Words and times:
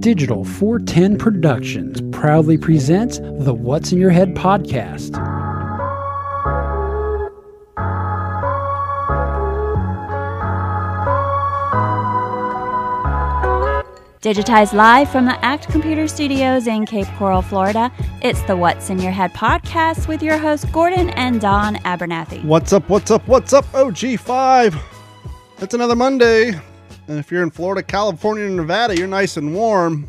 Digital 0.00 0.46
410 0.46 1.18
Productions 1.18 2.00
proudly 2.10 2.56
presents 2.56 3.18
the 3.18 3.52
What's 3.52 3.92
in 3.92 3.98
Your 3.98 4.08
Head 4.08 4.34
podcast. 4.34 5.10
Digitized 14.22 14.72
live 14.72 15.10
from 15.10 15.26
the 15.26 15.44
Act 15.44 15.68
Computer 15.68 16.08
Studios 16.08 16.66
in 16.66 16.86
Cape 16.86 17.06
Coral, 17.18 17.42
Florida, 17.42 17.92
it's 18.22 18.40
the 18.42 18.56
What's 18.56 18.88
in 18.88 18.98
Your 19.00 19.12
Head 19.12 19.34
podcast 19.34 20.08
with 20.08 20.22
your 20.22 20.38
hosts 20.38 20.64
Gordon 20.66 21.10
and 21.10 21.42
Don 21.42 21.76
Abernathy. 21.76 22.42
What's 22.46 22.72
up? 22.72 22.88
What's 22.88 23.10
up? 23.10 23.28
What's 23.28 23.52
up? 23.52 23.66
OG5. 23.66 24.80
It's 25.58 25.74
another 25.74 25.96
Monday. 25.96 26.58
And 27.08 27.18
if 27.18 27.30
you're 27.30 27.42
in 27.42 27.50
Florida, 27.50 27.82
California, 27.82 28.44
and 28.44 28.56
Nevada, 28.56 28.96
you're 28.96 29.08
nice 29.08 29.36
and 29.36 29.54
warm. 29.54 30.08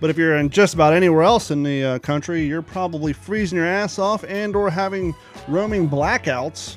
But 0.00 0.10
if 0.10 0.18
you're 0.18 0.36
in 0.36 0.50
just 0.50 0.74
about 0.74 0.94
anywhere 0.94 1.22
else 1.22 1.50
in 1.50 1.62
the 1.62 1.84
uh, 1.84 1.98
country, 2.00 2.44
you're 2.44 2.62
probably 2.62 3.12
freezing 3.12 3.56
your 3.56 3.66
ass 3.66 3.98
off 3.98 4.24
and 4.24 4.56
or 4.56 4.70
having 4.70 5.14
roaming 5.46 5.88
blackouts. 5.88 6.76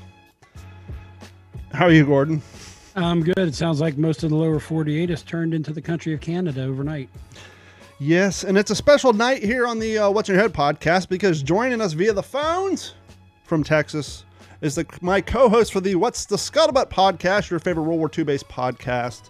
How 1.74 1.86
are 1.86 1.92
you, 1.92 2.06
Gordon? 2.06 2.42
I'm 2.96 3.24
good. 3.24 3.38
It 3.38 3.56
sounds 3.56 3.82
like 3.82 3.98
most 3.98 4.24
of 4.24 4.30
the 4.30 4.36
lower 4.36 4.60
48 4.60 5.10
has 5.10 5.24
turned 5.24 5.54
into 5.54 5.74
the 5.74 5.82
country 5.82 6.14
of 6.14 6.22
Canada 6.22 6.64
overnight. 6.64 7.10
Yes, 8.00 8.44
and 8.44 8.58
it's 8.58 8.72
a 8.72 8.76
special 8.76 9.14
night 9.14 9.42
here 9.42 9.66
on 9.66 9.80
the 9.80 9.98
uh, 9.98 10.10
What's 10.10 10.28
in 10.28 10.36
Your 10.36 10.42
Head 10.42 10.54
podcast 10.54 11.08
because 11.08 11.42
joining 11.42 11.80
us 11.80 11.94
via 11.94 12.12
the 12.12 12.24
phones 12.24 12.94
from 13.46 13.64
Texas 13.64 14.25
is 14.62 14.76
the, 14.76 14.86
my 15.02 15.22
co-host 15.22 15.74
for 15.74 15.82
the 15.82 15.96
What's 15.96 16.26
the 16.26 16.36
Scuttlebutt 16.36 16.90
podcast, 16.90 17.50
your 17.50 17.60
favorite 17.60 17.84
World 17.84 18.00
War 18.00 18.12
II 18.16 18.24
based 18.24 18.48
podcast, 18.48 19.30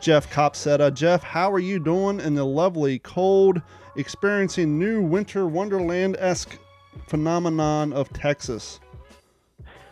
Jeff 0.00 0.30
Copsetta. 0.30 0.92
Jeff, 0.92 1.22
how 1.22 1.50
are 1.50 1.58
you 1.58 1.78
doing 1.78 2.20
in 2.20 2.34
the 2.34 2.44
lovely, 2.44 2.98
cold, 3.00 3.62
experiencing 3.96 4.78
new 4.78 5.02
winter 5.02 5.46
wonderland 5.46 6.16
esque 6.18 6.58
phenomenon 7.06 7.92
of 7.92 8.12
Texas? 8.12 8.80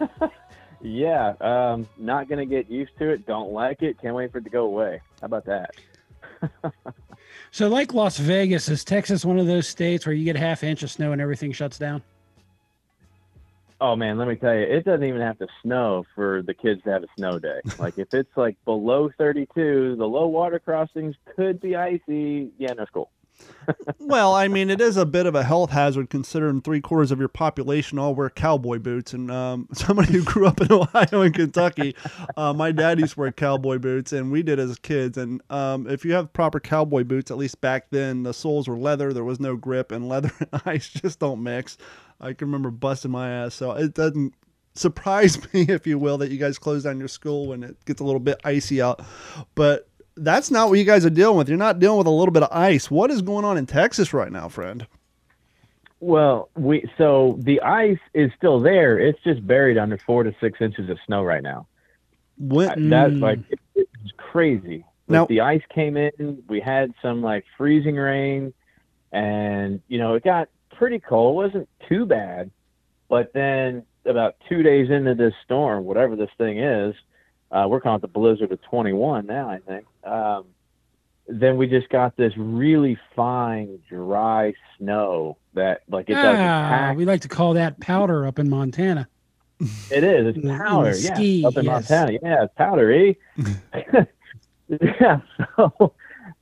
Yeah, 0.82 1.34
um, 1.40 1.88
not 1.96 2.28
gonna 2.28 2.44
get 2.44 2.68
used 2.68 2.98
to 2.98 3.10
it. 3.10 3.24
Don't 3.24 3.52
like 3.52 3.82
it. 3.82 4.00
Can't 4.00 4.14
wait 4.16 4.32
for 4.32 4.38
it 4.38 4.44
to 4.44 4.50
go 4.50 4.64
away. 4.64 5.00
How 5.20 5.26
about 5.26 5.44
that? 5.44 5.70
so, 7.52 7.68
like 7.68 7.94
Las 7.94 8.18
Vegas, 8.18 8.68
is 8.68 8.84
Texas 8.84 9.24
one 9.24 9.38
of 9.38 9.46
those 9.46 9.68
states 9.68 10.06
where 10.06 10.14
you 10.14 10.24
get 10.24 10.34
a 10.34 10.40
half 10.40 10.64
inch 10.64 10.82
of 10.82 10.90
snow 10.90 11.12
and 11.12 11.20
everything 11.20 11.52
shuts 11.52 11.78
down? 11.78 12.02
Oh 13.84 13.96
man, 13.96 14.16
let 14.16 14.28
me 14.28 14.36
tell 14.36 14.54
you, 14.54 14.60
it 14.60 14.84
doesn't 14.84 15.02
even 15.02 15.20
have 15.20 15.38
to 15.38 15.48
snow 15.60 16.04
for 16.14 16.40
the 16.42 16.54
kids 16.54 16.80
to 16.84 16.90
have 16.90 17.02
a 17.02 17.08
snow 17.16 17.40
day. 17.40 17.60
like 17.80 17.98
if 17.98 18.14
it's 18.14 18.30
like 18.36 18.56
below 18.64 19.10
32, 19.18 19.96
the 19.96 20.04
low 20.04 20.28
water 20.28 20.60
crossings 20.60 21.16
could 21.34 21.60
be 21.60 21.74
icy. 21.74 22.52
Yeah, 22.58 22.74
no 22.74 22.84
school 22.84 23.10
well, 23.98 24.34
I 24.34 24.48
mean, 24.48 24.70
it 24.70 24.80
is 24.80 24.96
a 24.96 25.06
bit 25.06 25.26
of 25.26 25.34
a 25.34 25.44
health 25.44 25.70
hazard 25.70 26.10
considering 26.10 26.60
three 26.60 26.80
quarters 26.80 27.10
of 27.10 27.18
your 27.18 27.28
population 27.28 27.98
all 27.98 28.14
wear 28.14 28.28
cowboy 28.28 28.78
boots. 28.78 29.12
And 29.12 29.30
um, 29.30 29.68
somebody 29.72 30.12
who 30.12 30.24
grew 30.24 30.46
up 30.46 30.60
in 30.60 30.70
Ohio 30.72 31.22
and 31.22 31.34
Kentucky, 31.34 31.94
uh, 32.36 32.52
my 32.52 32.72
dad 32.72 32.98
used 32.98 33.14
to 33.14 33.20
wear 33.20 33.32
cowboy 33.32 33.78
boots, 33.78 34.12
and 34.12 34.32
we 34.32 34.42
did 34.42 34.58
as 34.58 34.78
kids. 34.78 35.16
And 35.16 35.40
um, 35.50 35.86
if 35.88 36.04
you 36.04 36.12
have 36.12 36.32
proper 36.32 36.60
cowboy 36.60 37.04
boots, 37.04 37.30
at 37.30 37.36
least 37.36 37.60
back 37.60 37.90
then, 37.90 38.24
the 38.24 38.34
soles 38.34 38.68
were 38.68 38.76
leather, 38.76 39.12
there 39.12 39.24
was 39.24 39.40
no 39.40 39.56
grip, 39.56 39.92
and 39.92 40.08
leather 40.08 40.32
and 40.40 40.62
ice 40.66 40.88
just 40.88 41.18
don't 41.18 41.42
mix. 41.42 41.78
I 42.20 42.32
can 42.32 42.48
remember 42.48 42.70
busting 42.70 43.10
my 43.10 43.30
ass, 43.30 43.54
so 43.54 43.72
it 43.72 43.94
doesn't 43.94 44.34
surprise 44.74 45.38
me, 45.52 45.66
if 45.68 45.86
you 45.86 45.98
will, 45.98 46.18
that 46.18 46.30
you 46.30 46.38
guys 46.38 46.58
close 46.58 46.84
down 46.84 46.98
your 46.98 47.08
school 47.08 47.48
when 47.48 47.62
it 47.62 47.84
gets 47.84 48.00
a 48.00 48.04
little 48.04 48.20
bit 48.20 48.40
icy 48.44 48.80
out. 48.80 49.02
But 49.54 49.88
that's 50.16 50.50
not 50.50 50.68
what 50.68 50.78
you 50.78 50.84
guys 50.84 51.04
are 51.06 51.10
dealing 51.10 51.36
with. 51.36 51.48
You're 51.48 51.58
not 51.58 51.78
dealing 51.78 51.98
with 51.98 52.06
a 52.06 52.10
little 52.10 52.32
bit 52.32 52.42
of 52.42 52.50
ice. 52.52 52.90
What 52.90 53.10
is 53.10 53.22
going 53.22 53.44
on 53.44 53.56
in 53.56 53.66
Texas 53.66 54.12
right 54.12 54.30
now, 54.30 54.48
friend? 54.48 54.86
Well, 56.00 56.48
we 56.56 56.84
so 56.98 57.38
the 57.40 57.60
ice 57.60 58.00
is 58.12 58.32
still 58.36 58.58
there. 58.58 58.98
It's 58.98 59.22
just 59.22 59.46
buried 59.46 59.78
under 59.78 59.96
four 59.98 60.24
to 60.24 60.34
six 60.40 60.60
inches 60.60 60.90
of 60.90 60.98
snow 61.06 61.22
right 61.22 61.42
now. 61.42 61.68
When, 62.38 62.88
That's 62.88 63.12
mm. 63.12 63.20
like 63.20 63.38
it, 63.48 63.60
it's 63.76 64.12
crazy. 64.16 64.84
Now, 65.06 65.26
the 65.26 65.42
ice 65.42 65.62
came 65.72 65.96
in. 65.96 66.42
We 66.48 66.58
had 66.58 66.92
some 67.02 67.22
like 67.22 67.44
freezing 67.56 67.96
rain, 67.96 68.52
and 69.12 69.80
you 69.86 69.98
know 69.98 70.14
it 70.14 70.24
got 70.24 70.48
pretty 70.82 70.98
cold. 70.98 71.30
It 71.30 71.46
wasn't 71.46 71.68
too 71.88 72.06
bad, 72.06 72.50
but 73.08 73.32
then 73.34 73.84
about 74.04 74.34
two 74.48 74.64
days 74.64 74.90
into 74.90 75.14
this 75.14 75.32
storm, 75.44 75.84
whatever 75.84 76.16
this 76.16 76.30
thing 76.36 76.58
is, 76.58 76.92
uh, 77.52 77.66
we're 77.68 77.80
calling 77.80 77.98
it 77.98 78.02
the 78.02 78.08
blizzard 78.08 78.50
of 78.50 78.60
21 78.62 79.24
now, 79.26 79.48
I 79.48 79.60
think. 79.60 79.86
Um, 80.02 80.46
then 81.28 81.56
we 81.56 81.68
just 81.68 81.88
got 81.88 82.16
this 82.16 82.32
really 82.36 82.98
fine, 83.14 83.78
dry 83.88 84.54
snow 84.76 85.38
that 85.54 85.82
like 85.88 86.10
it 86.10 86.14
doesn't 86.14 86.40
ah, 86.40 86.68
pack. 86.68 86.96
We 86.96 87.04
like 87.04 87.20
to 87.20 87.28
call 87.28 87.54
that 87.54 87.78
powder 87.78 88.26
up 88.26 88.40
in 88.40 88.50
Montana. 88.50 89.06
It 89.92 90.02
is. 90.02 90.34
It's 90.34 90.44
powder. 90.44 90.96
yeah, 90.96 91.14
ski, 91.14 91.44
up 91.46 91.56
in 91.56 91.64
yes. 91.64 91.88
Montana. 91.88 92.18
Yeah, 92.20 92.42
it's 92.42 92.54
powdery. 92.56 93.20
yeah. 94.80 95.20
So, 95.56 95.94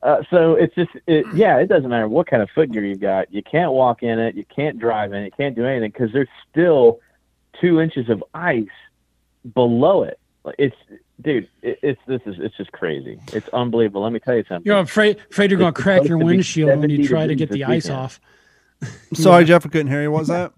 uh, 0.02 0.22
so 0.30 0.54
it's 0.54 0.74
just 0.74 0.90
it, 1.06 1.26
yeah. 1.34 1.58
It 1.58 1.68
doesn't 1.68 1.90
matter 1.90 2.08
what 2.08 2.26
kind 2.26 2.42
of 2.42 2.48
footgear 2.54 2.84
you've 2.84 3.00
got. 3.00 3.32
You 3.32 3.42
can't 3.42 3.72
walk 3.72 4.02
in 4.02 4.18
it. 4.18 4.34
You 4.34 4.44
can't 4.44 4.78
drive 4.78 5.12
in 5.12 5.22
it. 5.22 5.24
You 5.26 5.30
can't 5.32 5.54
do 5.54 5.66
anything 5.66 5.90
because 5.90 6.12
there's 6.12 6.28
still 6.50 7.00
two 7.60 7.80
inches 7.80 8.08
of 8.08 8.24
ice 8.32 8.66
below 9.54 10.04
it. 10.04 10.18
It's 10.58 10.76
dude, 11.20 11.48
it, 11.62 11.78
it's 11.82 12.00
this 12.06 12.22
is 12.24 12.36
it's 12.38 12.56
just 12.56 12.72
crazy. 12.72 13.20
It's 13.32 13.48
unbelievable. 13.50 14.02
Let 14.02 14.12
me 14.12 14.20
tell 14.20 14.36
you 14.36 14.44
something. 14.48 14.64
You're 14.64 14.78
afraid 14.78 15.18
afraid 15.30 15.50
you're 15.50 15.58
going 15.58 15.74
to 15.74 15.82
crack 15.82 16.04
your 16.04 16.18
windshield 16.18 16.80
when 16.80 16.88
you 16.88 17.06
try 17.06 17.26
to 17.26 17.34
get 17.34 17.50
the 17.50 17.64
ice 17.64 17.84
weekend. 17.84 18.00
off. 18.00 18.20
Sorry, 19.12 19.42
yeah. 19.42 19.48
Jeff, 19.48 19.66
I 19.66 19.68
couldn't 19.68 19.88
hear 19.88 20.02
you. 20.02 20.10
What 20.10 20.20
was 20.20 20.28
that? 20.28 20.52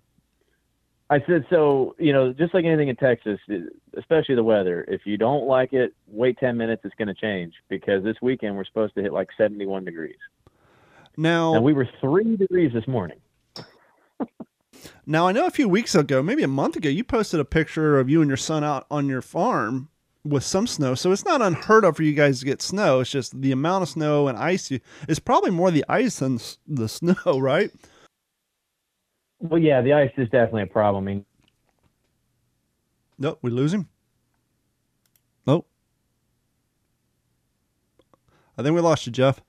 I 1.13 1.23
said 1.27 1.45
so. 1.51 1.95
You 1.99 2.13
know, 2.13 2.33
just 2.33 2.55
like 2.55 2.65
anything 2.65 2.89
in 2.89 2.97
Texas, 2.97 3.39
eh, 3.51 3.59
especially 3.99 4.35
the 4.35 4.45
weather. 4.45 4.85
If 4.89 5.03
you 5.05 5.19
don't 5.19 5.47
like 5.47 5.73
it, 5.73 5.95
wait 6.07 6.39
ten 6.39 6.57
minutes. 6.57 6.83
It's 6.85 6.95
going 6.97 7.09
to 7.09 7.15
change 7.15 7.53
because 7.69 8.03
this 8.03 8.17
weekend 8.23 8.57
we're 8.57 8.65
supposed 8.65 8.95
to 8.95 9.03
hit 9.03 9.13
like 9.13 9.29
seventy-one 9.37 9.85
degrees. 9.85 10.17
Now, 11.17 11.55
and 11.55 11.63
we 11.63 11.75
were 11.75 11.89
three 12.01 12.37
degrees 12.37 12.73
this 12.73 12.89
morning. 12.89 13.19
Now 15.07 15.29
I 15.29 15.33
know 15.33 15.47
a 15.47 15.51
few 15.51 15.69
weeks 15.69 15.95
ago, 15.95 16.23
maybe 16.23 16.43
a 16.43 16.49
month 16.49 16.77
ago, 16.77 16.89
you 16.89 17.05
posted 17.05 17.41
a 17.41 17.45
picture 17.45 17.99
of 17.99 18.09
you 18.09 18.21
and 18.21 18.29
your 18.29 18.37
son 18.37 18.65
out 18.65 18.87
on 18.91 19.07
your 19.07 19.23
farm 19.23 19.89
with 20.25 20.45
some 20.45 20.67
snow. 20.67 20.95
So 20.95 21.13
it's 21.13 21.25
not 21.25 21.43
unheard 21.43 21.85
of 21.85 21.97
for 21.97 22.03
you 22.03 22.13
guys 22.13 22.41
to 22.41 22.47
get 22.47 22.63
snow. 22.63 23.01
It's 23.01 23.11
just 23.11 23.41
the 23.41 23.53
amount 23.53 23.83
of 23.83 23.89
snow 23.89 24.29
and 24.29 24.39
ice. 24.39 24.71
You, 24.71 24.81
it's 25.09 25.19
probably 25.19 25.51
more 25.51 25.71
the 25.71 25.85
ice 25.89 26.21
than 26.21 26.39
the 26.67 26.89
snow, 26.89 27.39
right? 27.39 27.71
Well, 29.43 29.61
yeah, 29.61 29.81
the 29.81 29.93
ice 29.93 30.13
is 30.17 30.29
definitely 30.29 30.63
a 30.63 30.67
problem. 30.67 31.05
I 31.05 31.07
mean, 31.07 31.25
nope, 33.19 33.41
we 33.43 33.51
lose 33.51 33.75
him. 33.75 33.89
Nope. 35.47 35.67
I 38.57 38.63
think 38.63 38.75
we 38.77 38.81
lost 38.81 39.05
you, 39.05 39.13
Jeff. 39.13 39.43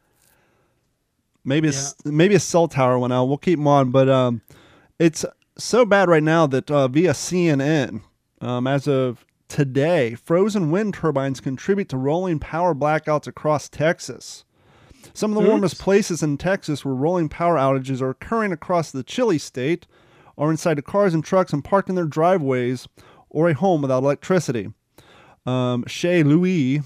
Maybe 1.46 1.70
yeah. 1.70 1.90
a, 2.06 2.12
maybe 2.12 2.34
a 2.34 2.40
cell 2.40 2.68
tower 2.68 2.98
went 2.98 3.14
out. 3.14 3.26
We'll 3.26 3.38
keep 3.38 3.60
him 3.60 3.68
on, 3.68 3.92
but 3.92 4.10
um, 4.10 4.42
it's 4.98 5.26
so 5.60 5.86
bad 5.86 6.10
right 6.10 6.24
now 6.24 6.48
that 6.48 6.72
uh, 6.72 6.88
via 6.88 7.12
CNN, 7.12 8.02
um, 8.42 8.66
as 8.66 8.88
of 8.88 9.26
today, 9.48 10.16
frozen 10.16 10.72
wind 10.72 10.96
turbines 10.96 11.40
contribute 11.40 11.90
to 11.90 11.98
rolling 11.98 12.40
power 12.40 12.74
blackouts 12.74 13.28
across 13.28 13.70
Texas. 13.70 14.44
Some 15.14 15.32
of 15.32 15.36
the 15.36 15.42
Oops. 15.42 15.50
warmest 15.50 15.80
places 15.80 16.24
in 16.24 16.38
Texas 16.38 16.84
where 16.84 16.96
rolling 16.96 17.30
power 17.30 17.56
outages 17.56 18.02
are 18.02 18.10
occurring 18.10 18.52
across 18.52 18.92
the 18.92 19.04
chilly 19.04 19.38
state 19.38 19.86
are 20.38 20.50
inside 20.50 20.80
of 20.80 20.86
cars 20.86 21.14
and 21.14 21.24
trucks 21.24 21.54
and 21.54 21.64
parked 21.64 21.90
in 21.90 21.96
their 21.96 22.06
driveways 22.06 22.88
or 23.30 23.50
a 23.50 23.54
home 23.54 23.82
without 23.82 24.04
electricity. 24.04 24.70
Um, 25.46 25.84
Shay 25.88 26.24
Louis 26.24 26.82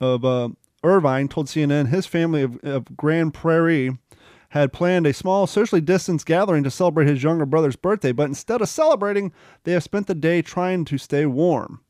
of 0.00 0.24
uh, 0.24 0.48
Irving 0.82 1.28
told 1.28 1.48
CNN 1.48 1.88
his 1.88 2.06
family 2.06 2.42
of, 2.42 2.56
of 2.64 2.96
Grand 2.96 3.34
Prairie 3.34 3.98
had 4.50 4.72
planned 4.72 5.06
a 5.06 5.12
small 5.12 5.46
socially 5.46 5.80
distanced 5.80 6.26
gathering 6.26 6.64
to 6.64 6.70
celebrate 6.70 7.06
his 7.06 7.22
younger 7.22 7.46
brother's 7.46 7.76
birthday, 7.76 8.10
but 8.10 8.26
instead 8.26 8.60
of 8.60 8.68
celebrating, 8.68 9.32
they 9.64 9.72
have 9.72 9.82
spent 9.82 10.06
the 10.06 10.14
day 10.14 10.42
trying 10.42 10.84
to 10.84 10.98
stay 10.98 11.24
warm. 11.26 11.80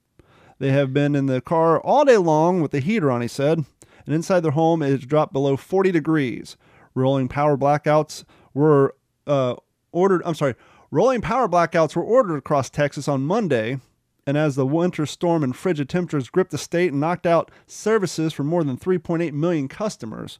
They 0.59 0.73
have 0.73 0.93
been 0.93 1.15
in 1.15 1.27
the 1.27 1.41
car 1.41 1.81
all 1.81 2.05
day 2.05 2.19
long 2.19 2.61
with 2.61 2.73
the 2.73 2.81
heater 2.81 3.11
on, 3.11 3.23
he 3.23 3.29
said, 3.29 3.65
and 4.07 4.15
inside 4.15 4.41
their 4.41 4.53
home 4.53 4.83
it 4.83 5.07
dropped 5.09 5.33
below 5.33 5.57
40 5.57 5.93
degrees. 5.93 6.57
Rolling 6.95 7.29
power 7.29 7.57
blackouts 7.57 8.25
were 8.53 8.95
uh, 9.27 9.55
ordered, 9.93 10.23
I'm 10.25 10.35
sorry, 10.35 10.55
rolling 10.91 11.21
power 11.21 11.49
blackouts 11.49 11.95
were 11.95 12.03
ordered 12.03 12.37
across 12.37 12.69
Texas 12.69 13.07
on 13.07 13.23
Monday, 13.23 13.79
and 14.27 14.37
as 14.37 14.57
the 14.57 14.67
winter 14.67 15.07
storm 15.07 15.43
and 15.43 15.55
frigid 15.57 15.89
temperatures 15.89 16.29
gripped 16.29 16.51
the 16.51 16.59
state 16.59 16.93
and 16.93 17.01
knocked 17.01 17.27
out 17.27 17.51
services 17.67 18.33
for 18.33 18.45
more 18.45 18.65
than 18.65 18.77
3.8 18.77 19.33
million 19.33 19.69
customers, 19.69 20.39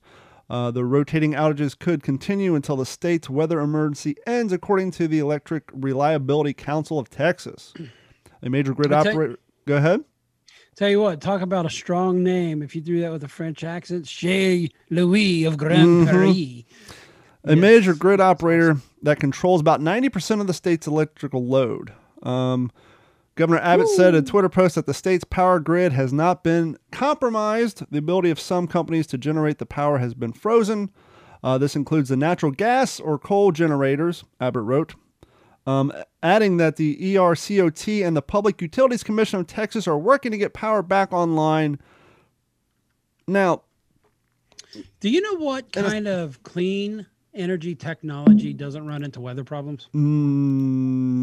uh, 0.49 0.71
the 0.73 0.85
rotating 0.85 1.33
outages 1.33 1.79
could 1.79 2.03
continue 2.03 2.57
until 2.57 2.75
the 2.77 2.85
state's 2.85 3.31
weather 3.31 3.61
emergency 3.61 4.17
ends, 4.27 4.53
according 4.53 4.91
to 4.91 5.07
the 5.07 5.21
Electric 5.21 5.71
Reliability 5.73 6.53
Council 6.53 6.99
of 6.99 7.09
Texas. 7.09 7.73
A 8.43 8.51
major 8.51 8.75
grid 8.75 8.91
operator. 8.93 9.39
Go 9.67 9.77
ahead. 9.77 10.05
Tell 10.77 10.89
you 10.89 11.01
what, 11.01 11.21
talk 11.21 11.43
about 11.43 11.67
a 11.67 11.71
strong 11.71 12.23
name. 12.23 12.63
If 12.63 12.75
you 12.75 12.81
do 12.81 13.01
that 13.01 13.13
with 13.13 13.25
a 13.25 13.29
French 13.29 13.65
accent, 13.65 14.07
Chez 14.07 14.71
Louis 14.89 15.45
of 15.45 15.57
Grand 15.57 16.07
mm-hmm. 16.07 16.11
Paris. 16.11 16.65
A 17.45 17.55
yes. 17.55 17.59
major 17.59 17.95
grid 17.95 18.21
operator 18.21 18.77
that 19.03 19.19
controls 19.19 19.61
about 19.61 19.81
90% 19.81 20.41
of 20.41 20.47
the 20.47 20.55
state's 20.55 20.87
electrical 20.87 21.45
load. 21.45 21.93
Um, 22.23 22.71
Governor 23.35 23.61
Abbott 23.61 23.87
Ooh. 23.89 23.97
said 23.97 24.15
in 24.15 24.23
a 24.23 24.27
Twitter 24.27 24.49
post 24.49 24.75
that 24.75 24.87
the 24.87 24.95
state's 24.95 25.25
power 25.25 25.61
grid 25.61 25.93
has 25.93 26.13
not 26.13 26.45
been 26.45 26.77
compromised. 26.93 27.83
The 27.91 27.99
ability 27.99 28.31
of 28.31 28.39
some 28.39 28.67
companies 28.67 29.07
to 29.09 29.19
generate 29.19 29.59
the 29.59 29.67
power 29.67 29.99
has 29.99 30.13
been 30.13 30.33
frozen. 30.33 30.91
Uh, 31.43 31.57
this 31.57 31.75
includes 31.75 32.11
the 32.11 32.17
natural 32.17 32.53
gas 32.53 33.01
or 33.01 33.19
coal 33.19 33.53
generators, 33.53 34.25
Abbott 34.41 34.65
wrote. 34.65 34.95
Um, 35.67 35.93
adding 36.23 36.57
that 36.57 36.77
the 36.77 36.97
ERCOT 37.15 38.05
and 38.05 38.17
the 38.17 38.23
Public 38.23 38.63
Utilities 38.63 39.03
Commission 39.03 39.41
of 39.41 39.47
Texas 39.47 39.87
are 39.87 39.99
working 39.99 40.33
to 40.33 40.39
get 40.39 40.55
power 40.55 40.83
back 40.83 41.13
online. 41.13 41.79
Now, 43.27 43.63
do 45.01 45.11
you 45.11 45.21
know 45.21 45.37
what 45.37 45.71
kind 45.73 46.09
of 46.09 46.43
clean 46.43 47.07
energy 47.35 47.75
technology 47.75 48.53
doesn't 48.53 48.87
run 48.87 49.05
into 49.05 49.21
weather 49.21 49.45
problems? 49.45 49.89
Mm, 49.95 51.21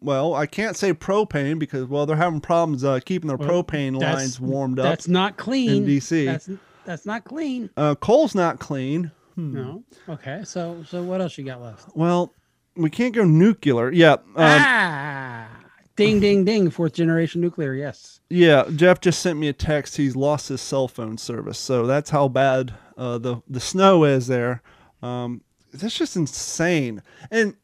well, 0.00 0.34
I 0.34 0.46
can't 0.46 0.76
say 0.76 0.92
propane 0.92 1.58
because 1.58 1.86
well 1.86 2.04
they're 2.06 2.16
having 2.16 2.40
problems 2.40 2.84
uh, 2.84 3.00
keeping 3.04 3.28
their 3.28 3.36
well, 3.36 3.62
propane 3.64 4.00
lines 4.00 4.40
warmed 4.40 4.78
up. 4.78 4.84
That's 4.84 5.08
not 5.08 5.36
clean 5.36 5.70
in 5.70 5.86
DC. 5.86 6.26
That's 6.26 6.48
that's 6.84 7.06
not 7.06 7.24
clean. 7.24 7.70
Uh, 7.76 7.94
coal's 7.94 8.34
not 8.34 8.58
clean. 8.58 9.10
Hmm. 9.34 9.54
No. 9.54 9.82
Okay. 10.08 10.42
So 10.44 10.84
so 10.86 11.02
what 11.02 11.20
else 11.20 11.36
you 11.38 11.44
got 11.44 11.60
left? 11.62 11.96
Well, 11.96 12.32
we 12.76 12.90
can't 12.90 13.14
go 13.14 13.24
nuclear. 13.24 13.90
Yeah. 13.92 14.12
Um, 14.12 14.20
ah. 14.36 15.48
Ding 15.96 16.18
ding 16.18 16.44
ding! 16.44 16.70
Fourth 16.70 16.92
generation 16.92 17.40
nuclear. 17.40 17.72
Yes. 17.74 18.20
Yeah. 18.28 18.64
Jeff 18.74 19.00
just 19.00 19.20
sent 19.20 19.38
me 19.38 19.48
a 19.48 19.52
text. 19.52 19.96
He's 19.96 20.16
lost 20.16 20.48
his 20.48 20.60
cell 20.60 20.88
phone 20.88 21.18
service. 21.18 21.58
So 21.58 21.86
that's 21.86 22.10
how 22.10 22.28
bad 22.28 22.74
uh, 22.96 23.18
the 23.18 23.42
the 23.48 23.60
snow 23.60 24.04
is 24.04 24.26
there. 24.26 24.62
Um, 25.02 25.42
that's 25.72 25.96
just 25.96 26.16
insane. 26.16 27.02
And 27.30 27.54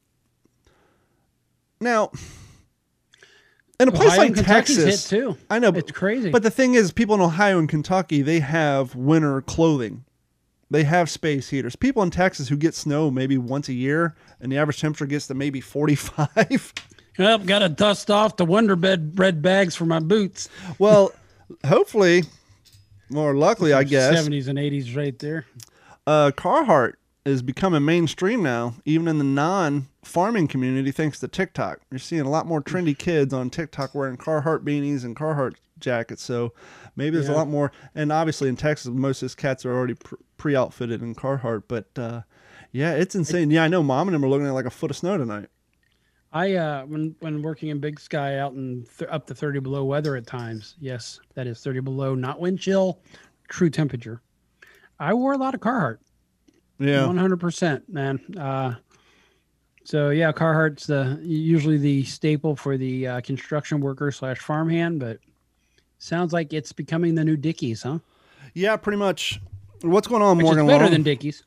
now, 1.80 2.10
in 3.80 3.88
a 3.88 3.92
place 3.92 4.18
like 4.18 4.34
Texas, 4.34 5.08
too. 5.08 5.38
I 5.48 5.58
know 5.58 5.70
it's 5.70 5.90
crazy. 5.90 6.30
But 6.30 6.42
the 6.42 6.50
thing 6.50 6.74
is, 6.74 6.92
people 6.92 7.14
in 7.14 7.20
Ohio 7.20 7.58
and 7.58 7.68
Kentucky, 7.68 8.20
they 8.22 8.40
have 8.40 8.94
winter 8.94 9.40
clothing. 9.40 10.04
They 10.70 10.84
have 10.84 11.10
space 11.10 11.48
heaters. 11.48 11.74
People 11.74 12.02
in 12.02 12.10
Texas 12.10 12.48
who 12.48 12.56
get 12.56 12.74
snow 12.74 13.10
maybe 13.10 13.36
once 13.36 13.68
a 13.68 13.72
year, 13.72 14.14
and 14.40 14.52
the 14.52 14.58
average 14.58 14.80
temperature 14.80 15.06
gets 15.06 15.26
to 15.28 15.34
maybe 15.34 15.60
forty-five. 15.60 16.72
Yep, 17.18 17.44
got 17.44 17.58
to 17.58 17.68
dust 17.68 18.10
off 18.10 18.36
the 18.36 18.46
Wonder 18.46 18.76
Bed 18.76 19.14
bread 19.14 19.42
bags 19.42 19.76
for 19.76 19.84
my 19.84 19.98
boots. 19.98 20.48
Well, 20.78 21.12
hopefully, 21.66 22.22
more 23.10 23.34
luckily, 23.34 23.74
I 23.74 23.84
guess. 23.84 24.14
Seventies 24.14 24.48
and 24.48 24.58
eighties, 24.58 24.96
right 24.96 25.18
there. 25.18 25.44
Uh, 26.06 26.30
Carhartt 26.34 26.94
is 27.26 27.42
becoming 27.42 27.84
mainstream 27.84 28.42
now, 28.42 28.74
even 28.86 29.06
in 29.06 29.18
the 29.18 29.24
non 29.24 29.88
farming 30.02 30.48
community, 30.48 30.90
thanks 30.90 31.20
to 31.20 31.28
TikTok. 31.28 31.80
You're 31.90 31.98
seeing 31.98 32.22
a 32.22 32.30
lot 32.30 32.46
more 32.46 32.62
trendy 32.62 32.96
kids 32.96 33.34
on 33.34 33.50
TikTok 33.50 33.94
wearing 33.94 34.16
Carhartt 34.16 34.64
beanies 34.64 35.04
and 35.04 35.14
Carhartt 35.14 35.56
jackets. 35.78 36.22
So 36.22 36.52
maybe 36.96 37.16
there's 37.16 37.28
yeah. 37.28 37.34
a 37.34 37.38
lot 37.38 37.48
more. 37.48 37.72
And 37.94 38.12
obviously 38.12 38.48
in 38.48 38.56
Texas, 38.56 38.86
most 38.86 39.22
of 39.22 39.26
his 39.26 39.34
cats 39.34 39.64
are 39.64 39.74
already 39.74 39.96
pre 40.36 40.56
outfitted 40.56 41.02
in 41.02 41.14
Carhartt. 41.14 41.64
But 41.68 41.86
uh, 41.96 42.22
yeah, 42.72 42.92
it's 42.92 43.14
insane. 43.14 43.50
Yeah, 43.50 43.64
I 43.64 43.68
know 43.68 43.82
mom 43.82 44.08
and 44.08 44.14
them 44.14 44.24
are 44.24 44.28
looking 44.28 44.46
at 44.46 44.52
like 44.52 44.66
a 44.66 44.70
foot 44.70 44.90
of 44.90 44.96
snow 44.96 45.16
tonight. 45.16 45.48
I 46.32 46.54
uh 46.54 46.84
when 46.86 47.16
when 47.20 47.42
working 47.42 47.70
in 47.70 47.80
Big 47.80 47.98
Sky 47.98 48.38
out 48.38 48.52
in 48.52 48.86
th- 48.98 49.10
up 49.10 49.26
to 49.26 49.34
30 49.34 49.60
below 49.60 49.84
weather 49.84 50.14
at 50.14 50.26
times. 50.26 50.76
Yes, 50.78 51.18
that 51.34 51.46
is 51.46 51.60
30 51.60 51.80
below, 51.80 52.14
not 52.14 52.38
wind 52.38 52.60
chill, 52.60 53.00
true 53.48 53.70
temperature. 53.70 54.22
I 55.00 55.14
wore 55.14 55.32
a 55.32 55.38
lot 55.38 55.54
of 55.54 55.60
Carhartt. 55.60 55.98
Yeah, 56.78 57.06
one 57.06 57.18
hundred 57.18 57.40
percent, 57.40 57.88
man. 57.92 58.20
Uh, 58.38 58.74
so 59.84 60.10
yeah, 60.10 60.32
Carhartt's 60.32 60.86
the 60.86 61.18
usually 61.22 61.78
the 61.78 62.04
staple 62.04 62.56
for 62.56 62.78
the 62.78 63.06
uh, 63.06 63.20
construction 63.22 63.80
worker 63.80 64.10
slash 64.10 64.38
farmhand, 64.38 65.00
but 65.00 65.18
sounds 66.00 66.32
like 66.32 66.52
it's 66.52 66.72
becoming 66.72 67.14
the 67.14 67.24
new 67.24 67.36
Dickies, 67.36 67.82
huh? 67.82 68.00
Yeah, 68.54 68.76
pretty 68.76 68.98
much. 68.98 69.40
What's 69.82 70.08
going 70.08 70.22
on, 70.22 70.36
Which 70.36 70.44
Morgan? 70.44 70.66
Better 70.66 70.84
Long? 70.84 70.92
than 70.92 71.02
Dickies. 71.02 71.44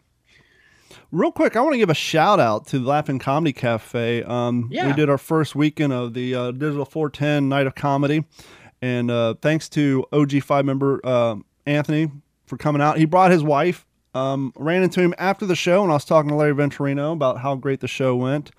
Real 1.12 1.32
quick, 1.32 1.56
I 1.56 1.62
want 1.62 1.74
to 1.74 1.78
give 1.78 1.90
a 1.90 1.96
shout 1.96 2.40
out 2.40 2.68
to 2.68 2.80
the 2.80 2.88
Laugh 2.88 3.10
In 3.10 3.20
Comedy 3.20 3.54
Cafe. 3.54 4.24
Um, 4.24 4.70
yeah. 4.72 4.88
We 4.88 4.94
did 4.94 5.10
our 5.10 5.18
first 5.18 5.56
weekend 5.56 5.92
of 5.92 6.14
the 6.14 6.34
uh, 6.34 6.52
Digital 6.52 6.86
410 6.86 7.50
Night 7.50 7.68
of 7.68 7.76
Comedy. 7.76 8.24
And 8.82 9.12
uh, 9.12 9.36
thanks 9.42 9.70
to 9.70 10.06
OG5 10.12 10.66
member 10.66 11.02
uh, 11.04 11.36
Anthony 11.66 12.10
for 12.46 12.58
coming 12.58 12.82
out. 12.82 12.98
He 12.98 13.06
brought 13.06 13.32
his 13.32 13.44
wife 13.44 13.86
um, 14.16 14.54
ran 14.56 14.84
into 14.84 15.02
him 15.02 15.14
after 15.18 15.46
the 15.46 15.56
show, 15.56 15.82
and 15.84 15.92
I 15.92 15.96
was 15.96 16.06
talking 16.06 16.30
to 16.30 16.36
Larry 16.36 16.54
Venturino 16.54 17.14
about 17.14 17.40
how 17.40 17.56
great 17.56 17.80
the 17.80 17.88
show 17.88 18.16
went. 18.16 18.52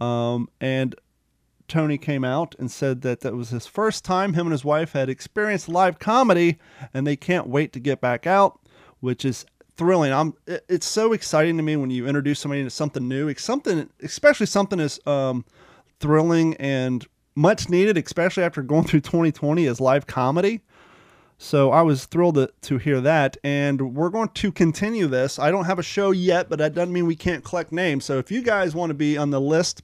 Um, 0.00 0.48
and 0.60 0.94
Tony 1.68 1.98
came 1.98 2.24
out 2.24 2.54
and 2.58 2.70
said 2.70 3.02
that 3.02 3.20
that 3.20 3.34
was 3.34 3.50
his 3.50 3.66
first 3.66 4.04
time 4.04 4.34
him 4.34 4.46
and 4.46 4.52
his 4.52 4.64
wife 4.64 4.92
had 4.92 5.08
experienced 5.08 5.68
live 5.68 5.98
comedy, 5.98 6.58
and 6.92 7.06
they 7.06 7.16
can't 7.16 7.46
wait 7.46 7.72
to 7.72 7.80
get 7.80 8.00
back 8.00 8.26
out, 8.26 8.60
which 9.00 9.24
is 9.24 9.46
thrilling. 9.76 10.12
I'm. 10.12 10.34
It's 10.46 10.86
so 10.86 11.12
exciting 11.12 11.56
to 11.56 11.62
me 11.62 11.76
when 11.76 11.90
you 11.90 12.06
introduce 12.06 12.40
somebody 12.40 12.62
to 12.64 12.70
something 12.70 13.08
new. 13.08 13.32
Something, 13.34 13.88
especially 14.02 14.46
something 14.46 14.80
as 14.80 15.00
um, 15.06 15.44
thrilling 16.00 16.54
and 16.56 17.06
much 17.34 17.68
needed, 17.68 17.98
especially 17.98 18.44
after 18.44 18.62
going 18.62 18.84
through 18.88 19.00
2020 19.00 19.66
as 19.66 19.80
live 19.80 20.06
comedy. 20.06 20.60
So 21.36 21.72
I 21.72 21.82
was 21.82 22.06
thrilled 22.06 22.36
to, 22.36 22.50
to 22.62 22.78
hear 22.78 23.00
that. 23.00 23.36
And 23.42 23.94
we're 23.94 24.10
going 24.10 24.28
to 24.28 24.52
continue 24.52 25.06
this. 25.06 25.38
I 25.38 25.50
don't 25.50 25.64
have 25.64 25.78
a 25.78 25.82
show 25.82 26.10
yet, 26.10 26.48
but 26.48 26.58
that 26.58 26.74
doesn't 26.74 26.92
mean 26.92 27.06
we 27.06 27.16
can't 27.16 27.44
collect 27.44 27.72
names. 27.72 28.04
So 28.04 28.18
if 28.18 28.30
you 28.30 28.40
guys 28.42 28.74
want 28.74 28.90
to 28.90 28.94
be 28.94 29.18
on 29.18 29.30
the 29.30 29.40
list, 29.40 29.82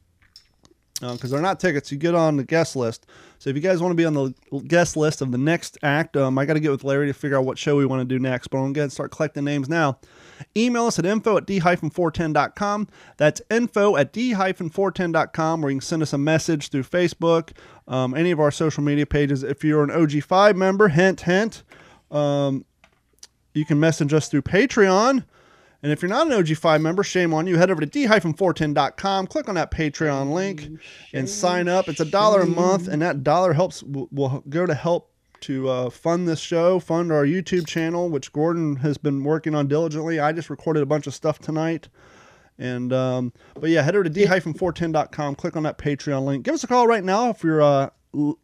because 1.01 1.33
uh, 1.33 1.37
they're 1.37 1.43
not 1.43 1.59
tickets, 1.59 1.91
you 1.91 1.99
get 1.99 2.15
on 2.15 2.37
the 2.37 2.45
guest 2.45 2.77
list. 2.77 3.07
So 3.39 3.49
if 3.49 3.57
you 3.57 3.63
guys 3.63 3.81
want 3.81 3.93
to 3.93 3.97
be 3.97 4.05
on 4.05 4.13
the 4.13 4.35
guest 4.67 4.97
list 4.97 5.23
of 5.23 5.33
the 5.33 5.39
next 5.39 5.79
act, 5.83 6.17
um, 6.17 6.39
I 6.39 6.45
got 6.45 6.55
to 6.55 6.61
get 6.61 6.71
with 6.71 6.85
Larry 6.85 7.07
to 7.07 7.15
figure 7.15 7.39
out 7.39 7.47
what 7.47 7.57
show 7.57 7.77
we 7.77 7.87
want 7.87 8.01
to 8.01 8.05
do 8.05 8.19
next. 8.19 8.49
But 8.49 8.59
I'm 8.59 8.75
going 8.75 8.89
to 8.89 8.95
start 8.95 9.11
collecting 9.11 9.45
names 9.45 9.69
now. 9.69 9.99
Email 10.57 10.87
us 10.87 10.99
at 10.99 11.07
info 11.07 11.39
at 11.39 11.47
d-410.com. 11.47 12.89
That's 13.17 13.41
info 13.51 13.97
at 13.97 14.13
d-410.com 14.13 15.63
where 15.63 15.71
you 15.71 15.79
can 15.79 15.87
send 15.87 16.03
us 16.03 16.13
a 16.13 16.19
message 16.19 16.69
through 16.69 16.85
Facebook, 16.85 17.53
um, 17.89 18.15
any 18.15 18.31
of 18.31 18.39
our 18.39 18.51
social 18.51 18.83
media 18.83 19.07
pages. 19.07 19.43
If 19.43 19.65
you're 19.65 19.83
an 19.83 19.91
OG5 19.91 20.57
member, 20.57 20.89
hint, 20.89 21.23
hint, 21.23 21.63
um, 22.11 22.67
you 23.55 23.65
can 23.65 23.81
message 23.81 24.13
us 24.13 24.29
through 24.29 24.43
Patreon. 24.43 25.25
And 25.83 25.91
if 25.91 26.03
you're 26.03 26.11
not 26.11 26.27
an 26.27 26.33
OG5 26.33 26.83
member, 26.83 27.03
shame 27.03 27.33
on 27.33 27.47
you. 27.47 27.57
Head 27.57 27.71
over 27.71 27.81
to 27.81 27.87
d-410.com, 27.87 29.27
click 29.27 29.49
on 29.49 29.55
that 29.55 29.71
Patreon 29.71 30.33
link, 30.33 30.69
and 31.15 31.29
sign 31.29 31.69
up. 31.69 31.89
It's 31.89 32.01
a 32.01 32.05
dollar 32.05 32.43
a 32.43 32.47
month, 32.47 32.87
and 32.87 33.01
that 33.01 33.25
dollar 33.25 33.55
helps 33.55 33.83
will, 33.83 34.09
will 34.13 34.45
go 34.49 34.67
to 34.67 34.75
help 34.75 35.11
to 35.43 35.69
uh, 35.69 35.91
fund 35.91 36.29
this 36.29 36.41
show, 36.41 36.81
fund 36.81 37.11
our 37.11 37.25
YouTube 37.25 37.67
channel, 37.67 38.11
which 38.11 38.33
Gordon 38.33 38.77
has 38.77 38.99
been 38.99 39.25
working 39.25 39.55
on 39.55 39.69
diligently. 39.69 40.21
I 40.21 40.33
just 40.33 40.51
recorded 40.51 40.83
a 40.83 40.87
bunch 40.87 41.07
of 41.07 41.15
stuff 41.15 41.39
tonight. 41.39 41.89
And 42.59 42.93
um, 42.93 43.33
but 43.55 43.71
yeah, 43.71 43.81
head 43.81 43.95
over 43.97 44.05
to 44.05 44.11
d-410.com, 44.11 45.35
click 45.35 45.57
on 45.57 45.63
that 45.63 45.79
Patreon 45.79 46.27
link. 46.27 46.45
Give 46.45 46.53
us 46.53 46.63
a 46.63 46.67
call 46.67 46.87
right 46.87 47.03
now 47.03 47.31
if 47.31 47.43
you're 47.43 47.63
uh, 47.63 47.89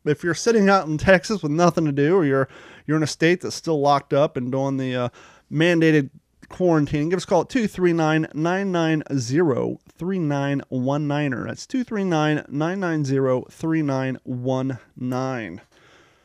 if 0.06 0.24
you're 0.24 0.34
sitting 0.34 0.70
out 0.70 0.86
in 0.86 0.96
Texas 0.96 1.42
with 1.42 1.52
nothing 1.52 1.84
to 1.84 1.92
do, 1.92 2.16
or 2.16 2.24
you're 2.24 2.48
you're 2.86 2.96
in 2.96 3.02
a 3.02 3.06
state 3.06 3.42
that's 3.42 3.54
still 3.54 3.78
locked 3.78 4.14
up 4.14 4.38
and 4.38 4.50
doing 4.50 4.78
the 4.78 4.96
uh, 4.96 5.08
mandated 5.52 6.08
quarantine. 6.48 7.08
Give 7.08 7.16
us 7.16 7.24
a 7.24 7.26
call 7.26 7.40
at 7.42 7.48
239 7.48 8.28
990 8.34 9.78
3919. 9.98 11.46
That's 11.46 11.66
239 11.66 12.44
990 12.48 13.50
3919. 13.50 15.60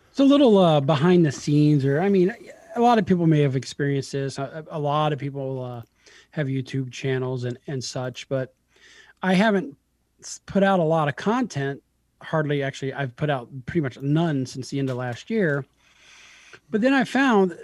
It's 0.10 0.20
a 0.20 0.24
little 0.24 0.58
uh, 0.58 0.82
behind 0.82 1.25
the 1.25 1.32
scenes, 1.32 1.86
or 1.86 2.01
I 2.01 2.10
mean, 2.10 2.36
a 2.75 2.82
lot 2.82 3.00
of 3.00 3.06
people 3.06 3.28
may 3.28 3.42
have 3.42 3.56
experienced 3.56 4.12
this. 4.12 4.38
A, 4.38 4.66
a 4.70 4.80
lot 4.80 5.13
of 5.13 5.20
people 5.20 5.63
uh, 5.63 5.82
have 6.32 6.48
YouTube 6.48 6.92
channels 6.92 7.46
and 7.46 7.58
and 7.68 7.84
such, 7.84 8.28
but 8.28 8.54
I 9.24 9.34
haven't 9.34 9.78
put 10.46 10.63
out 10.63 10.80
a 10.80 10.84
lot 10.84 11.08
of 11.08 11.16
content. 11.16 11.82
Hardly, 12.22 12.62
actually, 12.62 12.94
I've 12.94 13.16
put 13.16 13.30
out 13.30 13.50
pretty 13.66 13.82
much 13.82 14.00
none 14.00 14.46
since 14.46 14.70
the 14.70 14.80
end 14.80 14.90
of 14.90 14.98
last 14.98 15.30
year. 15.30 15.66
But 16.70 16.82
then 16.82 16.94
I 16.94 17.04
found, 17.04 17.58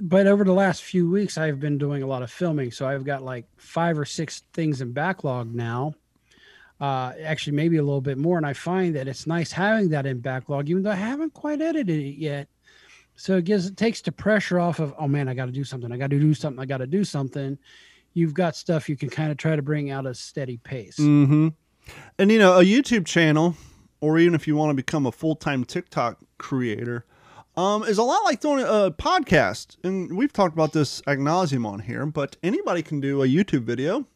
but 0.00 0.26
over 0.26 0.44
the 0.44 0.52
last 0.52 0.82
few 0.82 1.10
weeks, 1.10 1.36
I've 1.36 1.60
been 1.60 1.78
doing 1.78 2.02
a 2.02 2.06
lot 2.06 2.22
of 2.22 2.30
filming, 2.30 2.70
so 2.70 2.88
I've 2.88 3.04
got 3.04 3.22
like 3.22 3.46
five 3.56 3.98
or 3.98 4.04
six 4.04 4.42
things 4.52 4.80
in 4.80 4.92
backlog 4.92 5.54
now 5.54 5.94
uh, 6.80 7.12
actually 7.24 7.56
maybe 7.56 7.76
a 7.76 7.82
little 7.82 8.00
bit 8.00 8.18
more. 8.18 8.36
And 8.36 8.46
I 8.46 8.52
find 8.52 8.94
that 8.96 9.08
it's 9.08 9.26
nice 9.26 9.50
having 9.50 9.88
that 9.90 10.06
in 10.06 10.20
backlog, 10.20 10.68
even 10.68 10.82
though 10.82 10.90
I 10.90 10.96
haven't 10.96 11.34
quite 11.34 11.60
edited 11.60 11.88
it 11.88 12.16
yet. 12.16 12.48
So 13.16 13.36
it 13.36 13.44
gives 13.44 13.66
it 13.66 13.76
takes 13.76 14.00
the 14.00 14.12
pressure 14.12 14.60
off 14.60 14.78
of 14.78 14.94
oh 14.98 15.08
man, 15.08 15.28
I 15.28 15.34
got 15.34 15.46
to 15.46 15.52
do 15.52 15.64
something. 15.64 15.90
I 15.90 15.96
got 15.96 16.10
to 16.10 16.20
do 16.20 16.34
something. 16.34 16.60
I 16.60 16.66
got 16.66 16.78
to 16.78 16.86
do 16.86 17.02
something. 17.02 17.58
You've 18.14 18.34
got 18.34 18.54
stuff 18.54 18.88
you 18.88 18.96
can 18.96 19.08
kind 19.08 19.30
of 19.30 19.36
try 19.36 19.56
to 19.56 19.62
bring 19.62 19.90
out 19.90 20.06
a 20.06 20.14
steady 20.14 20.58
pace. 20.58 20.96
Mm-hmm. 20.98 21.48
And 22.18 22.30
you 22.30 22.38
know, 22.38 22.58
a 22.58 22.64
YouTube 22.64 23.06
channel 23.06 23.56
or 24.00 24.18
even 24.18 24.34
if 24.36 24.46
you 24.46 24.54
want 24.54 24.70
to 24.70 24.74
become 24.74 25.06
a 25.06 25.12
full 25.12 25.34
time 25.34 25.64
TikTok 25.64 26.20
creator, 26.38 27.04
um, 27.58 27.82
is 27.82 27.98
a 27.98 28.04
lot 28.04 28.22
like 28.24 28.40
doing 28.40 28.62
a 28.62 28.92
podcast. 28.92 29.78
And 29.82 30.16
we've 30.16 30.32
talked 30.32 30.54
about 30.54 30.72
this 30.72 31.02
ad 31.08 31.18
nauseum 31.18 31.66
on 31.66 31.80
here, 31.80 32.06
but 32.06 32.36
anybody 32.40 32.82
can 32.82 33.00
do 33.00 33.24
a 33.24 33.26
YouTube 33.26 33.64
video. 33.64 34.06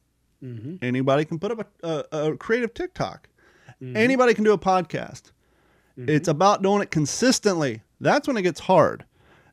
Mm-hmm. 0.44 0.76
Anybody 0.80 1.24
can 1.24 1.40
put 1.40 1.50
up 1.50 1.68
a, 1.82 2.04
a, 2.12 2.32
a 2.32 2.36
creative 2.36 2.72
TikTok. 2.72 3.28
Mm-hmm. 3.82 3.96
Anybody 3.96 4.34
can 4.34 4.44
do 4.44 4.52
a 4.52 4.58
podcast. 4.58 5.32
Mm-hmm. 5.98 6.08
It's 6.08 6.28
about 6.28 6.62
doing 6.62 6.82
it 6.82 6.92
consistently. 6.92 7.82
That's 8.00 8.28
when 8.28 8.36
it 8.36 8.42
gets 8.42 8.60
hard. 8.60 9.04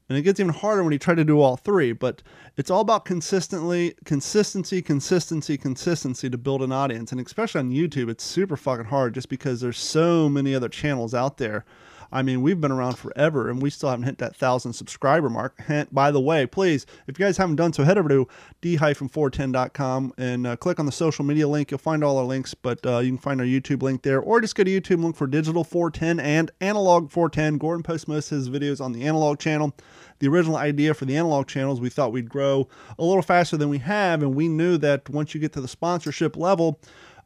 And 0.07 0.17
it 0.17 0.21
gets 0.21 0.39
even 0.39 0.53
harder 0.53 0.83
when 0.83 0.93
you 0.93 0.99
try 0.99 1.15
to 1.15 1.23
do 1.23 1.41
all 1.41 1.57
three, 1.57 1.91
but 1.91 2.21
it's 2.57 2.69
all 2.69 2.81
about 2.81 3.05
consistently 3.05 3.95
consistency, 4.05 4.83
consistency, 4.83 5.57
consistency 5.57 6.29
to 6.29 6.37
build 6.37 6.61
an 6.61 6.71
audience. 6.71 7.11
And 7.11 7.21
especially 7.21 7.59
on 7.59 7.71
YouTube, 7.71 8.09
it's 8.09 8.23
super 8.23 8.57
fucking 8.57 8.85
hard 8.85 9.15
just 9.15 9.29
because 9.29 9.61
there's 9.61 9.79
so 9.79 10.29
many 10.29 10.53
other 10.53 10.69
channels 10.69 11.15
out 11.15 11.37
there 11.37 11.65
I 12.11 12.21
mean, 12.21 12.41
we've 12.41 12.59
been 12.59 12.71
around 12.71 12.95
forever 12.95 13.49
and 13.49 13.61
we 13.61 13.69
still 13.69 13.89
haven't 13.89 14.05
hit 14.05 14.17
that 14.19 14.35
thousand 14.35 14.73
subscriber 14.73 15.29
mark. 15.29 15.55
And 15.67 15.87
by 15.91 16.11
the 16.11 16.19
way, 16.19 16.45
please, 16.45 16.85
if 17.07 17.19
you 17.19 17.25
guys 17.25 17.37
haven't 17.37 17.57
done 17.57 17.73
so, 17.73 17.83
head 17.83 17.97
over 17.97 18.09
to 18.09 18.27
d-410.com 18.61 20.13
and 20.17 20.47
uh, 20.47 20.55
click 20.55 20.79
on 20.79 20.85
the 20.85 20.91
social 20.91 21.23
media 21.23 21.47
link. 21.47 21.71
You'll 21.71 21.77
find 21.77 22.03
all 22.03 22.17
our 22.17 22.25
links, 22.25 22.53
but 22.53 22.85
uh, 22.85 22.99
you 22.99 23.11
can 23.11 23.17
find 23.17 23.39
our 23.39 23.45
YouTube 23.45 23.83
link 23.83 24.01
there, 24.01 24.19
or 24.19 24.41
just 24.41 24.55
go 24.55 24.63
to 24.63 24.71
YouTube 24.71 24.95
and 24.95 25.05
look 25.05 25.15
for 25.15 25.27
Digital 25.27 25.63
410 25.63 26.19
and 26.19 26.51
Analog 26.61 27.11
410. 27.11 27.57
Gordon 27.57 27.83
posts 27.83 28.07
most 28.07 28.31
of 28.31 28.37
his 28.37 28.49
videos 28.49 28.81
on 28.81 28.91
the 28.91 29.05
analog 29.05 29.39
channel. 29.39 29.75
The 30.19 30.27
original 30.27 30.57
idea 30.57 30.93
for 30.93 31.05
the 31.05 31.15
analog 31.15 31.47
channels, 31.47 31.79
we 31.79 31.89
thought 31.89 32.11
we'd 32.11 32.29
grow 32.29 32.67
a 32.97 33.03
little 33.03 33.21
faster 33.21 33.55
than 33.55 33.69
we 33.69 33.77
have, 33.79 34.21
and 34.21 34.35
we 34.35 34.47
knew 34.47 34.77
that 34.77 35.09
once 35.09 35.33
you 35.33 35.39
get 35.39 35.53
to 35.53 35.61
the 35.61 35.67
sponsorship 35.67 36.35
level, 36.35 36.79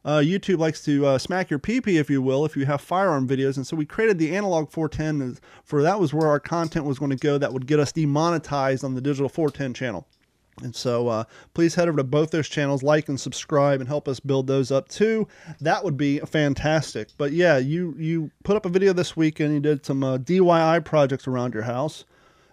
uh, 0.04 0.18
YouTube 0.18 0.58
likes 0.58 0.84
to 0.84 1.06
uh, 1.06 1.18
smack 1.18 1.50
your 1.50 1.58
peepee, 1.58 1.98
if 1.98 2.10
you 2.10 2.20
will, 2.20 2.44
if 2.44 2.56
you 2.56 2.66
have 2.66 2.80
firearm 2.80 3.26
videos. 3.26 3.56
And 3.56 3.66
so 3.66 3.76
we 3.76 3.86
created 3.86 4.18
the 4.18 4.36
Analog 4.36 4.70
410 4.70 5.38
for 5.64 5.82
that 5.82 5.98
was 5.98 6.12
where 6.12 6.28
our 6.28 6.40
content 6.40 6.84
was 6.84 6.98
going 6.98 7.10
to 7.10 7.16
go 7.16 7.38
that 7.38 7.52
would 7.52 7.66
get 7.66 7.80
us 7.80 7.92
demonetized 7.92 8.84
on 8.84 8.94
the 8.94 9.00
Digital 9.00 9.28
410 9.28 9.74
channel. 9.74 10.06
And 10.62 10.74
so 10.74 11.08
uh, 11.08 11.24
please 11.52 11.74
head 11.74 11.88
over 11.88 11.96
to 11.96 12.04
both 12.04 12.30
those 12.30 12.48
channels, 12.48 12.82
like 12.82 13.08
and 13.08 13.18
subscribe, 13.18 13.80
and 13.80 13.88
help 13.88 14.06
us 14.06 14.20
build 14.20 14.46
those 14.46 14.70
up 14.70 14.88
too. 14.88 15.26
That 15.60 15.82
would 15.82 15.96
be 15.96 16.20
fantastic. 16.20 17.08
But 17.18 17.32
yeah, 17.32 17.58
you 17.58 17.94
you 17.98 18.30
put 18.44 18.56
up 18.56 18.64
a 18.64 18.68
video 18.68 18.92
this 18.92 19.16
week 19.16 19.40
and 19.40 19.52
you 19.52 19.60
did 19.60 19.84
some 19.84 20.04
uh, 20.04 20.18
DIY 20.18 20.84
projects 20.84 21.26
around 21.26 21.54
your 21.54 21.64
house. 21.64 22.04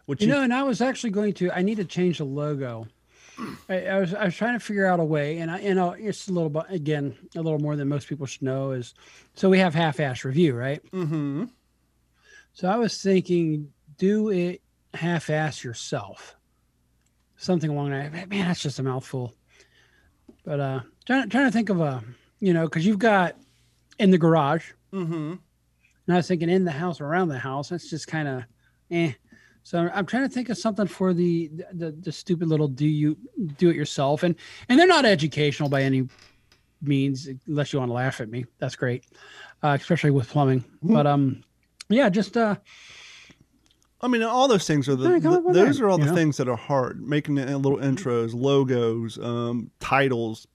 Which 0.07 0.21
you, 0.21 0.29
you 0.29 0.33
know, 0.33 0.41
and 0.41 0.53
I 0.53 0.63
was 0.63 0.81
actually 0.81 1.11
going 1.11 1.33
to. 1.33 1.51
I 1.51 1.61
need 1.61 1.77
to 1.77 1.85
change 1.85 2.17
the 2.17 2.23
logo 2.23 2.87
I, 3.69 3.85
I, 3.85 3.99
was 3.99 4.13
I 4.13 4.25
was 4.25 4.35
trying 4.35 4.57
to 4.57 4.63
figure 4.63 4.85
out 4.85 4.99
a 4.99 5.03
way, 5.03 5.39
and 5.39 5.49
I 5.49 5.59
you 5.59 5.73
know 5.73 5.91
it's 5.91 6.27
a 6.27 6.33
little 6.33 6.49
bit 6.49 6.65
again 6.69 7.15
a 7.35 7.41
little 7.41 7.59
more 7.59 7.75
than 7.75 7.87
most 7.87 8.07
people 8.07 8.25
should 8.25 8.41
know 8.41 8.71
is 8.71 8.93
so 9.33 9.49
we 9.49 9.59
have 9.59 9.73
half-ass 9.73 10.23
review, 10.23 10.53
right? 10.53 10.83
Mm-hmm. 10.91 11.45
So 12.53 12.67
I 12.67 12.75
was 12.75 13.01
thinking, 13.01 13.71
do 13.97 14.29
it 14.29 14.61
half-ass 14.93 15.63
yourself, 15.63 16.35
something 17.37 17.69
along 17.69 17.91
that. 17.91 18.29
Man, 18.29 18.47
that's 18.47 18.61
just 18.61 18.79
a 18.79 18.83
mouthful. 18.83 19.33
But 20.43 20.59
uh, 20.59 20.79
trying 21.05 21.29
trying 21.29 21.45
to 21.45 21.51
think 21.51 21.69
of 21.69 21.79
a 21.79 22.03
you 22.39 22.53
know 22.53 22.65
because 22.65 22.85
you've 22.85 22.99
got 22.99 23.35
in 23.99 24.11
the 24.11 24.17
garage, 24.17 24.71
mm-hmm. 24.93 25.33
and 25.33 25.39
I 26.09 26.15
was 26.15 26.27
thinking 26.27 26.49
in 26.49 26.65
the 26.65 26.71
house 26.71 26.99
or 26.99 27.05
around 27.05 27.29
the 27.29 27.39
house. 27.39 27.69
That's 27.69 27.89
just 27.89 28.07
kind 28.07 28.27
of 28.27 28.43
eh. 28.89 29.13
So 29.63 29.89
I'm 29.93 30.05
trying 30.05 30.27
to 30.27 30.33
think 30.33 30.49
of 30.49 30.57
something 30.57 30.87
for 30.87 31.13
the, 31.13 31.51
the 31.71 31.91
the, 31.91 32.11
stupid 32.11 32.47
little 32.47 32.67
do 32.67 32.87
you 32.87 33.17
do 33.57 33.69
it 33.69 33.75
yourself 33.75 34.23
and 34.23 34.35
and 34.67 34.79
they're 34.79 34.87
not 34.87 35.05
educational 35.05 35.69
by 35.69 35.83
any 35.83 36.07
means 36.81 37.29
unless 37.47 37.71
you 37.71 37.79
want 37.79 37.89
to 37.89 37.93
laugh 37.93 38.21
at 38.21 38.29
me. 38.29 38.45
That's 38.59 38.75
great, 38.75 39.05
uh, 39.63 39.77
especially 39.79 40.11
with 40.11 40.29
plumbing. 40.29 40.61
Mm-hmm. 40.61 40.93
But 40.93 41.07
um, 41.07 41.43
yeah, 41.89 42.09
just 42.09 42.37
uh. 42.37 42.55
I 44.03 44.07
mean, 44.07 44.23
all 44.23 44.47
those 44.47 44.65
things 44.65 44.89
are 44.89 44.95
the, 44.95 45.19
the 45.19 45.53
those 45.53 45.77
that, 45.77 45.85
are 45.85 45.89
all 45.89 45.99
the 45.99 46.05
know? 46.05 46.15
things 46.15 46.37
that 46.37 46.49
are 46.49 46.57
hard. 46.57 47.07
Making 47.07 47.35
little 47.35 47.77
intros, 47.77 48.33
logos, 48.33 49.19
um, 49.19 49.69
titles, 49.79 50.47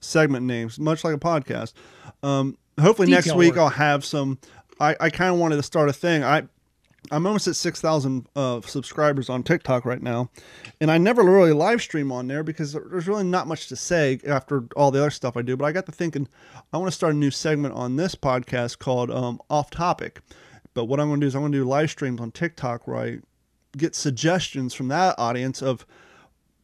segment 0.00 0.46
names, 0.46 0.78
much 0.78 1.04
like 1.04 1.14
a 1.14 1.18
podcast. 1.18 1.74
Um, 2.22 2.56
hopefully 2.80 3.08
Detail 3.08 3.18
next 3.18 3.34
week 3.34 3.52
work. 3.52 3.60
I'll 3.60 3.68
have 3.68 4.06
some. 4.06 4.38
I, 4.80 4.96
I 4.98 5.10
kind 5.10 5.34
of 5.34 5.38
wanted 5.38 5.56
to 5.56 5.62
start 5.62 5.90
a 5.90 5.92
thing. 5.92 6.24
I 6.24 6.44
I'm 7.10 7.26
almost 7.26 7.48
at 7.48 7.56
6,000 7.56 8.28
uh, 8.34 8.60
subscribers 8.62 9.28
on 9.28 9.42
TikTok 9.42 9.84
right 9.84 10.02
now. 10.02 10.30
And 10.80 10.90
I 10.90 10.98
never 10.98 11.22
really 11.22 11.52
live 11.52 11.82
stream 11.82 12.10
on 12.12 12.26
there 12.26 12.42
because 12.42 12.72
there's 12.72 13.08
really 13.08 13.24
not 13.24 13.46
much 13.46 13.68
to 13.68 13.76
say 13.76 14.20
after 14.26 14.64
all 14.76 14.90
the 14.90 15.00
other 15.00 15.10
stuff 15.10 15.36
I 15.36 15.42
do. 15.42 15.56
But 15.56 15.66
I 15.66 15.72
got 15.72 15.86
to 15.86 15.92
thinking, 15.92 16.28
I 16.72 16.78
want 16.78 16.88
to 16.88 16.96
start 16.96 17.14
a 17.14 17.16
new 17.16 17.30
segment 17.30 17.74
on 17.74 17.96
this 17.96 18.14
podcast 18.14 18.78
called 18.78 19.10
um, 19.10 19.40
Off 19.50 19.70
Topic. 19.70 20.20
But 20.74 20.84
what 20.84 21.00
I'm 21.00 21.08
going 21.08 21.20
to 21.20 21.24
do 21.24 21.28
is 21.28 21.34
I'm 21.34 21.42
going 21.42 21.52
to 21.52 21.58
do 21.58 21.64
live 21.64 21.90
streams 21.90 22.20
on 22.20 22.32
TikTok 22.32 22.86
where 22.86 22.96
I 22.96 23.18
get 23.76 23.94
suggestions 23.94 24.74
from 24.74 24.88
that 24.88 25.14
audience 25.18 25.62
of 25.62 25.86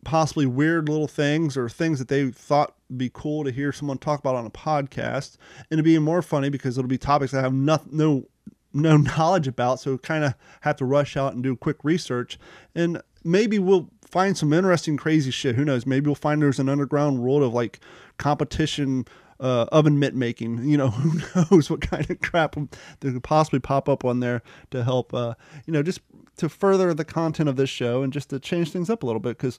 possibly 0.04 0.46
weird 0.46 0.88
little 0.88 1.06
things 1.06 1.56
or 1.56 1.68
things 1.68 1.98
that 1.98 2.08
they 2.08 2.30
thought 2.30 2.74
be 2.96 3.10
cool 3.12 3.44
to 3.44 3.50
hear 3.50 3.72
someone 3.72 3.98
talk 3.98 4.20
about 4.20 4.34
on 4.34 4.46
a 4.46 4.50
podcast. 4.50 5.36
And 5.70 5.78
it'd 5.78 5.84
be 5.84 5.98
more 5.98 6.22
funny 6.22 6.48
because 6.48 6.76
it'll 6.76 6.88
be 6.88 6.98
topics 6.98 7.32
I 7.32 7.40
have 7.40 7.54
no, 7.54 7.80
no 7.90 8.26
no 8.72 8.96
knowledge 9.18 9.48
about, 9.48 9.80
so 9.80 9.98
kind 9.98 10.24
of 10.24 10.34
have 10.62 10.76
to 10.76 10.84
rush 10.84 11.16
out 11.16 11.34
and 11.34 11.42
do 11.42 11.56
quick 11.56 11.78
research. 11.82 12.38
And 12.74 13.02
maybe 13.24 13.58
we'll 13.58 13.90
find 14.06 14.36
some 14.36 14.52
interesting, 14.52 14.96
crazy 14.96 15.30
shit. 15.30 15.56
Who 15.56 15.64
knows? 15.64 15.86
Maybe 15.86 16.06
we'll 16.06 16.14
find 16.14 16.42
there's 16.42 16.58
an 16.58 16.68
underground 16.68 17.20
world 17.20 17.42
of 17.42 17.52
like 17.52 17.80
competition 18.18 19.06
uh, 19.40 19.66
oven 19.72 19.98
mitt 19.98 20.14
making. 20.14 20.64
You 20.64 20.76
know, 20.76 20.90
who 20.90 21.20
knows 21.50 21.70
what 21.70 21.80
kind 21.80 22.08
of 22.10 22.20
crap 22.20 22.54
that 22.54 23.12
could 23.12 23.24
possibly 23.24 23.60
pop 23.60 23.88
up 23.88 24.04
on 24.04 24.20
there 24.20 24.42
to 24.70 24.84
help, 24.84 25.12
uh, 25.12 25.34
you 25.66 25.72
know, 25.72 25.82
just 25.82 26.00
to 26.38 26.48
further 26.48 26.94
the 26.94 27.04
content 27.04 27.48
of 27.48 27.56
this 27.56 27.70
show 27.70 28.02
and 28.02 28.12
just 28.12 28.30
to 28.30 28.40
change 28.40 28.70
things 28.70 28.88
up 28.88 29.02
a 29.02 29.06
little 29.06 29.20
bit 29.20 29.36
because 29.36 29.58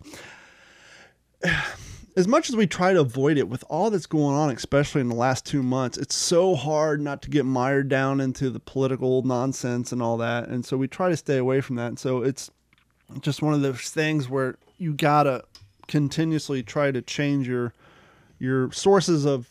as 2.16 2.28
much 2.28 2.50
as 2.50 2.56
we 2.56 2.68
try 2.68 2.94
to 2.94 3.00
avoid 3.00 3.38
it 3.38 3.50
with 3.50 3.64
all 3.70 3.90
that's 3.90 4.06
going 4.06 4.36
on, 4.36 4.52
especially 4.52 5.02
in 5.02 5.10
the 5.10 5.16
last 5.16 5.46
two 5.46 5.64
months, 5.64 5.98
it's 5.98 6.16
so 6.16 6.56
hard 6.56 7.02
not 7.02 7.22
to 7.24 7.30
get 7.30 7.46
mired 7.46 7.90
down 7.90 8.22
into 8.22 8.50
the 8.50 8.60
political 8.60 9.24
nonsense 9.24 9.92
and 9.92 10.02
all 10.02 10.18
that. 10.18 10.48
And 10.48 10.66
so 10.66 10.78
we 10.78 10.88
try 10.88 11.10
to 11.10 11.18
stay 11.18 11.38
away 11.38 11.62
from 11.62 11.76
that. 11.78 11.88
And 11.88 12.00
so 12.00 12.22
it's 12.22 12.52
just 13.22 13.42
one 13.42 13.54
of 13.54 13.62
those 13.62 13.90
things 13.90 14.30
where 14.30 14.58
you 14.78 14.94
gotta 14.94 15.44
continuously 15.88 16.64
try 16.64 16.92
to 16.92 17.02
change 17.02 17.48
your 17.48 17.74
your 18.40 18.72
sources 18.72 19.26
of 19.26 19.48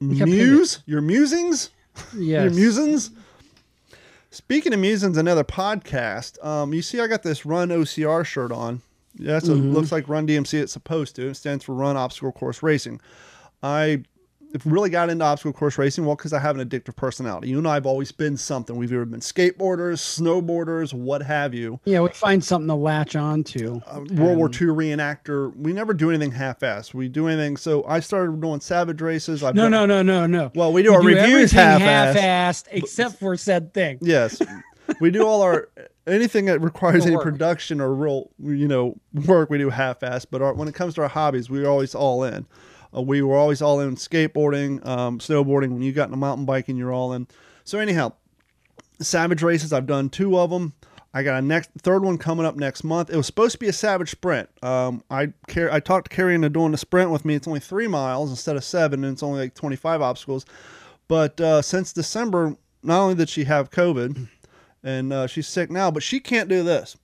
muse, 0.00 0.82
your 0.86 1.00
musings, 1.00 1.70
yes. 2.16 2.44
your 2.44 2.50
musings. 2.52 3.10
Speaking 4.30 4.72
of 4.72 4.78
musings, 4.78 5.16
another 5.16 5.42
podcast. 5.42 6.42
Um, 6.44 6.72
you 6.72 6.82
see, 6.82 7.00
I 7.00 7.08
got 7.08 7.24
this 7.24 7.44
Run 7.44 7.70
OCR 7.70 8.24
shirt 8.24 8.52
on. 8.52 8.80
Yeah, 9.14 9.38
so 9.38 9.54
mm-hmm. 9.54 9.70
it 9.70 9.72
looks 9.72 9.92
like 9.92 10.08
Run 10.08 10.26
DMC. 10.26 10.60
It's 10.60 10.72
supposed 10.72 11.16
to. 11.16 11.28
It 11.28 11.34
stands 11.34 11.64
for 11.64 11.74
Run 11.74 11.96
Obstacle 11.96 12.32
Course 12.32 12.62
Racing. 12.62 13.00
I 13.62 14.04
really 14.64 14.90
got 14.90 15.10
into 15.10 15.24
obstacle 15.24 15.52
course 15.52 15.78
racing 15.78 16.04
well 16.04 16.16
because 16.16 16.32
I 16.32 16.38
have 16.40 16.58
an 16.58 16.68
addictive 16.68 16.96
personality. 16.96 17.48
You 17.48 17.58
and 17.58 17.68
I 17.68 17.74
have 17.74 17.86
always 17.86 18.12
been 18.12 18.36
something. 18.36 18.76
We've 18.76 18.92
either 18.92 19.04
been 19.04 19.20
skateboarders, 19.20 19.98
snowboarders, 19.98 20.92
what 20.92 21.22
have 21.22 21.54
you. 21.54 21.80
Yeah, 21.84 22.00
we 22.00 22.08
find 22.10 22.42
something 22.42 22.68
to 22.68 22.74
latch 22.74 23.16
on 23.16 23.44
to. 23.44 23.80
Uh, 23.86 24.00
World 24.12 24.38
War 24.38 24.48
II 24.48 24.68
reenactor. 24.68 25.54
We 25.56 25.72
never 25.72 25.94
do 25.94 26.10
anything 26.10 26.32
half-assed. 26.32 26.94
We 26.94 27.08
do 27.08 27.28
anything. 27.28 27.56
So 27.56 27.84
I 27.84 28.00
started 28.00 28.40
doing 28.40 28.60
savage 28.60 29.00
races. 29.00 29.42
I've 29.42 29.54
no, 29.54 29.68
done, 29.68 29.72
no, 29.72 29.86
no, 29.86 30.02
no, 30.02 30.26
no. 30.26 30.52
Well, 30.54 30.72
we 30.72 30.82
do 30.82 30.90
we 30.90 30.96
our 30.96 31.02
do 31.02 31.08
reviews 31.08 31.52
half-assed, 31.52 32.14
half-assed, 32.14 32.68
except 32.70 33.18
for 33.18 33.36
said 33.36 33.72
thing. 33.72 33.98
Yes, 34.00 34.40
we 35.00 35.10
do 35.10 35.26
all 35.26 35.42
our 35.42 35.68
anything 36.06 36.46
that 36.46 36.60
requires 36.60 37.06
any 37.06 37.16
production 37.16 37.80
or 37.80 37.94
real, 37.94 38.30
you 38.42 38.68
know, 38.68 38.96
work, 39.26 39.50
we 39.50 39.58
do 39.58 39.70
half-assed. 39.70 40.26
But 40.30 40.42
our, 40.42 40.54
when 40.54 40.68
it 40.68 40.74
comes 40.74 40.94
to 40.94 41.02
our 41.02 41.08
hobbies, 41.08 41.48
we're 41.48 41.68
always 41.68 41.94
all 41.94 42.24
in. 42.24 42.46
Uh, 42.96 43.02
we 43.02 43.22
were 43.22 43.36
always 43.36 43.62
all 43.62 43.80
in 43.80 43.94
skateboarding, 43.96 44.84
um, 44.86 45.18
snowboarding. 45.18 45.70
When 45.70 45.82
you 45.82 45.92
got 45.92 46.06
into 46.06 46.16
mountain 46.16 46.44
biking, 46.44 46.76
you're 46.76 46.92
all 46.92 47.12
in. 47.12 47.28
So 47.64 47.78
anyhow, 47.78 48.12
Savage 49.00 49.42
races, 49.42 49.72
I've 49.72 49.86
done 49.86 50.10
two 50.10 50.38
of 50.38 50.50
them. 50.50 50.74
I 51.12 51.22
got 51.24 51.38
a 51.38 51.42
next 51.42 51.70
third 51.78 52.04
one 52.04 52.18
coming 52.18 52.46
up 52.46 52.56
next 52.56 52.84
month. 52.84 53.10
It 53.10 53.16
was 53.16 53.26
supposed 53.26 53.52
to 53.52 53.58
be 53.58 53.68
a 53.68 53.72
Savage 53.72 54.10
sprint. 54.10 54.48
Um, 54.62 55.02
I 55.10 55.32
I 55.70 55.80
talked 55.80 56.10
to 56.10 56.14
Carrie 56.14 56.34
into 56.34 56.48
doing 56.48 56.70
the 56.70 56.78
sprint 56.78 57.10
with 57.10 57.24
me. 57.24 57.34
It's 57.34 57.48
only 57.48 57.60
three 57.60 57.88
miles 57.88 58.30
instead 58.30 58.56
of 58.56 58.62
seven, 58.62 59.02
and 59.02 59.14
it's 59.14 59.22
only 59.22 59.40
like 59.40 59.54
25 59.54 60.02
obstacles. 60.02 60.46
But 61.08 61.40
uh, 61.40 61.62
since 61.62 61.92
December, 61.92 62.56
not 62.84 63.00
only 63.00 63.16
did 63.16 63.28
she 63.28 63.44
have 63.44 63.70
COVID, 63.70 64.28
and 64.82 65.12
uh, 65.12 65.26
she's 65.26 65.48
sick 65.48 65.70
now, 65.70 65.90
but 65.90 66.02
she 66.02 66.20
can't 66.20 66.48
do 66.48 66.62
this. 66.62 66.96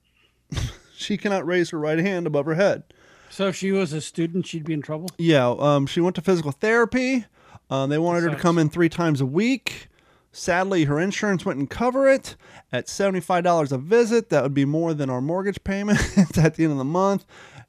she 0.97 1.16
cannot 1.16 1.47
raise 1.47 1.71
her 1.71 1.78
right 1.78 1.99
hand 1.99 2.26
above 2.26 2.47
her 2.47 2.54
head. 2.54 2.85
So 3.30 3.49
if 3.49 3.56
she 3.56 3.73
was 3.73 3.92
a 3.92 4.00
student, 4.00 4.47
she'd 4.47 4.64
be 4.64 4.73
in 4.73 4.83
trouble. 4.83 5.09
Yeah, 5.18 5.54
um, 5.59 5.87
she 5.87 6.00
went 6.00 6.16
to 6.16 6.23
physical 6.23 6.52
therapy. 6.52 7.26
Um, 7.68 7.90
they 7.90 7.99
wanted 7.99 8.23
her 8.23 8.30
to 8.30 8.37
come 8.37 8.59
in 8.59 8.68
three 8.68 8.88
times 8.88 9.21
a 9.21 9.26
week. 9.26 9.88
Sadly, 10.33 10.85
her 10.85 11.00
insurance 11.00 11.45
wouldn't 11.45 11.71
cover 11.71 12.09
it 12.09 12.37
at 12.71 12.88
seventy-five 12.88 13.42
dollars 13.42 13.73
a 13.73 13.78
visit. 13.78 14.28
That 14.28 14.42
would 14.42 14.54
be 14.54 14.64
more 14.64 14.95
than 14.95 15.11
our 15.11 15.21
mortgage 15.21 15.62
payment 15.64 15.99
at 16.38 16.54
the 16.54 16.64
end 16.64 16.73
of 16.73 16.78
the 16.78 16.85
month. 16.85 17.25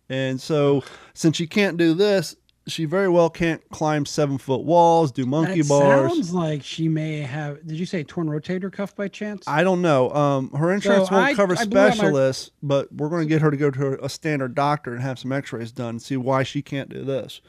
And 0.10 0.40
so, 0.40 0.84
since 1.14 1.38
she 1.38 1.48
can't 1.48 1.78
do 1.78 1.94
this, 1.94 2.36
she 2.68 2.86
very 2.86 3.10
well 3.10 3.30
can't 3.30 3.62
climb 3.70 4.06
seven 4.06 4.38
foot 4.38 4.64
walls, 4.64 5.12
do 5.12 5.26
monkey 5.26 5.62
that 5.62 5.70
bars. 5.70 6.12
Sounds 6.12 6.34
like 6.34 6.64
she 6.64 6.88
may 6.88 7.22
have. 7.22 7.66
Did 7.66 7.78
you 7.78 7.86
say 7.86 8.04
torn 8.04 8.28
rotator 8.28 8.72
cuff 8.72 8.96
by 8.96 9.08
chance? 9.08 9.44
I 9.48 9.64
don't 9.64 9.82
know. 9.82 10.12
Um, 10.12 10.52
her 10.52 10.72
insurance 10.72 11.10
so 11.10 11.16
won't 11.16 11.28
I, 11.28 11.34
cover 11.34 11.54
I 11.54 11.64
specialists, 11.64 12.52
my... 12.62 12.68
but 12.68 12.94
we're 12.94 13.10
going 13.10 13.24
to 13.24 13.30
get 13.30 13.42
her 13.42 13.52
to 13.52 13.58
go 13.58 13.72
to 13.72 14.04
a 14.04 14.10
standard 14.10 14.56
doctor 14.56 14.94
and 14.94 15.02
have 15.02 15.18
some 15.18 15.32
X-rays 15.32 15.72
done 15.72 15.90
and 15.90 16.02
see 16.02 16.18
why 16.18 16.44
she 16.44 16.62
can't 16.62 16.90
do 16.90 17.04
this. 17.04 17.42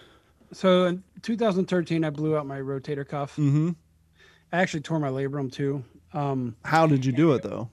So 0.52 0.86
in 0.86 1.02
2013, 1.22 2.04
I 2.04 2.10
blew 2.10 2.36
out 2.36 2.46
my 2.46 2.60
rotator 2.60 3.06
cuff. 3.06 3.32
Mm-hmm. 3.32 3.70
I 4.52 4.58
actually 4.58 4.80
tore 4.80 4.98
my 4.98 5.10
labrum 5.10 5.52
too. 5.52 5.84
Um, 6.14 6.56
How 6.64 6.86
did 6.86 7.04
you 7.04 7.12
do 7.12 7.32
it 7.32 7.42
though? 7.42 7.68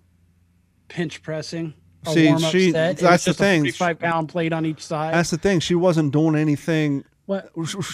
Pinch 0.88 1.22
pressing. 1.22 1.74
See, 2.08 2.38
she 2.38 2.72
set. 2.72 2.98
that's 2.98 3.26
the 3.26 3.34
thing. 3.34 3.72
Five 3.72 4.00
pound 4.00 4.30
plate 4.30 4.54
on 4.54 4.66
each 4.66 4.82
side. 4.82 5.14
That's 5.14 5.32
the 5.32 5.38
thing. 5.38 5.60
She 5.60 5.74
wasn't 5.74 6.14
doing 6.14 6.36
anything. 6.36 7.04
What? 7.26 7.52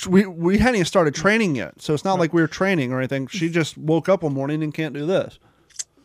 We 0.07 0.25
we 0.25 0.57
hadn't 0.57 0.75
even 0.75 0.85
started 0.85 1.15
training 1.15 1.55
yet, 1.55 1.81
so 1.81 1.93
it's 1.93 2.03
not 2.03 2.13
right. 2.13 2.21
like 2.21 2.33
we 2.33 2.41
were 2.41 2.47
training 2.47 2.91
or 2.91 2.99
anything. 2.99 3.27
She 3.27 3.49
just 3.49 3.77
woke 3.77 4.09
up 4.09 4.23
one 4.23 4.33
morning 4.33 4.61
and 4.61 4.73
can't 4.73 4.93
do 4.93 5.05
this. 5.05 5.39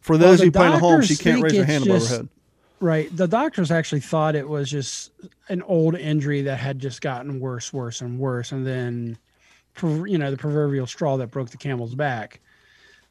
For 0.01 0.17
those 0.17 0.39
well, 0.39 0.47
you 0.47 0.53
playing 0.53 0.75
at 0.75 0.81
home, 0.81 1.03
she 1.03 1.17
can't 1.17 1.43
raise 1.43 1.57
her 1.57 1.65
hand 1.65 1.85
just, 1.85 2.07
above 2.07 2.09
her 2.09 2.17
head. 2.17 2.29
Right. 2.79 3.17
The 3.17 3.27
doctors 3.27 3.71
actually 3.71 4.03
thought 4.03 4.37
it 4.37 4.49
was 4.49 4.71
just 4.71 5.11
an 5.49 5.63
old 5.63 5.97
injury 5.97 6.43
that 6.43 6.59
had 6.59 6.79
just 6.79 7.01
gotten 7.01 7.41
worse, 7.41 7.73
worse, 7.73 8.01
and 8.01 8.19
worse, 8.19 8.53
and 8.53 8.67
then, 8.67 9.19
you 9.83 10.19
know, 10.19 10.31
the 10.31 10.37
proverbial 10.37 10.87
straw 10.87 11.17
that 11.17 11.33
broke 11.33 11.51
the 11.51 11.57
camel's 11.57 11.95
back. 11.95 12.41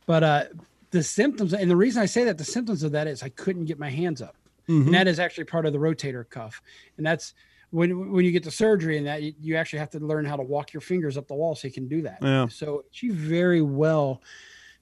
But 0.06 0.24
uh, 0.24 0.44
the 0.92 1.04
symptoms, 1.04 1.54
and 1.54 1.70
the 1.70 1.76
reason 1.76 2.02
I 2.02 2.06
say 2.06 2.24
that, 2.26 2.38
the 2.38 2.46
symptoms 2.46 2.84
of 2.84 2.92
that 2.94 3.08
is 3.08 3.24
I 3.24 3.30
couldn't 3.30 3.66
get 3.66 3.80
my 3.80 3.90
hands 3.90 4.22
up, 4.22 4.36
mm-hmm. 4.70 4.86
and 4.86 4.94
that 4.94 5.08
is 5.08 5.20
actually 5.20 5.46
part 5.46 5.66
of 5.66 5.74
the 5.74 5.80
rotator 5.80 6.30
cuff, 6.30 6.62
and 6.98 7.06
that's 7.06 7.34
when 7.72 8.12
when 8.12 8.26
you 8.26 8.32
get 8.32 8.44
the 8.44 8.52
surgery 8.52 8.98
and 8.98 9.08
that 9.08 9.24
you, 9.24 9.34
you, 9.40 9.56
actually 9.56 9.80
have 9.80 9.90
to 9.92 10.00
learn 10.00 10.26
how 10.26 10.36
to 10.36 10.44
walk 10.44 10.74
your 10.74 10.82
fingers 10.82 11.18
up 11.18 11.28
the 11.28 11.34
wall 11.34 11.56
so 11.56 11.68
you 11.68 11.74
can 11.74 11.88
do 11.88 12.02
that. 12.04 12.20
Yeah. 12.22 12.48
So 12.48 12.86
she 12.92 13.10
very 13.10 13.62
well 13.62 14.22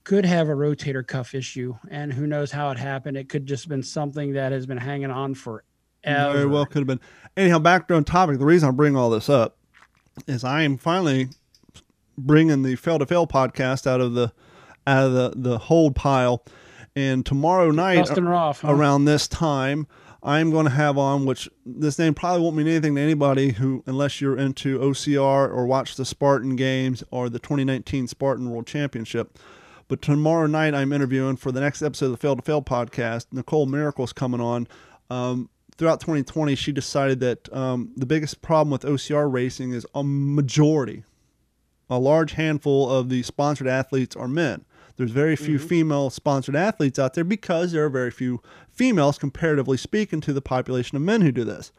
could 0.03 0.25
have 0.25 0.49
a 0.49 0.53
rotator 0.53 1.05
cuff 1.05 1.33
issue, 1.33 1.75
and 1.89 2.11
who 2.11 2.27
knows 2.27 2.51
how 2.51 2.71
it 2.71 2.77
happened. 2.77 3.17
It 3.17 3.29
could 3.29 3.45
just 3.45 3.67
been 3.69 3.83
something 3.83 4.33
that 4.33 4.51
has 4.51 4.65
been 4.65 4.77
hanging 4.77 5.11
on 5.11 5.33
for. 5.33 5.63
Very 6.03 6.45
well 6.45 6.65
could 6.65 6.79
have 6.79 6.87
been. 6.87 6.99
Anyhow, 7.37 7.59
back 7.59 7.89
on 7.89 8.03
topic. 8.03 8.37
The 8.37 8.45
reason 8.45 8.67
I 8.67 8.71
bring 8.71 8.95
all 8.95 9.09
this 9.09 9.29
up 9.29 9.57
is 10.27 10.43
I 10.43 10.63
am 10.63 10.77
finally 10.77 11.29
bringing 12.17 12.63
the 12.63 12.75
fail 12.75 12.99
to 12.99 13.05
fail 13.05 13.25
podcast 13.25 13.87
out 13.87 14.01
of 14.01 14.13
the 14.13 14.33
out 14.85 15.05
of 15.05 15.13
the 15.13 15.33
the 15.35 15.57
hold 15.57 15.95
pile, 15.95 16.43
and 16.95 17.25
tomorrow 17.25 17.71
night 17.71 18.09
off, 18.19 18.61
huh? 18.61 18.73
around 18.73 19.05
this 19.05 19.27
time. 19.27 19.87
I'm 20.25 20.51
going 20.51 20.65
to 20.65 20.71
have 20.71 20.97
on, 20.97 21.25
which 21.25 21.49
this 21.65 21.99
name 21.99 22.13
probably 22.13 22.41
won't 22.41 22.55
mean 22.55 22.67
anything 22.67 22.95
to 22.95 23.01
anybody 23.01 23.51
who, 23.51 23.83
unless 23.85 24.21
you're 24.21 24.37
into 24.37 24.79
OCR 24.79 25.49
or 25.49 25.65
watch 25.65 25.97
the 25.97 26.05
Spartan 26.05 26.55
games 26.55 27.03
or 27.11 27.27
the 27.27 27.39
2019 27.39 28.07
Spartan 28.07 28.49
World 28.49 28.65
Championship. 28.65 29.37
But 29.89 30.01
tomorrow 30.01 30.47
night, 30.47 30.73
I'm 30.73 30.93
interviewing 30.93 31.35
for 31.35 31.51
the 31.51 31.59
next 31.59 31.81
episode 31.81 32.05
of 32.05 32.11
the 32.11 32.17
Fail 32.17 32.37
to 32.37 32.41
Fail 32.41 32.61
podcast. 32.61 33.27
Nicole 33.33 33.67
Mericle's 33.67 34.13
coming 34.13 34.39
on. 34.39 34.65
Um, 35.09 35.49
throughout 35.77 35.99
2020, 35.99 36.55
she 36.55 36.71
decided 36.71 37.19
that 37.19 37.53
um, 37.53 37.91
the 37.97 38.05
biggest 38.05 38.41
problem 38.41 38.71
with 38.71 38.83
OCR 38.83 39.31
racing 39.31 39.73
is 39.73 39.85
a 39.93 40.03
majority, 40.05 41.03
a 41.89 41.99
large 41.99 42.31
handful 42.31 42.89
of 42.89 43.09
the 43.09 43.23
sponsored 43.23 43.67
athletes 43.67 44.15
are 44.15 44.29
men. 44.29 44.63
There's 44.95 45.11
very 45.11 45.35
few 45.35 45.57
mm-hmm. 45.57 45.67
female 45.67 46.09
sponsored 46.09 46.55
athletes 46.55 46.99
out 46.99 47.15
there 47.15 47.23
because 47.23 47.71
there 47.71 47.83
are 47.83 47.89
very 47.89 48.11
few 48.11 48.41
females, 48.69 49.17
comparatively 49.17 49.77
speaking, 49.77 50.21
to 50.21 50.33
the 50.33 50.41
population 50.41 50.95
of 50.95 51.01
men 51.01 51.21
who 51.21 51.31
do 51.31 51.43
this. 51.43 51.71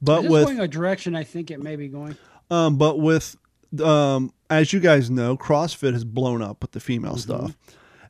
But 0.00 0.24
with 0.24 0.44
going 0.44 0.60
a 0.60 0.68
direction, 0.68 1.14
I 1.14 1.24
think 1.24 1.50
it 1.50 1.60
may 1.60 1.76
be 1.76 1.88
going. 1.88 2.16
Um, 2.50 2.76
but 2.76 2.98
with 2.98 3.36
um, 3.82 4.32
as 4.50 4.72
you 4.72 4.80
guys 4.80 5.10
know, 5.10 5.36
CrossFit 5.36 5.92
has 5.92 6.04
blown 6.04 6.42
up 6.42 6.62
with 6.62 6.72
the 6.72 6.80
female 6.80 7.12
mm-hmm. 7.12 7.46
stuff. 7.46 7.56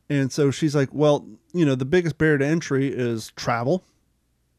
And 0.08 0.32
so 0.32 0.50
she's 0.50 0.74
like, 0.74 0.88
well, 0.92 1.26
you 1.52 1.64
know, 1.64 1.74
the 1.74 1.84
biggest 1.84 2.18
barrier 2.18 2.38
to 2.38 2.46
entry 2.46 2.88
is 2.88 3.32
travel. 3.36 3.84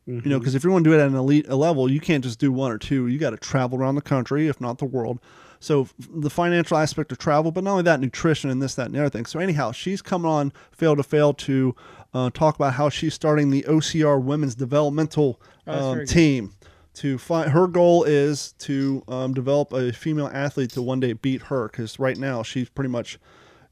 Mm-hmm. 0.08 0.28
You 0.28 0.32
know, 0.32 0.40
because 0.40 0.52
mm-hmm. 0.52 0.58
if 0.58 0.64
you 0.64 0.72
want 0.72 0.84
to 0.84 0.90
do 0.90 0.96
it 0.96 1.00
at 1.00 1.08
an 1.08 1.16
elite 1.16 1.50
level, 1.50 1.90
you 1.90 2.00
can't 2.00 2.24
just 2.24 2.40
do 2.40 2.52
one 2.52 2.72
or 2.72 2.78
two. 2.78 3.08
You 3.08 3.20
got 3.20 3.32
to 3.32 3.38
travel 3.38 3.78
around 3.78 3.96
the 3.96 4.02
country, 4.02 4.48
if 4.48 4.60
not 4.60 4.78
the 4.78 4.86
world. 4.86 5.20
So 5.63 5.88
the 5.97 6.30
financial 6.30 6.76
aspect 6.76 7.13
of 7.13 7.19
travel, 7.19 7.49
but 7.49 7.63
not 7.63 7.71
only 7.71 7.84
that, 7.84 8.02
nutrition 8.02 8.49
and 8.49 8.62
this, 8.62 8.76
that, 8.76 8.88
and 8.88 8.95
the 8.95 8.99
other 8.99 9.10
thing. 9.10 9.26
So 9.26 9.39
anyhow, 9.39 9.71
she's 9.71 10.02
coming 10.02 10.30
on 10.30 10.52
Fail 10.73 10.97
to 10.97 11.04
Fail 11.04 11.34
to 11.36 11.73
uh, 12.13 12.30
talk 12.32 12.56
about 12.56 12.73
how 12.73 12.89
she's 12.89 13.13
starting 13.13 13.49
the 13.49 13.63
OCR 13.63 14.21
Women's 14.21 14.56
Developmental 14.56 15.39
oh, 15.65 15.91
um, 15.93 16.06
team 16.06 16.52
to 16.95 17.17
find 17.17 17.52
her 17.52 17.67
goal 17.67 18.04
is 18.04 18.52
to 18.60 19.04
um, 19.08 19.34
develop 19.34 19.71
a 19.71 19.93
female 19.93 20.30
athlete 20.34 20.71
to 20.71 20.82
one 20.82 20.99
day 20.99 21.13
beat 21.13 21.43
her 21.43 21.69
because 21.69 21.97
right 21.97 22.17
now 22.17 22.43
she's 22.43 22.67
pretty 22.69 22.89
much 22.89 23.17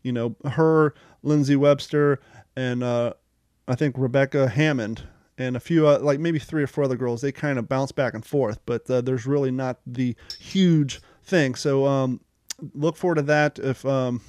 you 0.02 0.12
know 0.12 0.36
her 0.54 0.96
lindsay 1.22 1.56
webster 1.56 2.20
and 2.56 2.82
uh, 2.82 3.14
i 3.68 3.76
think 3.76 3.96
rebecca 3.96 4.48
hammond 4.48 5.04
and 5.38 5.56
a 5.56 5.60
few 5.60 5.88
uh, 5.88 6.00
like 6.00 6.20
maybe 6.20 6.40
three 6.40 6.64
or 6.64 6.68
four 6.68 6.84
other 6.84 6.96
girls 6.96 7.22
they 7.22 7.32
kind 7.32 7.60
of 7.60 7.70
bounce 7.70 7.92
back 7.92 8.16
and 8.16 8.26
forth 8.26 8.60
but 8.66 8.90
uh, 8.90 9.02
there's 9.02 9.28
really 9.28 9.52
not 9.52 9.78
the 9.86 10.16
huge 10.40 11.00
thing 11.32 11.56
so 11.56 11.86
um, 11.88 12.20
look 12.76 12.96
forward 12.96 13.16
to 13.16 13.24
that 13.24 13.58
if 13.58 13.84
um, 13.86 14.22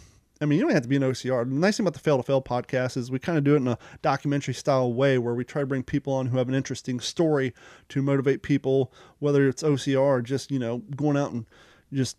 I 0.43 0.45
mean, 0.45 0.59
you 0.59 0.65
don't 0.65 0.75
have 0.75 0.83
to 0.83 0.88
be 0.88 0.97
an 0.97 1.03
OCR. 1.03 1.49
The 1.49 1.55
nice 1.55 1.77
thing 1.77 1.85
about 1.85 1.95
the 1.95 2.01
Fail 2.01 2.17
to 2.17 2.23
Fail 2.25 2.43
podcast 2.43 2.97
is 2.97 3.12
we 3.12 3.21
kind 3.21 3.38
of 3.38 3.45
do 3.45 3.55
it 3.55 3.59
in 3.59 3.69
a 3.69 3.79
documentary 4.03 4.55
style 4.55 4.93
way 4.93 5.17
where 5.17 5.35
we 5.35 5.45
try 5.45 5.62
to 5.62 5.67
bring 5.67 5.85
people 5.85 6.12
on 6.12 6.27
who 6.27 6.38
have 6.38 6.49
an 6.49 6.55
interesting 6.55 6.99
story 6.99 7.55
to 7.91 8.03
motivate 8.03 8.43
people, 8.43 8.93
whether 9.21 9.49
it's 9.49 9.62
OCR 9.62 10.01
or 10.01 10.21
just, 10.21 10.51
you 10.51 10.59
know, 10.59 10.79
going 10.97 11.17
out 11.17 11.31
and 11.31 11.47
just 11.93 12.17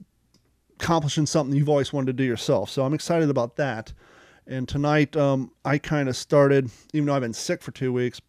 accomplishing 0.80 1.26
something 1.26 1.54
you've 1.54 1.68
always 1.68 1.92
wanted 1.92 2.08
to 2.08 2.14
do 2.14 2.24
yourself. 2.24 2.70
So 2.70 2.86
I'm 2.86 2.94
excited 2.94 3.30
about 3.30 3.58
that. 3.58 3.92
And 4.48 4.70
tonight, 4.70 5.18
um, 5.18 5.52
I 5.66 5.78
kind 5.78 6.08
of 6.08 6.16
started, 6.16 6.72
even 6.94 7.08
though 7.08 7.16
I've 7.16 7.22
been 7.22 7.34
sick 7.34 7.62
for 7.62 7.72
two 7.72 7.92
weeks, 7.92 8.22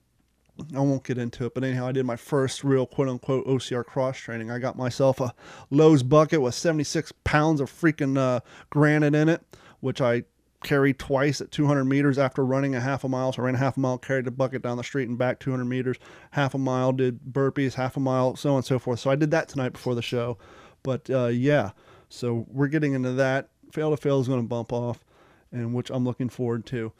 I 0.75 0.81
won't 0.81 1.05
get 1.05 1.19
into 1.19 1.47
it, 1.47 1.55
but 1.55 1.65
anyhow, 1.65 1.89
I 1.89 1.93
did 1.93 2.07
my 2.07 2.17
first 2.17 2.63
real 2.63 2.87
quote 2.87 3.09
unquote 3.09 3.47
OCR 3.47 3.85
cross 3.85 4.17
training. 4.19 4.51
I 4.51 4.59
got 4.59 4.77
myself 4.77 5.21
a 5.21 5.35
Lowe's 5.71 6.03
bucket 6.03 6.41
with 6.41 6.55
76 6.55 7.13
pounds 7.25 7.61
of 7.61 7.71
freaking 7.71 8.17
uh, 8.17 8.41
granite 8.71 9.15
in 9.15 9.29
it 9.29 9.43
which 9.85 10.01
I 10.01 10.25
carried 10.63 10.99
twice 10.99 11.43
at 11.43 11.51
200 11.51 11.85
meters 11.85 12.17
after 12.17 12.43
running 12.43 12.75
a 12.75 12.81
half 12.81 13.05
a 13.05 13.09
mile. 13.09 13.35
So 13.35 13.43
I 13.43 13.45
ran 13.45 13.55
a 13.55 13.59
half 13.59 13.77
a 13.77 13.81
mile, 13.81 13.99
carried 13.99 14.25
the 14.25 14.31
bucket 14.31 14.63
down 14.63 14.79
the 14.79 14.83
street 14.83 15.11
and 15.11 15.19
back 15.19 15.39
200 15.41 15.67
meters, 15.67 15.99
half 16.31 16.55
a 16.55 16.59
mile, 16.59 16.91
did 16.93 17.21
burpees, 17.21 17.75
half 17.75 17.99
a 17.99 18.01
mile, 18.01 18.35
so 18.35 18.51
on 18.51 18.57
and 18.57 18.65
so 18.65 18.79
forth. 18.79 18.99
So 18.99 19.11
I 19.11 19.15
did 19.15 19.31
that 19.33 19.47
tonight 19.47 19.75
before 19.75 19.95
the 19.95 20.01
show. 20.01 20.39
But 20.83 21.11
uh, 21.11 21.27
yeah, 21.27 21.73
so 22.09 22.47
we're 22.49 22.69
getting 22.69 22.95
into 22.95 23.13
that. 23.13 23.51
Fail 23.73 23.91
to 23.91 23.99
fail 23.99 24.21
is 24.21 24.27
going 24.27 24.41
to 24.41 24.49
bump 24.49 24.73
off, 24.73 25.05
and 25.53 25.75
which 25.75 25.91
I'm 25.91 26.05
looking 26.05 26.31
forward 26.31 26.65
to. 26.67 26.93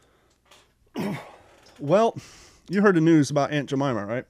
well, 1.79 2.15
you 2.69 2.81
heard 2.81 2.95
the 2.95 3.01
news 3.01 3.29
about 3.29 3.51
Aunt 3.51 3.69
Jemima, 3.69 4.05
right? 4.05 4.25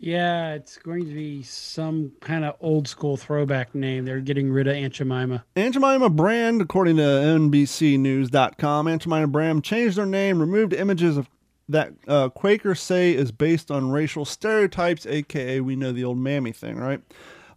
Yeah, 0.00 0.54
it's 0.54 0.78
going 0.78 1.06
to 1.06 1.12
be 1.12 1.42
some 1.42 2.12
kind 2.20 2.44
of 2.44 2.54
old 2.60 2.86
school 2.86 3.16
throwback 3.16 3.74
name. 3.74 4.04
They're 4.04 4.20
getting 4.20 4.50
rid 4.50 4.68
of 4.68 4.76
Aunt 4.76 4.94
Jemima. 4.94 5.44
Aunt 5.56 5.74
Jemima 5.74 6.08
brand, 6.08 6.62
according 6.62 6.96
to 6.98 7.02
NBCNews.com, 7.02 8.86
Aunt 8.86 9.02
Jemima 9.02 9.26
brand 9.26 9.64
changed 9.64 9.96
their 9.98 10.06
name, 10.06 10.40
removed 10.40 10.72
images 10.72 11.16
of 11.16 11.28
that 11.68 11.92
uh, 12.06 12.28
Quakers 12.30 12.80
say 12.80 13.12
is 13.12 13.30
based 13.30 13.70
on 13.70 13.90
racial 13.90 14.24
stereotypes, 14.24 15.04
aka 15.04 15.60
we 15.60 15.76
know 15.76 15.92
the 15.92 16.04
old 16.04 16.16
mammy 16.16 16.52
thing, 16.52 16.76
right? 16.76 17.02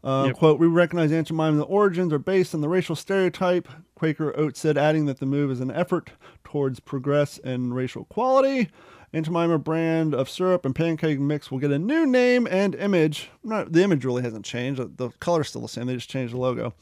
Uh, 0.03 0.25
yep. 0.27 0.35
Quote, 0.35 0.59
we 0.59 0.67
recognize 0.67 1.11
Aunt 1.11 1.27
Jemima's 1.27 1.63
origins 1.67 2.11
are 2.11 2.19
based 2.19 2.55
on 2.55 2.61
the 2.61 2.67
racial 2.67 2.95
stereotype. 2.95 3.67
Quaker 3.95 4.37
Oats 4.37 4.59
said, 4.59 4.77
adding 4.77 5.05
that 5.05 5.19
the 5.19 5.27
move 5.27 5.51
is 5.51 5.59
an 5.59 5.69
effort 5.71 6.09
towards 6.43 6.79
progress 6.79 7.39
and 7.43 7.75
racial 7.75 8.01
equality. 8.01 8.69
Aunt 9.13 9.25
Jemima 9.25 9.59
brand 9.59 10.15
of 10.15 10.29
syrup 10.29 10.65
and 10.65 10.73
pancake 10.73 11.19
mix 11.19 11.51
will 11.51 11.59
get 11.59 11.71
a 11.71 11.79
new 11.79 12.05
name 12.05 12.47
and 12.49 12.75
image. 12.75 13.29
Not, 13.43 13.73
the 13.73 13.83
image 13.83 14.05
really 14.05 14.21
hasn't 14.23 14.45
changed. 14.45 14.97
The 14.97 15.09
color's 15.19 15.49
still 15.49 15.61
the 15.61 15.67
same. 15.67 15.87
They 15.87 15.95
just 15.95 16.09
changed 16.09 16.33
the 16.33 16.37
logo. 16.37 16.73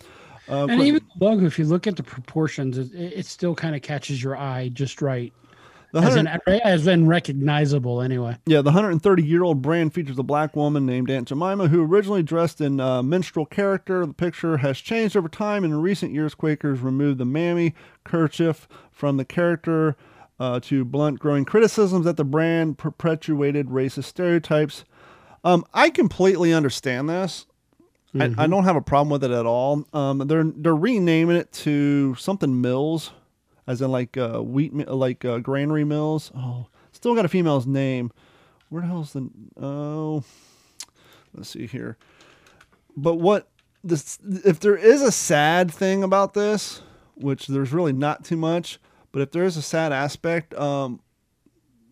Uh, 0.47 0.67
and 0.69 0.81
even 0.81 1.01
the 1.17 1.25
logo, 1.25 1.45
if 1.45 1.57
you 1.57 1.65
look 1.65 1.87
at 1.87 1.95
the 1.95 2.03
proportions, 2.03 2.77
it, 2.77 2.93
it 2.93 3.25
still 3.25 3.55
kind 3.55 3.75
of 3.75 3.81
catches 3.81 4.21
your 4.21 4.37
eye 4.37 4.69
just 4.69 5.01
right. 5.01 5.33
As 5.91 6.15
in, 6.15 6.27
as 6.27 6.85
in 6.85 7.07
recognizable, 7.07 8.03
anyway. 8.03 8.37
Yeah, 8.45 8.61
the 8.61 8.65
130 8.65 9.23
year 9.23 9.43
old 9.43 9.63
brand 9.63 9.91
features 9.91 10.19
a 10.19 10.23
black 10.23 10.55
woman 10.55 10.85
named 10.85 11.09
Aunt 11.09 11.27
Jemima 11.27 11.67
who 11.67 11.83
originally 11.83 12.21
dressed 12.21 12.61
in 12.61 12.79
uh, 12.79 13.01
minstrel 13.01 13.47
character. 13.47 14.05
The 14.05 14.13
picture 14.13 14.57
has 14.57 14.77
changed 14.77 15.17
over 15.17 15.27
time. 15.27 15.63
In 15.63 15.73
recent 15.81 16.13
years, 16.13 16.35
Quakers 16.35 16.79
removed 16.81 17.17
the 17.17 17.25
mammy 17.25 17.73
kerchief 18.03 18.67
from 18.91 19.17
the 19.17 19.25
character 19.25 19.97
uh, 20.39 20.59
to 20.61 20.85
blunt 20.85 21.19
growing 21.19 21.45
criticisms 21.45 22.05
that 22.05 22.17
the 22.17 22.23
brand 22.23 22.77
perpetuated 22.77 23.67
racist 23.67 24.05
stereotypes. 24.05 24.85
Um, 25.43 25.65
I 25.73 25.89
completely 25.89 26.53
understand 26.53 27.09
this. 27.09 27.45
Mm-hmm. 28.13 28.21
I, 28.21 28.25
I, 28.25 28.27
mm-hmm. 28.27 28.51
don't 28.51 28.63
have 28.63 28.75
a 28.75 28.81
problem 28.81 29.09
with 29.09 29.23
it 29.23 29.31
at 29.31 29.45
all. 29.45 29.85
Um, 29.93 30.19
they're 30.19 30.43
they're 30.43 30.75
renaming 30.75 31.35
it 31.35 31.51
to 31.51 32.15
something 32.15 32.59
Mills, 32.59 33.11
as 33.67 33.81
in 33.81 33.91
like 33.91 34.17
uh, 34.17 34.39
wheat, 34.39 34.73
like 34.87 35.23
uh, 35.23 35.37
granary 35.39 35.83
mills. 35.83 36.31
Oh, 36.35 36.67
still 36.91 37.13
got 37.13 37.25
a 37.25 37.29
female's 37.29 37.67
name. 37.67 38.11
Where 38.69 38.81
the 38.81 38.87
hell's 38.87 39.13
the? 39.13 39.29
Oh, 39.61 40.23
let's 41.35 41.49
see 41.49 41.67
here. 41.67 41.97
But 42.97 43.15
what 43.15 43.47
this 43.83 44.17
if 44.43 44.59
there 44.59 44.75
is 44.75 45.01
a 45.01 45.11
sad 45.11 45.71
thing 45.71 46.03
about 46.03 46.33
this, 46.33 46.81
which 47.15 47.47
there's 47.47 47.71
really 47.71 47.93
not 47.93 48.23
too 48.25 48.37
much, 48.37 48.79
but 49.11 49.21
if 49.21 49.31
there 49.31 49.43
is 49.43 49.57
a 49.57 49.61
sad 49.61 49.91
aspect, 49.91 50.53
um, 50.55 51.01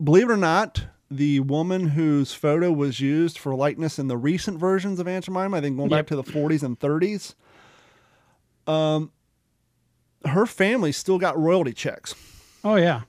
believe 0.04 0.30
it 0.30 0.34
or 0.34 0.38
not, 0.38 0.86
the 1.10 1.40
woman 1.40 1.90
whose 1.90 2.34
photo 2.34 2.72
was 2.72 3.00
used 3.00 3.38
for 3.38 3.56
likeness 3.56 3.98
in 3.98 4.08
the 4.08 4.18
recent 4.18 4.60
versions 4.60 5.00
of 5.00 5.08
Aunt 5.08 5.26
Jemima, 5.26 5.58
I 5.58 5.62
think 5.62 5.78
going 5.78 5.90
yep. 5.90 6.00
back 6.00 6.08
to 6.08 6.16
the 6.16 6.24
40s 6.24 6.64
and 6.64 6.80
30s, 6.80 7.36
um, 8.72 9.12
her 10.26 10.46
family 10.46 10.92
still 10.92 11.18
got 11.18 11.38
royalty 11.38 11.74
checks. 11.74 12.14
Oh 12.64 12.76
yeah, 12.76 13.02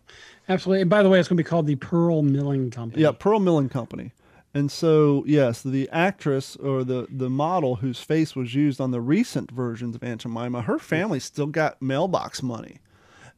absolutely. 0.49 0.83
And 0.83 0.91
by 0.91 1.03
the 1.03 1.09
way, 1.09 1.19
it's 1.19 1.29
going 1.29 1.37
to 1.37 1.43
be 1.43 1.49
called 1.49 1.67
the 1.67 1.77
Pearl 1.77 2.23
Milling 2.23 2.71
Company. 2.71 3.03
Yeah, 3.03 3.13
Pearl 3.13 3.41
Milling 3.41 3.69
Company. 3.69 4.13
And 4.55 4.71
so, 4.71 5.25
yes, 5.27 5.63
the 5.63 5.89
actress 5.91 6.57
or 6.57 6.83
the, 6.83 7.07
the 7.11 7.29
model 7.29 7.77
whose 7.77 8.01
face 8.01 8.35
was 8.35 8.55
used 8.55 8.81
on 8.81 8.93
the 8.93 9.01
recent 9.01 9.51
versions 9.51 9.95
of 9.95 10.03
Aunt 10.03 10.23
Jemima, 10.23 10.63
her 10.63 10.79
family 10.79 11.21
still 11.21 11.47
got 11.47 11.81
mailbox 11.83 12.43
money. 12.43 12.79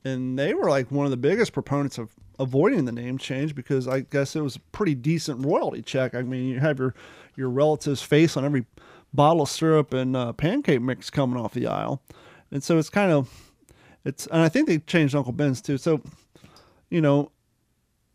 And 0.05 0.39
they 0.39 0.55
were 0.55 0.71
like 0.71 0.91
one 0.91 1.05
of 1.05 1.11
the 1.11 1.17
biggest 1.17 1.53
proponents 1.53 1.99
of 1.99 2.15
avoiding 2.39 2.87
the 2.87 2.93
name 2.93 3.19
change 3.19 3.55
because 3.55 3.87
I 3.87 4.01
guess 4.01 4.35
it 4.35 4.41
was 4.41 4.57
a 4.57 4.61
pretty 4.73 4.95
decent 4.95 5.45
royalty 5.45 5.83
check. 5.83 6.15
I 6.15 6.23
mean, 6.23 6.49
you 6.49 6.59
have 6.61 6.79
your, 6.79 6.95
your 7.37 7.51
relative's 7.51 8.03
face 8.03 8.37
on 8.37 8.45
every 8.45 8.65
bottle 9.13 9.43
of 9.43 9.51
syrup 9.51 9.93
and 9.93 10.17
uh, 10.17 10.33
pancake 10.33 10.81
mix 10.81 11.11
coming 11.11 11.39
off 11.39 11.53
the 11.53 11.67
aisle. 11.67 12.03
And 12.51 12.65
so 12.65 12.79
it's 12.79 12.89
kind 12.89 13.13
of, 13.13 13.53
it's, 14.05 14.27
and 14.29 14.41
I 14.41 14.49
think 14.49 14.69
they 14.69 14.79
changed 14.79 15.15
Uncle 15.15 15.33
Ben's 15.33 15.61
too. 15.61 15.77
So, 15.77 16.01
you 16.89 17.03
know, 17.03 17.31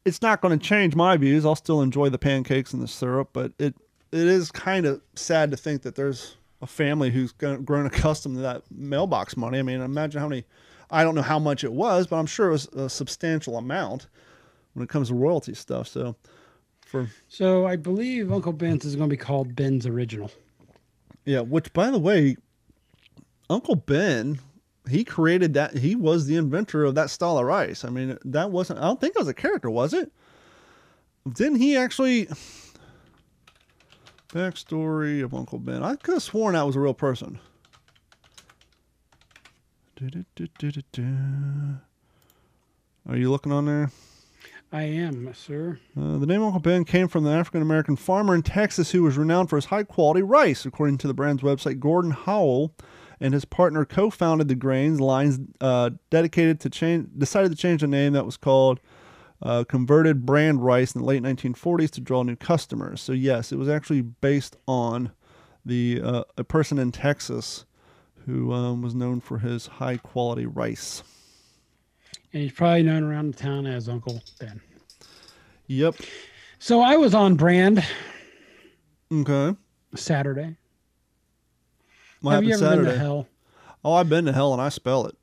it's 0.06 0.22
not 0.22 0.42
going 0.42 0.58
to 0.58 0.64
change 0.64 0.96
my 0.96 1.18
views. 1.18 1.46
I'll 1.46 1.56
still 1.56 1.82
enjoy 1.82 2.10
the 2.10 2.18
pancakes 2.18 2.74
and 2.74 2.82
the 2.82 2.88
syrup, 2.88 3.30
but 3.34 3.54
it 3.60 3.76
it 4.12 4.28
is 4.28 4.52
kind 4.52 4.86
of 4.86 5.02
sad 5.16 5.52
to 5.52 5.58
think 5.58 5.82
that 5.82 5.96
there's 5.96 6.38
a 6.62 6.68
family 6.68 7.12
who's 7.12 7.32
grown 7.32 7.86
accustomed 7.86 8.36
to 8.36 8.42
that 8.42 8.64
mailbox 8.72 9.36
money. 9.36 9.60
I 9.60 9.62
mean, 9.62 9.82
imagine 9.82 10.22
how 10.22 10.28
many. 10.28 10.46
I 10.92 11.04
don't 11.04 11.16
know 11.16 11.22
how 11.22 11.40
much 11.40 11.64
it 11.64 11.74
was, 11.74 12.08
but 12.08 12.18
I'm 12.18 12.26
sure 12.26 12.50
it 12.50 12.52
was 12.52 12.68
a 12.68 12.90
substantial 12.90 13.58
amount 13.58 14.08
when 14.74 14.84
it 14.84 14.90
comes 14.90 15.10
to 15.10 15.16
royalty 15.16 15.54
stuff. 15.54 15.88
So, 15.88 16.16
for 16.86 17.10
so 17.28 17.66
I 17.66 17.76
believe 17.76 18.32
Uncle 18.32 18.54
Ben's 18.54 18.86
is 18.86 18.96
going 18.96 19.10
to 19.10 19.14
be 19.14 19.18
called 19.18 19.56
Ben's 19.56 19.86
Original. 19.86 20.32
Yeah, 21.26 21.42
which 21.42 21.74
by 21.74 21.90
the 21.90 22.00
way, 22.00 22.38
Uncle 23.50 23.76
Ben 23.76 24.40
he 24.90 25.04
created 25.04 25.54
that. 25.56 25.78
He 25.78 25.96
was 25.96 26.26
the 26.26 26.36
inventor 26.36 26.84
of 26.84 26.96
that 26.96 27.10
style 27.10 27.38
of 27.38 27.46
rice. 27.46 27.84
I 27.84 27.90
mean, 27.90 28.18
that 28.26 28.52
wasn't. 28.52 28.80
I 28.80 28.84
don't 28.84 29.00
think 29.00 29.16
it 29.16 29.20
was 29.20 29.28
a 29.28 29.34
character, 29.34 29.70
was 29.70 29.94
it? 29.94 30.12
Didn't 31.32 31.60
he 31.60 31.76
actually? 31.76 32.28
Backstory 34.30 35.24
of 35.24 35.34
Uncle 35.34 35.60
Ben. 35.60 35.82
I 35.82 35.96
could 35.96 36.16
have 36.16 36.24
sworn 36.24 36.54
that 36.54 36.66
was 36.66 36.76
a 36.76 36.80
real 36.80 36.94
person. 36.94 37.40
Are 43.08 43.18
you 43.18 43.30
looking 43.30 43.52
on 43.52 43.66
there? 43.66 43.92
I 44.72 44.84
am, 44.84 45.34
sir. 45.34 45.80
Uh, 45.98 46.18
the 46.18 46.26
name 46.26 46.44
Uncle 46.44 46.60
Ben 46.60 46.84
came 46.84 47.08
from 47.08 47.24
the 47.24 47.32
African 47.32 47.62
American 47.62 47.96
farmer 47.96 48.36
in 48.36 48.42
Texas 48.42 48.92
who 48.92 49.04
was 49.04 49.18
renowned 49.18 49.50
for 49.50 49.56
his 49.56 49.66
high 49.66 49.84
quality 49.84 50.22
rice, 50.22 50.66
according 50.66 50.98
to 51.00 51.08
the 51.08 51.14
brand's 51.14 51.44
website. 51.44 51.80
Gordon 51.80 52.12
Harwell 52.12 52.74
and 53.20 53.34
his 53.34 53.46
partner 53.46 53.86
co-founded 53.86 54.48
the 54.48 54.56
grains 54.56 55.00
lines 55.00 55.40
uh, 55.62 55.92
dedicated 56.10 56.60
to 56.62 56.70
change 56.70 57.08
decided 57.18 57.52
to 57.52 57.58
change 57.58 57.82
the 57.82 57.88
name 57.88 58.14
that 58.14 58.26
was 58.26 58.38
called 58.38 58.80
uh, 59.42 59.64
converted 59.64 60.26
brand 60.26 60.64
rice 60.64 60.94
in 60.94 61.02
the 61.02 61.08
late 61.08 61.22
1940s 61.22 61.92
to 61.92 62.02
draw 62.02 62.24
new 62.24 62.36
customers 62.36 63.02
so 63.02 63.12
yes 63.12 63.52
it 63.52 63.58
was 63.58 63.70
actually 63.70 64.02
based 64.02 64.56
on 64.68 65.12
the 65.66 66.02
uh, 66.04 66.24
a 66.38 66.44
person 66.44 66.78
in 66.78 66.92
texas 66.92 67.66
who 68.26 68.52
um, 68.54 68.82
was 68.82 68.96
known 68.96 69.20
for 69.22 69.40
his 69.40 69.68
high 69.68 69.98
quality 69.98 70.46
rice 70.46 71.04
and 72.34 72.42
he's 72.44 72.52
probably 72.52 72.84
known 72.84 73.04
around 73.04 73.34
the 73.34 73.38
town 73.38 73.66
as 73.66 73.88
uncle 73.90 74.22
ben 74.40 74.60
yep 75.68 75.96
so 76.60 76.82
i 76.82 76.96
was 76.96 77.14
on 77.14 77.36
brand 77.36 77.84
okay 79.14 79.56
saturday 79.96 80.56
what 82.22 82.32
Have 82.32 82.44
you 82.44 82.54
ever 82.56 82.60
Saturday? 82.60 82.86
been 82.86 82.94
to 82.94 83.00
hell? 83.00 83.28
Oh, 83.84 83.94
I've 83.94 84.10
been 84.10 84.26
to 84.26 84.34
hell 84.34 84.52
and 84.54 84.60
I 84.60 84.70
spell 84.70 85.06
it. 85.06 85.16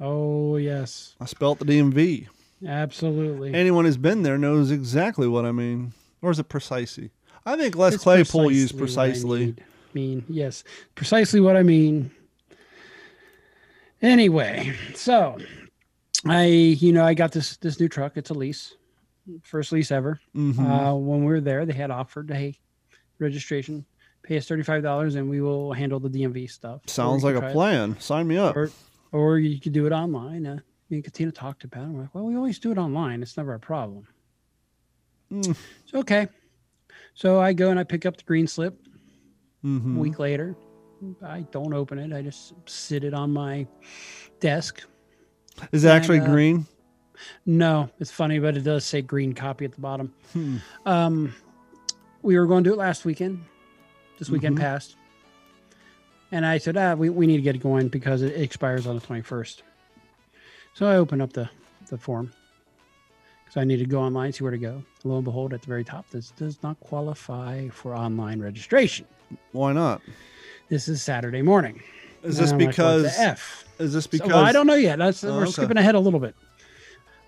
Oh 0.00 0.56
yes. 0.56 1.14
I 1.20 1.26
spelled 1.26 1.58
the 1.58 1.66
DMV. 1.66 2.28
Absolutely. 2.66 3.52
Anyone 3.52 3.84
who's 3.84 3.98
been 3.98 4.22
there 4.22 4.38
knows 4.38 4.70
exactly 4.70 5.28
what 5.28 5.44
I 5.44 5.52
mean. 5.52 5.92
Or 6.22 6.30
is 6.30 6.38
it 6.38 6.48
precisely? 6.48 7.10
I 7.44 7.58
think 7.58 7.76
Les 7.76 7.94
it's 7.96 8.02
Claypool 8.02 8.50
used 8.52 8.78
precisely. 8.78 9.54
I 9.58 9.62
mean, 9.92 10.24
yes, 10.30 10.64
precisely 10.94 11.40
what 11.40 11.56
I 11.56 11.62
mean. 11.62 12.10
Anyway, 14.02 14.74
so 14.94 15.38
I, 16.24 16.44
you 16.44 16.92
know, 16.92 17.04
I 17.04 17.14
got 17.14 17.32
this 17.32 17.56
this 17.58 17.80
new 17.80 17.88
truck. 17.88 18.16
It's 18.16 18.30
a 18.30 18.34
lease, 18.34 18.76
first 19.42 19.72
lease 19.72 19.90
ever. 19.90 20.20
Mm-hmm. 20.34 20.66
Uh, 20.66 20.94
when 20.94 21.20
we 21.20 21.26
were 21.26 21.40
there, 21.40 21.64
they 21.64 21.72
had 21.72 21.90
offered, 21.90 22.30
hey, 22.30 22.58
registration 23.18 23.84
pay 24.26 24.36
us 24.36 24.46
$35 24.46 25.16
and 25.16 25.30
we 25.30 25.40
will 25.40 25.72
handle 25.72 26.00
the 26.00 26.08
DMV 26.08 26.50
stuff. 26.50 26.82
Sounds 26.86 27.22
like 27.22 27.36
a 27.36 27.52
plan. 27.52 27.92
It. 27.92 28.02
Sign 28.02 28.26
me 28.26 28.36
up. 28.36 28.56
Or, 28.56 28.70
or, 29.12 29.38
you 29.38 29.60
could 29.60 29.72
do 29.72 29.86
it 29.86 29.92
online. 29.92 30.46
Uh, 30.46 30.58
me 30.90 30.96
and 30.96 31.04
Katina 31.04 31.30
talked 31.30 31.64
about 31.64 31.84
it. 31.84 31.88
We're 31.90 32.00
like, 32.02 32.14
well, 32.14 32.24
we 32.24 32.36
always 32.36 32.58
do 32.58 32.72
it 32.72 32.78
online. 32.78 33.22
It's 33.22 33.36
never 33.36 33.54
a 33.54 33.60
problem. 33.60 34.06
Mm. 35.32 35.56
So, 35.86 35.98
okay. 36.00 36.28
So 37.14 37.40
I 37.40 37.52
go 37.52 37.70
and 37.70 37.78
I 37.78 37.84
pick 37.84 38.04
up 38.04 38.16
the 38.16 38.24
green 38.24 38.46
slip 38.46 38.78
mm-hmm. 39.64 39.96
a 39.96 40.00
week 40.00 40.18
later. 40.18 40.56
I 41.24 41.40
don't 41.50 41.74
open 41.74 41.98
it. 41.98 42.12
I 42.16 42.22
just 42.22 42.54
sit 42.66 43.04
it 43.04 43.14
on 43.14 43.32
my 43.32 43.66
desk. 44.40 44.82
Is 45.72 45.84
it 45.84 45.88
and, 45.88 45.96
actually 45.96 46.20
uh, 46.20 46.26
green? 46.26 46.66
No, 47.44 47.90
it's 47.98 48.10
funny, 48.10 48.38
but 48.38 48.56
it 48.56 48.62
does 48.62 48.84
say 48.84 49.02
green 49.02 49.32
copy 49.32 49.64
at 49.64 49.72
the 49.72 49.80
bottom. 49.80 50.12
Hmm. 50.32 50.56
Um, 50.84 51.34
we 52.22 52.38
were 52.38 52.46
going 52.46 52.64
to 52.64 52.70
do 52.70 52.74
it 52.74 52.78
last 52.78 53.04
weekend 53.04 53.44
this 54.18 54.30
weekend 54.30 54.56
mm-hmm. 54.56 54.64
passed. 54.64 54.96
And 56.32 56.44
I 56.44 56.58
said, 56.58 56.76
ah, 56.76 56.94
we, 56.94 57.08
we 57.08 57.26
need 57.26 57.36
to 57.36 57.42
get 57.42 57.54
it 57.54 57.62
going 57.62 57.88
because 57.88 58.22
it 58.22 58.40
expires 58.40 58.86
on 58.86 58.96
the 58.96 59.00
21st. 59.00 59.62
So 60.74 60.86
I 60.86 60.96
opened 60.96 61.22
up 61.22 61.32
the, 61.32 61.48
the 61.88 61.96
form 61.96 62.32
because 63.44 63.60
I 63.60 63.64
need 63.64 63.78
to 63.78 63.86
go 63.86 64.00
online, 64.00 64.32
see 64.32 64.42
where 64.42 64.50
to 64.50 64.58
go. 64.58 64.82
Lo 65.04 65.16
and 65.16 65.24
behold, 65.24 65.54
at 65.54 65.62
the 65.62 65.68
very 65.68 65.84
top, 65.84 66.10
this 66.10 66.32
does 66.32 66.62
not 66.62 66.78
qualify 66.80 67.68
for 67.68 67.94
online 67.94 68.40
registration. 68.40 69.06
Why 69.52 69.72
not? 69.72 70.02
This 70.68 70.88
is 70.88 71.00
Saturday 71.02 71.42
morning. 71.42 71.80
Is 72.22 72.38
this 72.38 72.52
because 72.52 73.04
like, 73.04 73.12
F? 73.18 73.64
Is 73.78 73.92
this 73.92 74.06
because 74.06 74.30
so, 74.30 74.36
well, 74.36 74.44
I 74.44 74.52
don't 74.52 74.66
know 74.66 74.74
yet. 74.74 74.98
That's 74.98 75.22
oh, 75.22 75.36
we're 75.36 75.42
okay. 75.42 75.52
skipping 75.52 75.76
ahead 75.76 75.94
a 75.94 76.00
little 76.00 76.18
bit. 76.18 76.34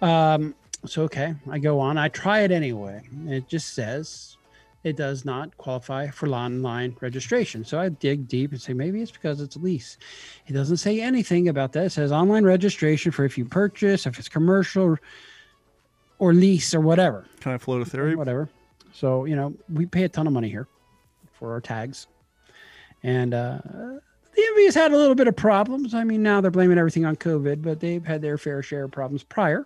Um, 0.02 0.54
so 0.86 1.02
okay, 1.04 1.34
I 1.48 1.58
go 1.58 1.78
on. 1.78 1.98
I 1.98 2.08
try 2.08 2.40
it 2.40 2.50
anyway. 2.50 3.02
It 3.26 3.48
just 3.48 3.74
says 3.74 4.36
it 4.82 4.96
does 4.96 5.24
not 5.24 5.56
qualify 5.56 6.08
for 6.08 6.28
online 6.28 6.96
registration. 7.00 7.64
So 7.64 7.78
I 7.78 7.90
dig 7.90 8.26
deep 8.26 8.50
and 8.50 8.60
say 8.60 8.72
maybe 8.72 9.02
it's 9.02 9.10
because 9.12 9.40
it's 9.40 9.56
lease. 9.56 9.98
It 10.46 10.52
doesn't 10.52 10.78
say 10.78 11.00
anything 11.00 11.48
about 11.48 11.72
that. 11.72 11.86
It 11.86 11.90
says 11.90 12.10
online 12.10 12.44
registration 12.44 13.12
for 13.12 13.24
if 13.24 13.38
you 13.38 13.44
purchase, 13.44 14.06
if 14.06 14.18
it's 14.18 14.28
commercial 14.28 14.96
or 16.18 16.34
lease 16.34 16.74
or 16.74 16.80
whatever. 16.80 17.26
Can 17.40 17.52
I 17.52 17.58
float 17.58 17.82
a 17.82 17.84
theory? 17.84 18.16
Whatever. 18.16 18.48
So, 18.92 19.26
you 19.26 19.36
know, 19.36 19.54
we 19.72 19.86
pay 19.86 20.04
a 20.04 20.08
ton 20.08 20.26
of 20.26 20.32
money 20.32 20.48
here 20.48 20.66
for 21.34 21.52
our 21.52 21.60
tags. 21.60 22.08
And 23.02 23.34
uh, 23.34 23.58
the 23.64 24.00
DMV 24.36 24.64
has 24.66 24.74
had 24.74 24.92
a 24.92 24.96
little 24.96 25.14
bit 25.14 25.28
of 25.28 25.36
problems. 25.36 25.94
I 25.94 26.04
mean, 26.04 26.22
now 26.22 26.40
they're 26.40 26.50
blaming 26.50 26.78
everything 26.78 27.04
on 27.04 27.16
COVID, 27.16 27.62
but 27.62 27.80
they've 27.80 28.04
had 28.04 28.22
their 28.22 28.38
fair 28.38 28.62
share 28.62 28.84
of 28.84 28.90
problems 28.90 29.22
prior. 29.22 29.64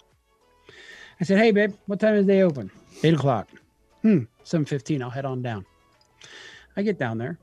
I 1.21 1.25
said, 1.25 1.38
hey, 1.38 1.51
babe, 1.51 1.75
what 1.87 2.01
time 2.01 2.14
is 2.14 2.27
they 2.27 2.42
open? 2.42 2.71
Eight 3.03 3.14
o'clock. 3.14 3.49
Hmm, 4.03 4.21
7.15, 4.45 5.03
I'll 5.03 5.11
head 5.11 5.25
on 5.25 5.42
down. 5.42 5.64
I 6.77 6.83
get 6.83 6.99
down 6.99 7.18
there 7.18 7.38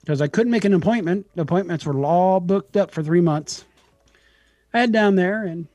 because 0.00 0.20
I 0.20 0.28
couldn't 0.28 0.50
make 0.50 0.64
an 0.64 0.74
appointment. 0.74 1.26
The 1.34 1.42
appointments 1.42 1.86
were 1.86 2.04
all 2.04 2.40
booked 2.40 2.76
up 2.76 2.90
for 2.90 3.02
three 3.02 3.20
months. 3.20 3.64
I 4.74 4.80
head 4.80 4.92
down 4.92 5.14
there 5.16 5.44
and 5.44 5.66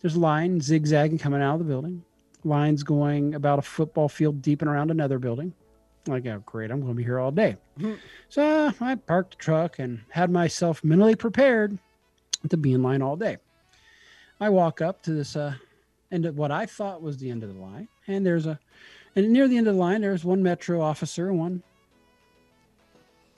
there's 0.00 0.16
a 0.16 0.20
line 0.20 0.60
zigzagging 0.60 1.18
coming 1.18 1.42
out 1.42 1.54
of 1.54 1.58
the 1.60 1.64
building. 1.64 2.04
Lines 2.44 2.82
going 2.82 3.34
about 3.34 3.58
a 3.58 3.62
football 3.62 4.08
field 4.08 4.42
deep 4.42 4.62
and 4.62 4.70
around 4.70 4.90
another 4.90 5.18
building. 5.18 5.54
Like, 6.06 6.26
oh, 6.26 6.42
great, 6.44 6.70
I'm 6.70 6.80
going 6.80 6.92
to 6.92 6.96
be 6.96 7.04
here 7.04 7.18
all 7.18 7.30
day. 7.30 7.56
Mm-hmm. 7.78 7.94
So 8.28 8.72
I 8.80 8.94
parked 8.94 9.38
the 9.38 9.42
truck 9.42 9.78
and 9.78 10.02
had 10.10 10.30
myself 10.30 10.84
mentally 10.84 11.16
prepared 11.16 11.78
to 12.48 12.56
be 12.56 12.72
in 12.72 12.82
line 12.82 13.00
all 13.02 13.16
day. 13.16 13.38
I 14.38 14.50
walk 14.50 14.82
up 14.82 15.02
to 15.04 15.12
this 15.12 15.34
uh, 15.36 15.54
end 16.12 16.26
of 16.26 16.36
what 16.36 16.50
I 16.50 16.66
thought 16.66 17.02
was 17.02 17.16
the 17.16 17.30
end 17.30 17.42
of 17.42 17.54
the 17.54 17.60
line 17.60 17.88
and 18.06 18.24
there's 18.24 18.46
a 18.46 18.58
and 19.16 19.32
near 19.32 19.48
the 19.48 19.56
end 19.56 19.66
of 19.66 19.74
the 19.74 19.80
line 19.80 20.00
there's 20.00 20.24
one 20.24 20.42
metro 20.42 20.80
officer 20.80 21.32
one 21.32 21.62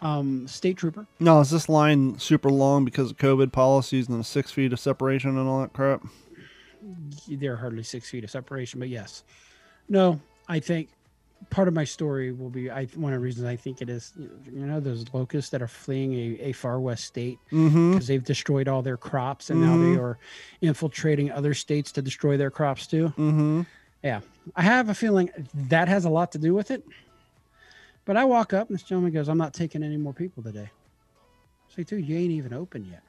um 0.00 0.46
state 0.46 0.76
trooper 0.76 1.07
no 1.20 1.40
is 1.40 1.50
this 1.50 1.68
line 1.68 2.18
super 2.18 2.50
long 2.50 2.85
because 2.85 3.11
of 3.11 3.16
covid 3.16 3.52
policies 3.52 4.09
and 4.09 4.20
the 4.20 4.24
six 4.24 4.50
feet 4.50 4.72
of 4.72 4.81
separation 4.81 5.38
and 5.38 5.48
all 5.48 5.61
that 5.61 5.72
crap 5.72 6.05
there 7.29 7.55
are 7.55 7.57
hardly 7.57 7.83
six 7.83 8.11
feet 8.11 8.22
of 8.24 8.31
separation 8.31 8.79
but 8.79 8.88
yes 8.88 9.24
no 9.88 10.20
i 10.48 10.59
think 10.59 10.88
part 11.51 11.68
of 11.68 11.75
my 11.75 11.85
story 11.85 12.33
will 12.33 12.51
be 12.51 12.70
I 12.70 12.87
one 12.94 13.12
of 13.12 13.20
the 13.20 13.25
reasons 13.25 13.46
I 13.46 13.57
think 13.57 13.81
it 13.83 13.88
is 13.88 14.12
you 14.16 14.66
know 14.66 14.81
those 14.81 15.05
locusts 15.12 15.51
that 15.51 15.62
are 15.62 15.68
fleeing 15.68 16.12
a, 16.14 16.49
a 16.49 16.53
far 16.53 16.81
west 16.81 17.05
state 17.05 17.38
because 17.51 17.64
Mm-hmm. 17.72 17.99
they've 18.07 18.25
destroyed 18.25 18.68
all 18.68 18.83
their 18.83 18.96
crops 18.96 19.51
and 19.51 19.61
now 19.61 19.77
they 19.77 20.01
are 20.01 20.18
infiltrating 20.61 21.31
other 21.31 21.55
states 21.55 21.92
to 21.92 22.03
destroy 22.03 22.37
their 22.37 22.51
crops 22.51 22.87
too. 22.87 23.09
Mm-hmm. 23.18 23.62
Yeah, 24.03 24.20
I 24.55 24.62
have 24.62 24.88
a 24.88 24.94
feeling 24.94 25.31
that 25.55 25.88
has 25.88 26.05
a 26.05 26.11
lot 26.11 26.33
to 26.33 26.38
do 26.38 26.55
with 26.55 26.70
it. 26.70 26.85
But 28.05 28.16
I 28.16 28.25
walk 28.25 28.53
up 28.55 28.68
and 28.68 28.79
this 28.79 28.85
gentleman 28.85 29.12
goes, 29.12 29.29
"I'm 29.29 29.38
not 29.38 29.53
taking 29.53 29.83
any 29.83 29.96
more 29.96 30.12
people 30.12 30.42
today." 30.42 30.70
I 30.70 31.75
say, 31.75 31.83
"Dude, 31.83 32.07
you 32.07 32.16
ain't 32.16 32.31
even 32.31 32.53
open 32.53 32.85
yet." 32.85 33.03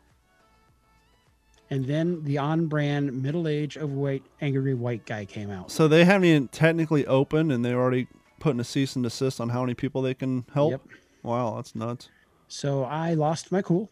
And 1.70 1.86
then 1.86 2.24
the 2.24 2.38
on-brand, 2.38 3.22
middle-aged, 3.22 3.78
overweight, 3.78 4.24
angry 4.40 4.74
white 4.74 5.06
guy 5.06 5.26
came 5.26 5.50
out. 5.50 5.70
So 5.70 5.88
they 5.88 6.06
haven't 6.06 6.26
even 6.26 6.48
technically 6.48 7.06
opened, 7.06 7.52
and 7.52 7.64
they're 7.66 7.80
already 7.80 8.08
putting 8.40 8.60
a 8.62 8.64
cease 8.64 8.96
and 8.96 9.04
desist 9.04 9.42
on 9.42 9.50
how 9.50 9.62
many 9.62 9.74
people 9.74 10.02
they 10.02 10.14
can 10.14 10.46
help. 10.54 10.72
Yep. 10.72 10.82
Wow, 11.24 11.56
that's 11.58 11.76
nuts. 11.76 12.08
So 12.48 12.84
I 12.84 13.16
lost 13.16 13.52
my 13.52 13.62
cool. 13.62 13.90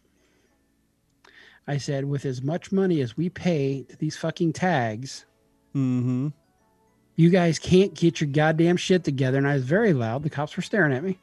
I 1.68 1.76
said, 1.76 2.04
with 2.06 2.24
as 2.24 2.40
much 2.42 2.72
money 2.72 3.00
as 3.00 3.16
we 3.16 3.28
pay 3.28 3.82
to 3.88 3.96
these 3.96 4.16
fucking 4.16 4.52
tags, 4.54 5.26
Mm-hmm. 5.74 6.28
you 7.16 7.28
guys 7.28 7.58
can't 7.58 7.92
get 7.92 8.18
your 8.22 8.30
goddamn 8.30 8.78
shit 8.78 9.04
together. 9.04 9.36
And 9.36 9.46
I 9.46 9.52
was 9.54 9.64
very 9.64 9.92
loud. 9.92 10.22
The 10.22 10.30
cops 10.30 10.56
were 10.56 10.62
staring 10.62 10.94
at 10.94 11.04
me. 11.04 11.18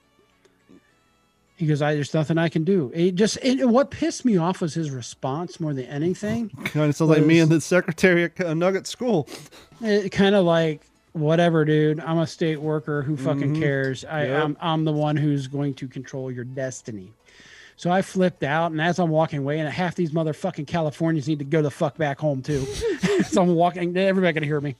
He 1.55 1.67
goes, 1.67 1.81
I 1.81 1.93
there's 1.93 2.13
nothing 2.13 2.37
I 2.37 2.49
can 2.49 2.63
do. 2.63 2.91
It 2.93 3.15
just 3.15 3.37
it, 3.43 3.63
what 3.69 3.91
pissed 3.91 4.25
me 4.25 4.37
off 4.37 4.59
was 4.61 4.73
his 4.73 4.89
response 4.91 5.59
more 5.59 5.73
than 5.73 5.85
anything. 5.85 6.49
Kind 6.65 6.89
of 6.89 6.95
sounds 6.95 7.11
like 7.11 7.23
me 7.23 7.39
and 7.39 7.51
the 7.51 7.61
secretary 7.61 8.23
at 8.23 8.57
Nugget 8.57 8.87
School. 8.87 9.27
It 9.81 10.09
kind 10.11 10.33
of 10.35 10.45
like 10.45 10.81
whatever, 11.13 11.63
dude. 11.63 11.99
I'm 11.99 12.17
a 12.17 12.27
state 12.27 12.59
worker. 12.59 13.03
Who 13.03 13.15
fucking 13.15 13.55
Mhm. 13.55 13.59
cares? 13.59 14.03
I, 14.03 14.25
Yep. 14.25 14.43
I'm 14.43 14.57
I'm 14.61 14.83
the 14.83 14.91
one 14.91 15.15
who's 15.15 15.47
going 15.47 15.75
to 15.75 15.87
control 15.87 16.31
your 16.31 16.43
destiny. 16.43 17.11
So 17.75 17.89
I 17.91 18.01
flipped 18.01 18.43
out, 18.43 18.71
and 18.71 18.79
as 18.81 18.99
I'm 18.99 19.09
walking 19.09 19.39
away, 19.39 19.59
and 19.59 19.67
half 19.69 19.95
these 19.95 20.11
motherfucking 20.11 20.67
Californians 20.67 21.27
need 21.27 21.39
to 21.39 21.45
go 21.45 21.61
the 21.61 21.71
fuck 21.71 21.97
back 21.97 22.19
home 22.19 22.41
too. 22.41 22.65
so 23.27 23.41
I'm 23.43 23.53
walking. 23.55 23.95
Everybody 23.95 24.33
can 24.33 24.43
hear 24.43 24.59
me. 24.61 24.75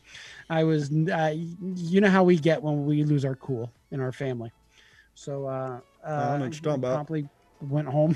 I 0.49 0.63
was, 0.63 0.91
uh, 0.91 1.33
you 1.75 2.01
know 2.01 2.09
how 2.09 2.23
we 2.23 2.37
get 2.37 2.61
when 2.61 2.85
we 2.85 3.03
lose 3.03 3.25
our 3.25 3.35
cool 3.35 3.71
in 3.91 3.99
our 3.99 4.11
family. 4.11 4.51
So 5.15 5.45
uh, 5.47 5.79
uh, 6.05 6.09
I 6.09 6.37
know 6.37 6.45
what 6.45 6.53
you're 6.53 6.61
talking 6.61 6.73
about. 6.73 6.93
promptly 6.95 7.29
went 7.61 7.87
home, 7.87 8.15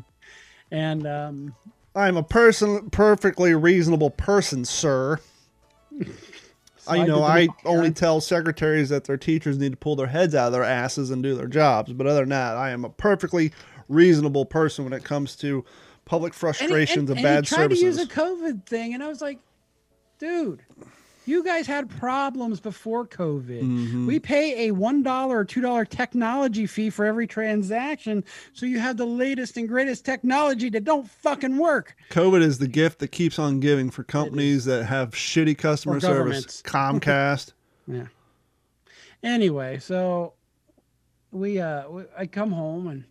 and 0.70 1.06
um, 1.06 1.54
I'm 1.94 2.16
a 2.16 2.22
person, 2.22 2.90
perfectly 2.90 3.54
reasonable 3.54 4.10
person, 4.10 4.64
sir. 4.64 5.18
I 6.88 6.96
slide 6.96 7.08
know 7.08 7.22
I 7.22 7.48
only 7.64 7.92
tell 7.92 8.20
secretaries 8.20 8.88
that 8.88 9.04
their 9.04 9.16
teachers 9.16 9.56
need 9.56 9.70
to 9.70 9.76
pull 9.76 9.94
their 9.94 10.08
heads 10.08 10.34
out 10.34 10.46
of 10.46 10.52
their 10.52 10.64
asses 10.64 11.10
and 11.10 11.22
do 11.22 11.36
their 11.36 11.46
jobs. 11.46 11.92
But 11.92 12.08
other 12.08 12.20
than 12.20 12.30
that, 12.30 12.56
I 12.56 12.70
am 12.70 12.84
a 12.84 12.90
perfectly 12.90 13.52
reasonable 13.88 14.46
person 14.46 14.82
when 14.84 14.92
it 14.92 15.04
comes 15.04 15.36
to 15.36 15.64
public 16.04 16.32
And 16.32 16.34
he- 16.34 16.40
frustrations 16.40 17.10
and, 17.10 17.18
of 17.18 17.22
bad 17.22 17.38
and 17.38 17.46
he 17.48 17.54
tried 17.54 17.70
to 17.70 17.76
use 17.78 17.98
a 18.00 18.06
COVID 18.06 18.66
thing, 18.66 18.94
and 18.94 19.02
I 19.02 19.08
was 19.08 19.20
like, 19.20 19.38
dude, 20.18 20.62
you 21.26 21.44
guys 21.44 21.66
had 21.66 21.88
problems 21.88 22.58
before 22.60 23.06
COVID. 23.06 23.62
Mhm. 23.62 24.06
We 24.06 24.18
pay 24.18 24.68
a 24.68 24.72
one 24.72 25.02
dollar 25.02 25.38
or 25.38 25.44
two 25.44 25.60
dollar 25.60 25.84
technology 25.84 26.66
fee 26.66 26.90
for 26.90 27.04
every 27.04 27.26
transaction, 27.26 28.24
so 28.52 28.66
you 28.66 28.78
have 28.80 28.96
the 28.96 29.06
latest 29.06 29.56
and 29.56 29.68
greatest 29.68 30.04
technology 30.04 30.68
that 30.70 30.84
don't 30.84 31.08
fucking 31.08 31.56
work. 31.58 31.94
COVID 32.10 32.42
is 32.42 32.58
the 32.58 32.68
gift 32.68 32.98
that 33.00 33.08
keeps 33.08 33.38
on 33.38 33.60
giving 33.60 33.90
for 33.90 34.02
companies 34.04 34.64
that 34.64 34.84
have 34.84 35.10
shitty 35.12 35.56
customer 35.56 36.00
service. 36.00 36.62
Comcast. 36.66 37.52
Yeah. 37.86 38.06
Anyway, 39.22 39.78
so 39.78 40.34
we 41.30 41.60
uh 41.60 41.88
we, 41.88 42.02
I 42.16 42.26
come 42.26 42.50
home 42.52 42.88
and 42.88 43.04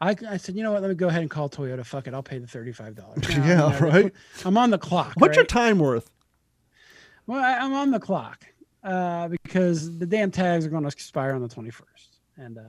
I, 0.00 0.14
I 0.28 0.36
said, 0.36 0.54
you 0.56 0.62
know 0.62 0.72
what? 0.72 0.82
Let 0.82 0.88
me 0.88 0.94
go 0.94 1.08
ahead 1.08 1.22
and 1.22 1.30
call 1.30 1.48
Toyota. 1.48 1.84
Fuck 1.84 2.06
it, 2.06 2.12
I'll 2.14 2.22
pay 2.22 2.38
the 2.38 2.46
thirty 2.46 2.72
five 2.72 2.94
dollars. 2.94 3.24
Yeah, 3.36 3.82
right. 3.82 4.12
I'm 4.44 4.58
on 4.58 4.70
the 4.70 4.78
clock. 4.78 5.14
What's 5.16 5.36
your 5.36 5.46
time 5.46 5.78
worth? 5.78 6.10
Well, 7.26 7.42
I, 7.42 7.58
I'm 7.58 7.72
on 7.72 7.90
the 7.90 8.00
clock 8.00 8.44
uh, 8.84 9.28
because 9.28 9.98
the 9.98 10.06
damn 10.06 10.30
tags 10.30 10.64
are 10.66 10.70
going 10.70 10.82
to 10.82 10.88
expire 10.88 11.34
on 11.34 11.42
the 11.42 11.48
21st. 11.48 11.82
And 12.36 12.58
uh, 12.58 12.62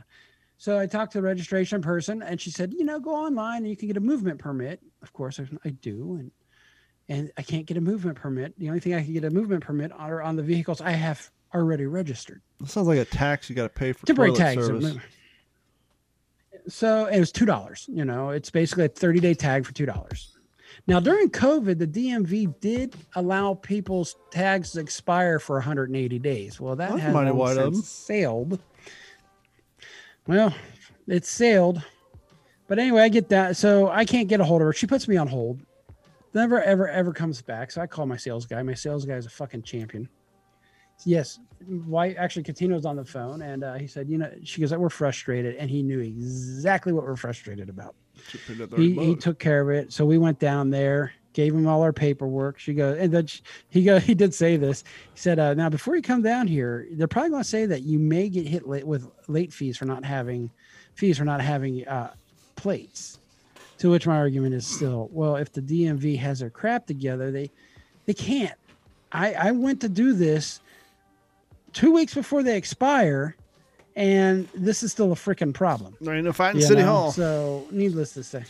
so 0.57 0.79
I 0.79 0.87
talked 0.87 1.11
to 1.13 1.19
the 1.19 1.23
registration 1.23 1.81
person, 1.81 2.23
and 2.23 2.41
she 2.41 2.49
said, 2.49 2.73
you 2.73 2.83
know, 2.83 2.99
go 2.99 3.11
online 3.11 3.57
and 3.57 3.69
you 3.69 3.77
can 3.77 3.87
get 3.87 3.97
a 3.97 4.01
movement 4.01 4.39
permit. 4.39 4.81
Of 5.03 5.13
course, 5.13 5.39
I, 5.39 5.47
I 5.65 5.69
do, 5.69 6.17
and 6.19 6.31
and 7.09 7.31
I 7.37 7.41
can't 7.41 7.65
get 7.65 7.77
a 7.77 7.81
movement 7.81 8.17
permit. 8.17 8.53
The 8.57 8.67
only 8.67 8.81
thing 8.81 8.93
I 8.93 9.01
can 9.01 9.13
get 9.13 9.23
a 9.23 9.29
movement 9.29 9.63
permit 9.63 9.93
on 9.93 9.99
are 9.99 10.21
on 10.21 10.35
the 10.35 10.43
vehicles 10.43 10.81
I 10.81 10.91
have 10.91 11.29
already 11.53 11.85
registered. 11.85 12.41
That 12.59 12.69
sounds 12.69 12.87
like 12.87 12.99
a 12.99 13.05
tax 13.05 13.49
you 13.49 13.55
got 13.55 13.63
to 13.63 13.69
pay 13.69 13.93
for 13.93 14.05
Temporary 14.05 14.33
tags. 14.33 14.65
service. 14.65 14.97
So 16.67 17.05
it 17.05 17.19
was 17.19 17.31
two 17.31 17.45
dollars. 17.45 17.85
You 17.87 18.03
know, 18.03 18.31
it's 18.31 18.49
basically 18.49 18.85
a 18.85 18.89
30 18.89 19.19
day 19.19 19.33
tag 19.33 19.65
for 19.65 19.73
two 19.73 19.85
dollars. 19.85 20.36
Now 20.85 20.99
during 20.99 21.29
COVID, 21.29 21.79
the 21.79 21.87
DMV 21.87 22.59
did 22.59 22.95
allow 23.15 23.55
people's 23.55 24.15
tags 24.31 24.71
to 24.73 24.79
expire 24.79 25.39
for 25.39 25.55
180 25.55 26.19
days. 26.19 26.59
Well, 26.59 26.75
that 26.75 26.99
has 26.99 27.13
mighty 27.13 27.29
long 27.31 27.39
wide 27.39 27.57
of 27.57 27.67
'em. 27.67 27.73
since 27.73 27.89
sailed. 27.89 28.59
Well, 30.27 30.53
it's 31.07 31.29
sailed. 31.29 31.81
But 32.67 32.79
anyway, 32.79 33.01
I 33.01 33.09
get 33.09 33.29
that. 33.29 33.55
So 33.55 33.89
I 33.89 34.05
can't 34.05 34.27
get 34.27 34.39
a 34.41 34.43
hold 34.43 34.61
of 34.61 34.65
her. 34.67 34.73
She 34.73 34.87
puts 34.87 35.07
me 35.07 35.17
on 35.17 35.27
hold. 35.27 35.61
Never, 36.33 36.61
ever, 36.61 36.87
ever 36.89 37.13
comes 37.13 37.41
back. 37.41 37.71
So 37.71 37.81
I 37.81 37.87
call 37.87 38.05
my 38.05 38.17
sales 38.17 38.45
guy. 38.45 38.61
My 38.61 38.73
sales 38.73 39.05
guy 39.05 39.15
is 39.15 39.25
a 39.25 39.29
fucking 39.29 39.63
champion. 39.63 40.09
Yes, 41.05 41.39
why 41.65 42.11
actually 42.13 42.43
Catino's 42.43 42.85
on 42.85 42.95
the 42.95 43.05
phone 43.05 43.43
and 43.43 43.63
uh, 43.63 43.75
he 43.75 43.85
said, 43.85 44.09
you 44.09 44.17
know, 44.17 44.31
she 44.43 44.61
goes, 44.61 44.73
we're 44.73 44.89
frustrated, 44.89 45.55
and 45.55 45.69
he 45.69 45.83
knew 45.83 45.99
exactly 45.99 46.91
what 46.91 47.03
we're 47.03 47.15
frustrated 47.15 47.69
about. 47.69 47.95
Should 48.29 48.41
pay 48.47 48.53
that 48.55 48.71
30 48.71 48.93
He, 48.93 49.05
he 49.05 49.15
took 49.15 49.39
care 49.39 49.61
of 49.61 49.69
it. 49.69 49.93
So 49.93 50.05
we 50.05 50.17
went 50.17 50.39
down 50.39 50.69
there, 50.69 51.13
gave 51.33 51.53
him 51.53 51.67
all 51.67 51.81
our 51.81 51.93
paperwork. 51.93 52.59
She 52.59 52.73
goes, 52.73 52.97
and 52.99 53.13
then 53.13 53.27
she, 53.27 53.41
he 53.69 53.83
go, 53.83 53.99
he 54.01 54.15
did 54.15 54.33
say 54.33 54.57
this. 54.57 54.83
He 55.13 55.19
said, 55.19 55.39
uh, 55.39 55.53
now 55.53 55.69
before 55.69 55.95
you 55.95 56.01
come 56.01 56.21
down 56.21 56.47
here, 56.47 56.87
they're 56.91 57.07
probably 57.07 57.31
going 57.31 57.43
to 57.43 57.49
say 57.49 57.65
that 57.65 57.83
you 57.83 57.99
may 57.99 58.29
get 58.29 58.47
hit 58.47 58.67
late 58.67 58.85
with 58.85 59.07
late 59.27 59.53
fees 59.53 59.77
for 59.77 59.85
not 59.85 60.03
having 60.03 60.49
fees 60.95 61.17
for 61.17 61.25
not 61.25 61.41
having 61.41 61.87
uh, 61.87 62.13
plates. 62.55 63.19
To 63.79 63.91
which 63.91 64.07
my 64.07 64.17
argument 64.17 64.55
is 64.55 64.65
still, 64.65 65.07
well, 65.11 65.35
if 65.35 65.51
the 65.51 65.61
DMV 65.61 66.17
has 66.17 66.39
their 66.39 66.49
crap 66.49 66.87
together, 66.87 67.29
they 67.29 67.51
they 68.07 68.15
can't. 68.15 68.57
I 69.11 69.33
I 69.33 69.51
went 69.51 69.81
to 69.81 69.89
do 69.89 70.13
this 70.13 70.61
two 71.73 71.91
weeks 71.91 72.15
before 72.15 72.41
they 72.41 72.57
expire, 72.57 73.35
and 73.97 74.47
this 74.53 74.83
is 74.83 74.91
still 74.91 75.11
a 75.11 75.15
freaking 75.15 75.53
problem. 75.53 75.97
There 75.99 76.13
ain't 76.13 76.23
no 76.25 76.31
fighting 76.31 76.61
City 76.61 76.81
know? 76.81 76.87
Hall. 76.87 77.11
So, 77.11 77.67
needless 77.71 78.13
to 78.13 78.23
say, 78.23 78.43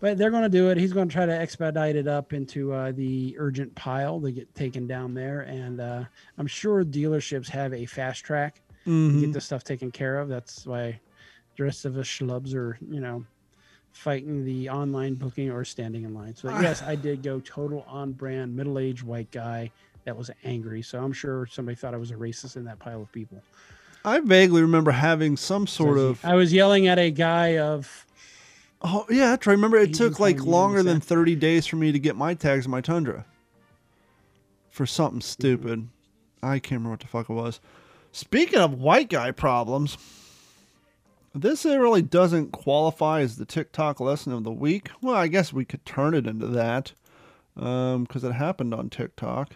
but 0.00 0.18
they're 0.18 0.30
going 0.30 0.42
to 0.44 0.48
do 0.50 0.68
it. 0.70 0.76
He's 0.76 0.92
going 0.92 1.08
to 1.08 1.12
try 1.12 1.26
to 1.26 1.32
expedite 1.32 1.96
it 1.96 2.06
up 2.06 2.32
into 2.34 2.72
uh, 2.72 2.92
the 2.92 3.34
urgent 3.38 3.74
pile 3.74 4.20
to 4.20 4.30
get 4.30 4.54
taken 4.54 4.86
down 4.86 5.14
there, 5.14 5.40
and 5.40 5.80
uh, 5.80 6.04
I'm 6.36 6.46
sure 6.46 6.84
dealerships 6.84 7.48
have 7.48 7.72
a 7.72 7.86
fast 7.86 8.22
track 8.24 8.60
to 8.84 8.90
Mhm. 8.90 9.20
get 9.20 9.32
this 9.32 9.46
stuff 9.46 9.64
taken 9.64 9.90
care 9.90 10.18
of. 10.18 10.28
That's 10.28 10.66
why 10.66 11.00
the 11.56 11.64
rest 11.64 11.84
of 11.86 11.96
us 11.96 12.06
schlubs 12.06 12.54
are, 12.54 12.78
you 12.80 13.00
know, 13.00 13.24
fighting 13.92 14.44
the 14.44 14.68
online 14.68 15.14
booking 15.14 15.50
or 15.50 15.64
standing 15.64 16.04
in 16.04 16.14
line. 16.14 16.36
So 16.36 16.50
yes, 16.60 16.82
I 16.82 16.94
did 16.94 17.22
go 17.22 17.40
total 17.40 17.84
on 17.88 18.12
brand 18.12 18.54
middle 18.54 18.78
aged 18.78 19.02
white 19.02 19.30
guy 19.30 19.72
that 20.04 20.16
was 20.16 20.30
angry. 20.44 20.82
So 20.82 21.02
I'm 21.02 21.12
sure 21.12 21.46
somebody 21.46 21.74
thought 21.76 21.94
I 21.94 21.96
was 21.96 22.10
a 22.10 22.14
racist 22.14 22.56
in 22.56 22.64
that 22.64 22.78
pile 22.78 23.02
of 23.02 23.10
people. 23.12 23.42
I 24.04 24.20
vaguely 24.20 24.62
remember 24.62 24.90
having 24.90 25.36
some 25.36 25.66
sort 25.66 25.98
of. 25.98 26.24
I 26.24 26.34
was 26.34 26.52
yelling 26.52 26.86
at 26.86 26.98
a 26.98 27.10
guy 27.10 27.58
of 27.58 28.06
Oh 28.80 29.06
yeah, 29.10 29.30
that's 29.30 29.46
right. 29.46 29.54
Remember, 29.54 29.76
it 29.76 29.94
took 29.94 30.20
like 30.20 30.40
longer 30.42 30.82
than 30.82 31.00
thirty 31.00 31.34
days 31.34 31.66
for 31.66 31.76
me 31.76 31.90
to 31.90 31.98
get 31.98 32.16
my 32.16 32.34
tags 32.34 32.64
in 32.64 32.70
my 32.70 32.80
Tundra. 32.80 33.24
For 34.70 34.86
something 34.86 35.20
stupid, 35.20 35.88
I 36.42 36.60
can't 36.60 36.80
remember 36.80 36.90
what 36.90 37.00
the 37.00 37.08
fuck 37.08 37.28
it 37.28 37.32
was. 37.32 37.60
Speaking 38.12 38.60
of 38.60 38.74
white 38.74 39.10
guy 39.10 39.32
problems, 39.32 39.98
this 41.34 41.64
really 41.64 42.02
doesn't 42.02 42.52
qualify 42.52 43.20
as 43.20 43.36
the 43.36 43.44
TikTok 43.44 43.98
lesson 43.98 44.32
of 44.32 44.44
the 44.44 44.52
week. 44.52 44.90
Well, 45.02 45.16
I 45.16 45.26
guess 45.26 45.52
we 45.52 45.64
could 45.64 45.84
turn 45.84 46.14
it 46.14 46.28
into 46.28 46.46
that 46.46 46.92
um, 47.56 48.04
because 48.04 48.22
it 48.22 48.32
happened 48.32 48.72
on 48.72 48.90
TikTok. 48.90 49.54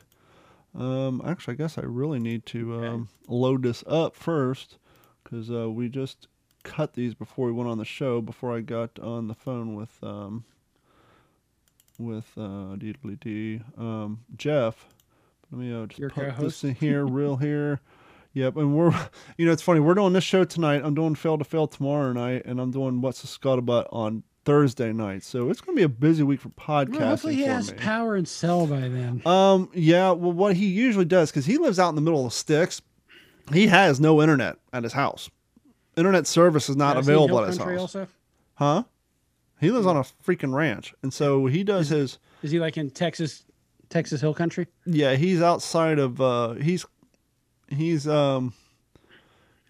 Um, 0.75 1.21
actually, 1.25 1.55
I 1.55 1.57
guess 1.57 1.77
I 1.77 1.83
really 1.83 2.19
need 2.19 2.47
to 2.47 2.85
um, 2.85 3.09
load 3.29 3.63
this 3.63 3.85
up 3.87 4.17
first 4.17 4.79
because 5.23 5.51
uh, 5.51 5.71
we 5.71 5.89
just 5.89 6.29
cut 6.63 6.95
these 6.95 7.15
before 7.15 7.47
we 7.47 7.53
went 7.53 7.69
on 7.69 7.79
the 7.79 7.85
show. 7.85 8.21
Before 8.21 8.57
I 8.57 8.61
got 8.61 8.99
on 8.99 9.29
the 9.29 9.35
phone 9.35 9.75
with 9.75 9.99
um, 10.03 10.45
with 11.99 12.33
uh, 12.37 12.75
um, 13.79 14.21
Jeff. 14.37 14.87
Let 15.51 15.61
me 15.61 15.73
uh, 15.73 15.87
just 15.87 15.99
Your 15.99 16.11
put 16.11 16.39
this 16.39 16.65
in 16.65 16.75
here, 16.75 17.05
real 17.07 17.37
here. 17.37 17.81
Yep, 18.35 18.57
and 18.57 18.75
we're, 18.75 18.95
you 19.37 19.45
know, 19.45 19.53
it's 19.53 19.63
funny. 19.63 19.81
We're 19.81 19.95
doing 19.95 20.15
this 20.15 20.25
show 20.25 20.45
tonight. 20.45 20.81
I'm 20.83 20.95
doing 20.95 21.15
Fail 21.15 21.37
to 21.37 21.45
Fail 21.45 21.67
tomorrow 21.67 22.13
night, 22.13 22.43
and 22.47 22.61
I'm 22.61 22.71
doing 22.71 23.03
What's 23.03 23.21
the 23.21 23.29
Scuttlebutt 23.29 23.89
on 23.93 24.23
Thursday 24.45 24.93
night. 24.93 25.23
So 25.23 25.51
it's 25.51 25.61
going 25.61 25.77
to 25.77 25.81
be 25.81 25.85
a 25.85 25.89
busy 25.89 26.23
week 26.23 26.41
for 26.41 26.49
podcasting 26.51 26.99
well, 26.99 27.09
hopefully 27.09 27.35
he 27.37 27.43
has 27.43 27.71
me. 27.73 27.79
power 27.79 28.17
and 28.17 28.27
cell 28.27 28.67
by 28.67 28.81
then. 28.81 29.23
Um, 29.27 29.71
yeah, 29.73 30.11
well, 30.11 30.33
what 30.33 30.57
he 30.57 30.67
usually 30.67 31.05
does, 31.05 31.31
because 31.31 31.47
he 31.47 31.59
lives 31.59 31.79
out 31.79 31.91
in 31.91 31.95
the 31.95 32.01
middle 32.01 32.25
of 32.27 32.33
the 32.33 32.37
sticks, 32.37 32.83
He 33.53 33.67
has 33.69 34.01
no 34.01 34.21
internet 34.23 34.57
at 34.73 34.83
his 34.85 34.93
house. 34.93 35.31
Internet 35.97 36.27
service 36.27 36.69
is 36.69 36.77
not 36.77 36.97
available 36.97 37.41
at 37.41 37.49
his 37.49 37.59
house. 37.59 37.79
Also? 37.81 38.09
Huh? 38.55 38.85
He 39.61 39.71
lives 39.71 39.87
on 39.87 39.97
a 39.97 40.05
freaking 40.27 40.55
ranch, 40.55 40.95
and 41.03 41.13
so 41.13 41.47
he 41.47 41.63
does 41.63 41.89
his. 41.89 42.19
Is 42.43 42.51
he 42.51 42.59
like 42.59 42.77
in 42.77 42.91
Texas, 42.91 43.45
Texas 43.91 44.21
Hill 44.21 44.35
Country? 44.35 44.67
Yeah, 44.87 45.15
he's 45.15 45.41
outside 45.43 45.99
of. 45.99 46.21
uh 46.21 46.55
He's 46.55 46.85
he's 47.69 48.09
um 48.09 48.55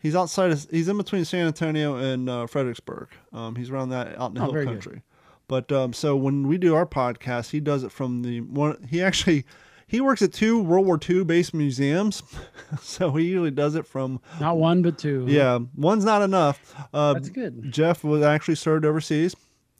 he's 0.03 0.17
outside 0.17 0.51
of. 0.51 0.67
He's 0.71 0.89
in 0.89 0.99
between 0.99 1.25
San 1.25 1.47
Antonio 1.47 1.97
and 1.97 2.29
uh, 2.29 2.47
Fredericksburg. 2.47 3.09
Um, 3.33 3.55
he's 3.55 3.71
around 3.71 3.91
that 3.91 4.19
out 4.19 4.31
in 4.31 4.35
the 4.35 4.43
oh, 4.43 4.53
hill 4.53 4.65
country. 4.65 4.93
Good. 4.95 5.03
But 5.49 5.73
um, 5.73 5.93
so 5.93 6.17
when 6.17 6.49
we 6.49 6.59
do 6.59 6.75
our 6.75 6.87
podcast, 6.87 7.51
he 7.51 7.61
does 7.61 7.85
it 7.85 7.93
from 7.93 8.23
the 8.23 8.41
one. 8.41 8.87
He 8.89 9.03
actually 9.03 9.45
he 9.87 10.01
works 10.01 10.23
at 10.23 10.33
two 10.33 10.63
World 10.63 10.87
War 10.87 10.99
II 11.09 11.25
based 11.25 11.55
museums, 11.55 12.23
so 12.81 13.13
he 13.13 13.27
usually 13.27 13.51
does 13.51 13.75
it 13.75 13.87
from 13.87 14.21
not 14.41 14.57
one 14.57 14.83
but 14.83 14.99
two. 14.99 15.27
Yeah, 15.29 15.59
one's 15.77 16.05
not 16.05 16.23
enough. 16.23 16.75
Uh, 16.93 17.15
That's 17.15 17.29
good. 17.29 17.71
Jeff 17.71 18.03
was 18.03 18.23
actually 18.23 18.57
served 18.57 18.85
overseas. 18.85 19.37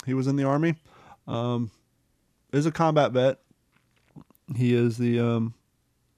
He 0.07 0.15
was 0.15 0.27
in 0.27 0.37
the 0.37 0.45
army. 0.45 0.77
Um, 1.27 1.71
is 2.53 2.67
a 2.67 2.73
combat 2.73 3.13
vet. 3.13 3.39
He 4.55 4.75
is 4.75 4.99
the 4.99 5.19
um, 5.21 5.55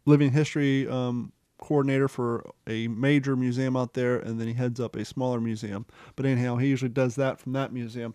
living 0.06 0.32
history 0.32 0.88
um, 0.88 1.32
coordinator 1.58 2.08
for 2.08 2.50
a 2.66 2.88
major 2.88 3.36
museum 3.36 3.76
out 3.76 3.94
there, 3.94 4.16
and 4.18 4.40
then 4.40 4.48
he 4.48 4.54
heads 4.54 4.80
up 4.80 4.96
a 4.96 5.04
smaller 5.04 5.40
museum. 5.40 5.86
But 6.16 6.26
anyhow, 6.26 6.56
he 6.56 6.68
usually 6.68 6.90
does 6.90 7.14
that 7.16 7.40
from 7.40 7.52
that 7.52 7.72
museum. 7.72 8.14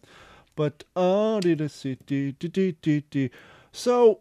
But 0.56 0.84
uh, 0.95 1.39
so 3.71 4.19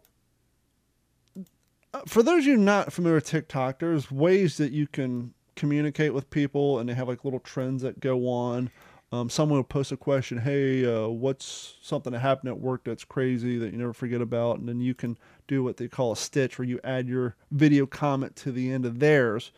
for 2.05 2.23
those 2.23 2.43
of 2.43 2.45
you 2.47 2.57
not 2.57 2.93
familiar 2.93 3.15
with 3.15 3.25
TikTok, 3.25 3.79
there's 3.79 4.11
ways 4.11 4.57
that 4.57 4.71
you 4.71 4.87
can 4.87 5.33
communicate 5.55 6.13
with 6.13 6.29
people, 6.29 6.79
and 6.79 6.87
they 6.87 6.93
have 6.93 7.07
like 7.07 7.25
little 7.25 7.39
trends 7.39 7.81
that 7.81 7.99
go 7.99 8.27
on. 8.29 8.71
Um, 9.11 9.29
someone 9.29 9.57
will 9.57 9.63
post 9.63 9.91
a 9.91 9.97
question, 9.97 10.37
"Hey, 10.37 10.85
uh, 10.85 11.07
what's 11.07 11.77
something 11.81 12.13
that 12.13 12.19
happened 12.19 12.49
at 12.49 12.59
work 12.59 12.83
that's 12.83 13.03
crazy 13.03 13.57
that 13.57 13.71
you 13.71 13.77
never 13.77 13.93
forget 13.93 14.21
about?" 14.21 14.59
And 14.59 14.69
then 14.69 14.79
you 14.79 14.93
can 14.93 15.17
do 15.47 15.63
what 15.63 15.77
they 15.77 15.87
call 15.87 16.11
a 16.11 16.15
stitch, 16.15 16.59
where 16.59 16.67
you 16.67 16.79
add 16.83 17.07
your 17.07 17.35
video 17.51 17.85
comment 17.87 18.35
to 18.37 18.51
the 18.51 18.71
end 18.71 18.85
of 18.85 18.99
theirs, 18.99 19.51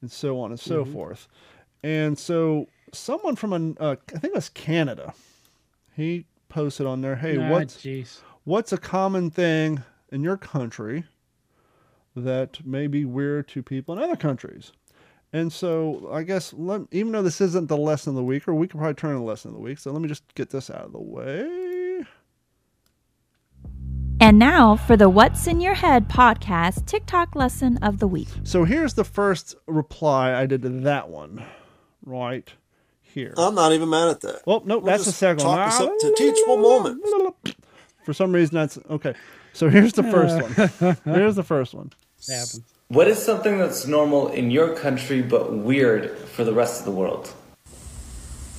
and 0.00 0.10
so 0.10 0.40
on 0.40 0.50
and 0.50 0.60
so 0.60 0.84
mm-hmm. 0.84 0.92
forth. 0.92 1.28
And 1.82 2.18
so, 2.18 2.68
someone 2.92 3.36
from 3.36 3.52
an, 3.52 3.76
uh, 3.78 3.96
I 4.08 4.18
think 4.18 4.32
it 4.32 4.34
was 4.34 4.48
Canada, 4.48 5.12
he 5.94 6.24
posted 6.48 6.86
on 6.86 7.02
there, 7.02 7.16
"Hey, 7.16 7.36
what's 7.36 7.82
geez. 7.82 8.22
what's 8.44 8.72
a 8.72 8.78
common 8.78 9.30
thing 9.30 9.82
in 10.10 10.22
your 10.22 10.38
country?" 10.38 11.04
that 12.16 12.64
may 12.64 12.86
be 12.86 13.04
weird 13.04 13.48
to 13.48 13.62
people 13.62 13.96
in 13.96 14.02
other 14.02 14.16
countries. 14.16 14.72
And 15.34 15.52
so 15.52 16.08
I 16.12 16.22
guess 16.22 16.52
let, 16.52 16.82
even 16.92 17.10
though 17.10 17.22
this 17.22 17.40
isn't 17.40 17.66
the 17.66 17.76
lesson 17.76 18.10
of 18.10 18.14
the 18.14 18.22
week, 18.22 18.46
or 18.46 18.54
we 18.54 18.68
could 18.68 18.78
probably 18.78 18.94
turn 18.94 19.16
the 19.16 19.22
lesson 19.22 19.48
of 19.48 19.56
the 19.56 19.60
week, 19.60 19.80
so 19.80 19.90
let 19.90 20.00
me 20.00 20.06
just 20.06 20.22
get 20.36 20.50
this 20.50 20.70
out 20.70 20.82
of 20.82 20.92
the 20.92 21.00
way. 21.00 22.04
And 24.20 24.38
now 24.38 24.76
for 24.76 24.96
the 24.96 25.08
What's 25.08 25.48
in 25.48 25.60
Your 25.60 25.74
Head 25.74 26.08
podcast 26.08 26.86
TikTok 26.86 27.34
lesson 27.34 27.78
of 27.78 27.98
the 27.98 28.06
week. 28.06 28.28
So 28.44 28.62
here's 28.62 28.94
the 28.94 29.02
first 29.02 29.56
reply 29.66 30.40
I 30.40 30.46
did 30.46 30.62
to 30.62 30.68
that 30.68 31.08
one, 31.08 31.44
right 32.06 32.48
here. 33.02 33.34
I'm 33.36 33.56
not 33.56 33.72
even 33.72 33.90
mad 33.90 34.10
at 34.10 34.20
that. 34.20 34.42
Well, 34.46 34.62
nope, 34.64 34.84
We're 34.84 34.90
that's 34.90 35.04
the 35.04 35.10
second 35.10 35.44
one. 35.44 35.68
This 35.68 35.80
up 35.80 35.90
to 35.98 36.12
ah, 36.12 36.14
teachable 36.16 36.58
moment. 36.58 37.56
For 38.04 38.12
some 38.12 38.32
reason, 38.32 38.54
that's 38.54 38.78
okay. 38.88 39.14
So 39.52 39.68
here's 39.68 39.94
the 39.94 40.04
first 40.04 40.60
uh. 40.60 40.68
one. 40.78 40.96
Here's 41.16 41.34
the 41.34 41.42
first 41.42 41.74
one 41.74 41.90
happens. 42.28 42.73
What 42.88 43.08
is 43.08 43.18
something 43.22 43.56
that's 43.58 43.86
normal 43.86 44.28
in 44.28 44.50
your 44.50 44.76
country 44.76 45.22
but 45.22 45.54
weird 45.54 46.18
for 46.18 46.44
the 46.44 46.52
rest 46.52 46.80
of 46.80 46.84
the 46.84 46.92
world? 46.92 47.32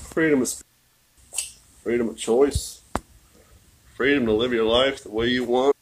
Freedom 0.10 0.42
of 0.42 0.52
freedom 1.84 2.10
of 2.10 2.18
choice, 2.18 2.82
freedom 3.94 4.26
to 4.26 4.32
live 4.32 4.52
your 4.52 4.66
life 4.66 5.04
the 5.04 5.12
way 5.12 5.28
you 5.28 5.44
want. 5.44 5.76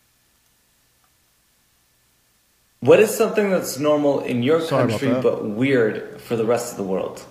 What 2.82 2.99
is 2.99 3.15
something 3.15 3.49
that's 3.49 3.79
normal 3.79 4.19
in 4.19 4.43
your 4.43 4.60
Sorry 4.60 4.89
country 4.89 5.21
but 5.21 5.45
weird 5.45 6.19
for 6.19 6.36
the 6.36 6.45
rest 6.45 6.71
of 6.71 6.77
the 6.77 6.84
world? 6.84 7.25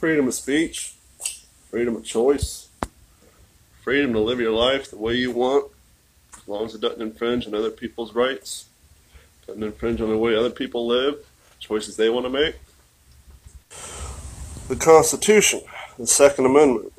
Freedom 0.00 0.26
of 0.26 0.34
speech, 0.34 0.94
freedom 1.70 1.94
of 1.94 2.04
choice, 2.04 2.68
freedom 3.84 4.12
to 4.12 4.18
live 4.18 4.40
your 4.40 4.50
life 4.50 4.90
the 4.90 4.98
way 4.98 5.14
you 5.14 5.30
want, 5.30 5.70
as 6.36 6.48
long 6.48 6.64
as 6.64 6.74
it 6.74 6.80
doesn't 6.80 7.00
infringe 7.00 7.46
on 7.46 7.54
other 7.54 7.70
people's 7.70 8.12
rights 8.12 8.67
doesn't 9.48 9.62
infringe 9.62 10.00
on 10.02 10.10
the 10.10 10.16
way 10.16 10.36
other 10.36 10.50
people 10.50 10.86
live, 10.86 11.24
choices 11.58 11.96
they 11.96 12.10
want 12.10 12.26
to 12.26 12.30
make. 12.30 12.54
The 14.68 14.76
Constitution, 14.76 15.62
the 15.98 16.06
Second 16.06 16.44
Amendment. 16.44 16.92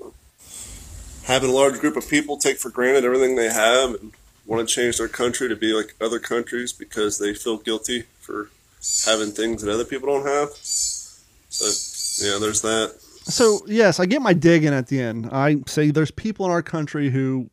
Having 1.26 1.52
a 1.52 1.54
large 1.54 1.80
group 1.80 1.96
of 1.96 2.10
people 2.10 2.38
take 2.38 2.58
for 2.58 2.72
granted 2.72 3.06
everything 3.06 3.36
they 3.36 3.52
have 3.54 3.94
and 3.94 4.14
want 4.48 4.68
to 4.68 4.74
change 4.74 4.98
their 4.98 5.08
country 5.08 5.48
to 5.48 5.56
be 5.56 5.74
like 5.74 5.94
other 6.02 6.18
countries 6.18 6.74
because 6.74 7.20
they 7.20 7.36
feel 7.36 7.58
guilty 7.58 8.06
for 8.20 8.50
having 9.06 9.30
things 9.30 9.62
that 9.62 9.72
other 9.72 9.86
people 9.86 10.08
don't 10.08 10.26
have. 10.26 10.50
But 11.60 11.76
yeah, 12.18 12.40
there's 12.42 12.62
that. 12.64 12.96
So 13.26 13.60
yes, 13.68 14.00
I 14.00 14.08
get 14.08 14.24
my 14.24 14.34
dig 14.34 14.64
in 14.64 14.74
at 14.74 14.88
the 14.88 15.00
end. 15.00 15.30
I 15.32 15.58
say 15.68 15.92
there's 15.92 16.10
people 16.10 16.48
in 16.48 16.52
our 16.52 16.64
country 16.64 17.12
who 17.12 17.52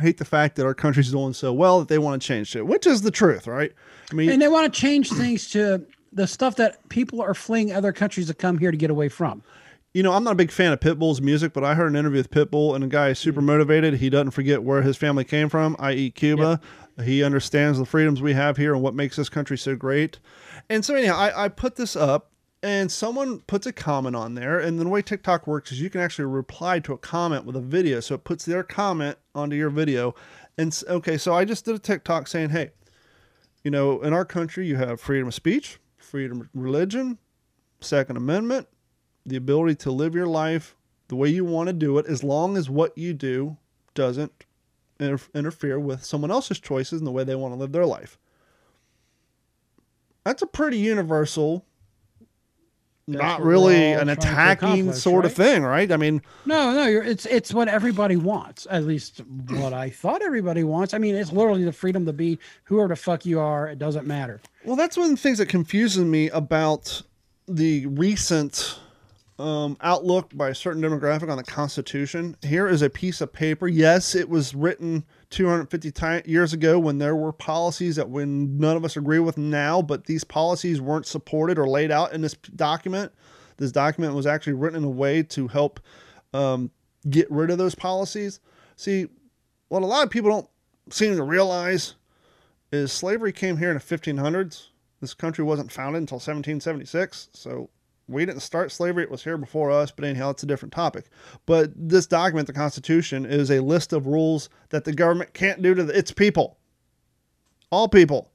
hate 0.00 0.18
the 0.18 0.24
fact 0.24 0.56
that 0.56 0.66
our 0.66 0.74
country's 0.74 1.10
doing 1.10 1.32
so 1.32 1.52
well 1.52 1.78
that 1.80 1.88
they 1.88 1.98
want 1.98 2.20
to 2.20 2.26
change 2.26 2.54
it, 2.56 2.66
which 2.66 2.86
is 2.86 3.02
the 3.02 3.10
truth, 3.10 3.46
right? 3.46 3.72
I 4.10 4.14
mean, 4.14 4.30
and 4.30 4.42
they 4.42 4.48
want 4.48 4.72
to 4.72 4.80
change 4.80 5.10
things 5.10 5.50
to 5.50 5.86
the 6.12 6.26
stuff 6.26 6.56
that 6.56 6.88
people 6.88 7.20
are 7.22 7.34
fleeing 7.34 7.72
other 7.72 7.92
countries 7.92 8.26
to 8.26 8.34
come 8.34 8.58
here 8.58 8.70
to 8.70 8.76
get 8.76 8.90
away 8.90 9.08
from. 9.08 9.42
You 9.92 10.04
know, 10.04 10.12
I'm 10.12 10.22
not 10.22 10.32
a 10.32 10.36
big 10.36 10.52
fan 10.52 10.72
of 10.72 10.78
Pitbull's 10.78 11.20
music, 11.20 11.52
but 11.52 11.64
I 11.64 11.74
heard 11.74 11.90
an 11.90 11.96
interview 11.96 12.18
with 12.18 12.30
Pitbull, 12.30 12.74
and 12.74 12.84
the 12.84 12.88
guy 12.88 13.08
is 13.08 13.18
super 13.18 13.40
motivated. 13.40 13.94
He 13.94 14.08
doesn't 14.08 14.30
forget 14.30 14.62
where 14.62 14.82
his 14.82 14.96
family 14.96 15.24
came 15.24 15.48
from, 15.48 15.74
i.e., 15.80 16.10
Cuba. 16.10 16.60
Yep. 16.96 17.06
He 17.06 17.24
understands 17.24 17.78
the 17.78 17.84
freedoms 17.84 18.22
we 18.22 18.34
have 18.34 18.56
here 18.56 18.74
and 18.74 18.82
what 18.82 18.94
makes 18.94 19.16
this 19.16 19.28
country 19.28 19.58
so 19.58 19.74
great. 19.74 20.20
And 20.68 20.84
so, 20.84 20.94
anyhow, 20.94 21.16
I, 21.16 21.46
I 21.46 21.48
put 21.48 21.76
this 21.76 21.96
up 21.96 22.30
and 22.62 22.92
someone 22.92 23.40
puts 23.40 23.66
a 23.66 23.72
comment 23.72 24.14
on 24.14 24.34
there 24.34 24.58
and 24.58 24.78
the 24.78 24.88
way 24.88 25.02
tiktok 25.02 25.46
works 25.46 25.72
is 25.72 25.80
you 25.80 25.90
can 25.90 26.00
actually 26.00 26.26
reply 26.26 26.78
to 26.78 26.92
a 26.92 26.98
comment 26.98 27.44
with 27.44 27.56
a 27.56 27.60
video. 27.60 28.00
So 28.00 28.16
it 28.16 28.24
puts 28.24 28.44
their 28.44 28.62
comment 28.62 29.16
onto 29.34 29.56
your 29.56 29.70
video. 29.70 30.14
And 30.58 30.78
okay 30.88 31.16
so 31.16 31.34
i 31.34 31.44
just 31.44 31.64
did 31.64 31.74
a 31.74 31.78
tiktok 31.78 32.28
saying 32.28 32.50
hey 32.50 32.70
you 33.64 33.70
know 33.70 34.02
in 34.02 34.12
our 34.12 34.24
country 34.24 34.66
you 34.66 34.76
have 34.76 35.00
freedom 35.00 35.28
of 35.28 35.34
speech 35.34 35.78
freedom 35.96 36.42
of 36.42 36.48
religion 36.54 37.18
second 37.80 38.16
amendment 38.16 38.68
the 39.24 39.36
ability 39.36 39.74
to 39.76 39.90
live 39.90 40.14
your 40.14 40.26
life 40.26 40.76
the 41.08 41.16
way 41.16 41.28
you 41.28 41.44
want 41.44 41.68
to 41.68 41.72
do 41.72 41.98
it 41.98 42.06
as 42.06 42.22
long 42.22 42.56
as 42.56 42.68
what 42.68 42.96
you 42.96 43.14
do 43.14 43.56
doesn't 43.94 44.44
inter- 45.00 45.30
interfere 45.34 45.78
with 45.78 46.04
someone 46.04 46.30
else's 46.30 46.60
choices 46.60 47.00
and 47.00 47.06
the 47.06 47.10
way 47.10 47.24
they 47.24 47.34
want 47.34 47.52
to 47.52 47.58
live 47.58 47.72
their 47.72 47.86
life. 47.86 48.18
That's 50.24 50.42
a 50.42 50.46
pretty 50.46 50.78
universal 50.78 51.64
not 53.10 53.42
really 53.42 53.92
an 53.92 54.08
attacking 54.08 54.92
sort 54.92 55.24
right? 55.24 55.30
of 55.30 55.36
thing, 55.36 55.62
right? 55.62 55.90
I 55.90 55.96
mean, 55.96 56.22
no, 56.46 56.72
no, 56.72 56.86
it's 56.86 57.26
it's 57.26 57.52
what 57.52 57.68
everybody 57.68 58.16
wants. 58.16 58.66
At 58.70 58.84
least 58.84 59.22
what 59.48 59.72
I 59.72 59.90
thought 59.90 60.22
everybody 60.22 60.64
wants. 60.64 60.94
I 60.94 60.98
mean, 60.98 61.14
it's 61.14 61.32
literally 61.32 61.64
the 61.64 61.72
freedom 61.72 62.06
to 62.06 62.12
be 62.12 62.38
whoever 62.64 62.88
the 62.88 62.96
fuck 62.96 63.26
you 63.26 63.40
are. 63.40 63.68
It 63.68 63.78
doesn't 63.78 64.06
matter. 64.06 64.40
Well, 64.64 64.76
that's 64.76 64.96
one 64.96 65.06
of 65.06 65.10
the 65.10 65.22
things 65.22 65.38
that 65.38 65.46
confuses 65.46 66.04
me 66.04 66.30
about 66.30 67.02
the 67.48 67.86
recent 67.86 68.78
um, 69.38 69.76
outlook 69.80 70.30
by 70.34 70.50
a 70.50 70.54
certain 70.54 70.82
demographic 70.82 71.30
on 71.30 71.36
the 71.36 71.44
Constitution. 71.44 72.36
Here 72.42 72.68
is 72.68 72.82
a 72.82 72.90
piece 72.90 73.20
of 73.20 73.32
paper. 73.32 73.66
Yes, 73.66 74.14
it 74.14 74.28
was 74.28 74.54
written 74.54 75.04
250 75.30 75.92
t- 75.92 76.30
years 76.30 76.52
ago 76.52 76.78
when 76.78 76.98
there 76.98 77.16
were 77.16 77.32
policies 77.32 77.96
that 77.96 78.08
when 78.08 78.58
none 78.58 78.76
of 78.76 78.84
us 78.84 78.96
agree 78.96 79.20
with 79.20 79.38
now, 79.38 79.80
but 79.80 80.04
these 80.04 80.24
policies 80.24 80.80
weren't 80.80 81.06
supported 81.06 81.58
or 81.58 81.68
laid 81.68 81.90
out 81.90 82.12
in 82.12 82.20
this 82.20 82.34
document. 82.34 83.12
This 83.56 83.72
document 83.72 84.14
was 84.14 84.26
actually 84.26 84.54
written 84.54 84.78
in 84.78 84.84
a 84.84 84.90
way 84.90 85.22
to 85.24 85.46
help 85.48 85.80
um, 86.34 86.70
get 87.08 87.30
rid 87.30 87.50
of 87.50 87.58
those 87.58 87.74
policies. 87.74 88.40
See, 88.76 89.06
what 89.68 89.82
a 89.82 89.86
lot 89.86 90.04
of 90.04 90.10
people 90.10 90.30
don't 90.30 90.48
seem 90.90 91.16
to 91.16 91.22
realize 91.22 91.94
is 92.72 92.92
slavery 92.92 93.32
came 93.32 93.56
here 93.56 93.70
in 93.70 93.76
the 93.76 93.82
1500s. 93.82 94.68
This 95.00 95.14
country 95.14 95.44
wasn't 95.44 95.72
founded 95.72 96.02
until 96.02 96.16
1776, 96.16 97.30
so 97.32 97.70
we 98.10 98.26
didn't 98.26 98.40
start 98.40 98.72
slavery, 98.72 99.04
it 99.04 99.10
was 99.10 99.24
here 99.24 99.38
before 99.38 99.70
us, 99.70 99.90
but 99.90 100.04
anyhow, 100.04 100.30
it's 100.30 100.42
a 100.42 100.46
different 100.46 100.72
topic. 100.72 101.06
But 101.46 101.70
this 101.76 102.06
document, 102.06 102.46
the 102.46 102.52
Constitution, 102.52 103.24
is 103.24 103.50
a 103.50 103.60
list 103.60 103.92
of 103.92 104.06
rules 104.06 104.48
that 104.70 104.84
the 104.84 104.92
government 104.92 105.32
can't 105.32 105.62
do 105.62 105.74
to 105.74 105.84
the, 105.84 105.96
its 105.96 106.10
people. 106.10 106.58
All 107.70 107.88
people. 107.88 108.30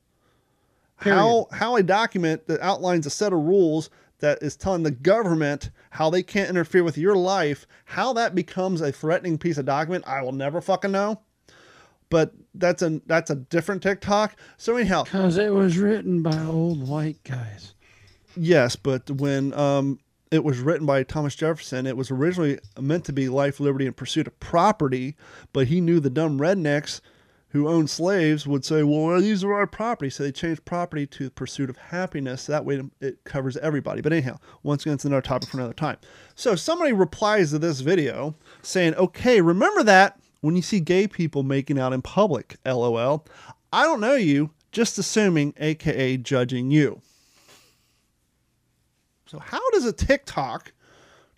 Period. 1.01 1.19
How 1.19 1.47
how 1.51 1.75
a 1.75 1.83
document 1.83 2.47
that 2.47 2.61
outlines 2.61 3.05
a 3.05 3.09
set 3.09 3.33
of 3.33 3.39
rules 3.39 3.89
that 4.19 4.41
is 4.41 4.55
telling 4.55 4.83
the 4.83 4.91
government 4.91 5.69
how 5.89 6.09
they 6.09 6.23
can't 6.23 6.49
interfere 6.49 6.83
with 6.83 6.97
your 6.97 7.15
life, 7.15 7.67
how 7.83 8.13
that 8.13 8.33
becomes 8.33 8.81
a 8.81 8.91
threatening 8.91 9.37
piece 9.37 9.57
of 9.57 9.65
document, 9.65 10.05
I 10.07 10.21
will 10.21 10.31
never 10.31 10.61
fucking 10.61 10.91
know. 10.91 11.21
But 12.09 12.33
that's 12.53 12.81
a 12.81 13.01
that's 13.05 13.29
a 13.29 13.35
different 13.35 13.83
TikTok. 13.83 14.37
So 14.57 14.77
anyhow, 14.77 15.03
because 15.03 15.37
it 15.37 15.53
was 15.53 15.77
written 15.77 16.23
by 16.23 16.37
old 16.43 16.87
white 16.87 17.23
guys. 17.23 17.74
Yes, 18.37 18.75
but 18.75 19.09
when 19.09 19.53
um, 19.53 19.99
it 20.31 20.43
was 20.43 20.59
written 20.59 20.85
by 20.85 21.03
Thomas 21.03 21.35
Jefferson, 21.35 21.87
it 21.87 21.97
was 21.97 22.11
originally 22.11 22.59
meant 22.79 23.05
to 23.05 23.13
be 23.13 23.29
life, 23.29 23.59
liberty, 23.59 23.85
and 23.85 23.95
pursuit 23.95 24.27
of 24.27 24.39
property, 24.39 25.15
but 25.53 25.67
he 25.67 25.81
knew 25.81 25.99
the 25.99 26.09
dumb 26.09 26.39
rednecks 26.39 27.01
who 27.49 27.69
owned 27.69 27.89
slaves 27.89 28.45
would 28.45 28.65
say, 28.65 28.83
well, 28.83 29.21
these 29.21 29.41
are 29.41 29.53
our 29.53 29.65
property. 29.65 30.09
So 30.09 30.23
they 30.23 30.31
changed 30.33 30.65
property 30.65 31.07
to 31.07 31.29
pursuit 31.29 31.69
of 31.69 31.77
happiness. 31.77 32.47
That 32.47 32.65
way 32.65 32.83
it 32.99 33.23
covers 33.23 33.55
everybody. 33.55 34.01
But 34.01 34.11
anyhow, 34.11 34.39
once 34.61 34.83
again, 34.83 34.95
it's 34.95 35.05
another 35.05 35.21
topic 35.21 35.47
for 35.47 35.57
another 35.57 35.73
time. 35.73 35.95
So 36.35 36.55
somebody 36.55 36.91
replies 36.91 37.51
to 37.51 37.59
this 37.59 37.79
video 37.79 38.35
saying, 38.61 38.95
okay, 38.95 39.39
remember 39.39 39.83
that 39.83 40.19
when 40.41 40.57
you 40.57 40.61
see 40.61 40.81
gay 40.81 41.07
people 41.07 41.43
making 41.43 41.79
out 41.79 41.93
in 41.93 42.01
public, 42.01 42.57
lol. 42.65 43.25
I 43.71 43.83
don't 43.83 44.01
know 44.01 44.15
you, 44.15 44.51
just 44.73 44.97
assuming, 44.97 45.53
aka 45.57 46.17
judging 46.17 46.71
you. 46.71 47.01
So, 49.25 49.39
how 49.39 49.61
does 49.71 49.85
a 49.85 49.93
TikTok 49.93 50.71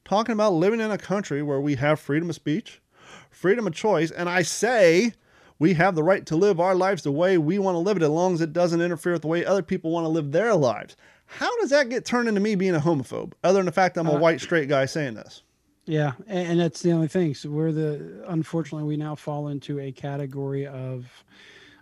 talking 0.03 0.33
about 0.33 0.53
living 0.53 0.81
in 0.81 0.91
a 0.91 0.97
country 0.97 1.41
where 1.41 1.61
we 1.61 1.75
have 1.75 1.99
freedom 1.99 2.29
of 2.29 2.35
speech, 2.35 2.81
freedom 3.29 3.65
of 3.65 3.73
choice, 3.73 4.11
and 4.11 4.27
I 4.27 4.41
say 4.41 5.13
we 5.59 5.73
have 5.75 5.95
the 5.95 6.03
right 6.03 6.25
to 6.25 6.35
live 6.35 6.59
our 6.59 6.75
lives 6.75 7.03
the 7.03 7.11
way 7.11 7.37
we 7.37 7.59
want 7.59 7.75
to 7.75 7.79
live 7.79 7.97
it 7.97 8.03
as 8.03 8.09
long 8.09 8.33
as 8.33 8.41
it 8.41 8.53
doesn't 8.53 8.81
interfere 8.81 9.13
with 9.13 9.21
the 9.21 9.27
way 9.27 9.45
other 9.45 9.63
people 9.63 9.91
want 9.91 10.03
to 10.03 10.09
live 10.09 10.31
their 10.31 10.53
lives? 10.53 10.95
How 11.25 11.55
does 11.59 11.69
that 11.69 11.89
get 11.89 12.05
turned 12.05 12.27
into 12.27 12.41
me 12.41 12.55
being 12.55 12.75
a 12.75 12.79
homophobe, 12.79 13.33
other 13.43 13.59
than 13.59 13.65
the 13.65 13.71
fact 13.71 13.97
I'm 13.97 14.07
a 14.07 14.15
uh, 14.15 14.19
white 14.19 14.41
straight 14.41 14.69
guy 14.69 14.85
saying 14.85 15.15
this? 15.15 15.43
Yeah, 15.85 16.13
and 16.27 16.59
that's 16.59 16.81
the 16.81 16.91
only 16.91 17.07
thing. 17.07 17.33
So 17.35 17.49
we're 17.49 17.71
the 17.71 18.25
unfortunately 18.27 18.85
we 18.85 18.97
now 18.97 19.15
fall 19.15 19.47
into 19.47 19.79
a 19.79 19.93
category 19.93 20.67
of 20.67 21.05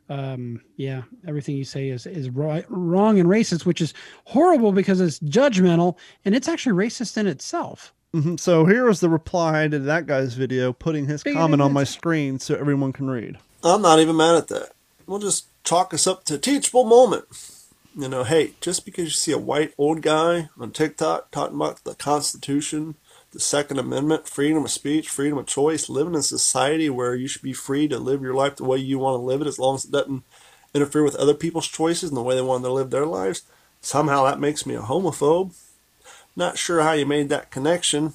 um 0.09 0.61
yeah 0.77 1.01
everything 1.27 1.57
you 1.57 1.63
say 1.63 1.89
is 1.89 2.05
is 2.05 2.29
right, 2.29 2.65
wrong 2.69 3.19
and 3.19 3.27
racist 3.27 3.65
which 3.65 3.81
is 3.81 3.93
horrible 4.25 4.71
because 4.71 5.01
it's 5.01 5.19
judgmental 5.19 5.97
and 6.23 6.35
it's 6.35 6.47
actually 6.47 6.73
racist 6.73 7.17
in 7.17 7.27
itself. 7.27 7.93
Mm-hmm. 8.13 8.37
so 8.37 8.65
here 8.65 8.87
is 8.87 9.01
the 9.01 9.09
reply 9.09 9.67
to 9.67 9.79
that 9.79 10.05
guy's 10.05 10.35
video 10.35 10.71
putting 10.71 11.05
his 11.07 11.21
comment 11.21 11.61
on 11.61 11.73
my 11.73 11.83
screen 11.83 12.39
so 12.39 12.55
everyone 12.55 12.93
can 12.93 13.09
read. 13.09 13.37
I'm 13.61 13.81
not 13.81 13.99
even 13.99 14.15
mad 14.15 14.35
at 14.35 14.47
that. 14.49 14.71
We'll 15.05 15.19
just 15.19 15.47
chalk 15.65 15.93
us 15.93 16.07
up 16.07 16.23
to 16.25 16.35
a 16.35 16.37
teachable 16.37 16.85
moment. 16.85 17.25
You 17.97 18.07
know 18.07 18.23
hey 18.23 18.53
just 18.61 18.85
because 18.85 19.05
you 19.05 19.11
see 19.11 19.31
a 19.31 19.37
white 19.37 19.73
old 19.77 20.01
guy 20.01 20.49
on 20.59 20.71
tiktok 20.71 21.31
talking 21.31 21.55
about 21.55 21.83
the 21.83 21.95
constitution 21.95 22.95
the 23.35 23.41
Second 23.41 23.79
Amendment, 23.79 24.29
freedom 24.29 24.63
of 24.63 24.71
speech, 24.71 25.09
freedom 25.09 25.37
of 25.37 25.45
choice, 25.45 25.89
living 25.89 26.13
in 26.13 26.21
a 26.21 26.23
society 26.23 26.89
where 26.89 27.13
you 27.15 27.27
should 27.27 27.41
be 27.41 27.51
free 27.51 27.85
to 27.89 27.99
live 27.99 28.21
your 28.21 28.33
life 28.33 28.55
the 28.55 28.63
way 28.63 28.77
you 28.77 28.97
want 28.97 29.15
to 29.15 29.25
live 29.25 29.41
it 29.41 29.47
as 29.47 29.59
long 29.59 29.75
as 29.75 29.83
it 29.83 29.91
doesn't 29.91 30.23
interfere 30.73 31.03
with 31.03 31.17
other 31.17 31.33
people's 31.33 31.67
choices 31.67 32.09
and 32.09 32.15
the 32.15 32.23
way 32.23 32.33
they 32.33 32.41
want 32.41 32.63
to 32.63 32.71
live 32.71 32.91
their 32.91 33.05
lives. 33.05 33.43
Somehow 33.81 34.23
that 34.23 34.39
makes 34.39 34.65
me 34.65 34.75
a 34.75 34.79
homophobe. 34.79 35.53
Not 36.33 36.57
sure 36.57 36.81
how 36.81 36.93
you 36.93 37.05
made 37.05 37.27
that 37.27 37.51
connection. 37.51 38.13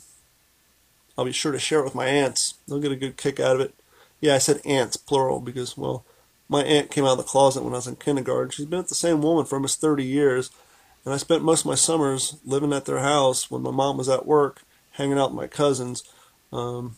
I'll 1.18 1.26
be 1.26 1.32
sure 1.32 1.52
to 1.52 1.58
share 1.58 1.80
it 1.80 1.84
with 1.84 1.94
my 1.94 2.06
aunts. 2.06 2.54
They'll 2.66 2.80
get 2.80 2.92
a 2.92 2.96
good 2.96 3.18
kick 3.18 3.38
out 3.38 3.56
of 3.56 3.60
it. 3.60 3.74
Yeah, 4.22 4.36
I 4.36 4.38
said 4.38 4.62
aunts, 4.64 4.96
plural, 4.96 5.40
because, 5.40 5.76
well, 5.76 6.02
my 6.48 6.64
aunt 6.64 6.90
came 6.90 7.04
out 7.04 7.12
of 7.12 7.18
the 7.18 7.24
closet 7.24 7.62
when 7.62 7.74
I 7.74 7.76
was 7.76 7.86
in 7.86 7.96
kindergarten. 7.96 8.52
She's 8.52 8.64
been 8.64 8.78
with 8.78 8.88
the 8.88 8.94
same 8.94 9.20
woman 9.20 9.44
for 9.44 9.56
almost 9.56 9.82
30 9.82 10.02
years, 10.02 10.50
and 11.04 11.12
I 11.12 11.18
spent 11.18 11.44
most 11.44 11.60
of 11.60 11.66
my 11.66 11.74
summers 11.74 12.38
living 12.42 12.72
at 12.72 12.86
their 12.86 13.00
house 13.00 13.50
when 13.50 13.60
my 13.60 13.70
mom 13.70 13.98
was 13.98 14.08
at 14.08 14.24
work 14.24 14.62
hanging 15.00 15.18
out 15.18 15.30
with 15.30 15.40
my 15.40 15.46
cousins. 15.46 16.04
Um, 16.52 16.96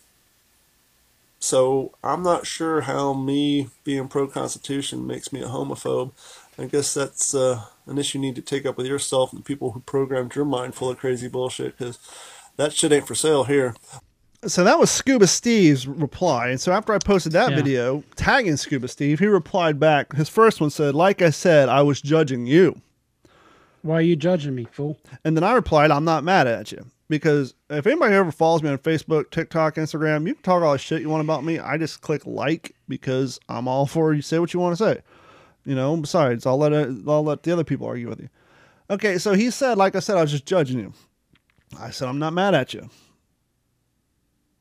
so 1.39 1.93
I'm 2.03 2.23
not 2.23 2.47
sure 2.47 2.83
how 2.83 3.15
me 3.15 3.69
being 3.85 4.09
pro 4.09 4.27
Constitution 4.27 5.07
makes 5.07 5.33
me 5.33 5.41
a 5.41 5.47
homophobe. 5.47 6.11
I 6.59 6.67
guess 6.67 6.93
that's 6.95 7.35
uh, 7.35 7.65
an 7.87 7.99
issue 7.99 8.19
you 8.19 8.23
need 8.23 8.37
to 8.37 8.43
take 8.43 8.67
up 8.67 8.77
with 8.77 8.87
yourself 8.87 9.33
and 9.33 9.41
the 9.41 9.45
people 9.45 9.73
who 9.73 9.81
programmed 9.81 10.35
your 10.35 10.45
mind 10.45 10.75
full 10.75 10.91
of 10.91 10.99
crazy 10.99 11.29
bullshit 11.29 11.79
because 11.79 11.99
that 12.57 12.73
shit 12.73 12.93
ain't 12.93 13.07
for 13.07 13.15
sale 13.15 13.45
here. 13.45 13.75
So 14.45 14.65
that 14.65 14.79
was 14.79 14.91
Scuba 14.91 15.29
Steve's 15.29 15.87
reply. 15.87 16.49
And 16.49 16.61
so 16.61 16.73
after 16.73 16.93
I 16.93 16.99
posted 16.99 17.33
that 17.33 17.51
yeah. 17.51 17.57
video 17.57 18.05
tagging 18.17 18.57
Scuba 18.57 18.89
Steve, 18.89 19.21
he 19.21 19.27
replied 19.27 19.79
back. 19.79 20.13
His 20.15 20.29
first 20.29 20.61
one 20.61 20.71
said, 20.71 20.97
Like 20.97 21.23
I 21.23 21.31
said, 21.31 21.69
I 21.69 21.83
was 21.83 22.03
judging 22.03 22.47
you. 22.47 22.81
Why 23.83 23.97
are 23.97 24.03
you 24.03 24.17
judging 24.17 24.55
me, 24.57 24.67
fool? 24.71 24.99
And 25.25 25.37
then 25.37 25.45
I 25.45 25.55
replied, 25.55 25.91
I'm 25.93 26.05
not 26.05 26.25
mad 26.25 26.49
at 26.49 26.73
you 26.73 26.92
because 27.09 27.55
if 27.69 27.87
anybody 27.87 28.15
ever 28.15 28.33
follows 28.33 28.63
me 28.63 28.71
on 28.71 28.79
Facebook, 28.79 29.31
TikTok, 29.31 29.77
Instagram, 29.77 30.27
you 30.27 30.35
can 30.35 30.43
talk 30.43 30.63
all 30.63 30.73
the 30.73 30.79
shit 30.79 31.03
you 31.03 31.09
want 31.09 31.25
about 31.25 31.45
me. 31.45 31.59
I 31.59 31.77
just 31.77 32.01
click 32.01 32.27
like 32.27 32.75
because 32.89 33.39
I'm 33.49 33.69
all 33.69 33.87
for 33.87 34.15
you 34.15 34.23
say 34.23 34.39
what 34.39 34.55
you 34.55 34.61
want 34.61 34.77
to 34.77 34.85
say. 34.85 35.03
You 35.65 35.75
know, 35.75 35.97
besides, 35.97 36.47
I'll 36.47 36.59
let 36.59 36.73
it, 36.73 36.89
I'll 37.07 37.23
let 37.23 37.43
the 37.43 37.53
other 37.53 37.65
people 37.65 37.87
argue 37.87 38.09
with 38.09 38.21
you. 38.21 38.29
Okay, 38.91 39.19
so 39.19 39.35
he 39.35 39.51
said, 39.51 39.79
like 39.79 39.95
I 39.95 40.01
said, 40.01 40.17
I 40.17 40.23
was 40.23 40.33
just 40.33 40.47
judging 40.47 40.79
you. 40.79 40.93
I 41.79 41.91
said, 41.91 42.09
I'm 42.09 42.19
not 42.19 42.33
mad 42.33 42.55
at 42.55 42.75
you. 42.75 42.91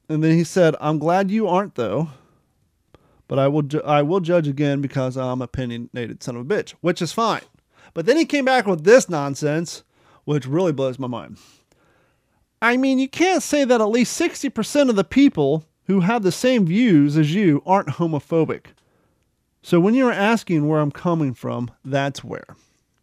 And 0.08 0.24
then 0.24 0.36
he 0.36 0.44
said, 0.44 0.76
I'm 0.82 1.00
glad 1.00 1.32
you 1.32 1.48
aren't 1.48 1.76
though, 1.76 2.10
but 3.28 3.40
I 3.40 3.48
will 3.48 3.62
ju- 3.62 3.82
I 3.86 4.02
will 4.02 4.20
judge 4.20 4.48
again 4.48 4.82
because 4.82 5.16
I'm 5.16 5.42
opinionated 5.42 6.22
son 6.22 6.36
of 6.36 6.42
a 6.42 6.46
bitch, 6.46 6.72
which 6.82 7.02
is 7.02 7.14
fine. 7.14 7.42
But 7.94 8.06
then 8.06 8.18
he 8.18 8.26
came 8.26 8.46
back 8.46 8.66
with 8.66 8.84
this 8.84 9.10
nonsense, 9.10 9.84
which 10.26 10.46
really 10.46 10.74
blows 10.74 11.00
my 11.00 11.08
mind. 11.08 11.38
I 12.62 12.78
mean, 12.78 13.00
you 13.00 13.10
can't 13.10 13.42
say 13.42 13.66
that 13.66 13.82
at 13.82 13.86
least 13.86 14.20
60% 14.20 14.90
of 14.90 14.96
the 14.96 15.04
people 15.04 15.66
who 15.86 16.02
have 16.02 16.24
the 16.24 16.32
same 16.32 16.66
views 16.66 17.18
as 17.18 17.34
you 17.34 17.64
aren't 17.66 17.90
homophobic. 17.90 18.68
So 19.64 19.80
when 19.80 19.94
you're 19.94 20.12
asking 20.12 20.68
where 20.68 20.80
I'm 20.80 20.92
coming 20.92 21.34
from, 21.34 21.72
that's 21.84 22.24
where. 22.24 22.56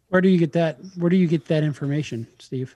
Where 0.09 0.21
do 0.21 0.29
you 0.29 0.37
get 0.37 0.53
that? 0.53 0.79
Where 0.95 1.09
do 1.09 1.15
you 1.15 1.27
get 1.27 1.45
that 1.45 1.63
information, 1.63 2.27
Steve? 2.39 2.75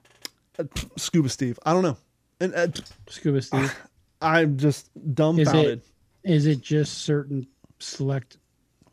Uh, 0.60 0.66
Scuba 0.98 1.30
Steve. 1.30 1.58
I 1.66 1.74
don't 1.74 1.84
know. 1.84 1.98
And, 2.40 2.54
uh, 2.54 2.68
Scuba 3.08 3.42
Steve. 3.42 3.76
I'm 4.22 4.58
just 4.58 4.90
dumbfounded. 5.16 5.82
Is 6.24 6.46
it, 6.46 6.54
is 6.54 6.58
it 6.58 6.62
just 6.62 7.00
certain 7.00 7.48
select 7.80 8.38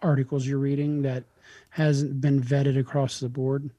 articles 0.03 0.47
you're 0.47 0.59
reading 0.59 1.03
that 1.03 1.23
hasn't 1.69 2.21
been 2.21 2.43
vetted 2.43 2.79
across 2.79 3.21
the 3.21 3.29
board? 3.29 3.71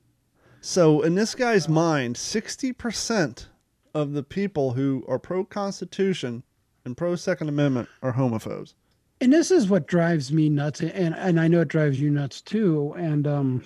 So 0.62 1.02
in 1.02 1.16
this 1.16 1.36
guy's 1.36 1.68
mind, 1.68 2.16
60% 2.16 3.46
of 3.94 4.14
the 4.14 4.24
people 4.24 4.74
who 4.74 5.04
are 5.08 5.20
pro 5.20 5.44
Constitution 5.44 6.44
and 6.86 6.98
pro 6.98 7.16
Second 7.16 7.50
Amendment 7.50 7.90
are 8.02 8.14
homophobes. 8.14 8.74
And 9.20 9.32
this 9.32 9.52
is 9.52 9.70
what 9.70 9.88
drives 9.88 10.32
me 10.32 10.50
nuts, 10.50 10.82
and 10.82 11.16
and 11.16 11.40
I 11.40 11.48
know 11.48 11.62
it 11.62 11.68
drives 11.68 12.00
you 12.00 12.10
nuts 12.10 12.42
too. 12.42 12.94
And 12.98 13.28
um, 13.28 13.64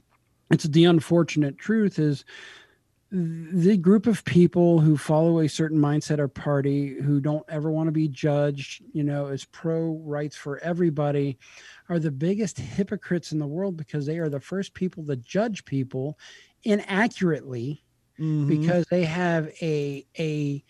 it's 0.51 0.65
the 0.65 0.85
unfortunate 0.85 1.57
truth 1.57 1.97
is 1.97 2.25
the 3.11 3.77
group 3.77 4.07
of 4.07 4.25
people 4.25 4.79
who 4.79 4.97
follow 4.97 5.39
a 5.39 5.47
certain 5.47 5.79
mindset 5.79 6.19
or 6.19 6.27
party 6.27 6.95
who 7.01 7.21
don't 7.21 7.45
ever 7.47 7.71
want 7.71 7.87
to 7.87 7.91
be 7.91 8.09
judged, 8.09 8.83
you 8.91 9.03
know, 9.03 9.27
is 9.27 9.45
pro 9.45 10.01
rights 10.03 10.35
for 10.35 10.57
everybody, 10.59 11.37
are 11.87 11.99
the 11.99 12.11
biggest 12.11 12.59
hypocrites 12.59 13.31
in 13.31 13.39
the 13.39 13.47
world 13.47 13.77
because 13.77 14.05
they 14.05 14.17
are 14.17 14.27
the 14.27 14.39
first 14.39 14.73
people 14.73 15.05
to 15.05 15.15
judge 15.15 15.63
people 15.63 16.19
inaccurately 16.63 17.84
mm-hmm. 18.19 18.47
because 18.47 18.85
they 18.89 19.03
have 19.03 19.49
a 19.61 20.05
a 20.17 20.63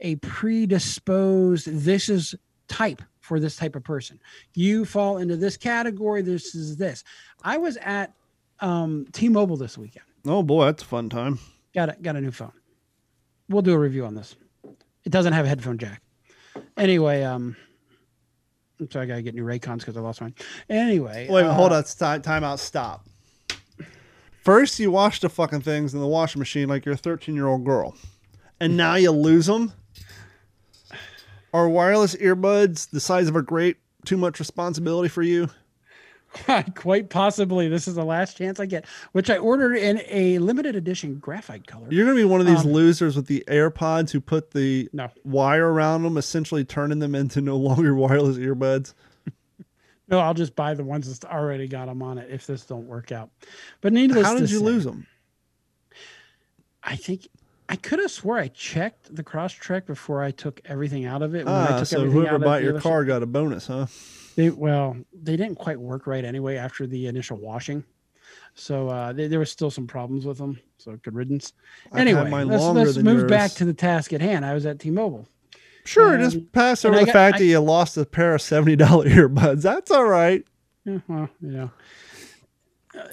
a 0.00 0.16
predisposed 0.16 1.66
this 1.66 2.08
is 2.08 2.34
type 2.68 3.02
for 3.20 3.38
this 3.38 3.56
type 3.56 3.76
of 3.76 3.84
person. 3.84 4.18
You 4.54 4.84
fall 4.84 5.18
into 5.18 5.36
this 5.36 5.56
category. 5.56 6.22
This 6.22 6.54
is 6.54 6.76
this. 6.76 7.04
I 7.44 7.58
was 7.58 7.76
at 7.78 8.12
um, 8.60 9.06
T-Mobile 9.12 9.56
this 9.56 9.78
weekend. 9.78 10.06
Oh 10.26 10.42
boy, 10.42 10.66
that's 10.66 10.82
a 10.82 10.86
fun 10.86 11.08
time. 11.08 11.38
Got 11.74 11.90
a, 11.90 11.96
got 12.00 12.16
a 12.16 12.20
new 12.20 12.30
phone. 12.30 12.52
We'll 13.48 13.62
do 13.62 13.72
a 13.72 13.78
review 13.78 14.04
on 14.04 14.14
this. 14.14 14.36
It 15.04 15.10
doesn't 15.10 15.32
have 15.32 15.44
a 15.46 15.48
headphone 15.48 15.78
jack. 15.78 16.02
Anyway, 16.76 17.22
um, 17.22 17.56
so 18.90 19.00
I 19.00 19.06
gotta 19.06 19.22
get 19.22 19.34
new 19.34 19.44
Raycons 19.44 19.78
because 19.78 19.96
I 19.96 20.00
lost 20.00 20.20
mine. 20.20 20.34
Anyway, 20.68 21.26
wait, 21.30 21.44
uh, 21.44 21.52
hold 21.52 21.72
on. 21.72 21.84
Time, 21.84 22.22
time 22.22 22.44
out. 22.44 22.60
Stop. 22.60 23.06
First, 24.42 24.78
you 24.78 24.90
wash 24.90 25.20
the 25.20 25.28
fucking 25.28 25.60
things 25.60 25.92
in 25.92 26.00
the 26.00 26.06
washing 26.06 26.38
machine 26.38 26.68
like 26.68 26.84
you're 26.86 26.94
a 26.94 26.98
13 26.98 27.34
year 27.34 27.46
old 27.46 27.64
girl, 27.64 27.94
and 28.58 28.76
now 28.76 28.94
you 28.94 29.10
lose 29.10 29.46
them. 29.46 29.72
Are 31.52 31.68
wireless 31.68 32.14
earbuds 32.16 32.90
the 32.90 33.00
size 33.00 33.28
of 33.28 33.36
a 33.36 33.42
grape 33.42 33.78
too 34.04 34.16
much 34.16 34.38
responsibility 34.38 35.08
for 35.08 35.22
you? 35.22 35.50
Quite 36.76 37.10
possibly. 37.10 37.68
This 37.68 37.88
is 37.88 37.96
the 37.96 38.04
last 38.04 38.36
chance 38.36 38.60
I 38.60 38.66
get, 38.66 38.86
which 39.12 39.28
I 39.30 39.36
ordered 39.36 39.76
in 39.76 40.00
a 40.08 40.38
limited 40.38 40.76
edition 40.76 41.16
graphite 41.16 41.66
color. 41.66 41.88
You're 41.90 42.04
going 42.04 42.16
to 42.16 42.22
be 42.22 42.28
one 42.28 42.40
of 42.40 42.46
these 42.46 42.64
um, 42.64 42.72
losers 42.72 43.16
with 43.16 43.26
the 43.26 43.44
AirPods 43.48 44.10
who 44.10 44.20
put 44.20 44.52
the 44.52 44.88
no. 44.92 45.10
wire 45.24 45.72
around 45.72 46.04
them, 46.04 46.16
essentially 46.16 46.64
turning 46.64 47.00
them 47.00 47.14
into 47.14 47.40
no 47.40 47.56
longer 47.58 47.94
wireless 47.94 48.36
earbuds. 48.38 48.94
No, 50.10 50.18
I'll 50.18 50.34
just 50.34 50.56
buy 50.56 50.74
the 50.74 50.84
ones 50.84 51.06
that's 51.06 51.24
already 51.24 51.68
got 51.68 51.86
them 51.86 52.02
on 52.02 52.18
it 52.18 52.28
if 52.30 52.46
this 52.46 52.66
don't 52.66 52.86
work 52.86 53.12
out. 53.12 53.30
But 53.80 53.92
needless, 53.92 54.26
how 54.26 54.34
did 54.34 54.50
you 54.50 54.58
say, 54.58 54.64
lose 54.64 54.84
them? 54.84 55.06
I 56.82 56.96
think 56.96 57.28
I 57.68 57.76
could 57.76 58.00
have 58.00 58.10
swore 58.10 58.38
I 58.38 58.48
checked 58.48 59.14
the 59.14 59.22
cross 59.22 59.54
Crosstrek 59.54 59.86
before 59.86 60.22
I 60.22 60.32
took 60.32 60.60
everything 60.64 61.06
out 61.06 61.22
of 61.22 61.36
it. 61.36 61.46
When 61.46 61.54
ah, 61.54 61.84
so 61.84 62.04
whoever 62.04 62.38
bought 62.40 62.64
your 62.64 62.80
car 62.80 63.04
got 63.04 63.22
a 63.22 63.26
bonus, 63.26 63.68
huh? 63.68 63.86
They 64.34 64.50
well, 64.50 64.96
they 65.12 65.36
didn't 65.36 65.56
quite 65.56 65.78
work 65.78 66.08
right 66.08 66.24
anyway 66.24 66.56
after 66.56 66.86
the 66.88 67.06
initial 67.06 67.36
washing. 67.36 67.84
So 68.54 68.88
uh, 68.88 69.12
they, 69.12 69.28
there 69.28 69.38
was 69.38 69.50
still 69.50 69.70
some 69.70 69.86
problems 69.86 70.26
with 70.26 70.38
them. 70.38 70.58
So 70.78 70.96
good 71.02 71.14
riddance. 71.14 71.52
Anyway, 71.94 72.28
let's, 72.44 72.64
let's 72.64 72.96
move 72.96 73.20
yours. 73.20 73.30
back 73.30 73.52
to 73.52 73.64
the 73.64 73.74
task 73.74 74.12
at 74.12 74.20
hand. 74.20 74.44
I 74.44 74.54
was 74.54 74.66
at 74.66 74.80
T-Mobile. 74.80 75.28
Sure, 75.84 76.18
just 76.18 76.52
pass 76.52 76.84
over 76.84 76.98
the 76.98 77.06
got, 77.06 77.12
fact 77.12 77.36
I, 77.36 77.38
that 77.38 77.44
you 77.44 77.60
lost 77.60 77.96
a 77.96 78.04
pair 78.04 78.34
of 78.34 78.42
seventy 78.42 78.76
dollar 78.76 79.04
earbuds. 79.08 79.62
That's 79.62 79.90
all 79.90 80.04
right. 80.04 80.44
Yeah, 80.84 80.98
well, 81.08 81.28
you 81.40 81.50
know. 81.50 81.70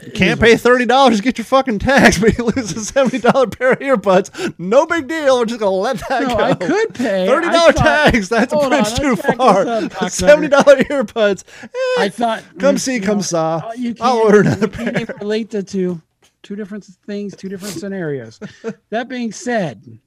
You 0.03 0.11
can't 0.11 0.39
pay 0.39 0.57
thirty 0.57 0.85
dollars 0.85 1.17
to 1.17 1.23
get 1.23 1.37
your 1.37 1.45
fucking 1.45 1.79
tax, 1.79 2.17
but 2.21 2.37
you 2.37 2.45
lose 2.45 2.75
a 2.75 2.83
seventy 2.83 3.19
dollar 3.19 3.47
pair 3.47 3.73
of 3.73 3.79
earbuds. 3.79 4.53
No 4.57 4.85
big 4.85 5.07
deal. 5.07 5.39
We're 5.39 5.45
just 5.45 5.59
gonna 5.59 5.71
let 5.71 5.97
that 6.09 6.23
no, 6.23 6.35
go. 6.35 6.43
I 6.43 6.53
could 6.55 6.95
pay 6.95 7.27
thirty 7.27 7.47
dollar 7.47 7.73
tax. 7.73 8.27
That's 8.27 8.53
a 8.53 8.69
bridge 8.69 8.95
too 8.95 9.15
far. 9.15 10.09
Seventy 10.09 10.47
dollar 10.47 10.77
earbuds. 10.77 11.43
Eh, 11.63 12.01
I 12.01 12.09
thought. 12.09 12.43
Come 12.59 12.77
see, 12.77 12.99
come 12.99 13.21
saw. 13.21 13.71
I'll 14.01 14.17
order 14.17 14.41
another 14.41 14.67
pair. 14.67 15.05
relate 15.19 15.51
the 15.51 15.61
two, 15.61 16.01
two 16.41 16.55
different 16.55 16.83
things, 17.05 17.35
two 17.35 17.49
different 17.49 17.75
scenarios. 17.75 18.39
that 18.89 19.07
being 19.07 19.31
said, 19.31 19.99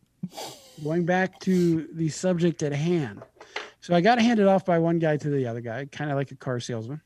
going 0.83 1.05
back 1.05 1.39
to 1.41 1.89
the 1.93 2.09
subject 2.09 2.63
at 2.63 2.73
hand. 2.73 3.23
So 3.81 3.95
I 3.95 4.01
got 4.01 4.21
handed 4.21 4.47
off 4.47 4.65
by 4.65 4.79
one 4.79 4.99
guy 4.99 5.17
to 5.17 5.31
the 5.31 5.47
other 5.47 5.61
guy, 5.61 5.87
kind 5.87 6.11
of 6.11 6.17
like 6.17 6.31
a 6.31 6.37
car 6.37 6.61
salesman, 6.61 7.01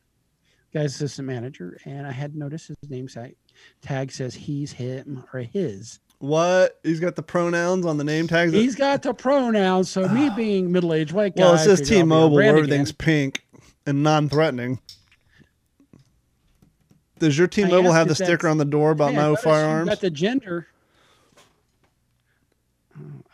guy's 0.72 0.94
assistant 0.94 1.26
manager, 1.26 1.78
and 1.84 2.06
I 2.06 2.10
had 2.10 2.34
noticed 2.34 2.68
his 2.68 2.90
name 2.90 3.06
tag, 3.06 3.36
tag 3.80 4.10
says 4.10 4.34
he's 4.34 4.72
him 4.72 5.24
or 5.32 5.40
his. 5.40 6.00
What? 6.18 6.80
He's 6.82 7.00
got 7.00 7.16
the 7.16 7.22
pronouns 7.22 7.86
on 7.86 7.96
the 7.96 8.04
name 8.04 8.26
tags. 8.26 8.52
He's 8.52 8.74
got 8.74 9.02
the 9.02 9.14
pronouns. 9.14 9.90
So 9.90 10.08
me 10.08 10.28
ah. 10.28 10.36
being 10.36 10.72
middle 10.72 10.94
aged 10.94 11.12
white 11.12 11.36
guy. 11.36 11.42
Well, 11.42 11.54
it 11.54 11.58
says 11.58 11.86
T-Mobile, 11.86 12.34
where 12.34 12.44
everything's 12.44 12.90
again. 12.90 13.04
pink 13.04 13.46
and 13.86 14.02
non-threatening. 14.02 14.80
Does 17.18 17.38
your 17.38 17.46
T-Mobile 17.46 17.92
have 17.92 18.08
the 18.08 18.14
sticker 18.14 18.48
on 18.48 18.58
the 18.58 18.64
door 18.64 18.90
about 18.90 19.14
no 19.14 19.36
firearms? 19.36 19.88
Got 19.88 20.00
the 20.00 20.10
gender 20.10 20.66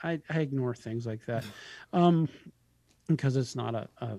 I, 0.02 0.20
I 0.28 0.40
ignore 0.40 0.74
things 0.74 1.06
like 1.06 1.24
that 1.26 1.44
um, 1.92 2.28
because 3.06 3.36
it's 3.36 3.56
not 3.56 3.74
a, 3.74 3.88
a, 3.98 4.18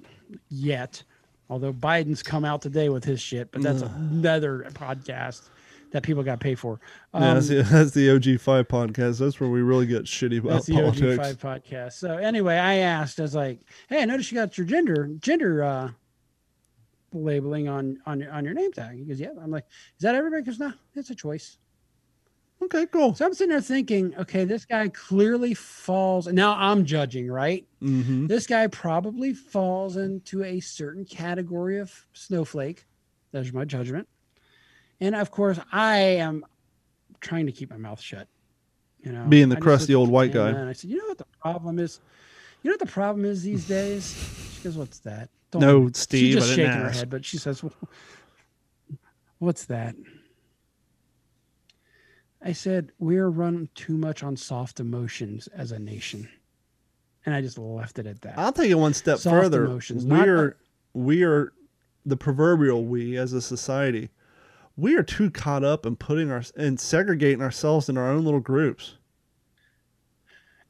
yet. 0.49 1.01
Although 1.49 1.73
Biden's 1.73 2.23
come 2.23 2.45
out 2.45 2.61
today 2.61 2.89
with 2.89 3.03
his 3.03 3.21
shit, 3.21 3.51
but 3.51 3.61
that's 3.61 3.81
another 3.81 4.65
podcast 4.73 5.49
that 5.91 6.03
people 6.03 6.23
got 6.23 6.39
paid 6.39 6.57
for. 6.57 6.79
Um, 7.13 7.23
yeah, 7.23 7.33
that's 7.33 7.47
the, 7.49 7.61
that's 7.63 7.91
the 7.91 8.07
OG5 8.07 8.63
podcast. 8.65 9.19
That's 9.19 9.39
where 9.39 9.49
we 9.49 9.61
really 9.61 9.85
get 9.85 10.03
shitty 10.03 10.39
about 10.39 10.53
that's 10.53 10.65
the 10.65 10.75
politics. 10.75 11.17
OG5 11.17 11.35
podcast. 11.35 11.93
So 11.93 12.17
anyway, 12.17 12.55
I 12.55 12.75
asked, 12.75 13.19
I 13.19 13.23
was 13.23 13.35
like, 13.35 13.59
"Hey, 13.89 14.01
I 14.01 14.05
noticed 14.05 14.31
you 14.31 14.37
got 14.37 14.57
your 14.57 14.65
gender 14.65 15.09
gender 15.19 15.63
uh, 15.63 15.89
labeling 17.13 17.67
on 17.67 17.99
on 18.05 18.21
your 18.21 18.31
on 18.31 18.45
your 18.45 18.53
name 18.53 18.71
tag." 18.71 18.97
He 18.97 19.03
goes, 19.03 19.19
"Yeah." 19.19 19.31
I'm 19.41 19.51
like, 19.51 19.65
"Is 19.97 20.01
that 20.01 20.15
everybody?" 20.15 20.43
Because 20.43 20.59
no, 20.59 20.73
it's 20.95 21.09
a 21.09 21.15
choice. 21.15 21.57
Okay, 22.63 22.85
cool. 22.87 23.15
So 23.15 23.25
I'm 23.25 23.33
sitting 23.33 23.49
there 23.49 23.61
thinking, 23.61 24.15
okay, 24.17 24.45
this 24.45 24.65
guy 24.65 24.87
clearly 24.89 25.53
falls. 25.53 26.27
Now 26.27 26.55
I'm 26.55 26.85
judging, 26.85 27.29
right? 27.29 27.65
Mm-hmm. 27.81 28.27
This 28.27 28.45
guy 28.45 28.67
probably 28.67 29.33
falls 29.33 29.97
into 29.97 30.43
a 30.43 30.59
certain 30.59 31.03
category 31.03 31.79
of 31.79 32.05
snowflake. 32.13 32.85
That's 33.31 33.51
my 33.51 33.65
judgment. 33.65 34.07
And 34.99 35.15
of 35.15 35.31
course, 35.31 35.59
I 35.71 35.97
am 35.97 36.45
trying 37.19 37.47
to 37.47 37.51
keep 37.51 37.71
my 37.71 37.77
mouth 37.77 37.99
shut. 37.99 38.27
You 39.03 39.11
know, 39.11 39.25
being 39.25 39.49
the 39.49 39.55
crusty 39.57 39.95
old 39.95 40.09
white 40.09 40.31
guy. 40.31 40.49
And 40.49 40.69
I 40.69 40.73
said, 40.73 40.91
you 40.91 40.97
know 40.97 41.07
what 41.07 41.17
the 41.17 41.25
problem 41.41 41.79
is? 41.79 41.99
You 42.61 42.69
know 42.69 42.73
what 42.73 42.79
the 42.79 42.85
problem 42.85 43.25
is 43.25 43.41
these 43.41 43.67
days? 43.67 44.13
She 44.53 44.63
goes, 44.63 44.77
"What's 44.77 44.99
that?" 44.99 45.29
Don't 45.49 45.61
no, 45.61 45.89
Steve. 45.93 46.33
She's 46.33 46.35
just 46.35 46.49
shaking 46.49 46.65
ask. 46.65 46.83
her 46.83 46.89
head, 46.91 47.09
but 47.09 47.25
she 47.25 47.39
says, 47.39 47.63
well, 47.63 47.73
"What's 49.39 49.65
that?" 49.65 49.95
I 52.43 52.53
said, 52.53 52.91
we're 52.97 53.29
run 53.29 53.69
too 53.75 53.97
much 53.97 54.23
on 54.23 54.35
soft 54.35 54.79
emotions 54.79 55.47
as 55.47 55.71
a 55.71 55.79
nation. 55.79 56.27
And 57.25 57.35
I 57.35 57.41
just 57.41 57.59
left 57.59 57.99
it 57.99 58.07
at 58.07 58.21
that. 58.21 58.37
I'll 58.37 58.51
take 58.51 58.71
it 58.71 58.75
one 58.75 58.95
step 58.95 59.19
soft 59.19 59.35
further. 59.35 59.65
Emotions, 59.65 60.05
we 60.05 60.19
are, 60.21 60.57
we 60.93 61.23
are 61.23 61.53
the 62.05 62.17
proverbial 62.17 62.85
we 62.85 63.15
as 63.15 63.33
a 63.33 63.41
society. 63.41 64.09
We 64.75 64.95
are 64.95 65.03
too 65.03 65.29
caught 65.29 65.63
up 65.63 65.85
in 65.85 65.97
putting 65.97 66.31
our 66.31 66.41
and 66.55 66.79
segregating 66.79 67.43
ourselves 67.43 67.89
in 67.89 67.97
our 67.97 68.09
own 68.09 68.23
little 68.23 68.39
groups. 68.39 68.95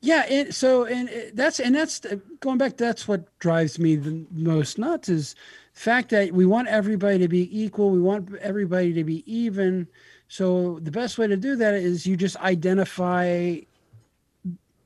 Yeah, 0.01 0.25
and 0.27 0.53
so 0.53 0.85
and 0.85 1.09
that's 1.33 1.59
and 1.59 1.73
that's 1.73 2.03
uh, 2.03 2.17
going 2.39 2.57
back. 2.57 2.75
That's 2.75 3.07
what 3.07 3.37
drives 3.39 3.79
me 3.79 3.95
the 3.95 4.25
most 4.31 4.77
nuts 4.77 5.07
is 5.07 5.35
the 5.73 5.79
fact 5.79 6.09
that 6.09 6.33
we 6.33 6.45
want 6.45 6.67
everybody 6.67 7.19
to 7.19 7.27
be 7.27 7.47
equal. 7.57 7.91
We 7.91 8.01
want 8.01 8.35
everybody 8.37 8.91
to 8.93 9.03
be 9.03 9.23
even. 9.31 9.87
So 10.31 10.79
the 10.81 10.91
best 10.91 11.17
way 11.17 11.27
to 11.27 11.35
do 11.35 11.57
that 11.57 11.73
is 11.73 12.07
you 12.07 12.15
just 12.15 12.37
identify 12.37 13.57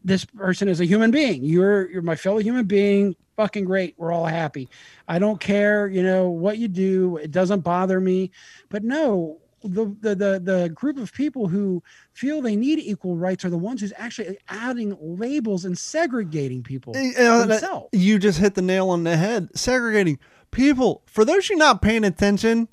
this 0.03 0.25
person 0.25 0.67
as 0.67 0.79
a 0.79 0.85
human 0.85 1.11
being. 1.11 1.43
You're 1.43 1.87
you're 1.91 2.01
my 2.01 2.15
fellow 2.15 2.39
human 2.39 2.65
being. 2.65 3.15
Fucking 3.35 3.63
great. 3.63 3.93
We're 3.95 4.11
all 4.11 4.25
happy. 4.25 4.67
I 5.07 5.19
don't 5.19 5.39
care, 5.39 5.87
you 5.87 6.01
know, 6.01 6.29
what 6.29 6.57
you 6.57 6.67
do. 6.67 7.17
It 7.17 7.29
doesn't 7.29 7.59
bother 7.59 8.01
me. 8.01 8.31
But 8.69 8.83
no, 8.83 9.37
the, 9.61 9.95
the 10.01 10.15
the 10.15 10.41
the 10.43 10.69
group 10.73 10.97
of 10.97 11.13
people 11.13 11.47
who 11.47 11.83
feel 12.13 12.41
they 12.41 12.55
need 12.55 12.79
equal 12.79 13.15
rights 13.15 13.45
are 13.45 13.51
the 13.51 13.57
ones 13.57 13.81
who's 13.81 13.93
actually 13.97 14.39
adding 14.47 14.97
labels 14.99 15.63
and 15.63 15.77
segregating 15.77 16.63
people 16.63 16.95
uh, 16.97 17.45
themselves. 17.45 17.89
You 17.91 18.17
just 18.17 18.39
hit 18.39 18.55
the 18.55 18.63
nail 18.63 18.89
on 18.89 19.03
the 19.03 19.15
head. 19.15 19.55
Segregating 19.55 20.17
people. 20.49 21.03
For 21.05 21.23
those 21.23 21.51
you 21.51 21.55
not 21.55 21.83
paying 21.83 22.03
attention, 22.03 22.67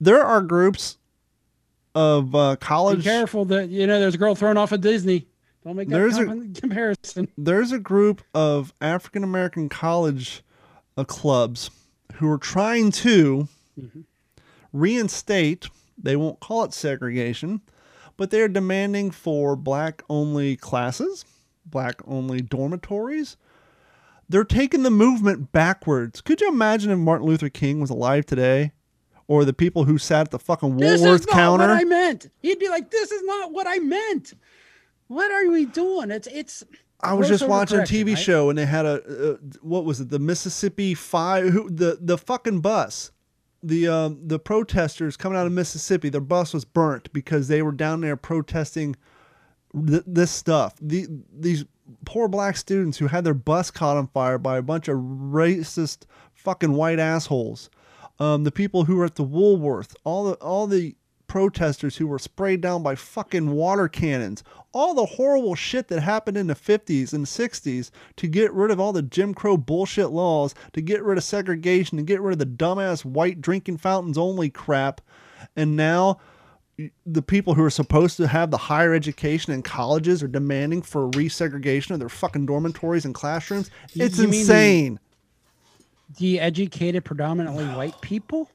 there 0.00 0.24
are 0.24 0.42
groups 0.42 0.98
of 1.94 2.34
uh, 2.34 2.56
college. 2.56 2.98
Be 2.98 3.04
careful 3.04 3.44
that 3.46 3.68
you 3.68 3.86
know 3.86 4.00
there's 4.00 4.14
a 4.14 4.18
girl 4.18 4.34
thrown 4.34 4.56
off 4.56 4.72
at 4.72 4.80
Disney. 4.80 5.26
Don't 5.64 5.76
make 5.76 5.88
that 5.88 5.96
there's 5.96 6.18
a, 6.18 6.26
comparison. 6.60 7.28
There's 7.38 7.72
a 7.72 7.78
group 7.78 8.22
of 8.34 8.72
African 8.80 9.22
American 9.22 9.68
college 9.68 10.42
uh, 10.96 11.04
clubs 11.04 11.70
who 12.14 12.30
are 12.30 12.38
trying 12.38 12.90
to 12.90 13.48
mm-hmm. 13.78 14.00
reinstate. 14.72 15.68
They 15.96 16.16
won't 16.16 16.40
call 16.40 16.64
it 16.64 16.74
segregation, 16.74 17.60
but 18.16 18.30
they're 18.30 18.48
demanding 18.48 19.10
for 19.10 19.54
black 19.54 20.02
only 20.08 20.56
classes, 20.56 21.24
black 21.64 22.00
only 22.06 22.40
dormitories. 22.40 23.36
They're 24.28 24.44
taking 24.44 24.82
the 24.82 24.90
movement 24.90 25.52
backwards. 25.52 26.20
Could 26.22 26.40
you 26.40 26.48
imagine 26.48 26.90
if 26.90 26.98
Martin 26.98 27.26
Luther 27.26 27.50
King 27.50 27.80
was 27.80 27.90
alive 27.90 28.24
today? 28.24 28.72
Or 29.32 29.46
the 29.46 29.54
people 29.54 29.84
who 29.84 29.96
sat 29.96 30.26
at 30.26 30.30
the 30.30 30.38
fucking 30.38 30.76
Woolworth 30.76 31.26
counter. 31.26 31.66
What 31.66 31.80
I 31.80 31.84
meant. 31.84 32.30
He'd 32.42 32.58
be 32.58 32.68
like, 32.68 32.90
"This 32.90 33.10
is 33.10 33.22
not 33.24 33.50
what 33.50 33.66
I 33.66 33.78
meant. 33.78 34.34
What 35.06 35.32
are 35.32 35.50
we 35.50 35.64
doing?" 35.64 36.10
It's 36.10 36.26
it's. 36.26 36.62
I 37.00 37.14
was 37.14 37.28
just 37.28 37.48
watching 37.48 37.78
a 37.78 37.82
TV 37.82 38.08
right? 38.08 38.18
show 38.18 38.50
and 38.50 38.58
they 38.58 38.66
had 38.66 38.84
a 38.84 39.32
uh, 39.32 39.36
what 39.62 39.86
was 39.86 40.00
it? 40.00 40.10
The 40.10 40.18
Mississippi 40.18 40.92
Five. 40.92 41.48
Who 41.48 41.70
the 41.70 41.96
the 41.98 42.18
fucking 42.18 42.60
bus. 42.60 43.10
The 43.62 43.88
um, 43.88 44.18
the 44.22 44.38
protesters 44.38 45.16
coming 45.16 45.38
out 45.38 45.46
of 45.46 45.52
Mississippi, 45.52 46.10
their 46.10 46.20
bus 46.20 46.52
was 46.52 46.66
burnt 46.66 47.10
because 47.14 47.48
they 47.48 47.62
were 47.62 47.72
down 47.72 48.02
there 48.02 48.16
protesting 48.16 48.96
th- 49.86 50.02
this 50.06 50.30
stuff. 50.30 50.74
The, 50.82 51.06
these 51.32 51.64
poor 52.04 52.28
black 52.28 52.58
students 52.58 52.98
who 52.98 53.06
had 53.06 53.24
their 53.24 53.34
bus 53.34 53.70
caught 53.70 53.96
on 53.96 54.08
fire 54.08 54.36
by 54.36 54.58
a 54.58 54.62
bunch 54.62 54.88
of 54.88 54.98
racist 54.98 56.04
fucking 56.34 56.72
white 56.72 56.98
assholes 56.98 57.70
um, 58.22 58.44
the 58.44 58.52
people 58.52 58.84
who 58.84 58.96
were 58.96 59.04
at 59.04 59.16
the 59.16 59.24
Woolworth, 59.24 59.96
all 60.04 60.24
the 60.24 60.34
all 60.34 60.68
the 60.68 60.94
protesters 61.26 61.96
who 61.96 62.06
were 62.06 62.18
sprayed 62.18 62.60
down 62.60 62.82
by 62.82 62.94
fucking 62.94 63.50
water 63.50 63.88
cannons, 63.88 64.44
all 64.72 64.94
the 64.94 65.06
horrible 65.06 65.54
shit 65.54 65.88
that 65.88 66.00
happened 66.00 66.36
in 66.36 66.46
the 66.46 66.54
50s 66.54 67.14
and 67.14 67.24
60s 67.24 67.90
to 68.16 68.28
get 68.28 68.52
rid 68.52 68.70
of 68.70 68.78
all 68.78 68.92
the 68.92 69.02
Jim 69.02 69.32
Crow 69.32 69.56
bullshit 69.56 70.10
laws, 70.10 70.54
to 70.74 70.82
get 70.82 71.02
rid 71.02 71.16
of 71.18 71.24
segregation, 71.24 71.96
to 71.96 72.04
get 72.04 72.20
rid 72.20 72.34
of 72.34 72.38
the 72.38 72.46
dumbass 72.46 73.04
white 73.04 73.40
drinking 73.40 73.78
fountains 73.78 74.18
only 74.18 74.50
crap. 74.50 75.00
And 75.56 75.74
now 75.74 76.20
the 77.06 77.22
people 77.22 77.54
who 77.54 77.64
are 77.64 77.70
supposed 77.70 78.18
to 78.18 78.28
have 78.28 78.50
the 78.50 78.58
higher 78.58 78.94
education 78.94 79.52
in 79.52 79.62
colleges 79.62 80.22
are 80.22 80.28
demanding 80.28 80.82
for 80.82 81.10
resegregation 81.10 81.92
of 81.92 81.98
their 81.98 82.08
fucking 82.08 82.46
dormitories 82.46 83.04
and 83.04 83.14
classrooms. 83.14 83.70
It's 83.94 84.18
you 84.18 84.26
insane 84.26 85.00
de-educated, 86.16 87.04
predominantly 87.04 87.64
white 87.64 88.00
people 88.00 88.50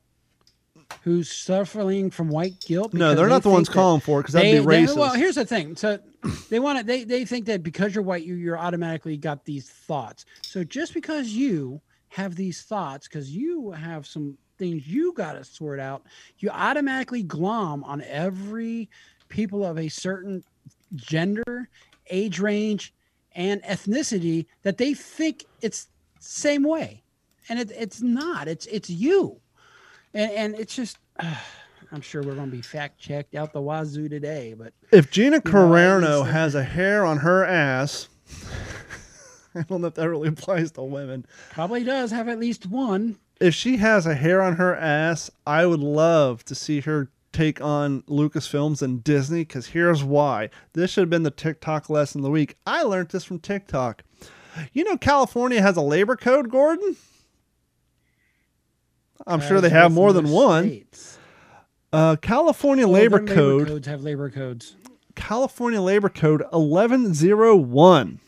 who's 1.04 1.32
suffering 1.32 2.10
from 2.12 2.30
white 2.30 2.60
guilt. 2.62 2.94
No, 2.94 3.16
they're 3.16 3.28
not 3.28 3.44
the 3.44 3.50
ones 3.50 3.70
calling 3.70 4.02
for 4.02 4.20
it 4.20 4.24
because 4.24 4.34
that'd 4.34 4.64
be 4.64 4.66
racist. 4.66 4.98
Well, 4.98 5.14
here's 5.14 5.36
the 5.36 5.46
thing. 5.46 5.76
So 5.76 6.00
they 6.50 6.60
want 6.60 6.80
to. 6.80 6.84
They 6.84 7.04
they 7.04 7.26
think 7.26 7.46
that 7.46 7.64
because 7.64 7.96
you're 7.96 8.04
white, 8.04 8.24
you 8.24 8.36
you're 8.36 8.58
automatically 8.58 9.18
got 9.18 9.46
these 9.46 9.70
thoughts. 9.70 10.26
So 10.42 10.64
just 10.64 10.94
because 10.94 11.30
you 11.30 11.82
have 12.10 12.36
these 12.36 12.62
thoughts, 12.64 13.08
because 13.08 13.30
you 13.30 13.72
have 13.72 14.08
some 14.08 14.38
things 14.58 14.88
you 14.88 15.14
got 15.14 15.34
to 15.34 15.44
sort 15.44 15.80
out, 15.80 16.04
you 16.40 16.50
automatically 16.50 17.24
glom 17.24 17.84
on 17.84 18.02
every 18.02 18.90
people 19.30 19.66
of 19.66 19.78
a 19.78 19.88
certain 19.88 20.44
gender, 20.96 21.70
age 22.10 22.40
range, 22.40 22.94
and 23.34 23.62
ethnicity 23.64 24.46
that 24.64 24.78
they 24.78 24.94
think 24.94 25.46
it's 25.62 25.88
same 26.20 26.64
way 26.64 27.04
and 27.50 27.60
it, 27.60 27.72
it's 27.72 28.02
not. 28.02 28.48
It's 28.48 28.66
it's 28.68 28.90
you, 28.90 29.40
and 30.14 30.32
and 30.32 30.56
it's 30.56 30.76
just 30.76 30.98
uh, 31.20 31.36
I'm 31.92 32.02
sure 32.02 32.22
we're 32.22 32.36
going 32.36 32.50
to 32.50 32.56
be 32.56 32.62
fact 32.62 33.00
checked 33.00 33.36
out 33.36 33.54
the 33.54 33.62
wazoo 33.62 34.10
today. 34.10 34.56
But 34.58 34.74
if 34.92 35.10
Gina 35.12 35.40
Carano 35.40 36.02
know, 36.02 36.24
has 36.24 36.56
a 36.56 36.64
hair 36.64 37.06
on 37.06 37.18
her 37.18 37.46
ass, 37.46 38.10
I 39.56 39.64
don't 39.64 39.82
know 39.82 39.88
if 39.88 39.96
that 39.96 40.10
really 40.10 40.28
applies 40.30 40.72
to 40.74 40.84
women. 40.84 41.26
Probably 41.52 41.84
does 41.84 42.12
have 42.12 42.28
at 42.28 42.40
least 42.40 42.66
one. 42.66 43.18
If 43.40 43.54
she 43.54 43.78
has 43.78 44.06
a 44.06 44.16
hair 44.16 44.42
on 44.42 44.56
her 44.56 44.76
ass, 44.76 45.30
I 45.46 45.66
would 45.66 45.80
love 45.80 46.44
to 46.46 46.56
see 46.56 46.82
her 46.82 47.10
take 47.32 47.62
on 47.62 48.02
Lucasfilms 48.04 48.82
and 48.82 49.04
Disney 49.04 49.42
because 49.42 49.68
here's 49.68 50.04
why. 50.04 50.50
This 50.74 50.92
should 50.92 51.02
have 51.02 51.10
been 51.10 51.24
the 51.24 51.32
TikTok 51.32 51.90
lesson 51.90 52.22
of 52.22 52.24
the 52.24 52.32
week. 52.32 52.58
I 52.66 52.82
learned 52.82 53.10
this 53.10 53.24
from 53.24 53.40
TikTok. 53.40 54.04
You 54.74 54.84
know, 54.84 54.98
California 54.98 55.62
has 55.62 55.78
a 55.78 55.82
labor 55.82 56.16
code, 56.16 56.50
Gordon? 56.50 56.96
I'm 59.26 59.42
sure 59.42 59.62
they 59.62 59.70
have 59.70 59.92
more 59.92 60.14
than 60.14 60.30
one. 60.30 60.84
Uh, 61.92 62.16
California 62.18 62.86
well, 62.88 63.02
Labor 63.02 63.26
Code. 63.26 63.68
Codes 63.68 63.88
have 63.88 64.04
labor 64.04 64.30
codes. 64.30 64.76
California 65.16 65.82
Labor 65.82 66.10
Code 66.10 66.44
1101. 66.52 68.20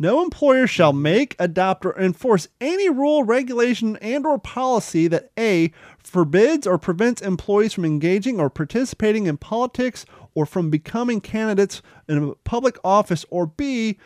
No 0.00 0.22
employer 0.22 0.68
shall 0.68 0.92
make, 0.92 1.34
adopt, 1.40 1.84
or 1.84 1.98
enforce 1.98 2.46
any 2.60 2.88
rule, 2.88 3.24
regulation, 3.24 3.96
and 3.96 4.24
or 4.24 4.38
policy 4.38 5.08
that 5.08 5.32
A 5.36 5.72
forbids 5.98 6.68
or 6.68 6.78
prevents 6.78 7.20
employees 7.20 7.72
from 7.72 7.84
engaging 7.84 8.38
or 8.38 8.48
participating 8.48 9.26
in 9.26 9.36
politics 9.38 10.06
or 10.34 10.46
from 10.46 10.70
becoming 10.70 11.20
candidates 11.20 11.82
in 12.08 12.22
a 12.22 12.34
public 12.44 12.78
office, 12.84 13.24
or 13.28 13.46
B, 13.46 13.98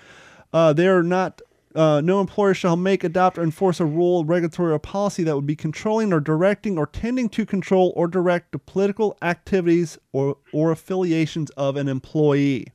uh, 0.55 0.73
they 0.73 0.89
are 0.89 1.03
not 1.03 1.43
uh, 1.75 2.01
no 2.01 2.21
employer 2.21 2.55
shall 2.55 2.77
make, 2.77 3.05
adopt, 3.05 3.39
or 3.39 3.43
enforce 3.43 3.81
a 3.81 3.85
rule, 3.85 4.25
regulatory, 4.25 4.73
or 4.73 4.79
policy 4.79 5.23
that 5.25 5.35
would 5.35 5.47
be 5.47 5.57
controlling 5.57 6.13
or 6.13 6.21
directing 6.21 6.79
or 6.79 6.87
tending 6.87 7.29
to 7.31 7.47
control 7.47 7.93
or 7.97 8.09
direct 8.09 8.53
the 8.53 8.59
political 8.59 9.17
activities 9.23 9.99
or, 10.13 10.37
or 10.53 10.71
affiliations 10.71 11.51
of 11.51 11.77
an 11.77 11.89
employee. 11.89 12.67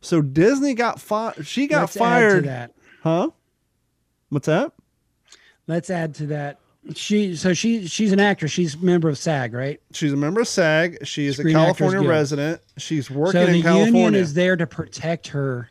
So 0.00 0.22
Disney 0.22 0.74
got 0.74 1.00
fired. 1.00 1.46
She 1.46 1.66
got 1.66 1.80
Let's 1.80 1.96
fired. 1.96 2.44
that. 2.44 2.72
Huh? 3.02 3.30
What's 4.30 4.46
that? 4.46 4.72
Let's 5.66 5.90
add 5.90 6.14
to 6.16 6.26
that. 6.26 6.58
She 6.94 7.36
so 7.36 7.52
she 7.52 7.86
she's 7.86 8.10
an 8.10 8.20
actress. 8.20 8.50
She's 8.50 8.74
a 8.74 8.78
member 8.78 9.10
of 9.10 9.18
SAG, 9.18 9.52
right? 9.52 9.80
She's 9.92 10.14
a 10.14 10.16
member 10.16 10.40
of 10.40 10.48
SAG. 10.48 11.06
She 11.06 11.26
is 11.26 11.36
Screen 11.36 11.54
a 11.54 11.58
California 11.58 12.08
resident. 12.08 12.62
She's 12.78 13.10
working 13.10 13.32
so 13.44 13.52
in 13.52 13.62
California. 13.62 13.92
The 13.92 13.98
union 13.98 14.14
is 14.14 14.32
there 14.32 14.56
to 14.56 14.66
protect 14.66 15.28
her 15.28 15.70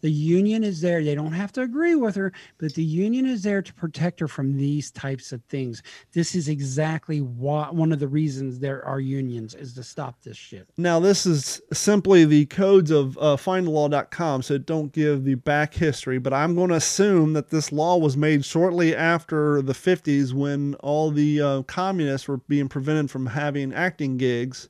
the 0.00 0.10
union 0.10 0.64
is 0.64 0.80
there. 0.80 1.02
They 1.02 1.14
don't 1.14 1.32
have 1.32 1.52
to 1.52 1.62
agree 1.62 1.94
with 1.94 2.14
her, 2.16 2.32
but 2.58 2.74
the 2.74 2.84
union 2.84 3.26
is 3.26 3.42
there 3.42 3.62
to 3.62 3.74
protect 3.74 4.20
her 4.20 4.28
from 4.28 4.56
these 4.56 4.90
types 4.90 5.32
of 5.32 5.42
things. 5.44 5.82
This 6.12 6.34
is 6.34 6.48
exactly 6.48 7.20
what 7.20 7.74
one 7.74 7.92
of 7.92 7.98
the 7.98 8.08
reasons 8.08 8.58
there 8.58 8.84
are 8.84 9.00
unions 9.00 9.54
is 9.54 9.74
to 9.74 9.82
stop 9.82 10.22
this 10.22 10.36
shit. 10.36 10.68
Now, 10.76 11.00
this 11.00 11.26
is 11.26 11.60
simply 11.72 12.24
the 12.24 12.46
codes 12.46 12.90
of 12.90 13.16
uh, 13.18 13.36
findthelaw.com, 13.36 14.42
so 14.42 14.58
don't 14.58 14.92
give 14.92 15.24
the 15.24 15.34
back 15.34 15.74
history, 15.74 16.18
but 16.18 16.32
I'm 16.32 16.54
going 16.54 16.70
to 16.70 16.76
assume 16.76 17.32
that 17.34 17.50
this 17.50 17.72
law 17.72 17.96
was 17.96 18.16
made 18.16 18.44
shortly 18.44 18.94
after 18.94 19.62
the 19.62 19.72
50s 19.72 20.32
when 20.32 20.74
all 20.76 21.10
the 21.10 21.40
uh, 21.40 21.62
communists 21.62 22.28
were 22.28 22.38
being 22.38 22.68
prevented 22.68 23.10
from 23.10 23.26
having 23.26 23.72
acting 23.72 24.16
gigs. 24.16 24.68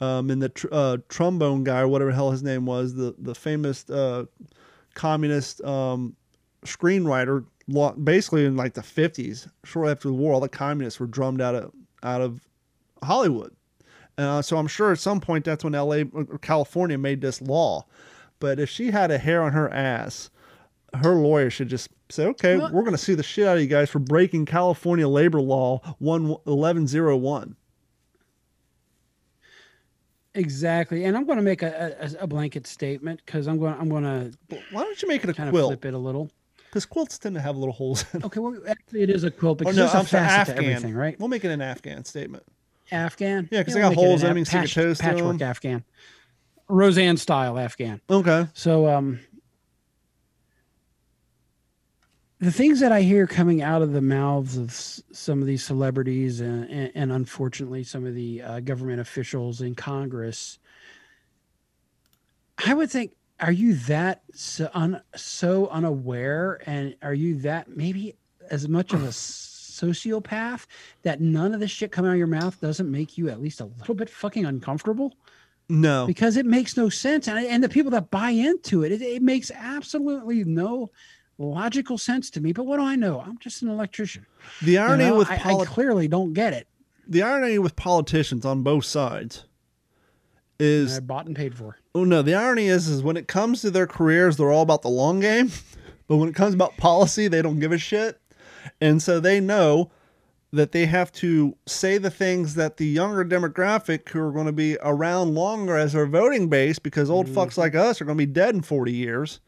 Um, 0.00 0.30
and 0.30 0.40
the 0.40 0.48
tr- 0.50 0.68
uh, 0.70 0.98
trombone 1.08 1.64
guy, 1.64 1.80
or 1.80 1.88
whatever 1.88 2.10
the 2.10 2.14
hell 2.14 2.30
his 2.30 2.42
name 2.42 2.66
was, 2.66 2.94
the 2.94 3.16
the 3.18 3.34
famous 3.34 3.88
uh, 3.90 4.26
communist 4.98 5.62
um, 5.64 6.14
screenwriter. 6.64 7.44
Basically, 8.02 8.46
in 8.46 8.56
like 8.56 8.74
the 8.74 8.82
fifties, 8.82 9.46
shortly 9.64 9.92
after 9.92 10.08
the 10.08 10.14
war, 10.14 10.32
all 10.32 10.40
the 10.40 10.48
communists 10.48 10.98
were 10.98 11.06
drummed 11.06 11.40
out 11.40 11.54
of 11.54 11.72
out 12.02 12.20
of 12.20 12.40
Hollywood. 13.02 13.54
Uh, 14.16 14.42
so 14.42 14.56
I'm 14.56 14.66
sure 14.66 14.90
at 14.90 14.98
some 14.98 15.20
point 15.20 15.44
that's 15.44 15.62
when 15.62 15.74
L.A. 15.74 16.02
or 16.04 16.38
California 16.38 16.98
made 16.98 17.20
this 17.20 17.40
law. 17.40 17.86
But 18.40 18.58
if 18.58 18.68
she 18.68 18.90
had 18.90 19.10
a 19.10 19.18
hair 19.18 19.42
on 19.42 19.52
her 19.52 19.72
ass, 19.72 20.30
her 20.94 21.14
lawyer 21.14 21.50
should 21.50 21.68
just 21.68 21.90
say, 22.08 22.26
"Okay, 22.26 22.56
well, 22.56 22.72
we're 22.72 22.82
going 22.82 22.92
to 22.92 22.98
sue 22.98 23.16
the 23.16 23.22
shit 23.22 23.46
out 23.46 23.56
of 23.56 23.62
you 23.62 23.68
guys 23.68 23.90
for 23.90 23.98
breaking 23.98 24.46
California 24.46 25.06
labor 25.06 25.40
law 25.40 25.80
one 25.98 26.36
eleven 26.46 26.86
zero 26.86 27.16
one." 27.16 27.56
Exactly, 30.38 31.04
and 31.04 31.16
I'm 31.16 31.26
going 31.26 31.38
to 31.38 31.42
make 31.42 31.62
a, 31.62 31.96
a, 32.00 32.22
a 32.22 32.26
blanket 32.28 32.66
statement 32.66 33.20
because 33.26 33.48
I'm 33.48 33.58
going. 33.58 33.74
I'm 33.74 33.88
going 33.88 34.04
to. 34.04 34.32
Why 34.70 34.84
don't 34.84 35.02
you 35.02 35.08
make 35.08 35.24
it 35.24 35.30
a 35.30 35.34
kind 35.34 35.50
quilt? 35.50 35.70
Flip 35.70 35.84
it 35.86 35.94
a 35.94 35.98
little. 35.98 36.30
Because 36.66 36.86
quilts 36.86 37.18
tend 37.18 37.34
to 37.34 37.40
have 37.40 37.56
little 37.56 37.72
holes. 37.72 38.04
In 38.12 38.20
them. 38.20 38.26
Okay, 38.26 38.38
well, 38.40 38.56
actually, 38.68 39.02
it 39.02 39.10
is 39.10 39.24
a 39.24 39.32
quilt 39.32 39.58
because 39.58 39.76
oh, 39.76 39.82
no, 39.82 39.86
there's 39.86 39.94
I'm 39.94 40.02
a 40.02 40.04
facet 40.04 40.50
Afghan. 40.50 40.64
to 40.64 40.70
everything, 40.70 40.94
right? 40.94 41.18
We'll 41.18 41.28
make 41.28 41.44
it 41.44 41.50
an 41.50 41.60
Afghan 41.60 42.04
statement. 42.04 42.44
Afghan. 42.92 43.48
Yeah, 43.50 43.60
because 43.60 43.74
yeah, 43.74 43.88
they 43.88 43.94
got 43.94 44.00
holes 44.00 44.22
in 44.22 44.34
them. 44.34 44.44
Patch, 44.44 44.74
toes 44.74 45.00
patchwork 45.00 45.42
Afghan. 45.42 45.82
Roseanne 46.68 47.16
style 47.16 47.58
Afghan. 47.58 48.00
Okay. 48.08 48.46
So, 48.54 48.86
um, 48.86 49.18
the 52.40 52.52
things 52.52 52.80
that 52.80 52.92
I 52.92 53.02
hear 53.02 53.26
coming 53.26 53.62
out 53.62 53.82
of 53.82 53.92
the 53.92 54.00
mouths 54.00 54.56
of 54.56 54.72
some 54.72 55.40
of 55.40 55.46
these 55.46 55.64
celebrities 55.64 56.40
and, 56.40 56.70
and, 56.70 56.92
and 56.94 57.12
unfortunately 57.12 57.82
some 57.82 58.06
of 58.06 58.14
the 58.14 58.42
uh, 58.42 58.60
government 58.60 59.00
officials 59.00 59.60
in 59.60 59.74
Congress, 59.74 60.58
I 62.64 62.74
would 62.74 62.90
think, 62.90 63.12
are 63.40 63.52
you 63.52 63.74
that 63.74 64.22
so, 64.34 64.70
un, 64.72 65.02
so 65.16 65.68
unaware? 65.68 66.60
And 66.66 66.96
are 67.02 67.14
you 67.14 67.38
that 67.40 67.76
maybe 67.76 68.16
as 68.50 68.68
much 68.68 68.92
of 68.92 69.02
a 69.02 69.08
sociopath 69.08 70.66
that 71.02 71.20
none 71.20 71.54
of 71.54 71.60
this 71.60 71.70
shit 71.70 71.92
coming 71.92 72.10
out 72.10 72.14
of 72.14 72.18
your 72.18 72.26
mouth 72.26 72.60
doesn't 72.60 72.90
make 72.90 73.18
you 73.18 73.28
at 73.28 73.40
least 73.40 73.60
a 73.60 73.64
little 73.64 73.94
bit 73.94 74.10
fucking 74.10 74.44
uncomfortable? 74.44 75.14
No, 75.68 76.06
because 76.06 76.38
it 76.38 76.46
makes 76.46 76.78
no 76.78 76.88
sense, 76.88 77.28
and 77.28 77.38
and 77.38 77.62
the 77.62 77.68
people 77.68 77.90
that 77.90 78.10
buy 78.10 78.30
into 78.30 78.84
it, 78.84 78.92
it, 78.92 79.02
it 79.02 79.20
makes 79.20 79.50
absolutely 79.50 80.42
no 80.44 80.90
logical 81.38 81.96
sense 81.96 82.30
to 82.30 82.40
me. 82.40 82.52
But 82.52 82.64
what 82.64 82.78
do 82.78 82.82
I 82.82 82.96
know? 82.96 83.20
I'm 83.20 83.38
just 83.38 83.62
an 83.62 83.68
electrician. 83.68 84.26
The 84.62 84.78
irony 84.78 85.04
you 85.04 85.10
know, 85.10 85.16
with 85.18 85.30
I, 85.30 85.36
I 85.36 85.64
clearly 85.64 86.08
don't 86.08 86.32
get 86.32 86.52
it. 86.52 86.66
The 87.06 87.22
irony 87.22 87.58
with 87.58 87.76
politicians 87.76 88.44
on 88.44 88.62
both 88.62 88.84
sides 88.84 89.44
is 90.58 90.96
I 90.96 91.00
bought 91.00 91.26
and 91.26 91.36
paid 91.36 91.56
for. 91.56 91.78
Oh 91.94 92.04
no, 92.04 92.22
the 92.22 92.34
irony 92.34 92.66
is 92.66 92.88
is 92.88 93.02
when 93.02 93.16
it 93.16 93.28
comes 93.28 93.62
to 93.62 93.70
their 93.70 93.86
careers, 93.86 94.36
they're 94.36 94.50
all 94.50 94.62
about 94.62 94.82
the 94.82 94.90
long 94.90 95.20
game. 95.20 95.50
But 96.08 96.16
when 96.16 96.30
it 96.30 96.34
comes 96.34 96.54
about 96.54 96.74
policy, 96.78 97.28
they 97.28 97.42
don't 97.42 97.60
give 97.60 97.70
a 97.70 97.76
shit. 97.76 98.18
And 98.80 99.02
so 99.02 99.20
they 99.20 99.40
know 99.40 99.90
that 100.52 100.72
they 100.72 100.86
have 100.86 101.12
to 101.12 101.54
say 101.66 101.98
the 101.98 102.10
things 102.10 102.54
that 102.54 102.78
the 102.78 102.86
younger 102.86 103.24
demographic 103.26 104.08
who 104.08 104.20
are 104.20 104.32
going 104.32 104.46
to 104.46 104.52
be 104.52 104.78
around 104.82 105.34
longer 105.34 105.76
as 105.76 105.92
their 105.92 106.06
voting 106.06 106.48
base 106.48 106.78
because 106.78 107.10
old 107.10 107.26
mm-hmm. 107.26 107.38
fucks 107.38 107.58
like 107.58 107.74
us 107.74 108.00
are 108.00 108.06
going 108.06 108.16
to 108.16 108.26
be 108.26 108.32
dead 108.32 108.54
in 108.54 108.62
40 108.62 108.90
years 108.90 109.40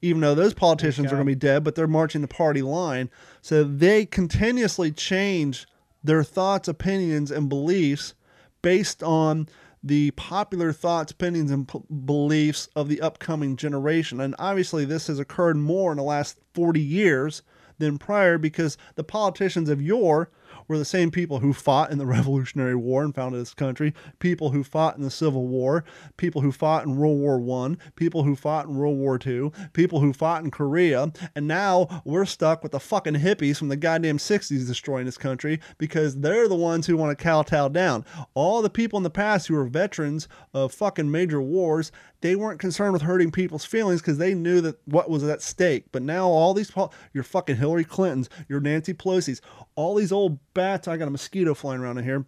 even 0.00 0.20
though 0.20 0.34
those 0.34 0.54
politicians 0.54 1.06
okay. 1.06 1.14
are 1.14 1.18
going 1.18 1.26
to 1.26 1.32
be 1.32 1.38
dead, 1.38 1.64
but 1.64 1.74
they're 1.74 1.86
marching 1.86 2.22
the 2.22 2.28
party 2.28 2.62
line. 2.62 3.10
So 3.40 3.64
they 3.64 4.06
continuously 4.06 4.92
change 4.92 5.66
their 6.02 6.22
thoughts, 6.22 6.68
opinions, 6.68 7.30
and 7.30 7.48
beliefs 7.48 8.14
based 8.62 9.02
on 9.02 9.48
the 9.82 10.10
popular 10.12 10.72
thoughts, 10.72 11.12
opinions, 11.12 11.50
and 11.50 11.68
p- 11.68 11.80
beliefs 12.04 12.68
of 12.74 12.88
the 12.88 13.00
upcoming 13.00 13.56
generation. 13.56 14.20
And 14.20 14.34
obviously, 14.38 14.84
this 14.84 15.06
has 15.06 15.18
occurred 15.18 15.56
more 15.56 15.92
in 15.92 15.98
the 15.98 16.04
last 16.04 16.38
40 16.54 16.80
years 16.80 17.42
than 17.78 17.98
prior 17.98 18.38
because 18.38 18.76
the 18.96 19.04
politicians 19.04 19.68
of 19.68 19.80
yore 19.80 20.30
were 20.68 20.78
the 20.78 20.84
same 20.84 21.10
people 21.10 21.40
who 21.40 21.52
fought 21.52 21.90
in 21.90 21.98
the 21.98 22.06
Revolutionary 22.18 22.76
War 22.76 23.02
and 23.02 23.14
founded 23.14 23.40
this 23.40 23.54
country, 23.54 23.94
people 24.18 24.50
who 24.50 24.62
fought 24.62 24.96
in 24.96 25.02
the 25.02 25.10
Civil 25.10 25.46
War, 25.46 25.84
people 26.16 26.42
who 26.42 26.52
fought 26.52 26.84
in 26.84 26.96
World 26.96 27.18
War 27.18 27.40
One, 27.40 27.78
people 27.96 28.22
who 28.22 28.36
fought 28.36 28.66
in 28.66 28.76
World 28.76 28.98
War 28.98 29.18
Two, 29.18 29.52
people 29.72 30.00
who 30.00 30.12
fought 30.12 30.44
in 30.44 30.50
Korea, 30.50 31.10
and 31.34 31.48
now 31.48 32.02
we're 32.04 32.26
stuck 32.26 32.62
with 32.62 32.72
the 32.72 32.80
fucking 32.80 33.14
hippies 33.14 33.56
from 33.56 33.68
the 33.68 33.76
goddamn 33.76 34.18
60s 34.18 34.66
destroying 34.66 35.06
this 35.06 35.18
country 35.18 35.60
because 35.78 36.20
they're 36.20 36.48
the 36.48 36.54
ones 36.54 36.86
who 36.86 36.96
want 36.96 37.16
to 37.16 37.22
kowtow 37.22 37.68
down. 37.68 38.04
All 38.34 38.62
the 38.62 38.70
people 38.70 38.98
in 38.98 39.02
the 39.02 39.10
past 39.10 39.48
who 39.48 39.54
were 39.54 39.64
veterans 39.64 40.28
of 40.52 40.72
fucking 40.72 41.10
major 41.10 41.40
wars, 41.40 41.90
they 42.20 42.34
weren't 42.34 42.58
concerned 42.58 42.92
with 42.92 43.02
hurting 43.02 43.30
people's 43.30 43.64
feelings 43.64 44.00
because 44.00 44.18
they 44.18 44.34
knew 44.34 44.60
that 44.60 44.78
what 44.86 45.08
was 45.08 45.22
at 45.24 45.42
stake. 45.42 45.86
But 45.92 46.02
now 46.02 46.28
all 46.28 46.54
these, 46.54 46.72
your 47.12 47.24
fucking 47.24 47.56
Hillary 47.56 47.84
Clintons, 47.84 48.28
your 48.48 48.60
Nancy 48.60 48.92
Pelosi's, 48.92 49.40
all 49.76 49.94
these 49.94 50.12
old 50.12 50.38
bats. 50.54 50.88
I 50.88 50.96
got 50.96 51.08
a 51.08 51.12
mosquito 51.12 51.54
flying 51.54 51.80
around 51.80 51.98
in 51.98 52.04
here. 52.04 52.24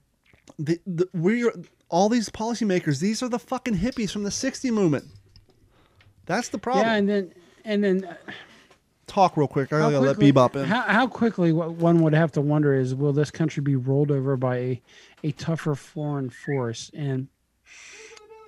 The, 0.58 0.80
the, 0.86 1.08
we're 1.12 1.52
all 1.88 2.08
these 2.08 2.28
policymakers. 2.28 3.00
These 3.00 3.22
are 3.22 3.28
the 3.28 3.38
fucking 3.38 3.76
hippies 3.76 4.10
from 4.10 4.22
the 4.22 4.30
'60 4.30 4.70
movement. 4.70 5.04
That's 6.26 6.48
the 6.48 6.58
problem. 6.58 6.86
Yeah, 6.86 6.94
and 6.94 7.08
then 7.08 7.34
and 7.64 7.84
then. 7.84 8.04
Uh, 8.04 8.16
Talk 9.06 9.36
real 9.36 9.48
quick. 9.48 9.72
I 9.72 9.80
gotta 9.80 9.98
let 9.98 10.18
Bebop 10.18 10.54
in. 10.54 10.66
How, 10.66 10.82
how 10.82 11.08
quickly 11.08 11.52
one 11.52 12.00
would 12.02 12.14
have 12.14 12.30
to 12.32 12.40
wonder 12.40 12.74
is 12.74 12.94
will 12.94 13.12
this 13.12 13.32
country 13.32 13.60
be 13.60 13.74
rolled 13.74 14.12
over 14.12 14.36
by 14.36 14.56
a, 14.56 14.82
a 15.24 15.32
tougher 15.32 15.74
foreign 15.74 16.30
force 16.30 16.92
in 16.94 17.28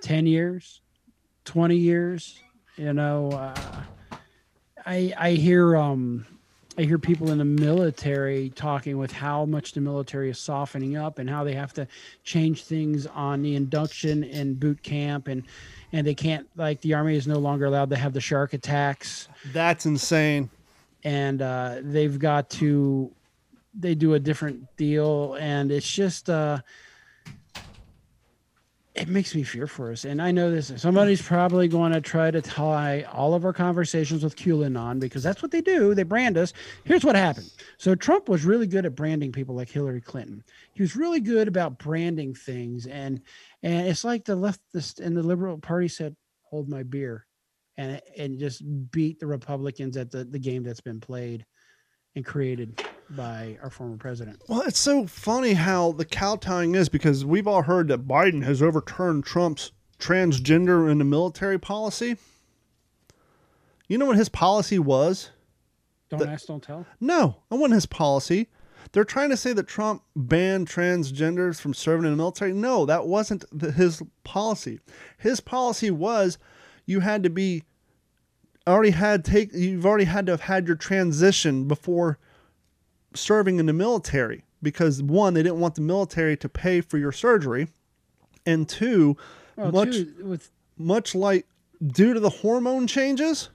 10 0.02 0.26
years, 0.26 0.80
20 1.44 1.76
years? 1.76 2.38
You 2.76 2.92
know, 2.92 3.30
uh, 3.32 3.82
I 4.86 5.12
I 5.16 5.30
hear 5.32 5.76
um 5.76 6.26
I 6.78 6.82
hear 6.82 6.98
people 6.98 7.30
in 7.30 7.38
the 7.38 7.44
military 7.44 8.50
talking 8.50 8.96
with 8.96 9.12
how 9.12 9.44
much 9.44 9.72
the 9.72 9.80
military 9.80 10.30
is 10.30 10.38
softening 10.38 10.96
up 10.96 11.18
and 11.18 11.28
how 11.28 11.44
they 11.44 11.54
have 11.54 11.74
to 11.74 11.86
change 12.24 12.64
things 12.64 13.06
on 13.06 13.42
the 13.42 13.56
induction 13.56 14.24
and 14.24 14.58
boot 14.58 14.82
camp 14.82 15.28
and 15.28 15.42
and 15.92 16.06
they 16.06 16.14
can't 16.14 16.48
like 16.56 16.80
the 16.80 16.94
army 16.94 17.16
is 17.16 17.26
no 17.26 17.38
longer 17.38 17.66
allowed 17.66 17.90
to 17.90 17.96
have 17.96 18.14
the 18.14 18.20
shark 18.20 18.54
attacks. 18.54 19.28
That's 19.52 19.84
insane. 19.84 20.50
And 21.04 21.42
uh, 21.42 21.80
they've 21.82 22.18
got 22.18 22.48
to 22.50 23.12
they 23.78 23.94
do 23.94 24.14
a 24.14 24.18
different 24.18 24.74
deal 24.76 25.34
and 25.40 25.70
it's 25.70 25.90
just 25.90 26.30
uh 26.30 26.60
it 29.02 29.08
makes 29.08 29.34
me 29.34 29.42
fear 29.42 29.66
for 29.66 29.90
us. 29.90 30.04
And 30.04 30.22
I 30.22 30.30
know 30.30 30.50
this 30.50 30.72
somebody's 30.76 31.20
probably 31.20 31.66
going 31.66 31.92
to 31.92 32.00
try 32.00 32.30
to 32.30 32.40
tie 32.40 33.02
all 33.12 33.34
of 33.34 33.44
our 33.44 33.52
conversations 33.52 34.22
with 34.22 34.36
QAnon 34.36 35.00
because 35.00 35.22
that's 35.22 35.42
what 35.42 35.50
they 35.50 35.60
do. 35.60 35.94
They 35.94 36.04
brand 36.04 36.38
us. 36.38 36.52
Here's 36.84 37.04
what 37.04 37.16
happened. 37.16 37.50
So 37.78 37.94
Trump 37.96 38.28
was 38.28 38.44
really 38.44 38.68
good 38.68 38.86
at 38.86 38.94
branding 38.94 39.32
people 39.32 39.56
like 39.56 39.68
Hillary 39.68 40.00
Clinton. 40.00 40.44
He 40.72 40.82
was 40.82 40.94
really 40.94 41.20
good 41.20 41.48
about 41.48 41.78
branding 41.78 42.32
things. 42.32 42.86
And 42.86 43.20
and 43.62 43.88
it's 43.88 44.04
like 44.04 44.24
the 44.24 44.36
leftist 44.36 45.00
and 45.00 45.16
the 45.16 45.22
liberal 45.22 45.58
party 45.58 45.88
said, 45.88 46.14
hold 46.42 46.68
my 46.68 46.84
beer 46.84 47.26
and 47.76 48.00
and 48.16 48.38
just 48.38 48.62
beat 48.92 49.18
the 49.18 49.26
Republicans 49.26 49.96
at 49.96 50.12
the, 50.12 50.24
the 50.24 50.38
game 50.38 50.62
that's 50.62 50.80
been 50.80 51.00
played 51.00 51.44
and 52.14 52.24
created 52.24 52.80
by 53.16 53.58
our 53.62 53.70
former 53.70 53.96
president. 53.96 54.42
Well, 54.48 54.62
it's 54.62 54.78
so 54.78 55.06
funny 55.06 55.54
how 55.54 55.92
the 55.92 56.04
kowtowing 56.04 56.74
is 56.74 56.88
because 56.88 57.24
we've 57.24 57.46
all 57.46 57.62
heard 57.62 57.88
that 57.88 58.06
Biden 58.06 58.44
has 58.44 58.62
overturned 58.62 59.24
Trump's 59.24 59.72
transgender 59.98 60.90
in 60.90 60.98
the 60.98 61.04
military 61.04 61.58
policy. 61.58 62.16
You 63.88 63.98
know 63.98 64.06
what 64.06 64.16
his 64.16 64.28
policy 64.28 64.78
was? 64.78 65.30
Don't 66.08 66.20
that, 66.20 66.28
ask, 66.28 66.46
don't 66.46 66.62
tell. 66.62 66.86
No, 67.00 67.36
I 67.50 67.54
wasn't 67.54 67.74
his 67.74 67.86
policy. 67.86 68.48
They're 68.92 69.04
trying 69.04 69.30
to 69.30 69.36
say 69.36 69.52
that 69.52 69.66
Trump 69.66 70.02
banned 70.14 70.68
transgenders 70.68 71.60
from 71.60 71.72
serving 71.72 72.04
in 72.04 72.12
the 72.12 72.16
military. 72.16 72.52
No, 72.52 72.84
that 72.86 73.06
wasn't 73.06 73.44
the, 73.52 73.72
his 73.72 74.02
policy. 74.24 74.80
His 75.18 75.40
policy 75.40 75.90
was 75.90 76.38
you 76.84 77.00
had 77.00 77.22
to 77.22 77.30
be 77.30 77.64
already 78.66 78.90
had 78.90 79.24
take 79.24 79.52
you've 79.52 79.86
already 79.86 80.04
had 80.04 80.26
to 80.26 80.32
have 80.32 80.42
had 80.42 80.66
your 80.66 80.76
transition 80.76 81.66
before 81.66 82.18
serving 83.14 83.58
in 83.58 83.66
the 83.66 83.72
military 83.72 84.44
because 84.62 85.02
one 85.02 85.34
they 85.34 85.42
didn't 85.42 85.60
want 85.60 85.74
the 85.74 85.80
military 85.80 86.36
to 86.36 86.48
pay 86.48 86.80
for 86.80 86.98
your 86.98 87.12
surgery 87.12 87.68
and 88.46 88.68
two 88.68 89.16
well, 89.56 89.72
much 89.72 89.92
two, 89.92 90.14
with 90.22 90.50
much 90.78 91.14
like 91.14 91.46
due 91.84 92.14
to 92.14 92.20
the 92.20 92.30
hormone 92.30 92.86
changes 92.86 93.50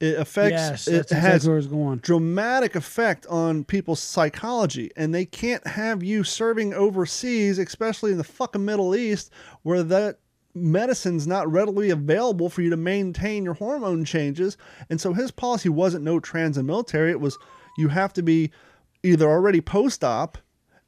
it 0.00 0.16
affects 0.16 0.86
yes, 0.86 0.88
it 0.88 1.10
has 1.10 1.46
exactly 1.46 1.98
dramatic 2.00 2.76
effect 2.76 3.26
on 3.26 3.64
people's 3.64 4.00
psychology 4.00 4.90
and 4.96 5.14
they 5.14 5.24
can't 5.24 5.66
have 5.66 6.02
you 6.02 6.22
serving 6.22 6.72
overseas 6.72 7.58
especially 7.58 8.12
in 8.12 8.18
the 8.18 8.24
fucking 8.24 8.64
middle 8.64 8.94
east 8.94 9.30
where 9.62 9.82
that 9.82 10.18
medicine's 10.62 11.26
not 11.26 11.50
readily 11.50 11.90
available 11.90 12.48
for 12.48 12.62
you 12.62 12.70
to 12.70 12.76
maintain 12.76 13.44
your 13.44 13.54
hormone 13.54 14.04
changes. 14.04 14.56
And 14.90 15.00
so 15.00 15.12
his 15.12 15.30
policy 15.30 15.68
wasn't 15.68 16.04
no 16.04 16.20
trans 16.20 16.58
and 16.58 16.66
military. 16.66 17.10
It 17.10 17.20
was 17.20 17.38
you 17.78 17.88
have 17.88 18.12
to 18.14 18.22
be 18.22 18.50
either 19.02 19.28
already 19.28 19.60
post 19.60 20.02
op 20.04 20.36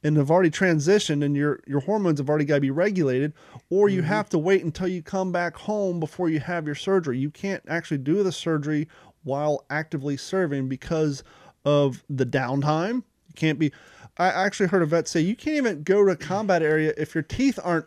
and 0.02 0.16
have 0.16 0.30
already 0.30 0.50
transitioned 0.50 1.24
and 1.24 1.36
your 1.36 1.60
your 1.66 1.80
hormones 1.80 2.18
have 2.18 2.28
already 2.28 2.44
got 2.44 2.56
to 2.56 2.60
be 2.60 2.70
regulated 2.70 3.32
or 3.68 3.88
you 3.88 4.00
mm-hmm. 4.00 4.08
have 4.08 4.28
to 4.30 4.38
wait 4.38 4.64
until 4.64 4.88
you 4.88 5.02
come 5.02 5.30
back 5.30 5.56
home 5.56 6.00
before 6.00 6.28
you 6.28 6.40
have 6.40 6.66
your 6.66 6.74
surgery. 6.74 7.18
You 7.18 7.30
can't 7.30 7.62
actually 7.68 7.98
do 7.98 8.22
the 8.22 8.32
surgery 8.32 8.88
while 9.22 9.64
actively 9.70 10.16
serving 10.16 10.68
because 10.68 11.22
of 11.64 12.02
the 12.08 12.26
downtime. 12.26 12.96
You 13.28 13.34
can't 13.36 13.58
be 13.58 13.72
I 14.18 14.28
actually 14.28 14.68
heard 14.68 14.82
a 14.82 14.86
vet 14.86 15.06
say 15.06 15.20
you 15.20 15.36
can't 15.36 15.56
even 15.56 15.82
go 15.82 16.04
to 16.04 16.10
a 16.10 16.16
combat 16.16 16.62
area 16.62 16.92
if 16.96 17.14
your 17.14 17.22
teeth 17.22 17.58
aren't 17.62 17.86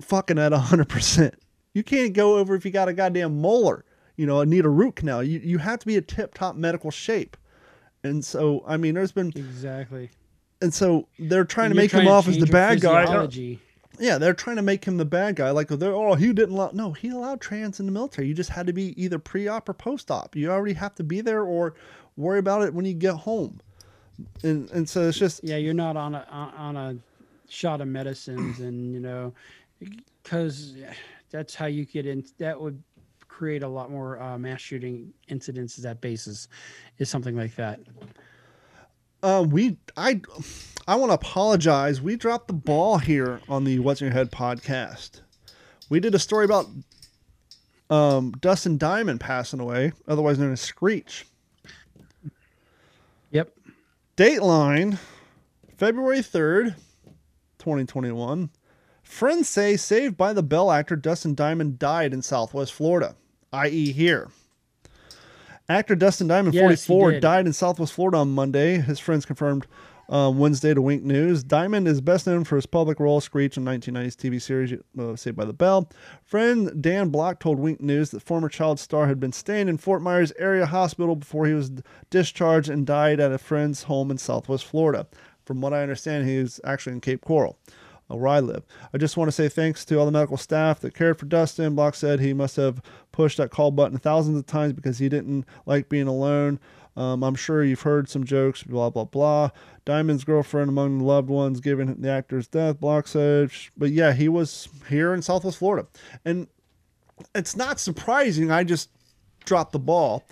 fucking 0.00 0.38
at 0.38 0.52
100%. 0.52 1.34
You 1.72 1.82
can't 1.82 2.12
go 2.12 2.36
over 2.36 2.54
if 2.54 2.64
you 2.64 2.70
got 2.70 2.88
a 2.88 2.92
goddamn 2.92 3.40
molar, 3.40 3.84
you 4.16 4.26
know, 4.26 4.42
need 4.44 4.64
a 4.64 4.68
root 4.68 4.96
canal. 4.96 5.24
You, 5.24 5.40
you 5.40 5.58
have 5.58 5.80
to 5.80 5.86
be 5.86 5.96
a 5.96 6.00
tip 6.00 6.34
top 6.34 6.54
medical 6.56 6.90
shape. 6.90 7.36
And 8.04 8.24
so, 8.24 8.62
I 8.66 8.76
mean, 8.76 8.94
there's 8.94 9.12
been. 9.12 9.32
Exactly. 9.34 10.10
And 10.60 10.72
so 10.72 11.08
they're 11.18 11.44
trying 11.44 11.66
and 11.66 11.74
to 11.74 11.80
make 11.80 11.90
him 11.90 12.06
off 12.06 12.28
as 12.28 12.38
the 12.38 12.46
bad 12.46 12.80
guy. 12.80 13.26
Yeah, 13.98 14.18
they're 14.18 14.34
trying 14.34 14.56
to 14.56 14.62
make 14.62 14.84
him 14.84 14.96
the 14.96 15.04
bad 15.04 15.36
guy. 15.36 15.50
Like, 15.50 15.68
they're, 15.68 15.94
oh, 15.94 16.14
he 16.14 16.32
didn't 16.32 16.54
allow. 16.54 16.70
No, 16.72 16.92
he 16.92 17.10
allowed 17.10 17.40
trans 17.40 17.78
in 17.80 17.86
the 17.86 17.92
military. 17.92 18.26
You 18.26 18.34
just 18.34 18.50
had 18.50 18.66
to 18.66 18.72
be 18.72 19.00
either 19.02 19.18
pre 19.18 19.46
op 19.46 19.68
or 19.68 19.72
post 19.72 20.10
op. 20.10 20.34
You 20.34 20.50
already 20.50 20.74
have 20.74 20.94
to 20.96 21.04
be 21.04 21.20
there 21.20 21.44
or 21.44 21.74
worry 22.16 22.38
about 22.38 22.62
it 22.62 22.74
when 22.74 22.84
you 22.84 22.94
get 22.94 23.14
home. 23.14 23.60
And, 24.42 24.70
and 24.70 24.88
so 24.88 25.08
it's 25.08 25.18
just. 25.18 25.44
Yeah, 25.44 25.56
you're 25.56 25.74
not 25.74 25.96
on 25.96 26.14
a, 26.14 26.26
on 26.30 26.76
a 26.76 26.96
shot 27.48 27.80
of 27.80 27.88
medicines 27.88 28.60
and, 28.60 28.92
you 28.92 29.00
know, 29.00 29.32
because 30.22 30.74
that's 31.30 31.54
how 31.54 31.66
you 31.66 31.84
get 31.84 32.06
in. 32.06 32.24
That 32.38 32.60
would 32.60 32.82
create 33.34 33.64
a 33.64 33.68
lot 33.68 33.90
more 33.90 34.20
uh, 34.22 34.38
mass 34.38 34.60
shooting 34.60 35.12
incidences 35.28 35.84
at 35.84 36.00
bases, 36.00 36.48
is 36.98 37.10
something 37.10 37.36
like 37.36 37.56
that. 37.56 37.80
Uh, 39.22 39.44
we 39.48 39.76
I 39.96 40.20
I 40.86 40.96
want 40.96 41.10
to 41.10 41.14
apologize. 41.14 42.00
We 42.00 42.16
dropped 42.16 42.46
the 42.46 42.54
ball 42.54 42.98
here 42.98 43.40
on 43.48 43.64
the 43.64 43.80
What's 43.80 44.00
in 44.00 44.06
Your 44.06 44.14
Head 44.14 44.30
podcast. 44.30 45.22
We 45.88 45.98
did 45.98 46.14
a 46.14 46.18
story 46.18 46.44
about 46.44 46.66
um, 47.90 48.32
Dustin 48.40 48.78
Diamond 48.78 49.20
passing 49.20 49.60
away, 49.60 49.92
otherwise 50.06 50.38
known 50.38 50.52
as 50.52 50.60
Screech. 50.60 51.26
Yep. 53.30 53.52
Dateline, 54.16 54.98
February 55.76 56.20
3rd, 56.20 56.76
2021. 57.58 58.50
Friends 59.02 59.48
say 59.48 59.76
Saved 59.76 60.16
by 60.16 60.32
the 60.32 60.42
Bell 60.42 60.70
actor 60.70 60.96
Dustin 60.96 61.34
Diamond 61.34 61.78
died 61.78 62.14
in 62.14 62.22
Southwest 62.22 62.72
Florida, 62.72 63.16
i.e., 63.54 63.92
here. 63.92 64.28
Actor 65.68 65.96
Dustin 65.96 66.26
Diamond, 66.26 66.54
yes, 66.54 66.86
44, 66.86 67.20
died 67.20 67.46
in 67.46 67.52
Southwest 67.52 67.94
Florida 67.94 68.18
on 68.18 68.30
Monday. 68.30 68.78
His 68.78 68.98
friends 68.98 69.24
confirmed 69.24 69.66
uh, 70.10 70.30
Wednesday 70.34 70.74
to 70.74 70.82
Wink 70.82 71.02
News. 71.02 71.42
Diamond 71.42 71.88
is 71.88 72.02
best 72.02 72.26
known 72.26 72.44
for 72.44 72.56
his 72.56 72.66
public 72.66 73.00
role 73.00 73.20
Screech 73.20 73.56
in 73.56 73.64
1990s 73.64 74.16
TV 74.16 74.42
series 74.42 74.78
uh, 74.98 75.16
Saved 75.16 75.36
by 75.36 75.46
the 75.46 75.54
Bell. 75.54 75.88
Friend 76.22 76.82
Dan 76.82 77.08
Block 77.08 77.40
told 77.40 77.58
Wink 77.58 77.80
News 77.80 78.10
that 78.10 78.20
former 78.20 78.50
child 78.50 78.78
star 78.78 79.06
had 79.06 79.18
been 79.18 79.32
staying 79.32 79.68
in 79.68 79.78
Fort 79.78 80.02
Myers 80.02 80.32
area 80.38 80.66
hospital 80.66 81.16
before 81.16 81.46
he 81.46 81.54
was 81.54 81.70
discharged 82.10 82.68
and 82.68 82.86
died 82.86 83.18
at 83.18 83.32
a 83.32 83.38
friend's 83.38 83.84
home 83.84 84.10
in 84.10 84.18
Southwest 84.18 84.66
Florida. 84.66 85.06
From 85.46 85.60
what 85.62 85.72
I 85.72 85.82
understand, 85.82 86.26
he 86.26 86.36
is 86.36 86.60
actually 86.64 86.94
in 86.94 87.00
Cape 87.00 87.22
Coral 87.22 87.58
where 88.16 88.28
I 88.28 88.40
live. 88.40 88.64
I 88.92 88.98
just 88.98 89.16
want 89.16 89.28
to 89.28 89.32
say 89.32 89.48
thanks 89.48 89.84
to 89.86 89.98
all 89.98 90.06
the 90.06 90.12
medical 90.12 90.36
staff 90.36 90.80
that 90.80 90.94
cared 90.94 91.18
for 91.18 91.26
Dustin. 91.26 91.74
Block 91.74 91.94
said 91.94 92.20
he 92.20 92.32
must 92.32 92.56
have 92.56 92.82
pushed 93.12 93.38
that 93.38 93.50
call 93.50 93.70
button 93.70 93.98
thousands 93.98 94.38
of 94.38 94.46
times 94.46 94.72
because 94.72 94.98
he 94.98 95.08
didn't 95.08 95.44
like 95.66 95.88
being 95.88 96.06
alone. 96.06 96.58
Um, 96.96 97.24
I'm 97.24 97.34
sure 97.34 97.64
you've 97.64 97.82
heard 97.82 98.08
some 98.08 98.24
jokes, 98.24 98.62
blah, 98.62 98.90
blah, 98.90 99.04
blah. 99.04 99.50
Diamond's 99.84 100.24
girlfriend 100.24 100.68
among 100.68 100.98
the 100.98 101.04
loved 101.04 101.28
ones 101.28 101.60
given 101.60 102.00
the 102.00 102.10
actor's 102.10 102.46
death, 102.46 102.78
Block 102.78 103.08
said. 103.08 103.50
But 103.76 103.90
yeah, 103.90 104.12
he 104.12 104.28
was 104.28 104.68
here 104.88 105.12
in 105.12 105.22
Southwest 105.22 105.58
Florida. 105.58 105.88
And 106.24 106.46
it's 107.34 107.56
not 107.56 107.80
surprising. 107.80 108.50
I 108.50 108.64
just 108.64 108.90
dropped 109.44 109.72
the 109.72 109.78
ball. 109.78 110.24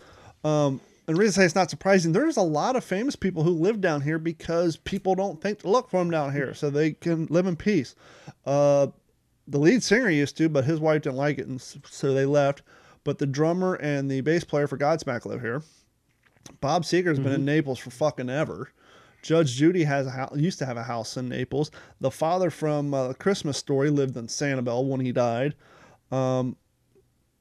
Um, 0.45 0.81
the 1.07 1.15
reason 1.15 1.41
I 1.41 1.43
say 1.43 1.47
it's 1.47 1.55
not 1.55 1.71
surprising, 1.71 2.13
there's 2.13 2.37
a 2.37 2.43
lot 2.43 2.77
of 2.77 2.85
famous 2.85 3.17
people 3.17 3.43
who 3.43 3.51
live 3.51 3.81
down 3.81 4.01
here 4.01 4.19
because 4.19 4.77
people 4.77 5.15
don't 5.15 5.41
think 5.41 5.61
to 5.61 5.69
look 5.69 5.91
for 5.91 5.99
them 5.99 6.11
down 6.11 6.33
here, 6.33 6.55
so 6.55 6.71
they 6.71 6.93
can 6.93 7.27
live 7.27 7.47
in 7.47 7.57
peace. 7.57 7.95
Uh, 8.47 8.89
the 9.49 9.59
lead 9.59 9.83
singer 9.83 10.11
used 10.11 10.37
to, 10.37 10.49
but 10.49 10.65
his 10.65 10.81
wife 10.81 11.03
didn't 11.03 11.17
like 11.17 11.39
it, 11.39 11.49
and 11.49 11.61
so 11.61 12.15
they 12.15 12.25
left. 12.25 12.63
But 13.05 13.19
the 13.19 13.27
drummer 13.27 13.75
and 13.75 14.09
the 14.09 14.21
bass 14.21 14.45
player 14.45 14.69
for 14.69 14.79
Godsmack 14.79 15.27
live 15.27 15.41
here. 15.41 15.63
Bob 16.61 16.85
Seger's 16.85 17.19
mm-hmm. 17.19 17.25
been 17.25 17.33
in 17.33 17.41
mm-hmm. 17.41 17.47
Naples 17.47 17.79
for 17.79 17.91
fucking 17.91 18.31
ever. 18.31 18.71
Judge 19.23 19.55
Judy 19.55 19.85
has 19.85 20.07
a 20.07 20.11
house, 20.11 20.37
used 20.37 20.59
to 20.59 20.67
have 20.67 20.77
a 20.77 20.83
house 20.83 21.17
in 21.17 21.29
Naples. 21.29 21.71
The 22.01 22.11
father 22.11 22.51
from 22.51 22.93
uh, 22.93 23.13
Christmas 23.15 23.57
Story 23.57 23.91
lived 23.91 24.17
in 24.17 24.27
Sanibel 24.27 24.89
when 24.89 25.01
he 25.01 25.13
died. 25.13 25.55
Um, 26.11 26.57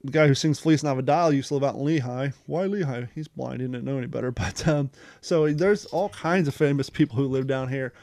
the 0.04 0.12
guy 0.12 0.28
who 0.28 0.34
sings 0.34 0.60
Feliz 0.60 0.84
Navidad 0.84 1.34
used 1.34 1.50
to 1.50 1.56
live 1.56 1.64
out 1.64 1.76
in 1.76 1.86
Lehigh. 1.86 2.30
Why 2.48 2.66
Lehigh? 2.66 3.06
He's 3.14 3.28
blind. 3.28 3.62
He 3.62 3.68
didn't 3.68 3.86
know 3.86 3.98
any 3.98 4.08
better. 4.08 4.32
But 4.42 4.68
um, 4.68 4.90
so 5.22 5.52
there's 5.52 5.86
all 5.86 6.10
kinds 6.10 6.48
of 6.48 6.56
famous 6.56 6.90
people 6.90 7.16
who 7.16 7.28
live 7.28 7.48
down 7.48 7.70
here. 7.70 7.94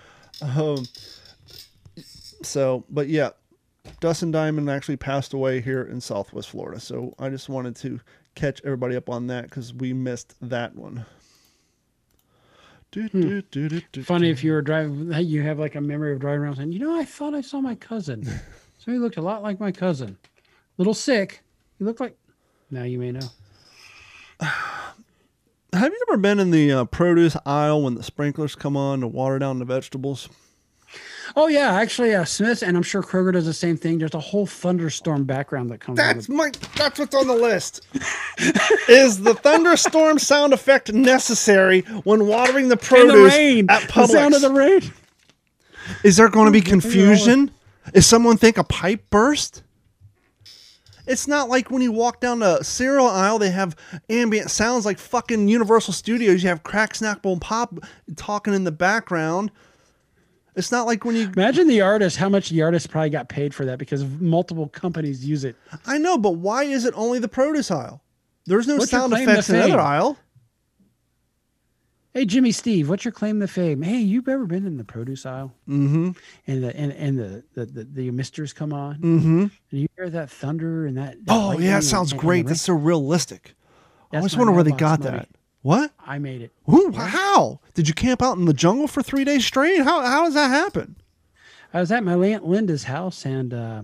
Um, 0.41 0.87
so, 2.43 2.85
but 2.89 3.09
yeah, 3.09 3.31
Dustin 4.01 4.31
Diamond 4.31 4.71
actually 4.71 4.97
passed 4.97 5.33
away 5.33 5.61
here 5.61 5.83
in 5.83 6.01
Southwest 6.01 6.51
Florida. 6.51 6.81
So 6.81 7.15
I 7.19 7.29
just 7.29 7.49
wanted 7.49 7.75
to 7.77 8.01
catch 8.35 8.61
everybody 8.65 8.95
up 8.95 9.11
on 9.11 9.27
that 9.29 9.45
because 9.45 9.75
we 9.75 9.93
missed 9.93 10.35
that 10.41 10.77
one. 10.77 11.05
Hmm. 12.95 13.41
Funny 14.03 14.31
if 14.31 14.43
you 14.43 14.53
were 14.53 14.63
driving, 14.63 15.13
you 15.13 15.43
have 15.43 15.59
like 15.59 15.75
a 15.75 15.81
memory 15.81 16.13
of 16.13 16.21
driving 16.21 16.41
around 16.41 16.57
saying, 16.57 16.73
you 16.73 16.79
know, 16.79 16.99
I 16.99 17.05
thought 17.05 17.35
I 17.35 17.43
saw 17.43 17.61
my 17.61 17.75
cousin. 17.75 18.25
so 18.79 18.93
he 18.93 18.99
looked 18.99 19.19
a 19.19 19.23
lot 19.23 19.43
like 19.43 19.61
my 19.61 19.73
cousin. 19.73 20.17
Little 20.79 20.95
sick, 20.95 21.43
you 21.79 21.87
look 21.87 22.01
like. 22.01 22.17
Now 22.71 22.83
you 22.83 22.99
may 22.99 23.13
know. 23.13 23.29
Have 24.41 25.93
you 25.93 26.05
ever 26.09 26.17
been 26.17 26.41
in 26.41 26.51
the 26.51 26.73
uh, 26.73 26.85
produce 26.87 27.37
aisle 27.45 27.83
when 27.83 27.95
the 27.95 28.03
sprinklers 28.03 28.55
come 28.55 28.77
on 28.77 29.01
to 29.01 29.07
water 29.07 29.39
down 29.39 29.59
the 29.59 29.65
vegetables? 29.67 30.29
Oh 31.37 31.47
yeah, 31.47 31.75
actually, 31.75 32.15
uh, 32.15 32.25
Smith 32.25 32.63
and 32.63 32.77
I'm 32.77 32.83
sure 32.83 33.03
Kroger 33.03 33.33
does 33.33 33.45
the 33.45 33.53
same 33.53 33.77
thing. 33.77 33.99
There's 33.99 34.15
a 34.15 34.21
whole 34.21 34.47
thunderstorm 34.47 35.25
background 35.25 35.71
that 35.71 35.79
comes. 35.79 35.99
That's 35.99 36.29
my. 36.29 36.51
That's 36.77 36.99
what's 36.99 37.15
on 37.15 37.27
the 37.27 37.35
list. 37.35 37.87
Is 38.89 39.23
the 39.23 39.35
thunderstorm 39.35 40.19
sound 40.19 40.55
effect 40.55 40.93
necessary 40.93 41.83
when 42.05 42.27
watering 42.27 42.69
the 42.69 42.79
produce 42.79 43.13
the 43.13 43.39
rain. 43.39 43.67
at 43.69 43.83
Publix? 43.83 44.07
The 44.07 44.13
sound 44.13 44.35
of 44.35 44.41
the 44.41 44.53
rain. 44.53 44.81
Is 46.03 46.17
there 46.17 46.29
going 46.29 46.47
to 46.47 46.53
be 46.53 46.61
confusion? 46.61 47.51
Is 47.93 48.07
someone 48.07 48.37
think 48.37 48.57
a 48.59 48.65
pipe 48.65 49.05
burst? 49.11 49.63
It's 51.09 51.27
not 51.27 51.49
like 51.49 51.71
when 51.71 51.81
you 51.81 51.91
walk 51.91 52.21
down 52.21 52.41
the 52.41 52.63
cereal 52.63 53.07
aisle, 53.07 53.39
they 53.39 53.51
have 53.51 53.75
ambient 54.11 54.51
sounds 54.51 54.85
like 54.85 54.99
fucking 54.99 55.49
Universal 55.49 55.95
Studios. 55.95 56.43
You 56.43 56.51
have 56.51 56.63
Crack, 56.63 56.95
Snack, 56.95 57.25
and 57.25 57.41
Pop 57.41 57.75
talking 58.17 58.53
in 58.53 58.65
the 58.65 58.73
background. 58.73 59.51
It's 60.55 60.71
not 60.71 60.87
like 60.87 61.05
when 61.05 61.17
you 61.17 61.31
imagine 61.35 61.67
the 61.69 61.81
artist, 61.81 62.17
how 62.17 62.29
much 62.29 62.51
the 62.51 62.63
artist 62.63 62.91
probably 62.91 63.11
got 63.11 63.29
paid 63.29 63.55
for 63.55 63.65
that 63.65 63.79
because 63.79 64.05
multiple 64.05 64.69
companies 64.69 65.25
use 65.25 65.45
it. 65.45 65.57
I 65.87 65.99
know, 65.99 66.19
but 66.19 66.33
why 66.33 66.65
is 66.65 66.85
it 66.85 66.93
only 66.97 67.21
the 67.21 67.29
produce 67.29 67.71
aisle? 67.71 68.03
There's 68.45 68.67
no 68.67 68.77
What's 68.77 68.91
sound 68.91 69.13
effects 69.13 69.49
in 69.49 69.57
the 69.57 69.65
other 69.65 69.81
aisle. 69.81 70.19
Hey 72.15 72.25
Jimmy 72.25 72.53
Steve, 72.53 72.89
what's 72.89 73.05
your 73.05 73.13
claim 73.13 73.39
to 73.41 73.47
fame? 73.47 73.83
Hey, 73.83 73.99
you've 73.99 74.29
ever 74.29 74.47
been 74.47 74.67
in 74.67 74.79
the 74.79 74.85
produce 74.85 75.27
aisle? 75.27 75.53
Mm-hmm. 75.69 76.13
And 76.47 76.65
the 76.65 76.75
and, 76.75 76.93
and 76.93 77.19
the, 77.19 77.45
the, 77.55 77.67
the 77.67 77.85
the 77.85 78.11
misters 78.11 78.53
come 78.53 78.73
on. 78.73 78.97
Mm-hmm. 78.97 79.41
And 79.41 79.53
you 79.71 79.89
hear 79.97 80.09
that 80.11 80.31
thunder 80.31 80.87
and 80.87 80.97
that. 80.97 81.25
that 81.27 81.33
oh 81.33 81.59
yeah, 81.59 81.79
it 81.79 81.83
sounds 81.83 82.13
and, 82.13 82.21
great. 82.21 82.41
And 82.41 82.49
That's 82.49 82.63
so 82.63 82.73
realistic. 82.73 83.55
That's 84.11 84.15
I 84.15 84.17
always 84.19 84.37
wonder 84.37 84.53
where 84.53 84.65
they 84.65 84.73
got 84.73 85.01
movie. 85.01 85.11
that. 85.13 85.29
What? 85.61 85.93
I 86.05 86.19
made 86.19 86.41
it. 86.41 86.53
Ooh, 86.73 86.93
how? 86.93 87.61
Did 87.75 87.89
you 87.89 87.95
camp 87.95 88.23
out 88.23 88.39
in 88.39 88.47
the 88.47 88.55
jungle 88.55 88.89
for 88.89 89.03
three 89.03 89.25
days 89.25 89.45
straight? 89.45 89.83
How 89.83 90.01
how 90.03 90.25
does 90.25 90.35
that 90.35 90.49
happen? 90.49 90.97
I 91.75 91.81
was 91.81 91.93
at 91.93 92.03
my 92.03 92.15
aunt 92.15 92.47
Linda's 92.47 92.85
house 92.85 93.27
and 93.27 93.53
uh, 93.53 93.83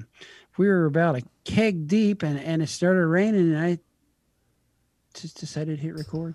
we 0.57 0.67
were 0.67 0.87
about 0.87 1.17
a 1.17 1.23
keg 1.45 1.87
deep 1.87 2.23
and, 2.23 2.41
and 2.41 2.63
it 2.63 2.69
started 2.69 3.07
raining 3.07 3.55
and 3.55 3.59
I 3.59 3.79
just 5.13 5.39
decided 5.39 5.77
to 5.77 5.83
hit 5.83 5.95
record. 5.95 6.35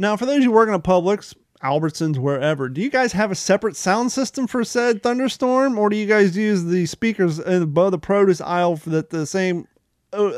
Now, 0.00 0.16
for 0.16 0.24
those 0.24 0.42
who 0.42 0.50
work 0.50 0.66
in 0.66 0.72
a 0.72 0.80
Publix, 0.80 1.34
Albertsons, 1.62 2.16
wherever, 2.16 2.70
do 2.70 2.80
you 2.80 2.88
guys 2.88 3.12
have 3.12 3.30
a 3.30 3.34
separate 3.34 3.76
sound 3.76 4.10
system 4.10 4.46
for 4.46 4.64
said 4.64 5.02
thunderstorm, 5.02 5.78
or 5.78 5.90
do 5.90 5.96
you 5.96 6.06
guys 6.06 6.34
use 6.34 6.64
the 6.64 6.86
speakers 6.86 7.38
above 7.38 7.90
the 7.90 7.98
produce 7.98 8.40
aisle 8.40 8.76
for 8.76 8.88
the, 8.88 9.06
the 9.10 9.26
same? 9.26 9.68
Uh, 10.10 10.32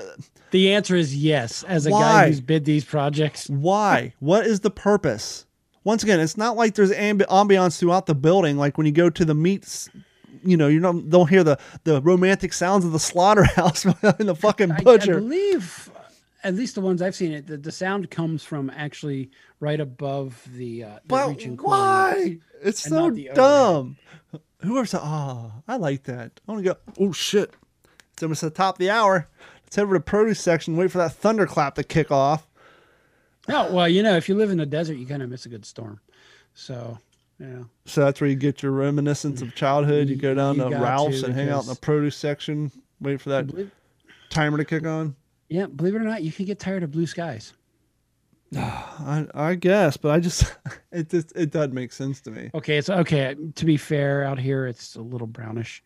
the 0.50 0.72
answer 0.72 0.96
is 0.96 1.14
yes. 1.14 1.62
As 1.62 1.86
a 1.86 1.90
why? 1.90 2.00
guy 2.00 2.26
who's 2.26 2.40
bid 2.40 2.64
these 2.64 2.84
projects, 2.84 3.48
why? 3.48 4.14
what 4.18 4.44
is 4.48 4.58
the 4.60 4.70
purpose? 4.70 5.46
Once 5.84 6.02
again, 6.02 6.18
it's 6.18 6.36
not 6.36 6.56
like 6.56 6.74
there's 6.74 6.90
ambi- 6.90 7.28
ambiance 7.28 7.78
throughout 7.78 8.06
the 8.06 8.16
building. 8.16 8.56
Like 8.56 8.76
when 8.76 8.88
you 8.88 8.92
go 8.92 9.10
to 9.10 9.24
the 9.24 9.34
meats 9.34 9.88
you 10.44 10.56
know, 10.56 10.68
you 10.68 10.80
don't 10.80 11.08
don't 11.08 11.28
hear 11.28 11.44
the 11.44 11.58
the 11.84 12.00
romantic 12.02 12.52
sounds 12.52 12.84
of 12.84 12.92
the 12.92 12.98
slaughterhouse 12.98 13.84
and 14.02 14.28
the 14.28 14.34
fucking 14.34 14.72
butcher. 14.82 15.14
I, 15.14 15.16
I, 15.16 15.20
believe 15.20 15.91
at 16.45 16.55
least 16.55 16.74
the 16.74 16.80
ones 16.80 17.03
I've 17.03 17.14
seen 17.14 17.32
it, 17.32 17.47
the, 17.47 17.57
the 17.57 17.72
sound 17.72 18.11
comes 18.11 18.43
from 18.43 18.70
actually 18.70 19.30
right 19.61 19.80
above 19.80 20.47
the, 20.55 20.84
uh, 20.84 20.95
the 20.95 21.01
but 21.07 21.28
reaching 21.28 21.57
why? 21.57 22.38
It's 22.62 22.82
so 22.82 23.11
dumb. 23.11 23.97
Whoever 24.59 24.86
said, 24.86 25.01
"Oh, 25.03 25.53
I 25.66 25.76
like 25.76 26.05
that," 26.05 26.40
I 26.47 26.53
want 26.53 26.64
to 26.64 26.74
go. 26.74 26.78
Oh 27.01 27.12
shit! 27.12 27.53
It's 28.12 28.22
almost 28.22 28.43
the 28.43 28.51
top 28.51 28.76
of 28.76 28.78
the 28.78 28.90
hour. 28.90 29.28
Let's 29.64 29.76
head 29.76 29.82
over 29.82 29.95
to 29.95 30.01
produce 30.01 30.40
section. 30.40 30.76
Wait 30.76 30.90
for 30.90 30.99
that 30.99 31.12
thunderclap 31.12 31.74
to 31.74 31.82
kick 31.82 32.11
off. 32.12 32.47
Oh 33.49 33.72
well, 33.72 33.88
you 33.88 34.03
know, 34.03 34.16
if 34.16 34.28
you 34.28 34.36
live 34.36 34.51
in 34.51 34.59
the 34.59 34.66
desert, 34.66 34.95
you 34.95 35.07
kind 35.07 35.22
of 35.22 35.28
miss 35.28 35.47
a 35.47 35.49
good 35.49 35.64
storm. 35.64 36.01
So 36.55 36.99
yeah. 37.40 37.64
So 37.86 38.05
that's 38.05 38.20
where 38.20 38.30
you 38.30 38.36
get 38.36 38.62
your 38.62 38.72
reminiscence 38.72 39.43
of 39.43 39.55
childhood. 39.55 40.09
You 40.09 40.16
go 40.16 40.34
down 40.34 40.57
you 40.57 40.70
to 40.70 40.78
Ralph's 40.78 41.20
to 41.20 41.26
and 41.26 41.34
hang 41.34 41.49
out 41.49 41.64
in 41.64 41.68
the 41.68 41.74
produce 41.74 42.16
section. 42.16 42.70
Wait 43.01 43.20
for 43.20 43.30
that 43.30 43.68
timer 44.30 44.59
to 44.59 44.64
kick 44.64 44.86
on. 44.86 45.16
Yeah, 45.53 45.66
believe 45.66 45.94
it 45.94 45.98
or 45.98 46.05
not, 46.05 46.22
you 46.22 46.32
can 46.32 46.46
get 46.46 46.59
tired 46.59 46.82
of 46.82 46.92
blue 46.92 47.07
skies. 47.07 47.53
I, 48.57 49.26
I 49.34 49.55
guess, 49.55 49.98
but 49.98 50.11
I 50.11 50.18
just 50.18 50.57
it 50.92 51.11
just 51.11 51.30
it 51.36 51.50
doesn't 51.50 51.74
make 51.74 51.92
sense 51.92 52.22
to 52.22 52.30
me. 52.30 52.50
Okay, 52.55 52.78
it's 52.78 52.88
okay. 52.88 53.36
To 53.57 53.64
be 53.66 53.76
fair, 53.76 54.24
out 54.24 54.38
here 54.38 54.66
it's 54.66 54.96
a 54.96 55.03
little 55.03 55.26
brownish, 55.26 55.82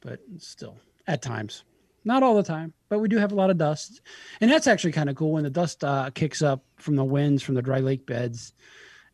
but 0.00 0.20
still 0.36 0.76
at 1.06 1.22
times, 1.22 1.64
not 2.04 2.22
all 2.22 2.34
the 2.34 2.42
time. 2.42 2.74
But 2.90 2.98
we 2.98 3.08
do 3.08 3.16
have 3.16 3.32
a 3.32 3.34
lot 3.34 3.48
of 3.48 3.56
dust, 3.56 4.02
and 4.42 4.50
that's 4.50 4.66
actually 4.66 4.92
kind 4.92 5.08
of 5.08 5.16
cool 5.16 5.32
when 5.32 5.44
the 5.44 5.50
dust 5.50 5.82
uh, 5.84 6.10
kicks 6.10 6.42
up 6.42 6.62
from 6.76 6.94
the 6.94 7.04
winds 7.04 7.42
from 7.42 7.54
the 7.54 7.62
dry 7.62 7.80
lake 7.80 8.04
beds. 8.04 8.52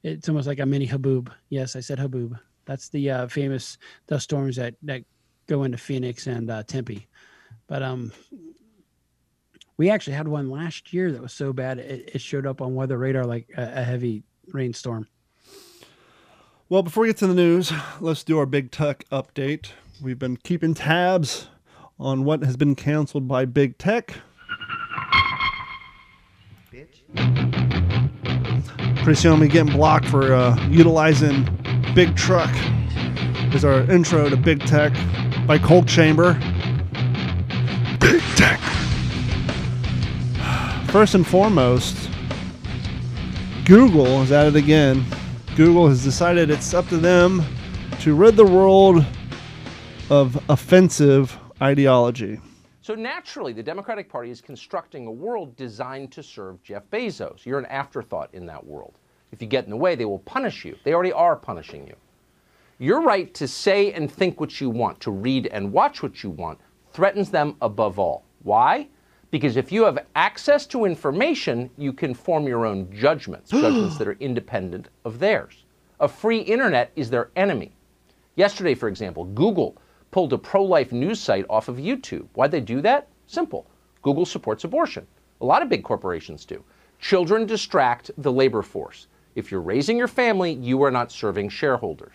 It's 0.02 0.28
almost 0.28 0.48
like 0.48 0.58
a 0.58 0.66
mini 0.66 0.88
haboob. 0.88 1.30
Yes, 1.50 1.76
I 1.76 1.80
said 1.80 2.00
haboob. 2.00 2.36
That's 2.64 2.88
the 2.88 3.10
uh, 3.10 3.26
famous 3.28 3.78
dust 4.08 4.24
storms 4.24 4.56
that 4.56 4.74
that 4.82 5.04
go 5.46 5.62
into 5.62 5.78
Phoenix 5.78 6.26
and 6.26 6.50
uh, 6.50 6.64
Tempe. 6.64 7.06
But 7.68 7.84
um, 7.84 8.12
we 9.76 9.90
actually 9.90 10.14
had 10.14 10.28
one 10.28 10.50
last 10.50 10.92
year 10.92 11.12
that 11.12 11.20
was 11.20 11.32
so 11.32 11.52
bad 11.52 11.78
it, 11.78 12.10
it 12.14 12.20
showed 12.20 12.46
up 12.46 12.60
on 12.60 12.74
weather 12.74 12.98
radar 12.98 13.24
like 13.24 13.48
a, 13.56 13.80
a 13.80 13.82
heavy 13.82 14.22
rainstorm. 14.52 15.08
Well, 16.68 16.82
before 16.82 17.02
we 17.02 17.08
get 17.08 17.18
to 17.18 17.26
the 17.26 17.34
news, 17.34 17.72
let's 18.00 18.24
do 18.24 18.38
our 18.38 18.46
big 18.46 18.70
tech 18.70 19.04
update. 19.10 19.68
We've 20.02 20.18
been 20.18 20.36
keeping 20.38 20.74
tabs 20.74 21.48
on 22.00 22.24
what 22.24 22.42
has 22.42 22.56
been 22.56 22.74
canceled 22.74 23.28
by 23.28 23.44
big 23.44 23.78
tech. 23.78 24.14
Bitch. 26.72 27.02
Pretty 29.04 29.20
soon, 29.20 29.34
I'll 29.34 29.40
be 29.40 29.48
getting 29.48 29.72
blocked 29.72 30.08
for 30.08 30.34
uh, 30.34 30.56
utilizing 30.68 31.46
Big 31.94 32.16
Truck 32.16 32.50
is 33.54 33.64
our 33.64 33.88
intro 33.88 34.28
to 34.28 34.36
Big 34.36 34.60
Tech 34.66 34.92
by 35.46 35.58
Cold 35.58 35.86
Chamber. 35.86 36.32
Big 38.00 38.20
Tech. 38.34 38.60
First 40.94 41.16
and 41.16 41.26
foremost, 41.26 42.08
Google 43.64 44.22
is 44.22 44.30
at 44.30 44.46
it 44.46 44.54
again. 44.54 45.04
Google 45.56 45.88
has 45.88 46.04
decided 46.04 46.50
it's 46.50 46.72
up 46.72 46.86
to 46.86 46.98
them 46.98 47.42
to 47.98 48.14
rid 48.14 48.36
the 48.36 48.44
world 48.44 49.04
of 50.08 50.40
offensive 50.48 51.36
ideology. 51.60 52.38
So 52.80 52.94
naturally, 52.94 53.52
the 53.52 53.60
Democratic 53.60 54.08
Party 54.08 54.30
is 54.30 54.40
constructing 54.40 55.08
a 55.08 55.10
world 55.10 55.56
designed 55.56 56.12
to 56.12 56.22
serve 56.22 56.62
Jeff 56.62 56.84
Bezos. 56.92 57.44
You're 57.44 57.58
an 57.58 57.66
afterthought 57.66 58.32
in 58.32 58.46
that 58.46 58.64
world. 58.64 59.00
If 59.32 59.42
you 59.42 59.48
get 59.48 59.64
in 59.64 59.70
the 59.70 59.76
way, 59.76 59.96
they 59.96 60.04
will 60.04 60.20
punish 60.20 60.64
you. 60.64 60.76
They 60.84 60.94
already 60.94 61.12
are 61.12 61.34
punishing 61.34 61.88
you. 61.88 61.96
Your 62.78 63.02
right 63.02 63.34
to 63.34 63.48
say 63.48 63.92
and 63.94 64.08
think 64.08 64.38
what 64.38 64.60
you 64.60 64.70
want, 64.70 65.00
to 65.00 65.10
read 65.10 65.48
and 65.48 65.72
watch 65.72 66.04
what 66.04 66.22
you 66.22 66.30
want, 66.30 66.60
threatens 66.92 67.32
them 67.32 67.56
above 67.60 67.98
all. 67.98 68.24
Why? 68.44 68.86
Because 69.34 69.56
if 69.56 69.72
you 69.72 69.82
have 69.82 70.06
access 70.14 70.64
to 70.66 70.84
information, 70.84 71.68
you 71.76 71.92
can 71.92 72.14
form 72.14 72.46
your 72.46 72.64
own 72.64 72.88
judgments, 72.92 73.50
judgments 73.50 73.98
that 73.98 74.06
are 74.06 74.16
independent 74.20 74.90
of 75.04 75.18
theirs. 75.18 75.64
A 75.98 76.06
free 76.06 76.38
internet 76.38 76.92
is 76.94 77.10
their 77.10 77.30
enemy. 77.34 77.72
Yesterday, 78.36 78.76
for 78.76 78.86
example, 78.86 79.24
Google 79.24 79.76
pulled 80.12 80.32
a 80.32 80.38
pro 80.38 80.62
life 80.62 80.92
news 80.92 81.18
site 81.18 81.46
off 81.50 81.66
of 81.66 81.78
YouTube. 81.78 82.28
Why'd 82.34 82.52
they 82.52 82.60
do 82.60 82.80
that? 82.82 83.08
Simple. 83.26 83.66
Google 84.02 84.24
supports 84.24 84.62
abortion. 84.62 85.04
A 85.40 85.44
lot 85.44 85.62
of 85.62 85.68
big 85.68 85.82
corporations 85.82 86.44
do. 86.44 86.62
Children 87.00 87.44
distract 87.44 88.12
the 88.16 88.30
labor 88.30 88.62
force. 88.62 89.08
If 89.34 89.50
you're 89.50 89.60
raising 89.60 89.98
your 89.98 90.06
family, 90.06 90.52
you 90.52 90.80
are 90.84 90.92
not 90.92 91.10
serving 91.10 91.48
shareholders. 91.48 92.14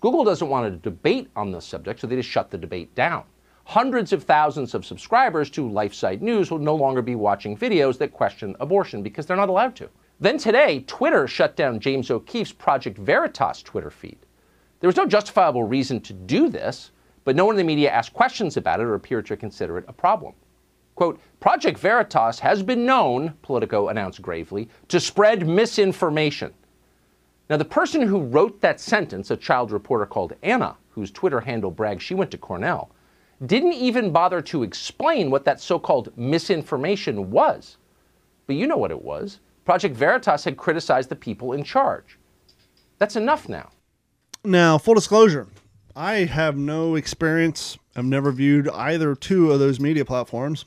Google 0.00 0.24
doesn't 0.24 0.48
want 0.48 0.66
to 0.66 0.90
debate 0.90 1.30
on 1.36 1.52
this 1.52 1.64
subject, 1.64 2.00
so 2.00 2.08
they 2.08 2.16
just 2.16 2.28
shut 2.28 2.50
the 2.50 2.58
debate 2.58 2.92
down 2.96 3.22
hundreds 3.70 4.12
of 4.12 4.24
thousands 4.24 4.74
of 4.74 4.84
subscribers 4.84 5.48
to 5.48 5.62
LifeSite 5.62 6.20
News 6.20 6.50
will 6.50 6.58
no 6.58 6.74
longer 6.74 7.00
be 7.00 7.14
watching 7.14 7.56
videos 7.56 7.96
that 7.98 8.12
question 8.12 8.56
abortion 8.58 9.00
because 9.00 9.26
they're 9.26 9.36
not 9.36 9.48
allowed 9.48 9.76
to. 9.76 9.88
Then 10.18 10.38
today, 10.38 10.82
Twitter 10.88 11.28
shut 11.28 11.54
down 11.54 11.78
James 11.78 12.10
O'Keefe's 12.10 12.50
Project 12.50 12.98
Veritas 12.98 13.62
Twitter 13.62 13.92
feed. 13.92 14.18
There 14.80 14.88
was 14.88 14.96
no 14.96 15.06
justifiable 15.06 15.62
reason 15.62 16.00
to 16.00 16.12
do 16.12 16.48
this, 16.48 16.90
but 17.22 17.36
no 17.36 17.44
one 17.44 17.54
in 17.54 17.58
the 17.58 17.62
media 17.62 17.92
asked 17.92 18.12
questions 18.12 18.56
about 18.56 18.80
it 18.80 18.86
or 18.86 18.94
appeared 18.94 19.26
to 19.26 19.36
consider 19.36 19.78
it 19.78 19.84
a 19.86 19.92
problem. 19.92 20.34
Quote, 20.96 21.20
Project 21.38 21.78
Veritas 21.78 22.40
has 22.40 22.64
been 22.64 22.84
known, 22.84 23.34
Politico 23.40 23.86
announced 23.86 24.20
gravely, 24.20 24.68
to 24.88 24.98
spread 24.98 25.46
misinformation. 25.46 26.52
Now, 27.48 27.56
the 27.56 27.64
person 27.64 28.02
who 28.02 28.18
wrote 28.18 28.60
that 28.62 28.80
sentence, 28.80 29.30
a 29.30 29.36
child 29.36 29.70
reporter 29.70 30.06
called 30.06 30.32
Anna, 30.42 30.76
whose 30.88 31.12
Twitter 31.12 31.38
handle 31.38 31.70
bragged 31.70 32.02
she 32.02 32.14
went 32.14 32.32
to 32.32 32.38
Cornell, 32.38 32.90
didn't 33.46 33.72
even 33.72 34.12
bother 34.12 34.42
to 34.42 34.62
explain 34.62 35.30
what 35.30 35.44
that 35.44 35.60
so 35.60 35.78
called 35.78 36.12
misinformation 36.16 37.30
was. 37.30 37.78
But 38.46 38.56
you 38.56 38.66
know 38.66 38.76
what 38.76 38.90
it 38.90 39.02
was. 39.02 39.40
Project 39.64 39.96
Veritas 39.96 40.44
had 40.44 40.56
criticized 40.56 41.08
the 41.08 41.16
people 41.16 41.52
in 41.52 41.62
charge. 41.62 42.18
That's 42.98 43.16
enough 43.16 43.48
now. 43.48 43.70
Now, 44.44 44.78
full 44.78 44.94
disclosure, 44.94 45.46
I 45.94 46.24
have 46.24 46.56
no 46.56 46.96
experience. 46.96 47.78
I've 47.96 48.04
never 48.04 48.32
viewed 48.32 48.68
either 48.68 49.14
two 49.14 49.52
of 49.52 49.58
those 49.58 49.80
media 49.80 50.04
platforms. 50.04 50.64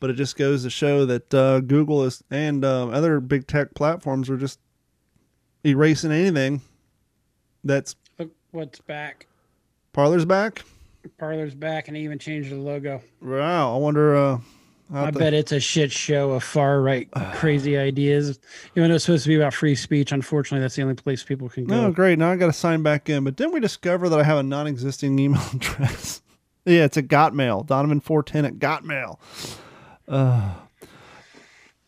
But 0.00 0.10
it 0.10 0.14
just 0.14 0.36
goes 0.36 0.64
to 0.64 0.70
show 0.70 1.06
that 1.06 1.32
uh, 1.32 1.60
Google 1.60 2.04
is 2.04 2.22
and 2.30 2.64
uh, 2.64 2.88
other 2.88 3.20
big 3.20 3.46
tech 3.46 3.74
platforms 3.74 4.28
are 4.28 4.36
just 4.36 4.58
erasing 5.64 6.12
anything 6.12 6.60
that's. 7.62 7.96
Look 8.18 8.32
what's 8.50 8.80
back. 8.80 9.26
Parler's 9.92 10.26
back. 10.26 10.62
Parler's 11.08 11.54
back, 11.54 11.88
and 11.88 11.96
even 11.96 12.18
changed 12.18 12.50
the 12.50 12.56
logo. 12.56 13.02
Wow, 13.20 13.74
I 13.74 13.78
wonder. 13.78 14.16
Uh, 14.16 14.38
I 14.92 15.10
bet 15.10 15.32
it's 15.32 15.52
a 15.52 15.60
shit 15.60 15.90
show 15.90 16.32
of 16.32 16.44
far 16.44 16.80
right 16.80 17.08
crazy 17.34 17.76
ideas. 17.76 18.38
Even 18.76 18.90
though 18.90 18.96
it's 18.96 19.04
supposed 19.04 19.24
to 19.24 19.28
be 19.28 19.36
about 19.36 19.54
free 19.54 19.74
speech, 19.74 20.12
unfortunately, 20.12 20.60
that's 20.60 20.76
the 20.76 20.82
only 20.82 20.94
place 20.94 21.22
people 21.22 21.48
can 21.48 21.64
go. 21.64 21.86
Oh, 21.86 21.90
great! 21.90 22.18
Now 22.18 22.30
I 22.30 22.36
got 22.36 22.46
to 22.46 22.52
sign 22.52 22.82
back 22.82 23.08
in. 23.08 23.24
But 23.24 23.36
didn't 23.36 23.52
we 23.52 23.60
discover 23.60 24.08
that 24.08 24.18
I 24.18 24.22
have 24.22 24.38
a 24.38 24.42
non-existing 24.42 25.18
email 25.18 25.42
address? 25.54 26.22
yeah, 26.64 26.84
it's 26.84 26.96
a 26.96 27.02
Gotmail. 27.02 27.66
Donovan 27.66 28.00
four 28.00 28.22
ten 28.22 28.44
at 28.44 28.54
Gotmail. 28.54 29.18
Uh, 30.06 30.54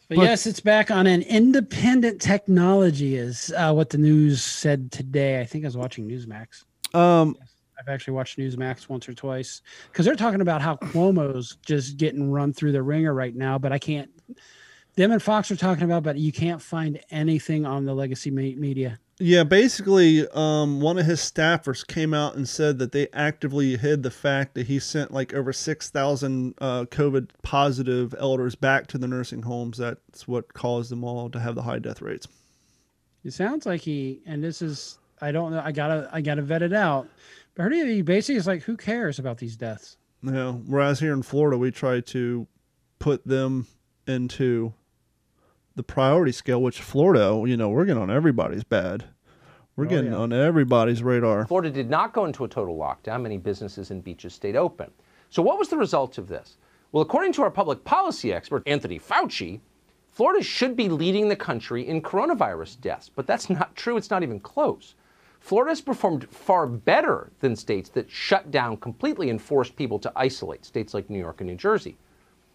but, 0.09 0.17
but, 0.17 0.23
yes, 0.23 0.47
it's 0.47 0.61
back 0.61 0.91
on 0.91 1.07
an 1.07 1.23
independent 1.23 2.21
technology, 2.21 3.17
is 3.17 3.53
uh, 3.57 3.73
what 3.73 3.91
the 3.91 3.99
news 3.99 4.43
said 4.43 4.93
today. 4.93 5.41
I 5.41 5.45
think 5.45 5.65
I 5.65 5.69
was 5.69 5.77
watching 5.77 6.09
Newsmax. 6.09 6.65
Um. 6.95 7.37
I've 7.79 7.89
actually 7.89 8.15
watched 8.15 8.39
Newsmax 8.39 8.89
once 8.89 9.09
or 9.09 9.15
twice 9.15 9.63
because 9.91 10.07
they're 10.07 10.17
talking 10.17 10.41
about 10.41 10.63
how 10.63 10.77
Cuomo's 10.77 11.57
just 11.65 11.97
getting 11.97 12.31
run 12.31 12.53
through 12.53 12.73
the 12.73 12.83
wringer 12.83 13.15
right 13.15 13.35
now, 13.35 13.59
but 13.59 13.73
I 13.73 13.79
can't. 13.79 14.11
Them 14.97 15.13
and 15.13 15.23
Fox 15.23 15.51
are 15.51 15.57
talking 15.57 15.85
about, 15.85 16.03
but 16.03 16.17
you 16.17 16.33
can't 16.33 16.63
find 16.63 16.99
anything 17.11 17.67
on 17.67 17.85
the 17.85 17.95
legacy 17.95 18.31
media. 18.31 18.99
Yeah, 19.19 19.45
basically, 19.45 20.29
um, 20.29 20.81
one 20.81 20.99
of 20.99 21.07
his 21.07 21.21
staffers 21.21 21.87
came 21.87 22.13
out 22.13 22.37
and 22.37 22.47
said 22.47 22.79
that 22.79 22.93
they 22.93 23.09
actively 23.15 23.77
hid 23.77 24.03
the 24.03 24.11
fact 24.11 24.55
that 24.55 24.67
he 24.67 24.79
sent 24.79 25.11
like 25.11 25.33
over 25.33 25.55
six 25.55 25.89
thousand 25.89 26.55
uh, 26.59 26.85
COVID 26.85 27.31
positive 27.43 28.15
elders 28.19 28.55
back 28.55 28.87
to 28.89 28.99
the 28.99 29.09
nursing 29.09 29.43
homes. 29.43 29.79
That's 29.79 30.29
what 30.29 30.53
caused 30.53 30.91
them 30.91 31.03
all 31.03 31.31
to 31.31 31.41
have 31.41 31.55
the 31.55 31.63
high 31.63 31.79
death 31.79 32.03
rates. 32.03 32.29
It 33.25 33.33
sounds 33.33 33.65
like 33.65 33.81
he, 33.81 34.21
and 34.27 34.45
this 34.45 34.61
is 34.61 34.99
I 35.21 35.33
don't 35.33 35.51
know. 35.51 35.63
I 35.65 35.73
gotta 35.73 36.11
I 36.13 36.21
gotta 36.21 36.43
vet 36.43 36.63
it 36.63 36.75
out. 36.75 37.09
But 37.57 37.73
he 37.73 38.03
basically 38.03 38.37
is 38.37 38.47
like, 38.47 38.63
who 38.63 38.77
cares 38.77 39.19
about 39.19 39.39
these 39.39 39.57
deaths? 39.57 39.97
Yeah. 40.23 40.53
Whereas 40.53 41.01
here 41.01 41.13
in 41.13 41.23
Florida, 41.23 41.57
we 41.57 41.71
try 41.71 42.01
to 42.01 42.47
put 42.99 43.27
them 43.27 43.67
into 44.07 44.75
the 45.75 45.83
priority 45.83 46.33
scale, 46.33 46.63
which 46.63 46.81
Florida, 46.81 47.43
you 47.47 47.57
know, 47.57 47.71
we're 47.71 47.85
getting 47.87 48.03
on 48.03 48.11
everybody's 48.11 48.65
bad. 48.65 49.05
We're 49.77 49.87
oh, 49.87 49.89
getting 49.89 50.13
yeah. 50.13 50.19
on 50.19 50.33
everybody's 50.33 51.03
radar. 51.03 51.47
Florida 51.47 51.71
did 51.71 51.91
not 51.91 52.13
go 52.13 52.25
into 52.25 52.45
a 52.45 52.49
total 52.49 52.77
lockdown. 52.77 53.23
Many 53.23 53.39
businesses 53.39 53.91
and 53.91 54.05
beaches 54.05 54.35
stayed 54.35 54.57
open. 54.57 54.91
So, 55.29 55.43
what 55.43 55.59
was 55.59 55.69
the 55.69 55.77
result 55.77 56.19
of 56.19 56.29
this? 56.29 56.57
Well, 56.93 57.03
according 57.03 57.35
to 57.35 57.43
our 57.43 57.51
public 57.51 57.85
policy 57.85 58.33
expert, 58.33 58.63
Anthony 58.67 58.99
Fauci, 58.99 59.61
Florida 60.11 60.43
should 60.43 60.77
be 60.77 60.89
leading 60.89 61.29
the 61.29 61.37
country 61.37 61.87
in 61.87 62.01
coronavirus 62.01 62.81
deaths. 62.81 63.11
But 63.15 63.27
that's 63.27 63.51
not 63.51 63.77
true. 63.77 63.99
It's 63.99 64.11
not 64.11 64.23
even 64.23 64.41
close. 64.41 64.95
Florida's 65.47 65.81
performed 65.81 66.29
far 66.29 66.67
better 66.67 67.31
than 67.39 67.55
states 67.55 67.89
that 67.91 68.11
shut 68.11 68.51
down 68.51 68.77
completely 68.79 69.31
and 69.31 69.41
forced 69.41 69.77
people 69.77 69.97
to 69.97 70.11
isolate, 70.17 70.65
states 70.65 70.93
like 70.93 71.09
New 71.09 71.21
York 71.21 71.41
and 71.41 71.49
New 71.49 71.55
Jersey. 71.55 71.97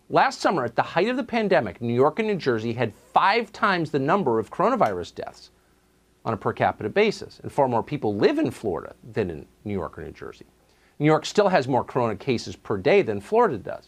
Last 0.09 0.41
summer, 0.41 0.65
at 0.65 0.75
the 0.75 0.81
height 0.81 1.07
of 1.07 1.15
the 1.15 1.23
pandemic, 1.23 1.79
New 1.79 1.93
York 1.93 2.19
and 2.19 2.27
New 2.27 2.35
Jersey 2.35 2.73
had 2.73 2.93
five 3.13 3.53
times 3.53 3.91
the 3.91 3.99
number 3.99 4.39
of 4.39 4.51
coronavirus 4.51 5.15
deaths 5.15 5.51
on 6.25 6.33
a 6.33 6.37
per 6.37 6.51
capita 6.51 6.89
basis, 6.89 7.39
and 7.39 7.49
far 7.49 7.69
more 7.69 7.81
people 7.81 8.13
live 8.13 8.37
in 8.37 8.51
Florida 8.51 8.93
than 9.13 9.29
in 9.29 9.45
New 9.63 9.71
York 9.71 9.97
or 9.97 10.01
New 10.01 10.11
Jersey. 10.11 10.45
New 10.99 11.05
York 11.05 11.25
still 11.25 11.47
has 11.47 11.69
more 11.69 11.85
corona 11.85 12.17
cases 12.17 12.57
per 12.57 12.77
day 12.77 13.01
than 13.01 13.21
Florida 13.21 13.57
does. 13.57 13.87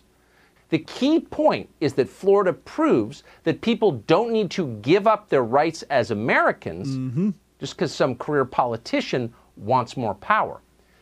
The 0.70 0.80
key 0.80 1.20
point 1.20 1.68
is 1.82 1.92
that 1.96 2.08
Florida 2.08 2.54
proves 2.54 3.24
that 3.44 3.60
people 3.60 3.92
don't 4.08 4.32
need 4.32 4.50
to 4.52 4.78
give 4.82 5.08
up 5.08 5.28
their 5.28 5.44
rights 5.44 5.82
as 5.90 6.10
Americans 6.10 6.96
mm-hmm 6.96 7.32
just 7.64 7.78
because 7.78 7.96
some 7.96 8.14
career 8.14 8.44
politician 8.44 9.34
wants 9.56 9.96
more 9.96 10.14
power. 10.16 10.60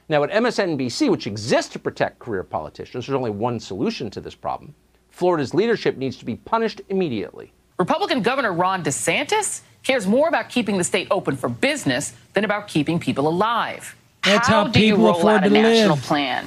Now, 0.09 0.23
at 0.23 0.29
MSNBC, 0.29 1.09
which 1.09 1.25
exists 1.25 1.73
to 1.73 1.79
protect 1.79 2.19
career 2.19 2.43
politicians, 2.43 3.07
there's 3.07 3.17
only 3.17 3.31
one 3.31 3.59
solution 3.59 4.11
to 4.11 4.21
this 4.21 4.35
problem. 4.35 4.75
Florida's 5.09 5.55
leadership 5.55 5.97
needs 5.97 6.17
to 6.17 6.25
be 6.25 6.35
punished 6.35 6.79
immediately. 6.89 7.51
Republican 7.79 8.21
Governor 8.21 8.53
Ron 8.53 8.83
DeSantis 8.83 9.61
cares 9.81 10.05
more 10.05 10.27
about 10.27 10.49
keeping 10.49 10.77
the 10.77 10.83
state 10.83 11.07
open 11.09 11.35
for 11.35 11.49
business 11.49 12.13
than 12.33 12.45
about 12.45 12.67
keeping 12.67 12.99
people 12.99 13.27
alive. 13.27 13.95
That's 14.23 14.47
how, 14.47 14.65
how 14.65 14.67
do 14.67 14.85
you 14.85 14.97
roll 14.97 15.27
out 15.27 15.43
a 15.43 15.49
national 15.49 15.95
live. 15.95 16.03
plan 16.03 16.45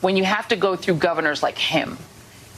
when 0.00 0.16
you 0.16 0.24
have 0.24 0.48
to 0.48 0.56
go 0.56 0.74
through 0.74 0.96
governors 0.96 1.44
like 1.44 1.56
him? 1.56 1.96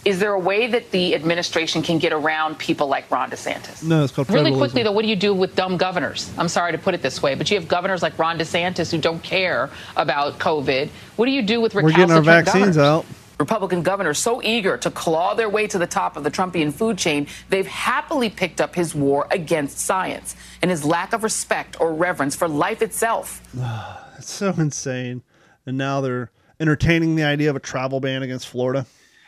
Is 0.04 0.18
there 0.18 0.32
a 0.32 0.38
way 0.38 0.66
that 0.66 0.90
the 0.90 1.14
administration 1.14 1.82
can 1.82 1.98
get 1.98 2.12
around 2.12 2.58
people 2.58 2.88
like 2.88 3.10
Ron 3.10 3.30
DeSantis? 3.30 3.82
No, 3.82 4.04
it's 4.04 4.12
called 4.12 4.30
Really 4.30 4.52
quickly, 4.52 4.82
though, 4.82 4.92
what 4.92 5.02
do 5.02 5.08
you 5.08 5.16
do 5.16 5.32
with 5.32 5.56
dumb 5.56 5.78
governors? 5.78 6.30
I'm 6.36 6.48
sorry 6.48 6.72
to 6.72 6.78
put 6.78 6.94
it 6.94 7.00
this 7.00 7.22
way, 7.22 7.34
but 7.34 7.50
you 7.50 7.58
have 7.58 7.68
governors 7.68 8.02
like 8.02 8.18
Ron 8.18 8.38
DeSantis 8.38 8.90
who 8.90 8.98
don't 8.98 9.22
care 9.22 9.70
about 9.96 10.38
COVID. 10.38 10.90
What 11.16 11.26
do 11.26 11.32
you 11.32 11.40
do 11.42 11.60
with 11.60 11.74
We're 11.74 11.90
getting 11.90 12.10
our 12.10 12.20
vaccines 12.20 12.76
governors? 12.76 12.78
out. 12.78 13.06
Republican 13.38 13.82
governors 13.82 14.18
so 14.18 14.42
eager 14.42 14.76
to 14.76 14.90
claw 14.90 15.34
their 15.34 15.48
way 15.48 15.66
to 15.66 15.78
the 15.78 15.86
top 15.86 16.16
of 16.16 16.22
the 16.22 16.30
Trumpian 16.30 16.72
food 16.72 16.98
chain, 16.98 17.26
they've 17.48 17.66
happily 17.66 18.30
picked 18.30 18.60
up 18.60 18.74
his 18.74 18.94
war 18.94 19.26
against 19.30 19.78
science 19.78 20.36
and 20.62 20.70
his 20.70 20.84
lack 20.84 21.12
of 21.12 21.24
respect 21.24 21.80
or 21.80 21.92
reverence 21.92 22.36
for 22.36 22.46
life 22.46 22.80
itself. 22.82 23.42
it's 24.18 24.30
so 24.30 24.50
insane. 24.56 25.22
And 25.66 25.78
now 25.78 26.00
they're 26.00 26.30
entertaining 26.60 27.16
the 27.16 27.24
idea 27.24 27.50
of 27.50 27.56
a 27.56 27.60
travel 27.60 28.00
ban 28.00 28.22
against 28.22 28.48
Florida. 28.48 28.86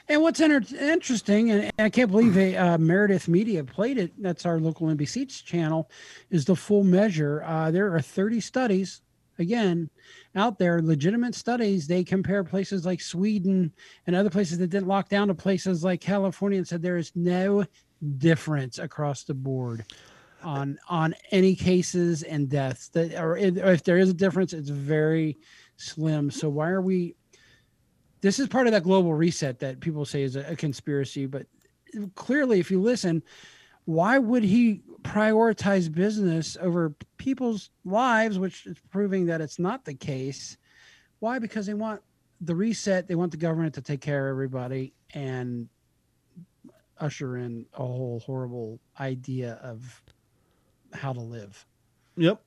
And 0.08 0.22
what's 0.22 0.40
inter- 0.40 0.76
interesting, 0.78 1.50
and 1.50 1.72
I 1.78 1.90
can't 1.90 2.10
believe 2.10 2.36
a, 2.36 2.56
uh, 2.56 2.78
Meredith 2.78 3.26
Media 3.26 3.64
played 3.64 3.98
it. 3.98 4.12
That's 4.22 4.46
our 4.46 4.60
local 4.60 4.86
NBC 4.86 5.44
channel. 5.44 5.90
Is 6.30 6.44
the 6.44 6.54
full 6.54 6.84
measure? 6.84 7.42
Uh, 7.44 7.72
there 7.72 7.92
are 7.92 8.00
30 8.00 8.40
studies, 8.40 9.02
again, 9.40 9.90
out 10.36 10.58
there, 10.58 10.80
legitimate 10.80 11.34
studies. 11.34 11.88
They 11.88 12.04
compare 12.04 12.44
places 12.44 12.86
like 12.86 13.00
Sweden 13.00 13.72
and 14.06 14.14
other 14.14 14.30
places 14.30 14.58
that 14.58 14.68
didn't 14.68 14.86
lock 14.86 15.08
down 15.08 15.26
to 15.26 15.34
places 15.34 15.82
like 15.82 16.00
California, 16.00 16.58
and 16.58 16.68
said 16.68 16.82
there 16.82 16.98
is 16.98 17.10
no 17.16 17.64
difference 18.18 18.78
across 18.78 19.24
the 19.24 19.34
board 19.34 19.84
on 20.42 20.78
on 20.88 21.14
any 21.32 21.56
cases 21.56 22.22
and 22.22 22.48
deaths. 22.48 22.90
That 22.90 23.20
or 23.20 23.36
if 23.36 23.82
there 23.82 23.98
is 23.98 24.10
a 24.10 24.14
difference, 24.14 24.52
it's 24.52 24.68
very 24.68 25.38
slim. 25.76 26.30
So 26.30 26.48
why 26.48 26.68
are 26.68 26.82
we 26.82 27.16
this 28.20 28.38
is 28.38 28.48
part 28.48 28.66
of 28.66 28.72
that 28.72 28.82
global 28.82 29.14
reset 29.14 29.58
that 29.60 29.80
people 29.80 30.04
say 30.04 30.22
is 30.22 30.36
a, 30.36 30.52
a 30.52 30.56
conspiracy. 30.56 31.26
But 31.26 31.46
clearly, 32.14 32.60
if 32.60 32.70
you 32.70 32.80
listen, 32.80 33.22
why 33.84 34.18
would 34.18 34.42
he 34.42 34.82
prioritize 35.02 35.92
business 35.92 36.56
over 36.60 36.94
people's 37.18 37.70
lives, 37.84 38.38
which 38.38 38.66
is 38.66 38.76
proving 38.90 39.26
that 39.26 39.40
it's 39.40 39.58
not 39.58 39.84
the 39.84 39.94
case? 39.94 40.56
Why? 41.20 41.38
Because 41.38 41.66
they 41.66 41.74
want 41.74 42.02
the 42.40 42.54
reset. 42.54 43.06
They 43.06 43.14
want 43.14 43.30
the 43.30 43.38
government 43.38 43.74
to 43.74 43.82
take 43.82 44.00
care 44.00 44.28
of 44.28 44.32
everybody 44.34 44.92
and 45.14 45.68
usher 46.98 47.36
in 47.36 47.66
a 47.74 47.78
whole 47.78 48.22
horrible 48.24 48.80
idea 48.98 49.58
of 49.62 50.02
how 50.92 51.12
to 51.12 51.20
live. 51.20 51.64
Yep 52.16 52.40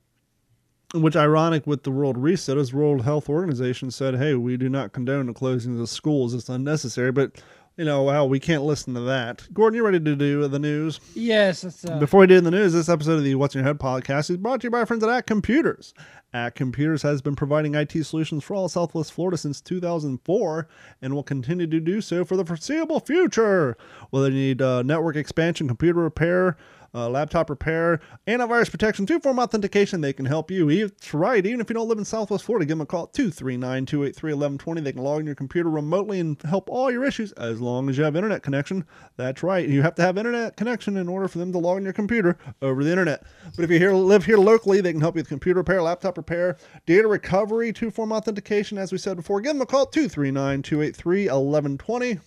which 0.94 1.16
ironic 1.16 1.68
with 1.68 1.84
the 1.84 1.92
world 1.92 2.18
reset 2.18 2.58
as 2.58 2.74
world 2.74 3.04
health 3.04 3.30
organization 3.30 3.92
said 3.92 4.16
hey 4.16 4.34
we 4.34 4.58
do 4.58 4.70
not 4.70 4.92
condone 4.92 5.28
the 5.28 5.34
closing 5.34 5.74
of 5.74 5.80
the 5.80 5.88
schools. 5.88 6.34
It's 6.34 6.50
unnecessary. 6.50 7.12
But 7.12 7.42
you 7.78 7.86
know 7.86 8.04
wow 8.04 8.26
we 8.26 8.40
can't 8.40 8.64
listen 8.64 8.94
to 8.96 9.02
that. 9.02 9.48
Gordon 9.54 9.78
you 9.78 9.86
ready 9.86 10.00
to 10.00 10.16
do 10.16 10.48
the 10.48 10.60
news? 10.60 11.00
Yes 11.14 11.86
uh... 11.86 12.00
before 12.00 12.22
we 12.22 12.28
do 12.28 12.42
the 12.42 12.52
news 12.52 12.74
this 12.74 12.90
episode 12.90 13.14
of 13.14 13.24
the 13.24 13.36
what's 13.36 13.56
in 13.56 13.60
your 13.60 13.68
head 13.68 13.80
podcast 13.80 14.30
is 14.30 14.38
brought 14.38 14.62
to 14.62 14.68
you 14.68 14.72
by 14.72 14.80
our 14.80 14.86
friends 14.86 15.04
at 15.04 15.10
Act 15.10 15.28
computers. 15.28 15.94
ACT 16.34 16.58
computers 16.58 17.02
has 17.02 17.22
been 17.22 17.36
providing 17.36 17.76
it 17.76 17.92
solutions 18.04 18.44
for 18.44 18.56
all 18.56 18.68
southwest 18.68 19.14
florida 19.14 19.38
since 19.38 19.62
2004 19.62 20.68
and 21.02 21.14
will 21.14 21.24
continue 21.24 21.68
to 21.68 21.80
do 21.80 22.02
so 22.02 22.26
for 22.26 22.36
the 22.36 22.46
foreseeable 22.46 23.00
future. 23.00 23.78
Whether 24.10 24.30
you 24.30 24.36
need 24.36 24.62
uh, 24.62 24.82
network 24.84 25.16
expansion 25.16 25.68
computer 25.68 26.00
repair 26.00 26.58
uh, 26.94 27.10
laptop 27.10 27.50
repair, 27.50 28.00
antivirus 28.28 28.70
protection, 28.70 29.06
two 29.06 29.20
form 29.20 29.40
authentication. 29.40 30.02
They 30.02 30.14
can 30.14 30.26
help 30.26 30.52
you. 30.52 30.88
That's 30.88 31.14
right. 31.14 31.46
Even 31.46 31.62
if 31.62 31.70
you 31.70 31.74
don't 31.74 31.88
live 31.88 31.98
in 31.98 32.06
Southwest 32.06 32.44
Florida, 32.46 32.66
give 32.66 32.78
them 32.78 32.82
a 32.82 32.86
call 32.86 33.08
239 33.08 33.86
283 33.86 34.34
1120. 34.34 34.82
They 34.82 34.92
can 34.94 35.04
log 35.04 35.22
in 35.22 35.26
your 35.26 35.36
computer 35.36 35.70
remotely 35.70 36.20
and 36.20 36.42
help 36.44 36.70
all 36.70 36.92
your 36.92 37.06
issues 37.06 37.32
as 37.34 37.62
long 37.62 37.90
as 37.90 37.98
you 37.98 38.04
have 38.04 38.16
internet 38.16 38.44
connection. 38.44 38.86
That's 39.18 39.44
right. 39.44 39.68
You 39.68 39.82
have 39.82 39.96
to 39.96 40.02
have 40.02 40.18
internet 40.18 40.58
connection 40.58 40.98
in 40.98 41.08
order 41.08 41.28
for 41.28 41.38
them 41.38 41.52
to 41.52 41.58
log 41.58 41.78
in 41.78 41.84
your 41.84 41.94
computer 41.94 42.38
over 42.62 42.84
the 42.84 42.90
internet. 42.90 43.24
But 43.56 43.66
if 43.66 43.72
you 43.72 43.80
here, 43.80 43.94
live 43.94 44.26
here 44.26 44.38
locally, 44.38 44.82
they 44.82 44.92
can 44.92 45.02
help 45.02 45.16
you 45.16 45.22
with 45.22 45.30
computer 45.30 45.60
repair, 45.60 45.82
laptop 45.82 46.18
repair, 46.18 46.58
data 46.86 47.08
recovery, 47.08 47.74
two 47.74 47.92
form 47.92 48.12
authentication. 48.12 48.78
As 48.78 48.92
we 48.92 48.98
said 48.98 49.18
before, 49.18 49.42
give 49.42 49.54
them 49.54 49.62
a 49.62 49.66
call 49.66 49.86
239 49.86 50.62
283 50.62 51.26
1120. 51.26 52.20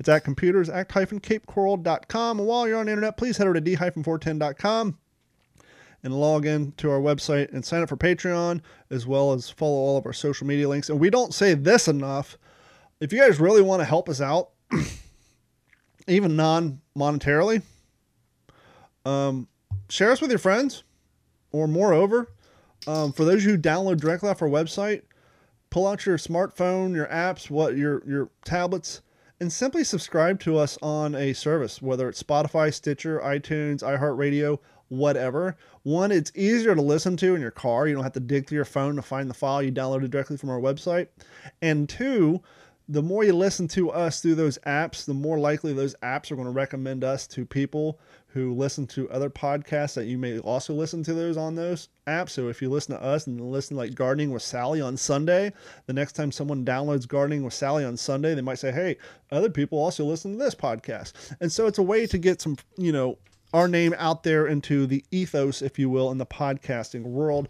It's 0.00 0.08
ACT 0.08 0.24
computers, 0.24 0.70
act-capecoral.com. 0.70 2.38
And 2.38 2.48
while 2.48 2.66
you're 2.66 2.78
on 2.78 2.86
the 2.86 2.92
internet, 2.92 3.18
please 3.18 3.36
head 3.36 3.46
over 3.46 3.54
to 3.54 3.60
d-410.com 3.60 4.98
and 6.02 6.14
log 6.18 6.46
in 6.46 6.72
to 6.72 6.90
our 6.90 7.00
website 7.00 7.52
and 7.52 7.62
sign 7.62 7.82
up 7.82 7.90
for 7.90 7.98
Patreon, 7.98 8.62
as 8.88 9.06
well 9.06 9.34
as 9.34 9.50
follow 9.50 9.76
all 9.76 9.98
of 9.98 10.06
our 10.06 10.14
social 10.14 10.46
media 10.46 10.66
links. 10.70 10.88
And 10.88 10.98
we 10.98 11.10
don't 11.10 11.34
say 11.34 11.52
this 11.52 11.86
enough. 11.86 12.38
If 13.00 13.12
you 13.12 13.20
guys 13.20 13.38
really 13.38 13.60
want 13.60 13.80
to 13.80 13.84
help 13.84 14.08
us 14.08 14.22
out, 14.22 14.48
even 16.08 16.34
non 16.34 16.80
monetarily. 16.96 17.60
Um, 19.04 19.48
share 19.90 20.12
us 20.12 20.22
with 20.22 20.30
your 20.30 20.38
friends, 20.38 20.82
or 21.52 21.68
moreover, 21.68 22.32
um, 22.86 23.12
for 23.12 23.26
those 23.26 23.44
who 23.44 23.58
download 23.58 24.00
directly 24.00 24.30
off 24.30 24.40
our 24.40 24.48
website, 24.48 25.02
pull 25.68 25.86
out 25.86 26.06
your 26.06 26.16
smartphone, 26.16 26.94
your 26.94 27.06
apps, 27.08 27.50
what 27.50 27.76
your 27.76 28.02
your 28.06 28.30
tablets, 28.46 29.02
and 29.40 29.52
simply 29.52 29.84
subscribe 29.84 30.38
to 30.40 30.58
us 30.58 30.76
on 30.82 31.14
a 31.14 31.32
service, 31.32 31.80
whether 31.80 32.08
it's 32.08 32.22
Spotify, 32.22 32.72
Stitcher, 32.72 33.20
iTunes, 33.20 33.82
iHeartRadio, 33.82 34.58
whatever. 34.88 35.56
One, 35.82 36.12
it's 36.12 36.32
easier 36.34 36.74
to 36.74 36.82
listen 36.82 37.16
to 37.18 37.34
in 37.34 37.40
your 37.40 37.50
car. 37.50 37.86
You 37.86 37.94
don't 37.94 38.04
have 38.04 38.12
to 38.12 38.20
dig 38.20 38.46
through 38.46 38.56
your 38.56 38.64
phone 38.66 38.96
to 38.96 39.02
find 39.02 39.30
the 39.30 39.34
file 39.34 39.62
you 39.62 39.72
downloaded 39.72 40.10
directly 40.10 40.36
from 40.36 40.50
our 40.50 40.60
website. 40.60 41.08
And 41.62 41.88
two, 41.88 42.42
the 42.90 43.02
more 43.02 43.22
you 43.22 43.32
listen 43.32 43.68
to 43.68 43.92
us 43.92 44.20
through 44.20 44.34
those 44.34 44.58
apps, 44.66 45.04
the 45.04 45.14
more 45.14 45.38
likely 45.38 45.72
those 45.72 45.94
apps 46.02 46.32
are 46.32 46.34
going 46.34 46.46
to 46.46 46.52
recommend 46.52 47.04
us 47.04 47.24
to 47.28 47.46
people 47.46 48.00
who 48.26 48.52
listen 48.52 48.84
to 48.88 49.08
other 49.10 49.30
podcasts 49.30 49.94
that 49.94 50.06
you 50.06 50.18
may 50.18 50.40
also 50.40 50.74
listen 50.74 51.04
to 51.04 51.14
those 51.14 51.36
on 51.36 51.54
those 51.54 51.88
apps. 52.08 52.30
So 52.30 52.48
if 52.48 52.60
you 52.60 52.68
listen 52.68 52.96
to 52.96 53.02
us 53.02 53.28
and 53.28 53.40
listen 53.52 53.76
like 53.76 53.94
Gardening 53.94 54.32
with 54.32 54.42
Sally 54.42 54.80
on 54.80 54.96
Sunday, 54.96 55.52
the 55.86 55.92
next 55.92 56.14
time 56.14 56.32
someone 56.32 56.64
downloads 56.64 57.06
Gardening 57.06 57.44
with 57.44 57.54
Sally 57.54 57.84
on 57.84 57.96
Sunday, 57.96 58.34
they 58.34 58.42
might 58.42 58.58
say, 58.58 58.72
"Hey, 58.72 58.96
other 59.30 59.50
people 59.50 59.78
also 59.78 60.04
listen 60.04 60.32
to 60.32 60.44
this 60.44 60.56
podcast." 60.56 61.12
And 61.40 61.52
so 61.52 61.68
it's 61.68 61.78
a 61.78 61.84
way 61.84 62.08
to 62.08 62.18
get 62.18 62.42
some, 62.42 62.56
you 62.76 62.90
know, 62.90 63.18
our 63.52 63.68
name 63.68 63.94
out 63.98 64.24
there 64.24 64.48
into 64.48 64.86
the 64.86 65.04
ethos, 65.12 65.62
if 65.62 65.78
you 65.78 65.88
will, 65.88 66.10
in 66.10 66.18
the 66.18 66.26
podcasting 66.26 67.02
world. 67.02 67.48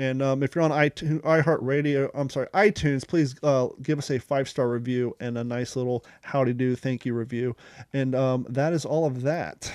And 0.00 0.22
um, 0.22 0.44
if 0.44 0.54
you're 0.54 0.62
on 0.62 0.70
iTunes, 0.70 1.20
iHeartRadio, 1.22 2.10
I'm 2.14 2.30
sorry, 2.30 2.46
iTunes, 2.54 3.06
please 3.06 3.34
uh, 3.42 3.66
give 3.82 3.98
us 3.98 4.10
a 4.10 4.18
five 4.18 4.48
star 4.48 4.68
review 4.68 5.16
and 5.18 5.36
a 5.36 5.42
nice 5.42 5.74
little 5.74 6.04
howdy 6.22 6.52
do 6.52 6.76
thank 6.76 7.04
you 7.04 7.14
review. 7.14 7.56
And 7.92 8.14
um, 8.14 8.46
that 8.48 8.72
is 8.72 8.84
all 8.84 9.06
of 9.06 9.22
that. 9.22 9.72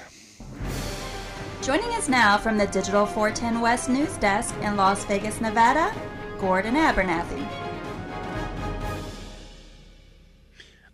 Joining 1.62 1.90
us 1.92 2.08
now 2.08 2.38
from 2.38 2.58
the 2.58 2.68
Digital 2.68 3.06
410 3.06 3.60
West 3.62 3.90
News 3.90 4.16
Desk 4.18 4.56
in 4.62 4.78
Las 4.78 5.04
Vegas, 5.06 5.42
Nevada, 5.42 5.94
Gordon 6.40 6.76
Abernathy. 6.76 7.46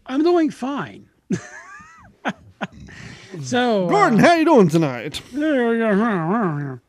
I'm 0.08 0.24
doing 0.24 0.50
fine. 0.50 1.08
so, 3.44 3.88
Gordon, 3.90 4.20
uh, 4.20 4.24
how 4.28 4.34
you 4.34 4.46
doing 4.46 4.70
tonight? 4.70 5.22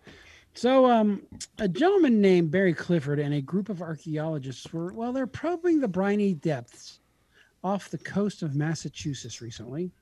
So, 0.55 0.91
um, 0.91 1.23
a 1.59 1.69
gentleman 1.69 2.21
named 2.21 2.51
Barry 2.51 2.75
Clifford 2.75 3.19
and 3.19 3.33
a 3.35 3.41
group 3.41 3.69
of 3.69 3.83
archaeologists 3.83 4.73
were, 4.73 4.93
well, 4.93 5.13
they're 5.13 5.27
probing 5.27 5.81
the 5.81 5.89
briny 5.89 6.35
depths 6.35 7.01
off 7.63 7.91
the 7.91 7.99
coast 7.99 8.43
of 8.43 8.57
Massachusetts 8.57 9.41
recently, 9.41 9.93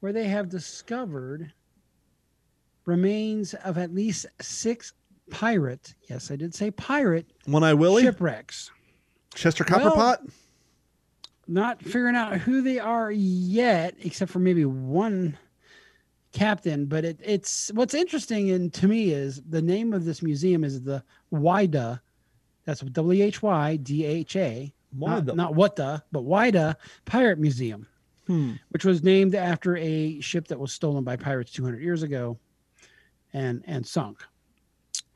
where 0.00 0.12
they 0.12 0.28
have 0.28 0.48
discovered 0.48 1.52
remains 2.84 3.54
of 3.54 3.76
at 3.76 3.94
least 3.94 4.26
six 4.40 4.94
pirate, 5.30 5.94
yes, 6.08 6.30
I 6.30 6.36
did 6.36 6.54
say 6.54 6.70
pirate, 6.70 7.26
One 7.44 7.62
Eye 7.62 7.74
Willie, 7.74 8.02
shipwrecks. 8.02 8.70
Chester 9.34 9.64
Copperpot. 9.64 9.94
Well, 9.94 10.26
not 11.46 11.82
figuring 11.82 12.16
out 12.16 12.38
who 12.38 12.62
they 12.62 12.78
are 12.78 13.10
yet, 13.10 13.94
except 14.00 14.30
for 14.30 14.38
maybe 14.38 14.64
one 14.64 15.36
captain. 16.38 16.86
But 16.86 17.04
it, 17.04 17.20
it's 17.24 17.70
what's 17.74 17.94
interesting 17.94 18.50
and 18.50 18.72
to 18.74 18.88
me 18.88 19.10
is 19.10 19.42
the 19.48 19.62
name 19.62 19.92
of 19.92 20.04
this 20.04 20.22
museum 20.22 20.64
is 20.64 20.82
the 20.82 21.02
Whydah. 21.32 22.00
That's 22.64 22.80
W 22.80 23.22
H 23.24 23.42
Y 23.42 23.76
D 23.76 24.04
H 24.04 24.36
A. 24.36 24.72
Not, 25.26 25.36
not 25.36 25.54
what 25.54 25.76
the, 25.76 26.02
but 26.12 26.24
Whydah 26.24 26.76
Pirate 27.04 27.38
Museum, 27.38 27.86
Hmm. 28.26 28.52
which 28.70 28.84
was 28.84 29.02
named 29.02 29.34
after 29.34 29.76
a 29.76 30.20
ship 30.20 30.48
that 30.48 30.58
was 30.58 30.72
stolen 30.72 31.04
by 31.04 31.16
pirates 31.16 31.52
200 31.52 31.82
years 31.82 32.02
ago, 32.02 32.38
and 33.32 33.62
and 33.66 33.86
sunk. 33.86 34.22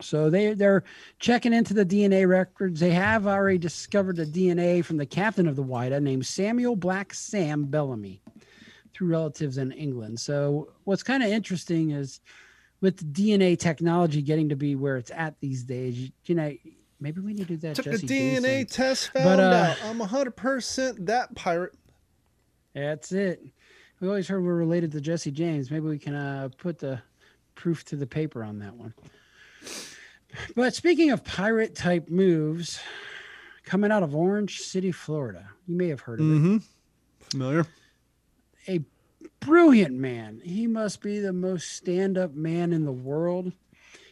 So 0.01 0.29
they 0.29 0.53
they're 0.53 0.83
checking 1.19 1.53
into 1.53 1.73
the 1.73 1.85
DNA 1.85 2.27
records. 2.27 2.79
They 2.79 2.91
have 2.91 3.25
already 3.27 3.57
discovered 3.57 4.15
the 4.15 4.25
DNA 4.25 4.83
from 4.83 4.97
the 4.97 5.05
captain 5.05 5.47
of 5.47 5.55
the 5.55 5.63
Whydah 5.63 6.01
named 6.01 6.25
Samuel 6.25 6.75
Black 6.75 7.13
Sam 7.13 7.65
Bellamy 7.65 8.21
through 8.93 9.07
relatives 9.07 9.57
in 9.57 9.71
England. 9.71 10.19
So 10.19 10.69
what's 10.83 11.03
kind 11.03 11.23
of 11.23 11.29
interesting 11.29 11.91
is 11.91 12.19
with 12.81 13.13
DNA 13.13 13.57
technology 13.57 14.21
getting 14.21 14.49
to 14.49 14.55
be 14.55 14.75
where 14.75 14.97
it's 14.97 15.11
at 15.11 15.39
these 15.39 15.63
days, 15.63 16.11
you, 16.25 16.35
know, 16.35 16.53
maybe 16.99 17.21
we 17.21 17.33
need 17.33 17.47
to 17.47 17.55
do 17.55 17.57
that. 17.57 17.75
Took 17.75 17.85
Jesse 17.85 18.05
a 18.05 18.09
DNA 18.09 18.67
test, 18.69 19.11
found 19.13 19.25
But, 19.25 19.39
uh, 19.39 19.43
out 19.43 19.77
I'm 19.85 19.99
100% 19.99 21.05
that 21.05 21.33
pirate. 21.35 21.73
That's 22.73 23.11
it. 23.11 23.43
We 23.99 24.07
always 24.07 24.27
heard 24.27 24.43
we're 24.43 24.55
related 24.55 24.91
to 24.91 25.01
Jesse 25.01 25.31
James. 25.31 25.71
Maybe 25.71 25.87
we 25.87 25.97
can 25.97 26.13
uh, 26.13 26.49
put 26.57 26.77
the 26.77 27.01
proof 27.55 27.85
to 27.85 27.95
the 27.95 28.07
paper 28.07 28.43
on 28.43 28.59
that 28.59 28.75
one. 28.75 28.93
But 30.55 30.73
speaking 30.73 31.11
of 31.11 31.23
pirate 31.23 31.75
type 31.75 32.09
moves, 32.09 32.79
coming 33.63 33.91
out 33.91 34.03
of 34.03 34.15
Orange 34.15 34.59
City, 34.59 34.91
Florida, 34.91 35.47
you 35.67 35.77
may 35.77 35.87
have 35.87 36.01
heard 36.01 36.19
of 36.19 36.25
it. 36.25 36.29
Mm-hmm. 36.29 36.57
Familiar. 37.29 37.65
A 38.67 38.81
brilliant 39.39 39.93
man. 39.95 40.41
He 40.43 40.67
must 40.67 41.01
be 41.01 41.19
the 41.19 41.33
most 41.33 41.71
stand 41.71 42.17
up 42.17 42.33
man 42.33 42.71
in 42.73 42.85
the 42.85 42.91
world. 42.91 43.51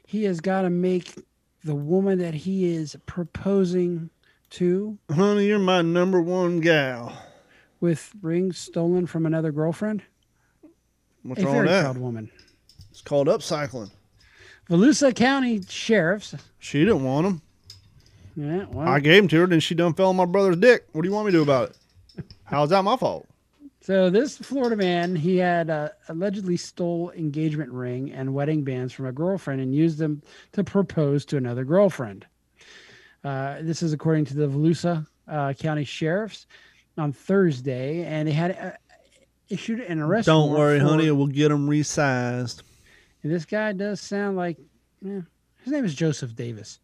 He 0.05 0.23
has 0.25 0.41
got 0.41 0.63
to 0.63 0.69
make 0.69 1.13
the 1.63 1.75
woman 1.75 2.19
that 2.19 2.33
he 2.33 2.73
is 2.73 2.97
proposing 3.05 4.09
to 4.51 4.97
Honey, 5.09 5.45
you're 5.47 5.59
my 5.59 5.81
number 5.81 6.21
one 6.21 6.59
gal. 6.59 7.17
with 7.79 8.11
rings 8.21 8.57
stolen 8.57 9.05
from 9.07 9.25
another 9.25 9.51
girlfriend. 9.51 10.01
What's 11.23 11.41
a 11.41 11.45
wrong 11.45 11.57
with 11.57 11.67
that? 11.67 11.83
proud 11.83 11.97
woman. 11.97 12.29
It's 12.89 13.01
called 13.01 13.27
upcycling. 13.27 13.91
Volusia 14.69 15.15
County 15.15 15.61
sheriffs. 15.69 16.35
She 16.59 16.79
didn't 16.79 17.03
want 17.03 17.25
them. 17.27 17.41
Yeah, 18.35 18.65
well, 18.69 18.87
I 18.87 18.99
gave 18.99 19.23
them 19.23 19.27
to 19.29 19.39
her, 19.41 19.47
then 19.47 19.59
she 19.59 19.75
done 19.75 19.93
fell 19.93 20.09
on 20.09 20.15
my 20.15 20.25
brother's 20.25 20.57
dick. 20.57 20.85
What 20.93 21.01
do 21.03 21.07
you 21.09 21.13
want 21.13 21.27
me 21.27 21.31
to 21.33 21.37
do 21.37 21.43
about 21.43 21.69
it? 21.69 22.25
How's 22.43 22.69
that 22.69 22.83
my 22.83 22.97
fault? 22.97 23.27
So 23.83 24.11
this 24.11 24.37
Florida 24.37 24.75
man, 24.75 25.15
he 25.15 25.37
had 25.37 25.69
uh, 25.71 25.89
allegedly 26.07 26.55
stole 26.55 27.11
engagement 27.11 27.71
ring 27.71 28.11
and 28.11 28.33
wedding 28.33 28.63
bands 28.63 28.93
from 28.93 29.07
a 29.07 29.11
girlfriend 29.11 29.59
and 29.59 29.73
used 29.73 29.97
them 29.97 30.21
to 30.51 30.63
propose 30.63 31.25
to 31.25 31.37
another 31.37 31.63
girlfriend. 31.65 32.25
Uh, 33.23 33.57
this 33.61 33.81
is 33.81 33.91
according 33.91 34.25
to 34.25 34.35
the 34.35 34.47
Volusia 34.47 35.05
uh, 35.27 35.53
County 35.53 35.83
sheriffs 35.83 36.45
on 36.97 37.11
Thursday, 37.11 38.03
and 38.05 38.27
they 38.27 38.33
had 38.33 38.51
uh, 38.57 38.71
issued 39.49 39.79
an 39.79 39.99
arrest. 39.99 40.27
Don't 40.27 40.51
worry, 40.51 40.79
for- 40.79 40.85
honey. 40.85 41.09
We'll 41.09 41.27
get 41.27 41.49
them 41.49 41.67
resized. 41.67 42.61
And 43.23 43.31
this 43.31 43.45
guy 43.45 43.73
does 43.73 43.99
sound 44.01 44.37
like, 44.37 44.57
eh, 45.07 45.21
his 45.63 45.73
name 45.73 45.85
is 45.85 45.95
Joseph 45.95 46.35
Davis, 46.35 46.79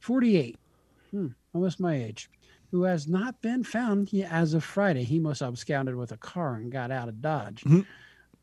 48, 0.00 0.56
hmm, 1.10 1.28
almost 1.54 1.78
my 1.80 1.94
age, 1.94 2.28
who 2.70 2.82
has 2.84 3.06
not 3.08 3.40
been 3.40 3.62
found 3.64 4.10
as 4.30 4.54
of 4.54 4.64
Friday. 4.64 5.04
He 5.04 5.18
must 5.18 5.40
have 5.40 5.50
absconded 5.50 5.96
with 5.96 6.12
a 6.12 6.16
car 6.16 6.54
and 6.54 6.70
got 6.70 6.90
out 6.90 7.08
of 7.08 7.20
Dodge. 7.20 7.62
Mhm. 7.64 7.86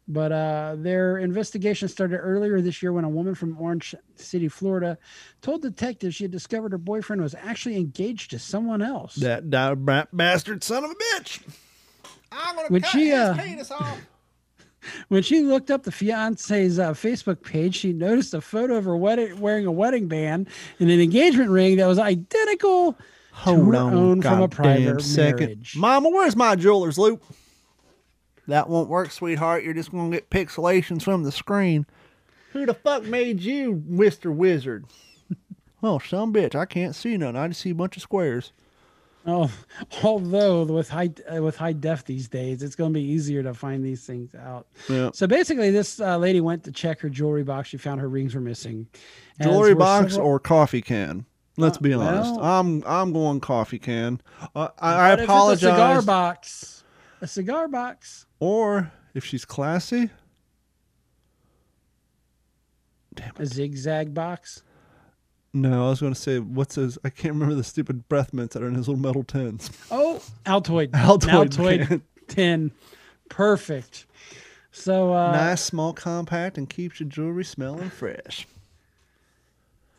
But 0.07 0.31
uh, 0.33 0.75
their 0.77 1.17
investigation 1.17 1.87
started 1.87 2.17
earlier 2.17 2.59
this 2.59 2.83
year 2.83 2.91
when 2.91 3.05
a 3.05 3.09
woman 3.09 3.35
from 3.35 3.57
Orange 3.57 3.95
City, 4.15 4.49
Florida, 4.49 4.97
told 5.41 5.61
detectives 5.61 6.15
she 6.15 6.25
had 6.25 6.31
discovered 6.31 6.73
her 6.73 6.77
boyfriend 6.77 7.21
was 7.21 7.35
actually 7.35 7.77
engaged 7.77 8.31
to 8.31 8.39
someone 8.39 8.81
else. 8.81 9.15
That, 9.15 9.49
that 9.51 9.85
brat 9.85 10.09
bastard 10.11 10.61
son 10.63 10.83
of 10.83 10.91
a 10.91 10.95
bitch. 10.95 11.41
I'm 12.33 12.55
gonna 12.55 12.67
When 12.67 12.81
cut 12.81 12.91
she, 12.91 13.09
his 13.09 13.19
uh, 13.19 13.33
penis 13.41 13.71
off. 13.71 13.97
When 15.07 15.23
she 15.23 15.39
looked 15.39 15.71
up 15.71 15.83
the 15.83 15.93
fiance's 15.93 16.77
uh, 16.77 16.91
Facebook 16.91 17.41
page, 17.41 17.77
she 17.77 17.93
noticed 17.93 18.33
a 18.33 18.41
photo 18.41 18.75
of 18.75 18.83
her 18.83 18.97
wedding, 18.97 19.39
wearing 19.39 19.65
a 19.65 19.71
wedding 19.71 20.09
band 20.09 20.49
and 20.77 20.91
an 20.91 20.99
engagement 20.99 21.51
ring 21.51 21.77
that 21.77 21.85
was 21.87 21.97
identical 21.97 22.97
Hold 23.33 23.75
on, 23.75 23.93
own 23.93 24.21
from 24.21 24.33
a 24.43 24.47
goddamn 24.47 24.49
private 24.49 25.01
second. 25.01 25.39
marriage. 25.39 25.75
Mama, 25.75 26.09
where's 26.09 26.35
my 26.35 26.55
jeweler's 26.55 26.97
loupe? 26.97 27.23
That 28.47 28.69
won't 28.69 28.89
work, 28.89 29.11
sweetheart. 29.11 29.63
You're 29.63 29.73
just 29.73 29.91
gonna 29.91 30.11
get 30.11 30.29
pixelations 30.29 31.03
from 31.03 31.23
the 31.23 31.31
screen. 31.31 31.85
Who 32.51 32.65
the 32.65 32.73
fuck 32.73 33.03
made 33.03 33.41
you, 33.41 33.83
Mister 33.87 34.31
Wizard? 34.31 34.85
well, 35.81 35.99
some 35.99 36.33
bitch. 36.33 36.53
I 36.55 36.65
can't 36.65 36.95
see 36.95 37.17
none. 37.17 37.35
I 37.35 37.47
just 37.47 37.61
see 37.61 37.71
a 37.71 37.75
bunch 37.75 37.95
of 37.97 38.03
squares. 38.03 38.51
Oh, 39.25 39.49
although 40.03 40.63
with 40.63 40.89
high 40.89 41.09
uh, 41.33 41.41
with 41.41 41.55
high 41.55 41.71
def 41.73 42.03
these 42.03 42.27
days, 42.27 42.61
it's 42.61 42.75
going 42.75 42.91
to 42.93 42.99
be 42.99 43.05
easier 43.05 43.41
to 43.41 43.53
find 43.53 43.83
these 43.83 44.05
things 44.05 44.35
out. 44.35 44.67
Yeah. 44.89 45.11
So 45.13 45.27
basically, 45.27 45.71
this 45.71 45.99
uh, 46.01 46.17
lady 46.17 46.41
went 46.41 46.65
to 46.65 46.71
check 46.73 46.99
her 46.99 47.09
jewelry 47.09 47.43
box. 47.43 47.69
She 47.69 47.77
found 47.77 48.01
her 48.01 48.09
rings 48.09 48.35
were 48.35 48.41
missing. 48.41 48.87
As 49.39 49.47
Jewelry 49.47 49.75
box 49.75 50.13
several- 50.13 50.27
or 50.27 50.39
coffee 50.39 50.81
can? 50.81 51.25
Let's 51.57 51.77
Uh, 51.77 51.81
be 51.81 51.93
honest. 51.93 52.35
well- 52.35 52.43
I'm 52.43 52.83
I'm 52.85 53.13
going 53.13 53.39
coffee 53.39 53.79
can. 53.79 54.19
Uh, 54.55 54.69
I, 54.79 54.93
I 54.93 55.09
What 55.11 55.19
if 55.19 55.29
it's 55.29 55.63
A 55.63 55.65
cigar 55.71 56.01
box. 56.01 56.83
A 57.21 57.27
cigar 57.27 57.67
box. 57.67 58.25
Or 58.39 58.91
if 59.13 59.23
she's 59.23 59.45
classy, 59.45 60.09
damn 63.13 63.29
it. 63.29 63.39
A 63.39 63.45
zigzag 63.45 64.13
box. 64.13 64.63
no. 65.53 65.85
I 65.87 65.89
was 65.89 66.01
going 66.01 66.13
to 66.13 66.19
say 66.19 66.39
what's 66.39 66.75
his? 66.75 66.97
I 67.03 67.09
can't 67.09 67.33
remember 67.35 67.55
the 67.55 67.63
stupid 67.63 68.07
breath 68.09 68.33
mints 68.33 68.53
that 68.55 68.63
are 68.63 68.67
in 68.67 68.75
his 68.75 68.87
little 68.87 69.01
metal 69.01 69.23
tins. 69.23 69.69
Oh, 69.91 70.21
Altoid. 70.45 70.89
Altoid 70.91 71.49
Altoid 71.49 71.87
can. 71.87 72.01
tin. 72.27 72.71
Perfect. 73.29 74.05
So 74.71 75.13
uh, 75.13 75.31
nice, 75.31 75.61
small, 75.61 75.93
compact, 75.93 76.57
and 76.57 76.67
keeps 76.69 76.99
your 76.99 77.07
jewelry 77.07 77.45
smelling 77.45 77.89
fresh. 77.91 78.47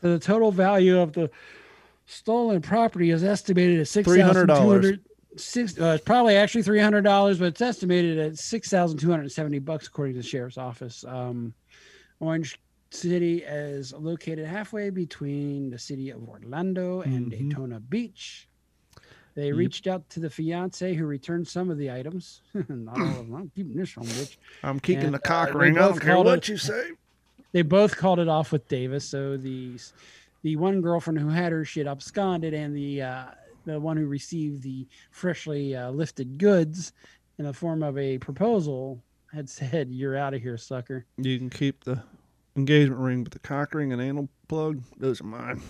The 0.05 0.19
total 0.19 0.53
value 0.53 1.01
of 1.01 1.15
the 1.15 1.31
stolen 2.05 2.61
property 2.61 3.11
is 3.11 3.25
estimated 3.25 3.81
at 3.81 3.89
six 3.89 4.07
thousand 4.07 4.49
two 4.49 4.55
hundred. 4.55 5.01
Six, 5.37 5.81
uh, 5.81 5.95
it's 5.97 6.05
probably 6.05 6.37
actually 6.37 6.63
three 6.63 6.79
hundred 6.79 7.05
dollars, 7.05 7.39
but 7.39 7.47
it's 7.47 7.63
estimated 7.63 8.19
at 8.19 8.39
six 8.39 8.69
thousand 8.69 8.99
two 8.99 9.11
hundred 9.11 9.33
seventy 9.33 9.61
bucks, 9.61 9.87
according 9.87 10.13
to 10.15 10.21
the 10.21 10.27
sheriff's 10.27 10.59
office. 10.59 11.07
Um, 11.09 11.55
Orange 12.21 12.61
City 12.91 13.45
is 13.45 13.95
located 13.95 14.47
halfway 14.47 14.91
between 14.91 15.71
the 15.71 15.79
city 15.79 16.11
of 16.11 16.29
Orlando 16.29 17.01
and 17.01 17.33
mm-hmm. 17.33 17.49
Daytona 17.49 17.81
Beach. 17.81 18.47
They 19.35 19.47
yep. 19.47 19.57
reached 19.57 19.87
out 19.87 20.07
to 20.11 20.21
the 20.21 20.29
fiance 20.29 20.93
who 20.93 21.07
returned 21.07 21.49
some 21.49 21.71
of 21.71 21.79
the 21.79 21.91
items. 21.91 22.43
Not 22.69 23.01
all 23.01 23.09
of 23.09 23.17
them. 23.17 23.35
I'm 23.35 23.51
keeping 23.57 23.75
this 23.75 23.95
bitch. 23.95 24.37
I'm 24.63 24.81
keeping 24.81 25.07
and, 25.07 25.15
the 25.15 25.19
cock 25.19 25.55
uh, 25.55 25.59
ring. 25.59 25.79
I 25.79 25.89
don't 25.89 25.99
care 25.99 26.19
what 26.19 26.39
it, 26.39 26.49
you 26.49 26.59
say. 26.59 26.91
They 27.55 27.63
both 27.63 27.97
called 27.97 28.19
it 28.19 28.27
off 28.29 28.51
with 28.51 28.67
Davis. 28.67 29.05
So 29.09 29.37
the 29.37 29.79
the 30.43 30.57
one 30.57 30.81
girlfriend 30.81 31.21
who 31.21 31.29
had 31.29 31.53
her 31.53 31.65
shit 31.65 31.87
absconded, 31.87 32.53
and 32.53 32.77
the 32.77 33.03
uh, 33.03 33.25
the 33.65 33.79
one 33.79 33.97
who 33.97 34.07
received 34.07 34.65
the 34.65 34.89
freshly 35.13 35.77
uh, 35.77 35.93
lifted 35.93 36.37
goods 36.37 36.93
in 37.39 37.45
the 37.45 37.53
form 37.53 37.85
of 37.85 37.97
a 37.97 38.19
proposal 38.19 39.01
had 39.33 39.49
said, 39.49 39.89
"You're 39.93 40.17
out 40.17 40.35
of 40.35 40.43
here, 40.43 40.59
sucker." 40.59 41.07
You 41.17 41.39
can 41.39 41.49
keep 41.49 41.85
the 41.85 42.03
engagement 42.57 43.01
ring, 43.01 43.23
but 43.23 43.33
the 43.33 43.39
cock 43.39 43.73
ring 43.73 43.93
and 43.93 44.03
anal 44.03 44.29
plug, 44.49 44.83
those 44.99 45.21
are 45.21 45.25
mine. 45.25 45.63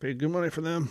Paid 0.00 0.18
good 0.18 0.30
money 0.30 0.50
for 0.50 0.60
them. 0.60 0.90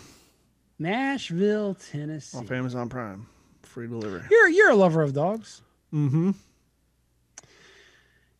Nashville, 0.80 1.74
Tennessee. 1.74 2.36
Off 2.36 2.50
Amazon 2.50 2.88
Prime. 2.88 3.26
Free 3.62 3.86
delivery. 3.86 4.22
You're 4.28 4.48
you're 4.48 4.70
a 4.70 4.76
lover 4.76 5.02
of 5.02 5.12
dogs. 5.12 5.62
Mm-hmm. 5.94 6.32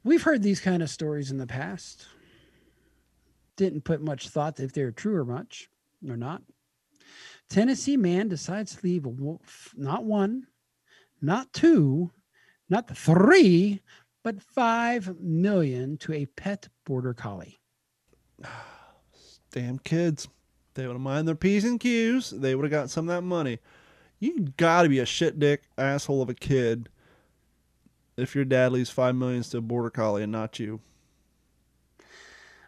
We've 0.09 0.23
heard 0.23 0.43
these 0.43 0.61
kind 0.61 0.83
of 0.83 0.89
stories 0.89 1.31
in 1.31 1.37
the 1.37 1.47
past. 1.47 2.07
Didn't 3.57 3.85
put 3.85 4.01
much 4.01 4.31
thought 4.31 4.59
if 4.59 4.73
they're 4.73 4.91
true 4.91 5.17
or 5.17 5.25
much 5.27 5.69
or 6.09 6.17
not. 6.17 6.41
Tennessee 7.51 7.99
man 7.99 8.27
decides 8.27 8.75
to 8.77 8.87
leave 8.87 9.07
not 9.77 10.05
one, 10.05 10.47
not 11.21 11.53
two, 11.53 12.11
not 12.71 12.97
three, 12.97 13.83
but 14.25 14.43
five 14.43 15.15
million 15.21 15.99
to 15.99 16.15
a 16.15 16.25
pet 16.25 16.69
border 16.87 17.13
collie. 17.13 17.59
Damn 19.53 19.79
kids. 19.79 20.27
They 20.73 20.87
would 20.87 20.95
have 20.95 21.03
mind 21.03 21.29
their 21.29 21.35
P's 21.35 21.65
and 21.65 21.79
Q's. 21.79 22.31
They 22.31 22.55
would 22.55 22.65
have 22.65 22.71
got 22.71 22.89
some 22.89 23.11
of 23.11 23.15
that 23.15 23.25
money. 23.25 23.59
You 24.21 24.55
gotta 24.57 24.89
be 24.89 25.01
a 25.01 25.07
shit 25.07 25.39
dick 25.39 25.65
asshole 25.77 26.23
of 26.23 26.31
a 26.31 26.35
kid 26.35 26.89
if 28.19 28.35
your 28.35 28.45
dad 28.45 28.73
leaves 28.73 28.91
five 28.91 29.15
millions 29.15 29.49
to 29.51 29.59
a 29.59 29.63
border 29.63 29.91
collie 29.91 30.23
and 30.23 30.33
not 30.33 30.59
you. 30.59 30.81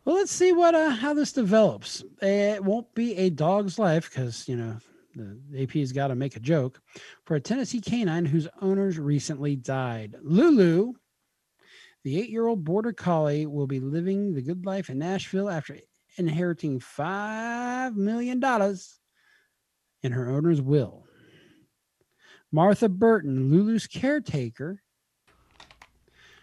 Well, 0.05 0.17
let's 0.17 0.33
see 0.33 0.53
what 0.53 0.75
uh, 0.75 0.91
how 0.91 1.13
this 1.13 1.33
develops. 1.33 2.03
It 2.23 2.65
won't 2.65 2.95
be 2.95 3.17
a 3.17 3.31
dog's 3.31 3.79
life 3.79 4.09
because 4.09 4.49
you 4.49 4.57
know 4.57 4.79
the 5.15 5.63
AP's 5.63 5.93
got 5.93 6.09
to 6.09 6.15
make 6.15 6.37
a 6.37 6.41
joke 6.41 6.81
for 7.25 7.35
a 7.35 7.41
Tennessee 7.41 7.81
canine 7.81 8.25
whose 8.25 8.49
owners 8.63 8.99
recently 8.99 9.57
died. 9.57 10.17
Lulu, 10.23 10.95
the 12.05 12.19
eight-year-old 12.19 12.65
border 12.65 12.93
collie, 12.93 13.47
will 13.47 13.67
be 13.67 13.81
living 13.81 14.33
the 14.33 14.43
good 14.43 14.65
life 14.65 14.89
in 14.89 14.99
Nashville 14.99 15.51
after 15.51 15.79
inheriting 16.17 16.81
$5 16.81 17.95
million 17.95 18.43
in 20.03 20.13
her 20.13 20.31
owner's 20.31 20.63
will. 20.63 21.05
Martha 22.53 22.89
Burton, 22.89 23.51
Lulu's 23.51 23.87
caretaker. 23.87 24.83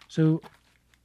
So 0.08 0.40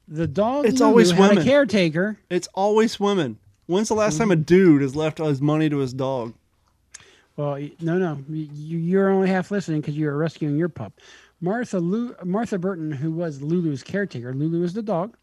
the 0.07 0.27
dog 0.27 0.65
it's 0.65 0.79
Lulu 0.79 0.89
always 0.89 1.13
women. 1.13 1.37
a 1.37 1.43
caretaker. 1.43 2.17
It's 2.29 2.47
always 2.53 2.99
women. 2.99 3.37
When's 3.67 3.87
the 3.87 3.95
last 3.95 4.17
time 4.17 4.31
a 4.31 4.35
mm-hmm. 4.35 4.43
dude 4.43 4.81
has 4.81 4.95
left 4.95 5.19
his 5.19 5.41
money 5.41 5.69
to 5.69 5.77
his 5.77 5.93
dog? 5.93 6.33
Well, 7.35 7.57
no, 7.79 7.97
no, 7.97 8.19
you're 8.29 9.09
only 9.09 9.29
half 9.29 9.49
listening 9.49 9.81
because 9.81 9.95
you 9.95 10.05
were 10.05 10.17
rescuing 10.17 10.55
your 10.55 10.69
pup. 10.69 10.93
Martha 11.41 11.79
Lu- 11.79 12.15
Martha 12.23 12.59
Burton, 12.59 12.91
who 12.91 13.11
was 13.11 13.41
Lulu's 13.41 13.81
caretaker, 13.81 14.33
Lulu 14.33 14.63
is 14.63 14.73
the 14.73 14.83
dog, 14.83 15.17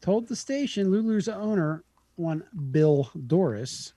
told 0.00 0.26
the 0.26 0.36
station 0.36 0.90
Lulu's 0.90 1.28
owner 1.28 1.84
one 2.16 2.42
Bill 2.70 3.10
Dorris 3.14 3.92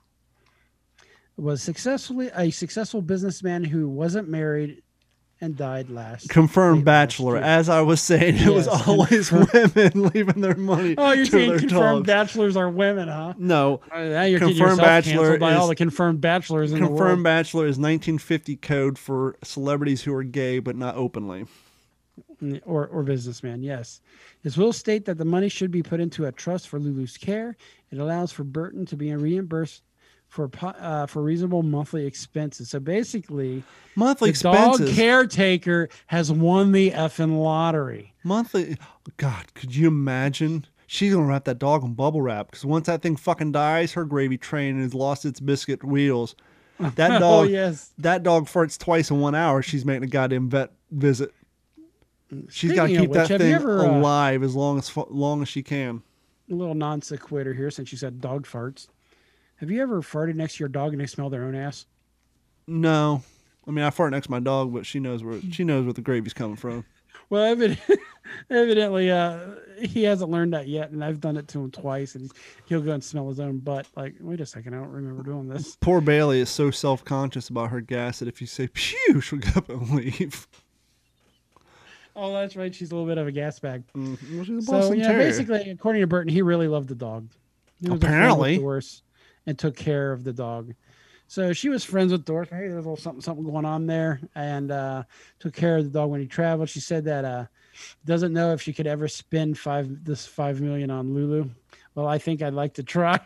was 1.37 1.63
successfully 1.63 2.29
a 2.35 2.51
successful 2.51 3.01
businessman 3.01 3.63
who 3.63 3.87
wasn't 3.87 4.27
married 4.27 4.83
and 5.41 5.57
died 5.57 5.89
last. 5.89 6.29
Confirmed 6.29 6.85
bachelor. 6.85 7.33
Last 7.33 7.43
As 7.43 7.69
I 7.69 7.81
was 7.81 7.99
saying, 7.99 8.35
it 8.35 8.41
yes, 8.41 8.49
was 8.49 8.67
always 8.67 9.31
women 9.53 10.09
leaving 10.13 10.39
their 10.39 10.55
money. 10.55 10.93
Oh, 10.97 11.11
you're 11.11 11.25
saying 11.25 11.57
confirmed 11.57 12.05
dogs. 12.05 12.07
bachelors 12.07 12.55
are 12.55 12.69
women, 12.69 13.07
huh? 13.07 13.33
No. 13.37 13.81
Uh, 13.91 14.03
now 14.03 14.23
you're 14.23 14.39
confirmed 14.39 14.77
bachelor 14.77 15.39
by 15.39 15.53
is, 15.53 15.57
all 15.57 15.67
the 15.67 15.75
confirmed 15.75 16.21
bachelors 16.21 16.71
in 16.71 16.77
confirmed 16.77 16.99
the 16.99 17.03
world. 17.03 17.23
bachelor 17.23 17.63
is 17.63 17.77
1950 17.79 18.55
code 18.57 18.99
for 18.99 19.35
celebrities 19.43 20.03
who 20.03 20.13
are 20.13 20.23
gay 20.23 20.59
but 20.59 20.75
not 20.75 20.95
openly. 20.95 21.47
Or 22.65 22.87
or 22.87 23.03
businessman, 23.03 23.63
yes. 23.63 24.01
His 24.43 24.57
will 24.57 24.73
state 24.73 25.05
that 25.05 25.17
the 25.17 25.25
money 25.25 25.49
should 25.49 25.71
be 25.71 25.83
put 25.83 25.99
into 25.99 26.25
a 26.25 26.31
trust 26.31 26.67
for 26.67 26.79
Lulu's 26.79 27.17
care. 27.17 27.55
It 27.91 27.99
allows 27.99 28.31
for 28.31 28.43
Burton 28.43 28.85
to 28.87 28.95
be 28.95 29.13
reimbursed 29.13 29.83
for 30.31 30.49
uh, 30.63 31.05
for 31.07 31.21
reasonable 31.21 31.61
monthly 31.61 32.05
expenses. 32.05 32.69
So 32.69 32.79
basically, 32.79 33.63
monthly 33.95 34.27
the 34.27 34.31
expenses. 34.31 34.87
Dog 34.87 34.95
caretaker 34.95 35.89
has 36.07 36.31
won 36.31 36.71
the 36.71 36.91
effing 36.91 37.37
lottery. 37.37 38.13
Monthly, 38.23 38.77
God, 39.17 39.53
could 39.53 39.75
you 39.75 39.89
imagine? 39.89 40.65
She's 40.87 41.13
gonna 41.13 41.25
wrap 41.25 41.43
that 41.45 41.59
dog 41.59 41.83
in 41.83 41.93
bubble 41.95 42.21
wrap 42.21 42.47
because 42.47 42.65
once 42.65 42.87
that 42.87 43.01
thing 43.01 43.17
fucking 43.17 43.51
dies, 43.51 43.91
her 43.91 44.05
gravy 44.05 44.37
train 44.37 44.81
has 44.81 44.93
lost 44.93 45.25
its 45.25 45.39
biscuit 45.41 45.83
wheels. 45.83 46.35
That 46.95 47.11
oh, 47.11 47.19
dog, 47.19 47.45
oh, 47.45 47.47
yes. 47.47 47.93
that 47.99 48.23
dog 48.23 48.47
farts 48.47 48.75
twice 48.75 49.11
in 49.11 49.19
one 49.19 49.35
hour. 49.35 49.61
She's 49.61 49.85
making 49.85 50.05
a 50.05 50.07
goddamn 50.07 50.49
vet 50.49 50.71
visit. 50.89 51.31
She's 52.49 52.71
got 52.71 52.87
to 52.87 52.97
keep 52.97 53.11
which, 53.11 53.27
that 53.27 53.39
thing 53.39 53.53
ever, 53.53 53.81
uh, 53.81 53.99
alive 53.99 54.41
uh, 54.41 54.45
as 54.45 54.55
long 54.55 54.79
as 54.79 54.91
long 54.97 55.43
as 55.43 55.47
she 55.47 55.61
can. 55.61 56.01
A 56.49 56.55
little 56.55 56.73
non 56.73 57.03
sequitur 57.03 57.53
here, 57.53 57.69
since 57.69 57.91
you 57.91 57.99
said 57.99 58.19
dog 58.19 58.47
farts. 58.47 58.87
Have 59.61 59.69
you 59.69 59.79
ever 59.83 60.01
farted 60.01 60.33
next 60.33 60.57
to 60.57 60.59
your 60.61 60.69
dog 60.69 60.91
and 60.91 60.99
they 60.99 61.05
smell 61.05 61.29
their 61.29 61.43
own 61.43 61.53
ass? 61.53 61.85
No, 62.65 63.21
I 63.67 63.71
mean 63.71 63.85
I 63.85 63.91
fart 63.91 64.11
next 64.11 64.25
to 64.25 64.31
my 64.31 64.39
dog, 64.39 64.73
but 64.73 64.87
she 64.87 64.99
knows 64.99 65.23
where 65.23 65.39
she 65.51 65.63
knows 65.63 65.85
where 65.85 65.93
the 65.93 66.01
gravy's 66.01 66.33
coming 66.33 66.55
from. 66.55 66.83
Well, 67.29 67.43
evidently, 67.43 67.97
evidently 68.49 69.11
uh, 69.11 69.39
he 69.79 70.03
hasn't 70.03 70.31
learned 70.31 70.53
that 70.53 70.67
yet, 70.67 70.89
and 70.89 71.03
I've 71.03 71.21
done 71.21 71.37
it 71.37 71.47
to 71.49 71.59
him 71.59 71.69
twice, 71.69 72.15
and 72.15 72.31
he'll 72.65 72.81
go 72.81 72.91
and 72.91 73.03
smell 73.03 73.29
his 73.29 73.39
own 73.39 73.59
butt. 73.59 73.87
Like, 73.95 74.15
wait 74.19 74.41
a 74.41 74.47
second, 74.47 74.73
I 74.73 74.77
don't 74.77 74.89
remember 74.89 75.21
doing 75.21 75.47
this. 75.47 75.77
Poor 75.79 76.01
Bailey 76.01 76.39
is 76.39 76.49
so 76.49 76.71
self 76.71 77.05
conscious 77.05 77.49
about 77.49 77.69
her 77.69 77.81
gas 77.81 78.17
that 78.19 78.27
if 78.27 78.41
you 78.41 78.47
say 78.47 78.67
"pew," 78.67 79.21
she'll 79.21 79.39
get 79.39 79.57
up 79.57 79.69
and 79.69 79.91
leave. 79.91 80.47
Oh, 82.15 82.33
that's 82.33 82.55
right. 82.55 82.73
She's 82.73 82.91
a 82.91 82.95
little 82.95 83.07
bit 83.07 83.19
of 83.19 83.27
a 83.27 83.31
gas 83.31 83.59
bag. 83.59 83.83
Mm-hmm. 83.95 84.59
Well, 84.67 84.81
so 84.89 84.93
yeah, 84.93 85.13
basically, 85.13 85.69
according 85.69 86.01
to 86.01 86.07
Burton, 86.07 86.33
he 86.33 86.41
really 86.41 86.67
loved 86.67 86.87
the 86.87 86.95
dog. 86.95 87.29
Apparently, 87.87 88.57
the 88.57 88.63
Dorris 88.63 89.01
and 89.45 89.57
took 89.57 89.75
care 89.75 90.11
of 90.11 90.23
the 90.23 90.33
dog. 90.33 90.73
So 91.27 91.53
she 91.53 91.69
was 91.69 91.83
friends 91.83 92.11
with 92.11 92.25
Dorris. 92.25 92.49
Hey, 92.49 92.67
there's 92.67 92.73
a 92.73 92.89
little 92.89 92.97
something 92.97 93.21
something 93.21 93.45
going 93.45 93.65
on 93.65 93.87
there, 93.87 94.19
and 94.35 94.71
uh, 94.71 95.03
took 95.39 95.53
care 95.53 95.77
of 95.77 95.85
the 95.85 95.89
dog 95.89 96.09
when 96.09 96.19
he 96.19 96.27
traveled. 96.27 96.69
She 96.69 96.81
said 96.81 97.05
that 97.05 97.23
uh, 97.23 97.45
doesn't 98.05 98.33
know 98.33 98.51
if 98.51 98.61
she 98.61 98.73
could 98.73 98.87
ever 98.87 99.07
spend 99.07 99.57
five 99.57 100.03
this 100.03 100.25
five 100.25 100.59
million 100.59 100.91
on 100.91 101.13
Lulu. 101.13 101.49
Well, 101.95 102.07
I 102.07 102.17
think 102.17 102.41
I'd 102.41 102.53
like 102.53 102.73
to 102.75 102.83
try. 102.83 103.19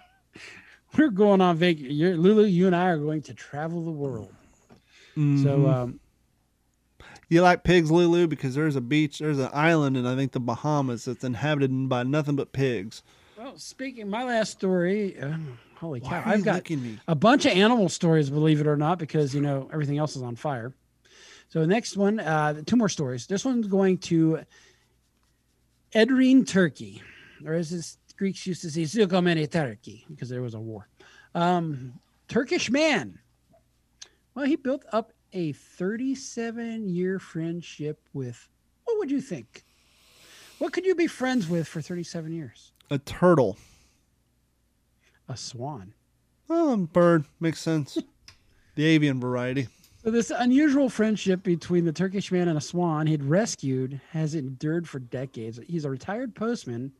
We're 0.97 1.09
going 1.09 1.41
on 1.41 1.57
vacation. 1.57 2.21
Lulu, 2.21 2.45
you 2.45 2.67
and 2.67 2.75
I 2.75 2.89
are 2.89 2.97
going 2.97 3.23
to 3.23 3.33
travel 3.33 3.83
the 3.83 3.91
world. 3.91 4.33
Mm-hmm. 5.17 5.43
So 5.43 5.67
um, 5.67 5.99
you 7.29 7.41
like 7.41 7.63
pigs, 7.63 7.91
Lulu, 7.91 8.27
because 8.27 8.55
there's 8.55 8.75
a 8.75 8.81
beach, 8.81 9.19
there's 9.19 9.39
an 9.39 9.49
island 9.53 9.97
and 9.97 10.07
I 10.07 10.15
think 10.15 10.31
the 10.31 10.39
Bahamas 10.39 11.05
that's 11.05 11.23
inhabited 11.23 11.89
by 11.89 12.03
nothing 12.03 12.35
but 12.35 12.53
pigs. 12.53 13.01
Well, 13.37 13.57
speaking, 13.57 14.09
my 14.09 14.23
last 14.23 14.51
story. 14.51 15.19
Uh, 15.19 15.37
holy 15.77 15.99
cow! 15.99 16.23
I've 16.25 16.43
got 16.43 16.69
a 17.07 17.15
bunch 17.15 17.45
of 17.45 17.51
animal 17.51 17.89
stories, 17.89 18.29
believe 18.29 18.61
it 18.61 18.67
or 18.67 18.77
not, 18.77 18.99
because 18.99 19.33
you 19.33 19.41
know 19.41 19.69
everything 19.71 19.97
else 19.97 20.15
is 20.15 20.21
on 20.21 20.35
fire. 20.35 20.73
So 21.49 21.61
the 21.61 21.67
next 21.67 21.95
one, 21.95 22.19
uh, 22.19 22.61
two 22.65 22.75
more 22.75 22.89
stories. 22.89 23.27
This 23.27 23.45
one's 23.45 23.67
going 23.67 23.99
to 23.99 24.39
Edirne, 25.93 26.47
Turkey, 26.47 27.01
or 27.45 27.53
as 27.53 27.69
the 27.69 28.15
Greeks 28.17 28.45
used 28.45 28.61
to 28.63 28.71
say, 28.71 28.81
Zukomeni 28.81 29.49
Turkey, 29.49 30.05
because 30.09 30.29
there 30.29 30.41
was 30.41 30.53
a 30.53 30.59
war. 30.59 30.87
Um, 31.33 31.99
Turkish 32.27 32.69
man. 32.69 33.19
Well, 34.33 34.45
he 34.45 34.55
built 34.55 34.83
up 34.91 35.13
a 35.31 35.53
37 35.53 36.89
year 36.89 37.19
friendship 37.19 37.99
with, 38.13 38.49
what 38.83 38.97
would 38.97 39.11
you 39.11 39.21
think? 39.21 39.63
What 40.59 40.73
could 40.73 40.85
you 40.85 40.95
be 40.95 41.07
friends 41.07 41.47
with 41.47 41.67
for 41.67 41.81
37 41.81 42.31
years? 42.33 42.71
A 42.89 42.97
turtle. 42.97 43.57
A 45.27 45.37
swan. 45.37 45.93
Oh, 46.49 46.77
bird. 46.77 47.25
Makes 47.39 47.61
sense. 47.61 47.97
the 48.75 48.85
avian 48.85 49.19
variety. 49.19 49.67
So 50.03 50.11
this 50.11 50.29
unusual 50.29 50.89
friendship 50.89 51.41
between 51.41 51.85
the 51.85 51.91
Turkish 51.91 52.31
man 52.31 52.47
and 52.47 52.57
a 52.57 52.61
swan 52.61 53.07
he'd 53.07 53.23
rescued 53.23 53.99
has 54.11 54.35
endured 54.35 54.87
for 54.87 54.99
decades. 54.99 55.59
He's 55.67 55.85
a 55.85 55.89
retired 55.89 56.35
postman, 56.35 56.91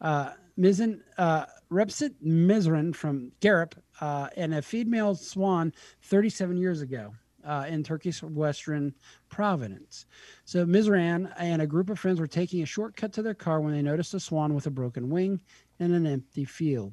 uh, 0.00 0.30
Mizan, 0.58 1.00
uh, 1.18 1.46
Repsit 1.70 2.14
Mizran 2.20 2.94
from 2.94 3.30
Garip, 3.40 3.74
uh, 4.00 4.28
and 4.36 4.54
a 4.54 4.60
female 4.60 5.14
swan 5.14 5.72
37 6.02 6.56
years 6.56 6.80
ago 6.80 7.14
uh, 7.44 7.66
in 7.68 7.82
Turkey's 7.84 8.22
western 8.22 8.92
province. 9.28 10.06
So 10.44 10.66
Mizran 10.66 11.32
and 11.38 11.62
a 11.62 11.66
group 11.66 11.90
of 11.90 11.98
friends 11.98 12.18
were 12.18 12.26
taking 12.26 12.62
a 12.62 12.66
shortcut 12.66 13.12
to 13.14 13.22
their 13.22 13.34
car 13.34 13.60
when 13.60 13.72
they 13.72 13.82
noticed 13.82 14.14
a 14.14 14.20
swan 14.20 14.54
with 14.54 14.66
a 14.66 14.70
broken 14.70 15.10
wing 15.10 15.40
in 15.78 15.92
an 15.92 16.06
empty 16.06 16.44
field. 16.44 16.92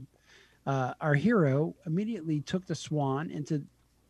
Uh, 0.69 0.93
our 1.01 1.15
hero 1.15 1.73
immediately 1.87 2.41
took 2.41 2.63
the 2.67 2.75
swan 2.75 3.31
into 3.31 3.59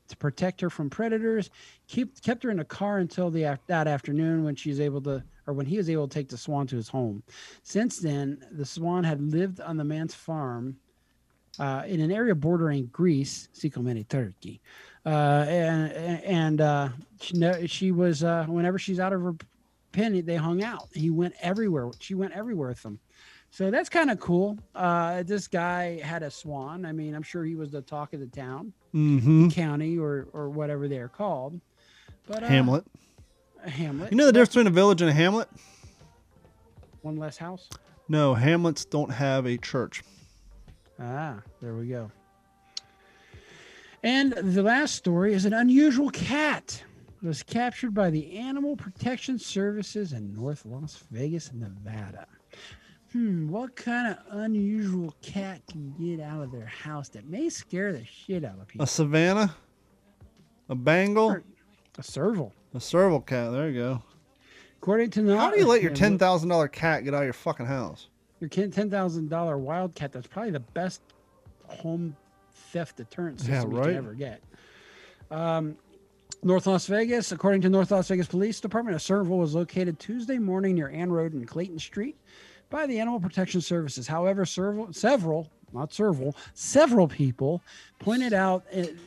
to 0.10 0.18
protect 0.18 0.60
her 0.60 0.70
from 0.70 0.90
predators. 0.90 1.52
Keep, 1.88 2.22
kept 2.22 2.44
her 2.44 2.50
in 2.50 2.60
a 2.60 2.66
car 2.66 2.98
until 2.98 3.30
the 3.30 3.58
that 3.68 3.88
afternoon 3.88 4.44
when 4.44 4.56
she's 4.56 4.82
able 4.82 5.00
to, 5.04 5.24
or 5.48 5.54
when 5.54 5.66
he 5.66 5.78
was 5.78 5.90
able 5.90 6.06
to 6.06 6.14
take 6.14 6.28
the 6.28 6.38
swan 6.38 6.68
to 6.68 6.76
his 6.76 6.90
home. 6.90 7.24
Since 7.64 8.00
then, 8.00 8.44
the 8.52 8.66
swan 8.66 9.06
had 9.06 9.22
lived 9.22 9.62
on 9.62 9.78
the 9.78 9.86
man's 9.86 10.14
farm 10.14 10.76
uh, 11.60 11.84
in 11.88 12.02
an 12.02 12.12
area 12.12 12.36
bordering 12.36 12.88
Greece, 12.88 13.48
Sikomeni, 13.54 14.06
Turkey, 14.10 14.60
uh, 15.06 15.46
and 15.48 15.94
and 16.26 16.62
uh, 16.62 16.90
she, 17.22 17.68
she 17.68 17.92
was 17.94 18.22
uh, 18.22 18.46
whenever 18.50 18.78
she's 18.78 19.00
out 19.00 19.14
of 19.14 19.22
her 19.22 19.36
pen, 19.94 20.26
they 20.26 20.36
hung 20.36 20.62
out. 20.62 20.90
He 20.94 21.10
went 21.10 21.36
everywhere. 21.42 21.90
She 22.00 22.16
went 22.16 22.34
everywhere 22.34 22.70
with 22.70 22.84
them. 22.84 23.00
So 23.52 23.72
that's 23.72 23.90
kind 23.90 24.12
of 24.12 24.20
cool. 24.20 24.58
Uh, 24.76 25.24
this 25.24 25.48
guy 25.48 26.00
had 26.00 26.24
a 26.24 26.30
swan. 26.30 26.86
I 26.86 26.92
mean, 26.92 27.16
I'm 27.16 27.24
sure 27.24 27.44
he 27.44 27.56
was 27.56 27.72
the 27.72 27.82
talk 27.82 28.14
of 28.14 28.20
the 28.20 28.28
town, 28.28 28.74
mm-hmm. 28.94 29.50
county, 29.50 29.98
or 29.98 30.28
or 30.34 30.50
whatever 30.50 30.88
they're 30.88 31.10
called. 31.10 31.60
But 32.28 32.44
uh, 32.44 32.48
Hamlet. 32.48 32.86
Hamlet. 33.66 34.12
You 34.12 34.18
know 34.18 34.26
the 34.26 34.32
difference 34.32 34.50
between 34.50 34.68
a 34.68 34.72
village 34.72 35.02
and 35.02 35.10
a 35.10 35.14
hamlet? 35.14 35.50
One 37.02 37.18
less 37.18 37.38
house. 37.38 37.70
No, 38.08 38.34
hamlets 38.34 38.86
don't 38.86 39.12
have 39.12 39.46
a 39.46 39.58
church. 39.58 40.04
Ah, 41.00 41.42
there 41.62 41.74
we 41.74 41.88
go. 41.88 42.12
And 44.04 44.32
the 44.32 44.64
last 44.64 44.96
story 44.96 45.34
is 45.34 45.46
an 45.46 45.54
unusual 45.54 46.10
cat. 46.10 46.82
It 47.22 47.28
was 47.28 47.44
captured 47.44 47.94
by 47.94 48.10
the 48.10 48.38
Animal 48.38 48.78
Protection 48.78 49.38
Services 49.38 50.14
in 50.14 50.34
North 50.34 50.66
Las 50.66 51.04
Vegas, 51.12 51.52
Nevada 51.54 52.28
hmm, 53.12 53.50
what 53.50 53.76
kind 53.76 54.08
of 54.08 54.18
unusual 54.40 55.14
cat 55.22 55.62
can 55.70 55.94
get 56.00 56.24
out 56.24 56.42
of 56.42 56.52
their 56.52 56.66
house 56.66 57.10
that 57.10 57.28
may 57.28 57.50
scare 57.50 57.92
the 57.92 58.06
shit 58.06 58.44
out 58.44 58.60
of 58.60 58.68
people? 58.68 58.84
A 58.84 58.88
Savannah? 58.88 59.56
A 60.70 60.76
Bengal? 60.76 61.38
A 61.98 62.04
serval. 62.04 62.54
A 62.74 62.80
serval 62.80 63.22
cat. 63.22 63.52
There 63.52 63.70
you 63.70 63.80
go. 63.80 64.04
According 64.82 65.10
to 65.12 65.36
how 65.36 65.52
do 65.52 65.60
you 65.60 65.66
let 65.66 65.82
your 65.82 65.94
ten 65.94 66.18
thousand 66.18 66.50
dollar 66.50 66.68
cat 66.68 67.04
get 67.04 67.14
out 67.14 67.22
of 67.22 67.26
your 67.26 67.34
fucking 67.34 67.66
house? 67.66 68.08
Your 68.40 68.50
ten 68.50 68.90
thousand 68.90 69.30
dollar 69.30 69.58
wild 69.58 69.96
cat. 69.96 70.14
That's 70.14 70.28
probably 70.28 70.52
the 70.52 70.62
best 70.62 71.02
home 71.68 72.16
theft 72.54 72.98
deterrent 72.98 73.40
system 73.40 73.72
yeah, 73.72 73.78
right? 73.78 73.88
you 73.88 73.96
can 73.96 73.98
ever 73.98 74.14
get. 74.14 74.42
Um, 75.32 75.76
North 76.42 76.68
Las 76.68 76.86
Vegas, 76.88 77.34
according 77.34 77.62
to 77.62 77.70
North 77.70 77.92
Las 77.92 78.08
Vegas 78.08 78.28
Police 78.28 78.62
Department, 78.62 78.96
a 78.96 79.00
serval 79.00 79.38
was 79.38 79.54
located 79.54 80.00
Tuesday 80.00 80.38
morning 80.38 80.76
near 80.76 80.90
Ann 80.90 81.12
Road 81.12 81.34
and 81.34 81.46
Clayton 81.46 81.80
Street 81.80 82.16
by 82.70 82.86
the 82.86 83.00
Animal 83.00 83.20
Protection 83.20 83.62
Services. 83.62 84.08
However, 84.08 84.46
several, 84.46 84.92
several 84.94 85.50
not 85.74 85.94
several, 85.94 86.36
several 86.54 87.08
people 87.08 87.62
pointed 88.00 88.34
out 88.34 88.66
in, 88.72 88.98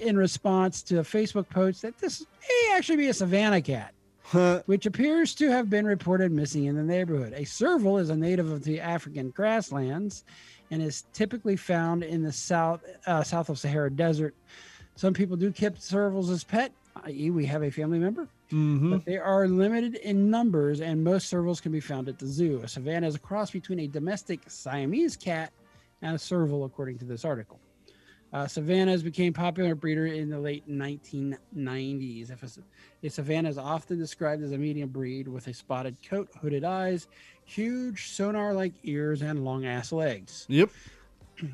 in 0.00 0.16
response 0.16 0.82
to 0.82 1.00
a 1.00 1.02
Facebook 1.02 1.48
post 1.48 1.82
that 1.82 1.98
this 1.98 2.24
may 2.48 2.76
actually 2.76 2.96
be 2.96 3.08
a 3.08 3.14
Savannah 3.14 3.62
cat. 3.62 3.92
which 4.66 4.86
appears 4.86 5.34
to 5.34 5.50
have 5.50 5.68
been 5.68 5.84
reported 5.84 6.32
missing 6.32 6.64
in 6.64 6.76
the 6.76 6.82
neighborhood. 6.82 7.34
A 7.36 7.44
serval 7.44 7.98
is 7.98 8.08
a 8.08 8.16
native 8.16 8.50
of 8.50 8.64
the 8.64 8.80
African 8.80 9.30
grasslands 9.30 10.24
and 10.70 10.80
is 10.80 11.04
typically 11.12 11.56
found 11.56 12.02
in 12.02 12.22
the 12.22 12.32
south 12.32 12.82
uh, 13.06 13.22
south 13.22 13.50
of 13.50 13.58
Sahara 13.58 13.90
Desert. 13.90 14.34
Some 14.94 15.12
people 15.12 15.36
do 15.36 15.50
keep 15.50 15.74
servals 15.74 16.30
as 16.30 16.44
pet, 16.44 16.72
i.e., 17.04 17.30
we 17.30 17.46
have 17.46 17.62
a 17.62 17.70
family 17.70 17.98
member 17.98 18.28
Mm-hmm. 18.52 18.90
But 18.90 19.04
they 19.04 19.16
are 19.16 19.48
limited 19.48 19.94
in 19.96 20.30
numbers, 20.30 20.80
and 20.80 21.02
most 21.02 21.32
servals 21.32 21.62
can 21.62 21.72
be 21.72 21.80
found 21.80 22.08
at 22.08 22.18
the 22.18 22.26
zoo. 22.26 22.60
A 22.62 22.68
Savannah 22.68 23.06
is 23.06 23.14
a 23.14 23.18
cross 23.18 23.50
between 23.50 23.80
a 23.80 23.86
domestic 23.86 24.40
Siamese 24.46 25.16
cat 25.16 25.52
and 26.02 26.14
a 26.14 26.18
serval, 26.18 26.64
according 26.64 26.98
to 26.98 27.04
this 27.04 27.24
article. 27.24 27.58
Uh, 28.32 28.46
Savannahs 28.46 29.02
became 29.02 29.32
popular 29.32 29.74
breeder 29.74 30.06
in 30.06 30.28
the 30.28 30.38
late 30.38 30.68
1990s. 30.68 32.30
If 32.30 32.42
a, 32.42 33.06
a 33.06 33.10
Savannah 33.10 33.48
is 33.48 33.58
often 33.58 33.98
described 33.98 34.42
as 34.42 34.52
a 34.52 34.58
medium 34.58 34.88
breed 34.90 35.28
with 35.28 35.46
a 35.48 35.54
spotted 35.54 35.96
coat, 36.06 36.28
hooded 36.40 36.64
eyes, 36.64 37.08
huge 37.44 38.10
sonar-like 38.10 38.74
ears, 38.84 39.22
and 39.22 39.44
long 39.44 39.64
ass 39.64 39.92
legs. 39.92 40.46
Yep. 40.48 40.70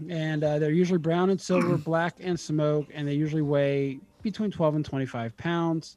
And 0.09 0.44
uh, 0.44 0.59
they're 0.59 0.70
usually 0.70 0.98
brown 0.98 1.31
and 1.31 1.40
silver, 1.40 1.77
black 1.85 2.16
and 2.20 2.39
smoke, 2.39 2.89
and 2.93 3.06
they 3.06 3.15
usually 3.15 3.43
weigh 3.43 4.01
between 4.23 4.51
12 4.51 4.77
and 4.77 4.85
25 4.85 5.36
pounds. 5.36 5.97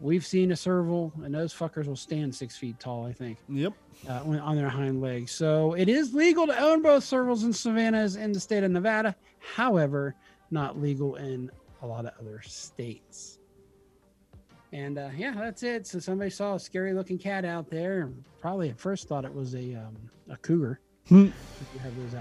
We've 0.00 0.24
seen 0.24 0.50
a 0.52 0.56
serval, 0.56 1.12
and 1.22 1.34
those 1.34 1.52
fuckers 1.52 1.86
will 1.86 1.96
stand 1.96 2.34
six 2.34 2.56
feet 2.56 2.80
tall. 2.80 3.04
I 3.04 3.12
think. 3.12 3.38
Yep. 3.48 3.74
Uh, 4.08 4.38
on 4.42 4.56
their 4.56 4.68
hind 4.68 5.00
legs. 5.00 5.32
So 5.32 5.74
it 5.74 5.88
is 5.88 6.14
legal 6.14 6.46
to 6.46 6.58
own 6.58 6.82
both 6.82 7.04
servals 7.04 7.44
and 7.44 7.54
savannahs 7.54 8.16
in 8.16 8.32
the 8.32 8.40
state 8.40 8.64
of 8.64 8.70
Nevada. 8.70 9.14
However, 9.54 10.14
not 10.50 10.80
legal 10.80 11.16
in 11.16 11.50
a 11.82 11.86
lot 11.86 12.06
of 12.06 12.12
other 12.18 12.40
states. 12.42 13.38
And 14.72 14.98
uh, 14.98 15.10
yeah, 15.16 15.34
that's 15.36 15.62
it. 15.62 15.86
So 15.86 16.00
somebody 16.00 16.30
saw 16.30 16.54
a 16.54 16.60
scary 16.60 16.94
looking 16.94 17.18
cat 17.18 17.44
out 17.44 17.70
there. 17.70 18.10
Probably 18.40 18.70
at 18.70 18.78
first 18.78 19.06
thought 19.06 19.24
it 19.24 19.32
was 19.32 19.54
a 19.54 19.74
um, 19.74 19.96
a 20.28 20.36
cougar. 20.38 20.80
Hmm. 21.08 21.28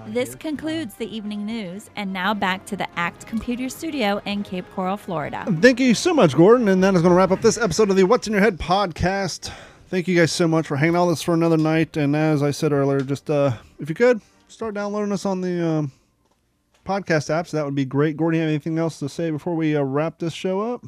This 0.08 0.30
here. 0.30 0.38
concludes 0.38 0.96
the 0.96 1.16
evening 1.16 1.46
news, 1.46 1.90
and 1.96 2.12
now 2.12 2.34
back 2.34 2.66
to 2.66 2.76
the 2.76 2.88
ACT 3.00 3.26
Computer 3.28 3.70
Studio 3.70 4.22
in 4.26 4.44
Cape 4.44 4.66
Coral, 4.76 4.98
Florida. 4.98 5.46
Thank 5.62 5.80
you 5.80 5.94
so 5.94 6.14
much, 6.14 6.36
Gordon. 6.36 6.68
And 6.68 6.84
that 6.84 6.94
is 6.96 7.02
going 7.02 7.12
to 7.12 7.16
wrap 7.16 7.32
up 7.32 7.42
this 7.42 7.58
episode 7.58 7.90
of 7.90 7.96
the 7.96 8.04
What's 8.04 8.28
in 8.28 8.34
Your 8.34 8.42
Head 8.42 8.60
podcast. 8.60 9.52
Thank 9.88 10.08
you 10.08 10.18
guys 10.18 10.32
so 10.32 10.48
much 10.48 10.68
for 10.68 10.76
hanging 10.76 10.96
out 10.96 11.08
with 11.08 11.14
us 11.14 11.22
for 11.22 11.34
another 11.34 11.58
night. 11.58 11.96
And 11.98 12.16
as 12.16 12.44
I 12.44 12.52
said 12.52 12.74
earlier, 12.74 13.00
just 13.02 13.30
uh, 13.30 13.54
if 13.80 13.88
you 13.88 13.96
could 13.96 14.22
start 14.48 14.74
downloading 14.74 15.14
us 15.14 15.26
on 15.26 15.40
the 15.40 15.66
um, 15.66 15.92
podcast 16.86 17.30
apps, 17.30 17.52
that 17.52 17.64
would 17.64 17.76
be 17.76 17.86
great. 17.86 18.18
Gordon, 18.18 18.42
have 18.42 18.50
anything 18.50 18.78
else 18.78 19.00
to 19.00 19.08
say 19.08 19.32
before 19.32 19.56
we 19.56 19.76
uh, 19.76 19.84
wrap 19.84 20.20
this 20.20 20.34
show 20.34 20.62
up? 20.62 20.84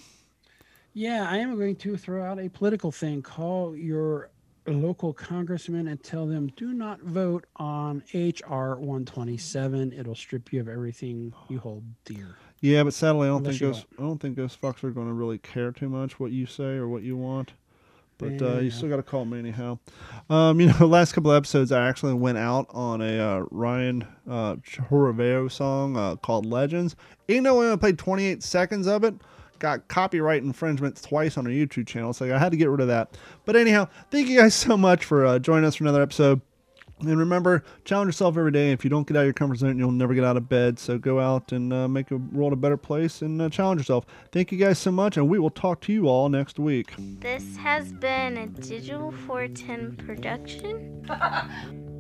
Yeah, 0.94 1.28
I 1.30 1.38
am 1.38 1.56
going 1.56 1.76
to 1.78 1.98
throw 1.98 2.24
out 2.24 2.40
a 2.40 2.50
political 2.50 2.92
thing. 2.92 3.22
Call 3.22 3.76
your 3.76 4.30
local 4.72 5.14
congressman 5.14 5.88
and 5.88 6.02
tell 6.04 6.26
them 6.26 6.52
do 6.56 6.74
not 6.74 7.02
vote 7.02 7.46
on 7.58 8.04
HR 8.14 8.76
127. 8.76 9.94
It'll 9.94 10.16
strip 10.16 10.52
you 10.52 10.62
of 10.62 10.68
everything 10.68 11.34
you 11.50 11.60
hold 11.60 11.84
dear. 12.04 12.36
Yeah, 12.62 12.84
but 12.84 12.94
sadly, 12.94 13.28
I 13.28 13.32
don't 13.32 13.46
Unless 13.46 13.60
think 13.60 13.74
those 13.74 13.86
I 14.00 14.02
don't 14.02 14.20
think 14.20 14.36
those 14.36 14.56
fucks 14.56 14.84
are 14.84 14.92
going 14.92 15.08
to 15.08 15.14
really 15.14 15.38
care 15.38 15.72
too 15.72 15.90
much 15.90 16.20
what 16.20 16.32
you 16.32 16.46
say 16.46 16.76
or 16.76 16.88
what 16.88 17.04
you 17.04 17.16
want. 17.18 17.54
But 18.18 18.42
uh, 18.42 18.60
you 18.60 18.72
still 18.72 18.88
got 18.88 18.96
to 18.96 19.04
call 19.04 19.26
me 19.26 19.38
anyhow. 19.40 19.78
Um, 20.30 20.62
you 20.62 20.68
know, 20.80 20.88
last 20.88 21.14
couple 21.14 21.32
episodes 21.34 21.72
I 21.72 21.88
actually 21.88 22.14
went 22.14 22.38
out 22.38 22.68
on 22.70 23.02
a 23.02 23.20
uh, 23.20 23.46
Ryan 23.52 24.08
uh, 24.30 24.56
song 25.50 25.98
uh, 25.98 26.16
called 26.16 26.46
Legends. 26.46 26.96
Even 27.28 27.44
though 27.44 27.62
I 27.62 27.66
only 27.66 27.78
played 27.78 28.00
28 28.00 28.42
seconds 28.42 28.88
of 28.88 29.04
it, 29.04 29.16
got 29.60 29.88
copyright 29.88 30.44
infringements 30.44 31.02
twice 31.02 31.38
on 31.38 31.46
our 31.48 31.54
YouTube 31.54 31.88
channel, 31.88 32.14
so 32.14 32.34
I 32.34 32.38
had 32.38 32.52
to 32.52 32.58
get 32.58 32.70
rid 32.70 32.82
of 32.82 32.88
that. 32.88 33.18
But 33.46 33.56
anyhow, 33.56 33.88
thank 34.12 34.28
you 34.28 34.40
guys 34.40 34.54
so 34.54 34.78
much 34.78 35.06
for 35.06 35.26
uh, 35.26 35.40
joining 35.40 35.66
us 35.66 35.76
for 35.76 35.84
another 35.84 36.02
episode. 36.02 36.42
And 37.02 37.20
remember, 37.20 37.64
challenge 37.84 38.08
yourself 38.08 38.38
every 38.38 38.52
day. 38.52 38.72
If 38.72 38.86
you 38.86 38.90
don't 38.90 39.06
get 39.06 39.18
out 39.18 39.22
of 39.22 39.26
your 39.26 39.34
comfort 39.34 39.58
zone, 39.58 39.78
you'll 39.78 39.92
never 39.92 40.14
get 40.14 40.24
out 40.24 40.38
of 40.38 40.48
bed. 40.48 40.80
So 40.80 40.98
go 40.98 41.20
out 41.20 41.52
and 41.52 41.74
uh, 41.74 41.90
make 41.90 42.08
the 42.08 42.18
world 42.18 42.54
a 42.54 42.56
better 42.56 42.78
place 42.78 43.22
and 43.22 43.42
uh, 43.42 43.50
challenge 43.50 43.82
yourself. 43.82 44.06
Thank 44.32 44.52
you 44.52 44.58
guys 44.58 44.80
so 44.80 44.92
much, 44.92 45.18
and 45.18 45.28
we 45.28 45.38
will 45.38 45.50
talk 45.50 45.82
to 45.82 45.94
you 45.94 46.08
all 46.08 46.30
next 46.30 46.58
week. 46.58 46.94
This 47.20 47.58
has 47.58 47.92
been 47.92 48.38
a 48.38 48.48
Digital 48.48 49.12
410 49.12 50.06
production. 50.06 51.06